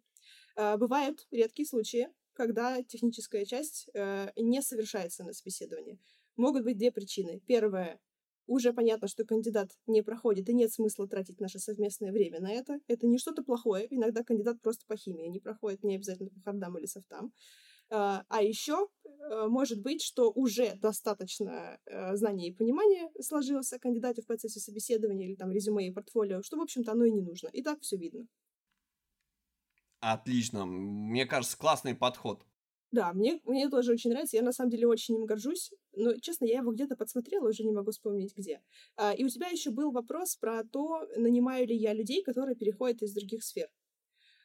А, 0.54 0.76
бывают 0.76 1.26
редкие 1.30 1.66
случаи, 1.66 2.08
когда 2.34 2.82
техническая 2.82 3.44
часть 3.44 3.88
э, 3.94 4.30
не 4.36 4.62
совершается 4.62 5.24
на 5.24 5.32
собеседовании. 5.32 5.98
Могут 6.38 6.64
быть 6.64 6.78
две 6.78 6.90
причины. 6.90 7.42
Первая 7.46 8.00
уже 8.46 8.72
понятно, 8.72 9.08
что 9.08 9.24
кандидат 9.24 9.70
не 9.86 10.02
проходит, 10.02 10.48
и 10.48 10.54
нет 10.54 10.72
смысла 10.72 11.06
тратить 11.06 11.38
наше 11.38 11.58
совместное 11.58 12.12
время 12.12 12.40
на 12.40 12.50
это. 12.50 12.80
Это 12.86 13.06
не 13.06 13.18
что-то 13.18 13.42
плохое. 13.42 13.86
Иногда 13.94 14.24
кандидат 14.24 14.60
просто 14.62 14.86
по 14.86 14.96
химии 14.96 15.28
не 15.28 15.38
проходит, 15.38 15.84
не 15.84 15.96
обязательно 15.96 16.30
по 16.30 16.40
хардам 16.40 16.78
или 16.78 16.86
софтам. 16.86 17.32
А, 17.90 18.24
а 18.28 18.42
еще 18.42 18.88
э, 19.04 19.46
может 19.48 19.82
быть, 19.82 20.02
что 20.02 20.30
уже 20.30 20.76
достаточно 20.76 21.78
э, 21.86 22.16
знания 22.16 22.48
и 22.48 22.54
понимания 22.54 23.10
сложилось 23.20 23.72
о 23.72 23.78
кандидате 23.78 24.22
в 24.22 24.26
процессе 24.26 24.60
собеседования 24.60 25.26
или 25.26 25.34
там 25.34 25.52
резюме 25.52 25.88
и 25.88 25.92
портфолио, 25.92 26.42
что, 26.42 26.56
в 26.56 26.62
общем-то, 26.62 26.92
оно 26.92 27.04
и 27.04 27.12
не 27.12 27.22
нужно. 27.22 27.48
И 27.48 27.62
так 27.62 27.80
все 27.80 27.96
видно. 27.96 28.26
Отлично. 30.00 30.64
Мне 30.64 31.26
кажется, 31.26 31.58
классный 31.58 31.94
подход. 31.94 32.47
Да, 32.90 33.12
мне, 33.12 33.40
мне 33.44 33.68
тоже 33.68 33.92
очень 33.92 34.10
нравится. 34.10 34.36
Я 34.36 34.42
на 34.42 34.52
самом 34.52 34.70
деле 34.70 34.86
очень 34.86 35.14
им 35.16 35.26
горжусь. 35.26 35.70
Но, 35.92 36.14
честно, 36.16 36.46
я 36.46 36.58
его 36.58 36.72
где-то 36.72 36.96
подсмотрела, 36.96 37.48
уже 37.48 37.64
не 37.64 37.72
могу 37.72 37.90
вспомнить 37.90 38.34
где. 38.34 38.62
А, 38.96 39.12
и 39.12 39.24
у 39.24 39.28
тебя 39.28 39.48
еще 39.48 39.70
был 39.70 39.90
вопрос 39.90 40.36
про 40.36 40.64
то, 40.64 41.06
нанимаю 41.16 41.66
ли 41.66 41.76
я 41.76 41.92
людей, 41.92 42.22
которые 42.22 42.56
переходят 42.56 43.02
из 43.02 43.12
других 43.12 43.44
сфер. 43.44 43.68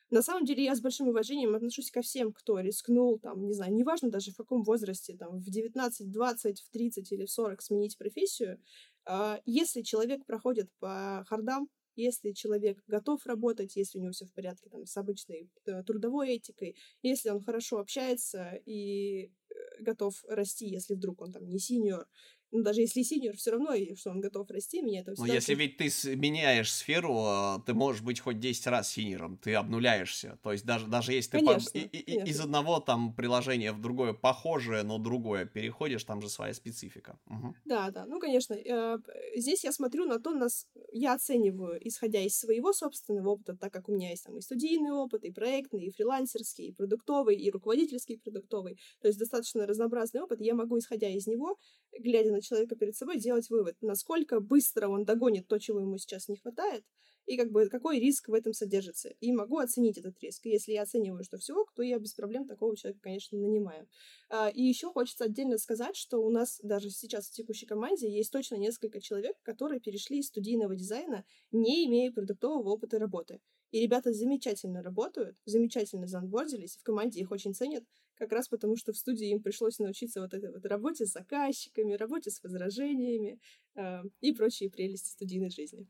На 0.09 0.21
самом 0.21 0.45
деле 0.45 0.63
я 0.63 0.75
с 0.75 0.81
большим 0.81 1.07
уважением 1.07 1.55
отношусь 1.55 1.89
ко 1.89 2.01
всем, 2.01 2.33
кто 2.33 2.59
рискнул, 2.59 3.17
там, 3.17 3.47
не 3.47 3.53
знаю, 3.53 3.73
неважно 3.73 4.11
даже 4.11 4.31
в 4.31 4.37
каком 4.37 4.63
возрасте, 4.63 5.15
там, 5.17 5.39
в 5.39 5.49
19, 5.49 6.11
20, 6.11 6.61
в 6.61 6.69
30 6.69 7.11
или 7.11 7.25
в 7.25 7.31
40 7.31 7.61
сменить 7.61 7.97
профессию. 7.97 8.59
А, 9.05 9.39
если 9.45 9.81
человек 9.81 10.25
проходит 10.25 10.69
по 10.79 11.25
хардам, 11.27 11.69
если 11.95 12.31
человек 12.31 12.83
готов 12.87 13.25
работать, 13.25 13.75
если 13.75 13.99
у 13.99 14.01
него 14.01 14.11
все 14.11 14.25
в 14.25 14.33
порядке 14.33 14.69
там, 14.69 14.85
с 14.85 14.97
обычной 14.97 15.49
э, 15.65 15.83
трудовой 15.83 16.35
этикой, 16.35 16.75
если 17.01 17.29
он 17.29 17.41
хорошо 17.41 17.79
общается 17.79 18.59
и 18.65 19.25
э, 19.25 19.81
готов 19.81 20.23
расти, 20.27 20.67
если 20.67 20.95
вдруг 20.95 21.21
он 21.21 21.31
там 21.31 21.47
не 21.47 21.59
синьор, 21.59 21.99
ну, 21.99 22.07
даже 22.61 22.81
если 22.81 23.01
синьор, 23.01 23.35
все 23.35 23.51
равно, 23.51 23.71
что 23.95 24.11
он 24.11 24.19
готов 24.19 24.49
расти, 24.51 24.81
меня 24.81 25.01
это 25.01 25.13
всегда... 25.13 25.27
Но 25.27 25.33
если 25.33 25.55
ведь 25.55 25.77
ты 25.77 26.15
меняешь 26.15 26.71
сферу, 26.71 27.17
а, 27.25 27.59
ты 27.65 27.73
можешь 27.73 28.01
быть 28.01 28.19
хоть 28.19 28.39
10 28.39 28.67
раз 28.67 28.91
синьором, 28.91 29.37
ты 29.37 29.55
обнуляешься. 29.55 30.37
То 30.43 30.51
есть 30.51 30.65
даже, 30.65 30.87
даже 30.87 31.13
если 31.13 31.31
конечно, 31.31 31.71
ты 31.71 31.87
по... 31.87 31.95
и, 31.95 31.99
и, 31.99 32.29
из 32.29 32.39
одного 32.39 32.79
там 32.79 33.13
приложения 33.13 33.71
в 33.71 33.81
другое 33.81 34.13
похожее, 34.13 34.83
но 34.83 34.97
другое 34.97 35.45
переходишь, 35.45 36.03
там 36.03 36.21
же 36.21 36.29
своя 36.29 36.53
специфика. 36.53 37.19
Угу. 37.27 37.55
Да, 37.65 37.89
да, 37.91 38.05
ну, 38.05 38.19
конечно. 38.19 38.53
Э, 38.53 38.99
здесь 39.35 39.63
я 39.63 39.71
смотрю 39.71 40.05
на 40.05 40.19
то, 40.19 40.31
нас 40.31 40.67
я 40.91 41.13
оцениваю, 41.13 41.79
исходя 41.87 42.21
из 42.21 42.37
своего 42.37 42.73
собственного 42.73 43.29
опыта, 43.29 43.55
так 43.55 43.73
как 43.73 43.89
у 43.89 43.93
меня 43.93 44.11
есть 44.11 44.25
там 44.25 44.37
и 44.37 44.41
студийный 44.41 44.91
опыт, 44.91 45.23
и 45.23 45.31
проектный, 45.31 45.85
и 45.85 45.91
фрилансерский, 45.91 46.67
и 46.67 46.71
продуктовый, 46.71 47.35
и 47.35 47.49
руководительский 47.49 48.19
продуктовый. 48.19 48.77
То 49.01 49.07
есть 49.07 49.19
достаточно 49.19 49.65
разнообразный 49.65 50.21
опыт, 50.21 50.39
я 50.41 50.53
могу, 50.53 50.77
исходя 50.77 51.09
из 51.09 51.27
него, 51.27 51.57
глядя 51.99 52.31
на 52.31 52.41
человека 52.41 52.75
перед 52.75 52.95
собой, 52.95 53.17
делать 53.17 53.49
вывод, 53.49 53.75
насколько 53.81 54.39
быстро 54.39 54.87
он 54.87 55.05
догонит 55.05 55.47
то, 55.47 55.59
чего 55.59 55.79
ему 55.79 55.97
сейчас 55.97 56.27
не 56.27 56.37
хватает, 56.37 56.83
и 57.25 57.37
как 57.37 57.51
бы 57.51 57.69
какой 57.69 57.99
риск 57.99 58.27
в 58.27 58.33
этом 58.33 58.53
содержится. 58.53 59.09
И 59.19 59.31
могу 59.31 59.57
оценить 59.57 59.97
этот 59.97 60.19
риск. 60.21 60.45
И 60.45 60.49
если 60.49 60.73
я 60.73 60.83
оцениваю, 60.83 61.23
что 61.23 61.37
всего, 61.37 61.65
то 61.75 61.81
я 61.83 61.97
без 61.97 62.13
проблем 62.13 62.47
такого 62.47 62.75
человека, 62.75 63.01
конечно, 63.01 63.37
нанимаю. 63.37 63.87
А, 64.29 64.49
и 64.49 64.61
еще 64.61 64.91
хочется 64.91 65.25
отдельно 65.25 65.57
сказать, 65.57 65.95
что 65.95 66.19
у 66.19 66.29
нас 66.29 66.59
даже 66.63 66.89
сейчас 66.89 67.29
в 67.29 67.31
текущей 67.31 67.65
команде 67.65 68.11
есть 68.11 68.31
точно 68.31 68.55
несколько 68.55 68.99
человек, 68.99 69.37
которые 69.43 69.79
перешли 69.79 70.19
из 70.19 70.27
студийного 70.27 70.75
дизайна, 70.75 71.23
не 71.51 71.85
имея 71.85 72.11
продуктового 72.11 72.71
опыта 72.71 72.99
работы. 72.99 73.39
И 73.71 73.79
ребята 73.79 74.13
замечательно 74.13 74.83
работают, 74.83 75.35
замечательно 75.45 76.05
заонбордились, 76.05 76.77
в 76.77 76.83
команде 76.83 77.21
их 77.21 77.31
очень 77.31 77.55
ценят, 77.55 77.83
как 78.15 78.31
раз 78.31 78.47
потому, 78.47 78.75
что 78.75 78.93
в 78.93 78.97
студии 78.97 79.29
им 79.29 79.41
пришлось 79.41 79.79
научиться 79.79 80.21
вот 80.21 80.33
этой 80.33 80.51
вот 80.51 80.65
работе 80.65 81.05
с 81.05 81.11
заказчиками, 81.11 81.93
работе 81.93 82.31
с 82.31 82.41
возражениями 82.43 83.39
э, 83.75 84.03
и 84.21 84.33
прочие 84.33 84.69
прелести 84.69 85.09
студийной 85.09 85.49
жизни. 85.49 85.87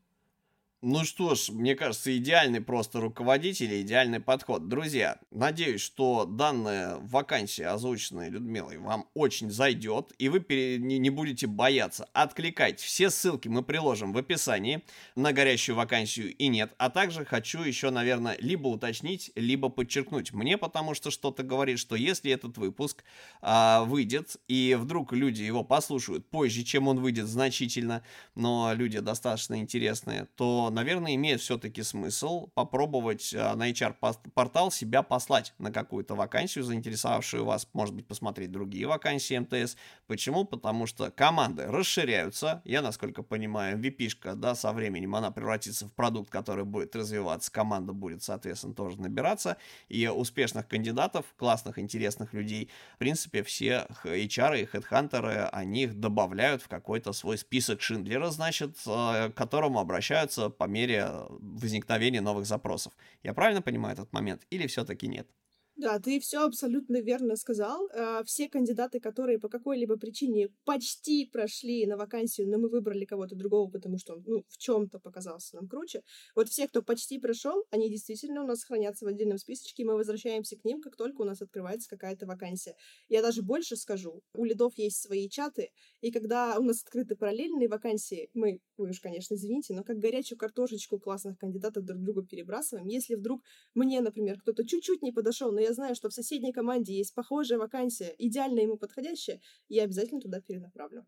Ну 0.86 1.02
что 1.06 1.34
ж, 1.34 1.48
мне 1.48 1.74
кажется, 1.74 2.14
идеальный 2.14 2.60
просто 2.60 3.00
руководитель 3.00 3.80
идеальный 3.80 4.20
подход. 4.20 4.68
Друзья, 4.68 5.18
надеюсь, 5.30 5.80
что 5.80 6.26
данная 6.26 6.96
вакансия, 6.96 7.68
озвученная 7.68 8.28
Людмилой, 8.28 8.76
вам 8.76 9.08
очень 9.14 9.50
зайдет, 9.50 10.12
и 10.18 10.28
вы 10.28 10.40
не 10.78 11.08
будете 11.08 11.46
бояться. 11.46 12.06
откликать. 12.12 12.80
Все 12.80 13.08
ссылки 13.08 13.48
мы 13.48 13.62
приложим 13.62 14.12
в 14.12 14.18
описании 14.18 14.82
на 15.16 15.32
горящую 15.32 15.74
вакансию 15.74 16.36
и 16.36 16.48
нет. 16.48 16.74
А 16.76 16.90
также 16.90 17.24
хочу 17.24 17.62
еще, 17.62 17.88
наверное, 17.88 18.36
либо 18.38 18.68
уточнить, 18.68 19.32
либо 19.36 19.70
подчеркнуть. 19.70 20.34
Мне 20.34 20.58
потому 20.58 20.92
что 20.92 21.10
что-то 21.10 21.44
говорит, 21.44 21.78
что 21.78 21.96
если 21.96 22.30
этот 22.30 22.58
выпуск 22.58 23.04
а, 23.40 23.84
выйдет, 23.84 24.36
и 24.48 24.76
вдруг 24.78 25.14
люди 25.14 25.44
его 25.44 25.64
послушают 25.64 26.28
позже, 26.28 26.62
чем 26.62 26.88
он 26.88 27.00
выйдет 27.00 27.26
значительно, 27.26 28.02
но 28.34 28.74
люди 28.74 28.98
достаточно 28.98 29.58
интересные, 29.58 30.28
то 30.36 30.72
наверное, 30.74 31.14
имеет 31.14 31.40
все-таки 31.40 31.82
смысл 31.82 32.48
попробовать 32.54 33.32
на 33.32 33.70
HR-портал 33.70 34.70
себя 34.70 35.02
послать 35.02 35.54
на 35.58 35.72
какую-то 35.72 36.14
вакансию, 36.14 36.64
заинтересовавшую 36.64 37.44
вас, 37.44 37.68
может 37.72 37.94
быть, 37.94 38.06
посмотреть 38.06 38.50
другие 38.50 38.86
вакансии 38.86 39.38
МТС. 39.38 39.76
Почему? 40.06 40.44
Потому 40.44 40.86
что 40.86 41.10
команды 41.10 41.66
расширяются. 41.66 42.62
Я, 42.64 42.82
насколько 42.82 43.22
понимаю, 43.22 43.78
vp 43.78 44.34
да, 44.34 44.54
со 44.54 44.72
временем 44.72 45.14
она 45.14 45.30
превратится 45.30 45.86
в 45.86 45.92
продукт, 45.92 46.30
который 46.30 46.64
будет 46.64 46.94
развиваться, 46.96 47.50
команда 47.50 47.92
будет, 47.92 48.22
соответственно, 48.22 48.74
тоже 48.74 49.00
набираться, 49.00 49.56
и 49.88 50.06
успешных 50.08 50.68
кандидатов, 50.68 51.26
классных, 51.36 51.78
интересных 51.78 52.32
людей, 52.32 52.70
в 52.94 52.98
принципе, 52.98 53.42
все 53.42 53.86
HR 54.04 54.62
и 54.62 54.64
хедхантеры, 54.64 55.48
они 55.52 55.84
их 55.84 55.98
добавляют 55.98 56.62
в 56.62 56.68
какой-то 56.68 57.12
свой 57.12 57.38
список 57.38 57.80
Шиндлера, 57.80 58.30
значит, 58.30 58.76
э, 58.86 59.30
к 59.30 59.34
которому 59.34 59.78
обращаются 59.78 60.50
по 60.64 60.66
мере 60.66 61.06
возникновения 61.28 62.22
новых 62.22 62.46
запросов. 62.46 62.96
Я 63.22 63.34
правильно 63.34 63.60
понимаю 63.60 63.92
этот 63.92 64.12
момент 64.14 64.46
или 64.48 64.66
все-таки 64.66 65.06
нет? 65.06 65.28
Да, 65.76 65.98
ты 65.98 66.20
все 66.20 66.44
абсолютно 66.44 67.00
верно 67.00 67.34
сказал. 67.34 67.88
Э, 67.92 68.22
все 68.24 68.48
кандидаты, 68.48 69.00
которые 69.00 69.40
по 69.40 69.48
какой-либо 69.48 69.96
причине 69.96 70.48
почти 70.64 71.26
прошли 71.26 71.84
на 71.86 71.96
вакансию, 71.96 72.48
но 72.48 72.58
мы 72.58 72.68
выбрали 72.68 73.04
кого-то 73.04 73.34
другого, 73.34 73.68
потому 73.68 73.98
что 73.98 74.14
он 74.14 74.22
ну, 74.24 74.44
в 74.48 74.56
чем-то 74.56 75.00
показался 75.00 75.56
нам 75.56 75.66
круче. 75.66 76.02
Вот 76.36 76.48
все, 76.48 76.68
кто 76.68 76.80
почти 76.80 77.18
прошел, 77.18 77.64
они 77.70 77.90
действительно 77.90 78.44
у 78.44 78.46
нас 78.46 78.62
хранятся 78.62 79.04
в 79.04 79.08
отдельном 79.08 79.38
списочке, 79.38 79.82
и 79.82 79.86
мы 79.86 79.94
возвращаемся 79.94 80.56
к 80.56 80.64
ним, 80.64 80.80
как 80.80 80.94
только 80.96 81.22
у 81.22 81.24
нас 81.24 81.42
открывается 81.42 81.90
какая-то 81.90 82.24
вакансия. 82.26 82.76
Я 83.08 83.20
даже 83.20 83.42
больше 83.42 83.74
скажу. 83.74 84.22
У 84.34 84.44
лидов 84.44 84.74
есть 84.76 85.02
свои 85.02 85.28
чаты, 85.28 85.72
и 86.00 86.12
когда 86.12 86.56
у 86.60 86.62
нас 86.62 86.82
открыты 86.84 87.16
параллельные 87.16 87.68
вакансии, 87.68 88.30
мы, 88.32 88.60
вы 88.76 88.90
уж, 88.90 89.00
конечно, 89.00 89.34
извините, 89.34 89.74
но 89.74 89.84
как 89.84 89.98
горячую 89.98 90.38
картошечку 90.38 90.98
классных 90.98 91.38
кандидатов 91.38 91.84
друг 91.84 92.02
другу 92.02 92.22
перебрасываем. 92.22 92.86
Если 92.86 93.14
вдруг 93.14 93.42
мне, 93.74 94.00
например, 94.00 94.40
кто-то 94.40 94.66
чуть-чуть 94.66 95.02
не 95.02 95.12
подошел, 95.12 95.52
но 95.52 95.60
я 95.60 95.72
знаю, 95.72 95.94
что 95.94 96.08
в 96.08 96.14
соседней 96.14 96.52
команде 96.52 96.94
есть 96.96 97.14
похожая 97.14 97.58
вакансия, 97.58 98.14
идеально 98.18 98.60
ему 98.60 98.76
подходящая, 98.76 99.40
я 99.68 99.84
обязательно 99.84 100.20
туда 100.20 100.40
перенаправлю. 100.40 101.06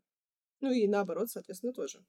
Ну 0.61 0.71
и 0.71 0.87
наоборот, 0.87 1.29
соответственно, 1.29 1.73
тоже. 1.73 2.03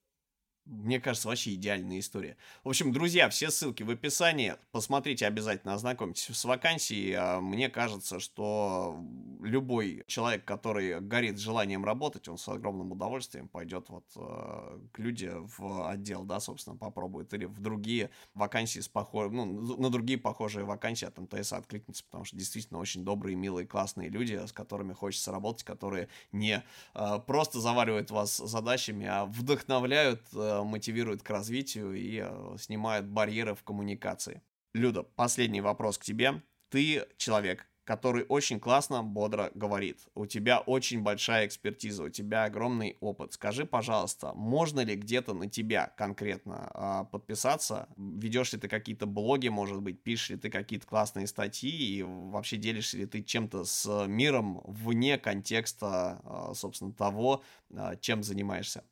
Мне 0.69 1.01
кажется, 1.01 1.29
вообще 1.29 1.55
идеальная 1.55 1.99
история. 1.99 2.37
В 2.63 2.69
общем, 2.69 2.93
друзья, 2.93 3.31
все 3.31 3.51
ссылки 3.51 3.83
в 3.83 3.91
описании. 3.91 4.55
Посмотрите 4.71 5.27
обязательно, 5.27 5.73
ознакомьтесь 5.73 6.27
с 6.37 6.45
вакансией. 6.45 7.15
А 7.15 7.41
мне 7.41 7.71
кажется, 7.71 8.21
что 8.21 9.03
любой 9.41 10.05
человек, 10.07 10.45
который 10.45 11.01
горит 11.01 11.39
желанием 11.39 11.87
работать, 11.87 12.29
он 12.29 12.37
с 12.37 12.47
огромным 12.49 12.93
удовольствием 12.93 13.49
пойдет 13.49 13.89
вот 13.89 14.05
э, 14.17 14.79
к 14.93 14.99
люди 14.99 15.33
в 15.33 15.89
отдел, 15.89 16.25
да, 16.25 16.39
собственно, 16.39 16.77
попробует. 16.77 17.33
Или 17.33 17.47
в 17.47 17.61
другие 17.61 18.11
вакансии 18.35 18.81
с 18.81 18.89
похожими, 18.89 19.37
ну, 19.37 19.77
на 19.79 19.89
другие 19.89 20.19
похожие 20.19 20.67
вакансии 20.67 21.07
от 21.07 21.17
МТС 21.17 21.55
откликнется, 21.55 22.05
потому 22.05 22.27
что 22.27 22.37
действительно 22.37 22.79
очень 22.79 23.05
добрые, 23.05 23.37
милые, 23.37 23.67
классные 23.67 24.11
люди, 24.11 24.35
с 24.35 24.53
которыми 24.53 24.93
хочется 24.93 25.33
работать, 25.33 25.65
которые 25.65 26.09
не 26.31 26.63
э, 26.95 27.19
просто 27.27 27.59
заваривают 27.59 28.11
вас 28.11 28.37
задачами, 28.37 29.07
а 29.07 29.25
вдохновляют 29.25 30.21
мотивирует 30.65 31.23
к 31.23 31.31
развитию 31.31 31.95
и 31.95 32.23
э, 32.25 32.57
снимает 32.59 33.07
барьеры 33.07 33.55
в 33.55 33.63
коммуникации. 33.63 34.43
Люда, 34.75 35.03
последний 35.03 35.61
вопрос 35.61 35.99
к 35.99 36.05
тебе. 36.05 36.43
Ты 36.71 37.07
человек, 37.17 37.67
который 37.89 38.27
очень 38.29 38.61
классно, 38.61 39.03
бодро 39.03 39.51
говорит. 39.55 40.01
У 40.15 40.27
тебя 40.27 40.59
очень 40.59 41.01
большая 41.01 41.47
экспертиза, 41.47 42.03
у 42.03 42.09
тебя 42.11 42.45
огромный 42.45 42.99
опыт. 43.01 43.33
Скажи, 43.33 43.65
пожалуйста, 43.65 44.35
можно 44.35 44.81
ли 44.81 44.95
где-то 44.95 45.33
на 45.33 45.49
тебя 45.49 45.87
конкретно 45.97 46.71
э, 46.75 47.11
подписаться? 47.11 47.89
Ведешь 47.97 48.53
ли 48.53 48.59
ты 48.59 48.69
какие-то 48.69 49.07
блоги, 49.07 49.49
может 49.49 49.81
быть, 49.81 50.03
пишешь 50.03 50.29
ли 50.29 50.37
ты 50.37 50.51
какие-то 50.51 50.87
классные 50.87 51.27
статьи 51.27 51.71
и 51.71 52.03
вообще 52.03 52.59
делишься 52.59 52.99
ли 52.99 53.07
ты 53.07 53.23
чем-то 53.23 53.65
с 53.65 54.07
миром 54.07 54.61
вне 54.67 55.17
контекста, 55.17 56.21
э, 56.23 56.55
собственно, 56.55 56.93
того, 56.93 57.43
э, 57.71 57.95
чем 58.03 58.23
занимаешься? 58.23 58.85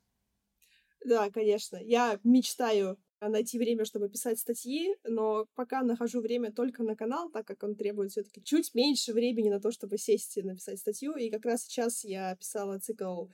Да, 1.05 1.29
конечно. 1.29 1.77
Я 1.77 2.19
мечтаю 2.23 2.97
найти 3.21 3.57
время, 3.57 3.85
чтобы 3.85 4.09
писать 4.09 4.39
статьи, 4.39 4.95
но 5.03 5.47
пока 5.55 5.81
нахожу 5.81 6.21
время 6.21 6.51
только 6.51 6.83
на 6.83 6.95
канал, 6.95 7.29
так 7.31 7.47
как 7.47 7.63
он 7.63 7.75
требует 7.75 8.11
все 8.11 8.23
таки 8.23 8.43
чуть 8.43 8.75
меньше 8.75 9.13
времени 9.13 9.49
на 9.49 9.59
то, 9.59 9.71
чтобы 9.71 9.97
сесть 9.97 10.37
и 10.37 10.43
написать 10.43 10.79
статью. 10.79 11.15
И 11.15 11.29
как 11.31 11.45
раз 11.45 11.63
сейчас 11.63 12.03
я 12.03 12.35
писала 12.35 12.79
цикл 12.79 13.25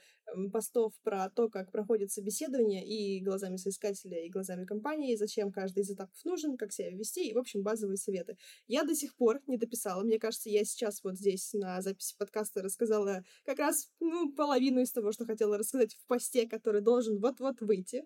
постов 0.51 0.93
про 1.03 1.29
то, 1.29 1.49
как 1.49 1.71
проходит 1.71 2.11
собеседование 2.11 2.85
и 2.85 3.21
глазами 3.21 3.57
соискателя, 3.57 4.25
и 4.25 4.29
глазами 4.29 4.65
компании, 4.65 5.15
зачем 5.15 5.51
каждый 5.51 5.83
из 5.83 5.91
этапов 5.91 6.15
нужен, 6.23 6.57
как 6.57 6.71
себя 6.71 6.91
вести, 6.91 7.29
и, 7.29 7.33
в 7.33 7.37
общем, 7.37 7.63
базовые 7.63 7.97
советы. 7.97 8.37
Я 8.67 8.83
до 8.83 8.95
сих 8.95 9.15
пор 9.15 9.41
не 9.47 9.57
дописала. 9.57 10.03
Мне 10.03 10.19
кажется, 10.19 10.49
я 10.49 10.63
сейчас 10.63 11.03
вот 11.03 11.17
здесь 11.17 11.53
на 11.53 11.81
записи 11.81 12.15
подкаста 12.17 12.61
рассказала 12.61 13.23
как 13.45 13.59
раз 13.59 13.89
ну, 13.99 14.31
половину 14.33 14.81
из 14.81 14.91
того, 14.91 15.11
что 15.11 15.25
хотела 15.25 15.57
рассказать 15.57 15.93
в 15.93 16.07
посте, 16.07 16.47
который 16.47 16.81
должен 16.81 17.19
вот-вот 17.19 17.61
выйти. 17.61 18.03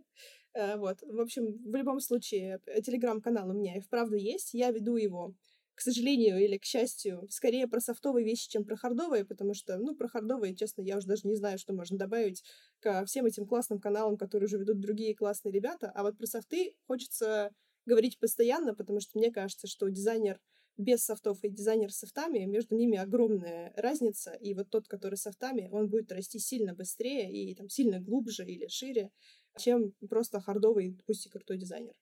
Э, 0.54 0.78
вот. 0.78 1.02
В 1.02 1.20
общем, 1.20 1.58
в 1.64 1.76
любом 1.76 2.00
случае, 2.00 2.60
телеграм-канал 2.84 3.50
у 3.50 3.54
меня 3.54 3.78
и 3.78 3.82
вправду 3.82 4.16
есть. 4.16 4.54
Я 4.54 4.72
веду 4.72 4.96
его, 4.96 5.36
к 5.78 5.82
сожалению 5.82 6.44
или 6.44 6.58
к 6.58 6.66
счастью, 6.66 7.28
скорее 7.30 7.68
про 7.68 7.80
софтовые 7.80 8.26
вещи, 8.26 8.50
чем 8.50 8.66
про 8.66 8.76
хардовые, 8.76 9.24
потому 9.26 9.54
что, 9.54 9.78
ну, 9.78 9.96
про 9.96 10.08
хардовые, 10.08 10.56
честно, 10.56 10.82
я 10.82 10.98
уже 10.98 11.06
даже 11.06 11.28
не 11.28 11.36
знаю, 11.36 11.60
что 11.60 11.72
можно 11.74 12.00
добавить 12.00 12.44
ко 12.80 13.06
всем 13.06 13.28
этим 13.28 13.46
классным 13.46 13.80
каналам, 13.80 14.18
которые 14.18 14.48
уже 14.48 14.58
ведут 14.58 14.80
другие 14.80 15.16
классные 15.16 15.52
ребята. 15.54 15.92
А 15.94 16.02
вот 16.02 16.18
про 16.18 16.26
софты 16.26 16.74
хочется 16.88 17.52
говорить 17.86 18.18
постоянно, 18.18 18.74
потому 18.74 19.00
что 19.00 19.20
мне 19.20 19.32
кажется, 19.32 19.68
что 19.68 19.88
дизайнер 19.90 20.40
без 20.78 21.06
софтов 21.06 21.44
и 21.44 21.50
дизайнер 21.50 21.92
с 21.92 22.00
софтами, 22.00 22.46
между 22.46 22.76
ними 22.76 22.98
огромная 22.98 23.72
разница, 23.78 24.34
и 24.34 24.56
вот 24.56 24.70
тот, 24.72 24.88
который 24.88 25.16
с 25.16 25.22
софтами, 25.22 25.70
он 25.72 25.90
будет 25.90 26.12
расти 26.12 26.40
сильно 26.40 26.74
быстрее 26.74 27.32
и 27.32 27.54
там 27.54 27.70
сильно 27.70 28.00
глубже 28.00 28.46
или 28.46 28.68
шире, 28.68 29.12
чем 29.58 29.94
просто 30.10 30.40
хардовый, 30.42 30.98
пусть 31.06 31.28
и 31.28 31.30
крутой 31.30 31.58
дизайнер. 31.60 31.94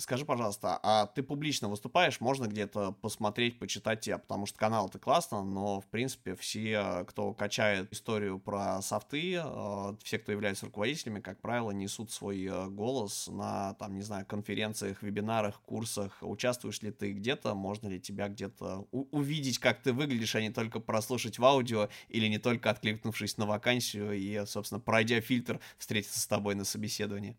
Скажи, 0.00 0.24
пожалуйста, 0.24 0.80
а 0.82 1.06
ты 1.06 1.22
публично 1.22 1.68
выступаешь? 1.68 2.20
Можно 2.20 2.46
где-то 2.46 2.92
посмотреть, 2.92 3.58
почитать 3.58 4.00
тебя? 4.00 4.16
Потому 4.16 4.46
что 4.46 4.58
канал 4.58 4.88
это 4.88 4.98
классно, 4.98 5.42
но, 5.42 5.82
в 5.82 5.86
принципе, 5.88 6.34
все, 6.36 7.04
кто 7.06 7.34
качает 7.34 7.92
историю 7.92 8.38
про 8.38 8.80
софты, 8.80 9.34
э, 9.34 9.94
все, 10.02 10.18
кто 10.18 10.32
является 10.32 10.64
руководителями, 10.64 11.20
как 11.20 11.42
правило, 11.42 11.70
несут 11.70 12.10
свой 12.12 12.42
э, 12.46 12.68
голос 12.68 13.28
на, 13.28 13.74
там, 13.74 13.94
не 13.94 14.02
знаю, 14.02 14.24
конференциях, 14.24 15.02
вебинарах, 15.02 15.60
курсах. 15.60 16.16
Участвуешь 16.22 16.80
ли 16.80 16.90
ты 16.92 17.12
где-то? 17.12 17.54
Можно 17.54 17.88
ли 17.88 18.00
тебя 18.00 18.28
где-то 18.28 18.86
увидеть, 18.92 19.58
как 19.58 19.82
ты 19.82 19.92
выглядишь, 19.92 20.34
а 20.34 20.40
не 20.40 20.50
только 20.50 20.80
прослушать 20.80 21.38
в 21.38 21.44
аудио 21.44 21.90
или 22.08 22.26
не 22.26 22.38
только 22.38 22.70
откликнувшись 22.70 23.36
на 23.36 23.44
вакансию 23.44 24.12
и, 24.12 24.46
собственно, 24.46 24.80
пройдя 24.80 25.20
фильтр, 25.20 25.60
встретиться 25.76 26.20
с 26.20 26.26
тобой 26.26 26.54
на 26.54 26.64
собеседовании? 26.64 27.36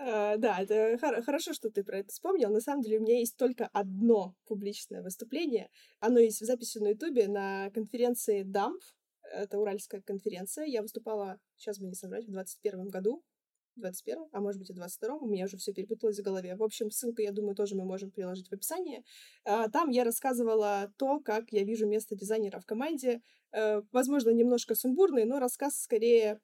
Uh, 0.00 0.38
да, 0.38 0.60
это 0.60 0.96
хор- 0.98 1.22
хорошо, 1.22 1.52
что 1.52 1.68
ты 1.68 1.84
про 1.84 1.98
это 1.98 2.08
вспомнил. 2.08 2.48
На 2.50 2.60
самом 2.60 2.80
деле 2.80 2.98
у 2.98 3.02
меня 3.02 3.18
есть 3.18 3.36
только 3.36 3.68
одно 3.72 4.34
публичное 4.46 5.02
выступление. 5.02 5.68
Оно 5.98 6.18
есть 6.18 6.40
в 6.40 6.46
записи 6.46 6.78
на 6.78 6.88
Ютубе 6.88 7.28
на 7.28 7.70
конференции 7.70 8.42
DAMP. 8.42 8.80
Это 9.30 9.58
Уральская 9.58 10.00
конференция. 10.00 10.64
Я 10.64 10.80
выступала, 10.80 11.38
сейчас 11.56 11.78
бы 11.78 11.86
не 11.86 11.94
соврать, 11.94 12.24
в 12.24 12.30
21 12.30 12.88
году. 12.88 13.22
21 13.76 14.28
а 14.32 14.40
может 14.40 14.58
быть 14.58 14.70
и 14.70 14.74
22 14.74 15.16
у 15.16 15.28
меня 15.28 15.44
уже 15.44 15.56
все 15.56 15.72
перепуталось 15.72 16.18
в 16.18 16.22
голове. 16.22 16.56
В 16.56 16.62
общем, 16.62 16.90
ссылку, 16.90 17.20
я 17.20 17.32
думаю, 17.32 17.54
тоже 17.54 17.76
мы 17.76 17.84
можем 17.84 18.10
приложить 18.10 18.48
в 18.48 18.52
описании. 18.54 19.04
Uh, 19.46 19.68
там 19.70 19.90
я 19.90 20.04
рассказывала 20.04 20.92
то, 20.96 21.20
как 21.20 21.52
я 21.52 21.62
вижу 21.62 21.86
место 21.86 22.16
дизайнера 22.16 22.58
в 22.58 22.64
команде. 22.64 23.20
Uh, 23.54 23.84
возможно, 23.92 24.30
немножко 24.30 24.74
сумбурный, 24.74 25.26
но 25.26 25.38
рассказ 25.38 25.78
скорее 25.78 26.40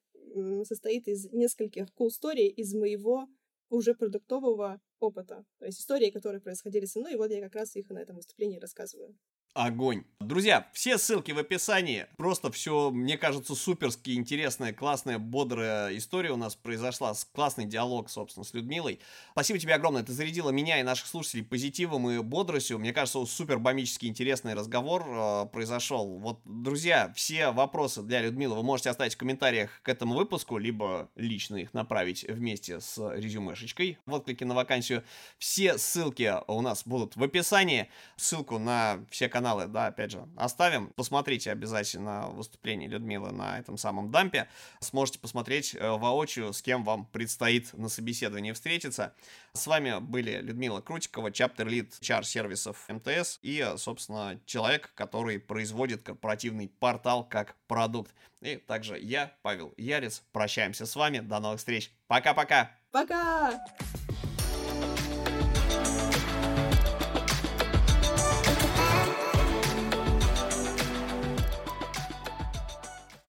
состоит 0.65 1.09
из 1.09 1.27
нескольких 1.33 1.87
cool 1.99 2.09
story 2.09 2.47
из 2.47 2.75
моего 2.75 3.27
уже 3.69 3.95
продуктового 3.95 4.81
опыта. 5.01 5.45
То 5.59 5.67
есть 5.67 5.81
истории, 5.81 6.11
которые 6.11 6.41
происходили 6.41 6.85
со 6.87 7.01
мной, 7.01 7.15
и 7.15 7.17
вот 7.17 7.31
я 7.31 7.41
как 7.41 7.55
раз 7.55 7.77
их 7.77 7.89
на 7.91 7.99
этом 7.99 8.17
выступлении 8.17 8.59
рассказываю 8.59 9.17
огонь. 9.57 10.05
Друзья, 10.21 10.67
все 10.73 10.99
ссылки 10.99 11.33
в 11.33 11.39
описании. 11.39 12.07
Просто 12.17 12.51
все, 12.51 12.91
мне 12.91 13.17
кажется, 13.17 13.55
суперски 13.55 14.11
интересная, 14.11 14.73
классная, 14.73 15.19
бодрая 15.19 15.97
история 15.97 16.31
у 16.31 16.37
нас 16.37 16.55
произошла. 16.55 17.13
Классный 17.33 17.65
диалог, 17.65 18.11
собственно, 18.11 18.45
с 18.45 18.53
Людмилой. 18.55 19.01
Спасибо 19.33 19.59
тебе 19.59 19.75
огромное. 19.75 20.03
Ты 20.03 20.13
зарядила 20.13 20.51
меня 20.51 20.81
и 20.81 20.83
наших 20.83 21.07
слушателей 21.07 21.45
позитивом 21.45 22.09
и 22.11 22.19
бодростью. 22.21 22.79
Мне 22.79 22.93
кажется, 22.93 23.25
супер 23.27 23.59
бомбически 23.59 24.07
интересный 24.07 24.55
разговор 24.55 25.05
э, 25.07 25.47
произошел. 25.53 26.19
Вот, 26.19 26.41
друзья, 26.45 27.13
все 27.15 27.51
вопросы 27.51 28.03
для 28.03 28.21
Людмилы 28.21 28.57
вы 28.57 28.63
можете 28.63 28.91
оставить 28.91 29.15
в 29.15 29.19
комментариях 29.19 29.81
к 29.83 29.89
этому 29.89 30.15
выпуску, 30.15 30.59
либо 30.59 31.09
лично 31.15 31.57
их 31.57 31.75
направить 31.75 32.25
вместе 32.25 32.81
с 32.81 32.99
резюмешечкой 33.15 33.99
в 34.07 34.15
отклике 34.15 34.45
на 34.45 34.55
вакансию. 34.55 35.05
Все 35.39 35.79
ссылки 35.79 36.35
у 36.47 36.63
нас 36.63 36.87
будут 36.87 37.17
в 37.17 37.23
описании. 37.23 37.89
Ссылку 38.17 38.59
на 38.59 39.05
все 39.11 39.29
каналы 39.29 39.46
каналы, 39.47 39.69
да, 39.69 39.87
опять 39.87 40.11
же, 40.11 40.27
оставим. 40.37 40.89
Посмотрите 40.97 41.53
обязательно 41.53 42.29
выступление 42.31 42.89
Людмилы 42.89 43.31
на 43.31 43.59
этом 43.61 43.77
самом 43.79 44.11
дампе. 44.11 44.49
Сможете 44.81 45.21
посмотреть 45.21 45.75
э, 45.75 45.89
воочию, 45.89 46.53
с 46.53 46.63
кем 46.63 46.83
вам 46.83 47.07
предстоит 47.07 47.73
на 47.75 47.89
собеседовании 47.89 48.51
встретиться. 48.51 49.15
С 49.53 49.69
вами 49.69 50.01
были 50.01 50.41
Людмила 50.41 50.81
Крутикова, 50.81 51.31
чаптер 51.31 51.69
лид 51.69 51.97
чар 52.01 52.25
сервисов 52.25 52.89
МТС 52.89 53.39
и, 53.43 53.75
собственно, 53.77 54.41
человек, 54.47 54.91
который 54.97 55.39
производит 55.39 56.03
корпоративный 56.03 56.69
портал 56.69 57.23
как 57.23 57.55
продукт. 57.69 58.13
И 58.41 58.57
также 58.57 58.99
я, 58.99 59.33
Павел 59.43 59.73
Ярец, 59.77 60.25
прощаемся 60.33 60.87
с 60.87 60.97
вами. 60.97 61.21
До 61.21 61.39
новых 61.39 61.59
встреч. 61.59 61.93
Пока-пока. 62.09 62.73
Пока! 62.91 63.53
-пока. 63.53 63.61
Пока! 63.69 64.36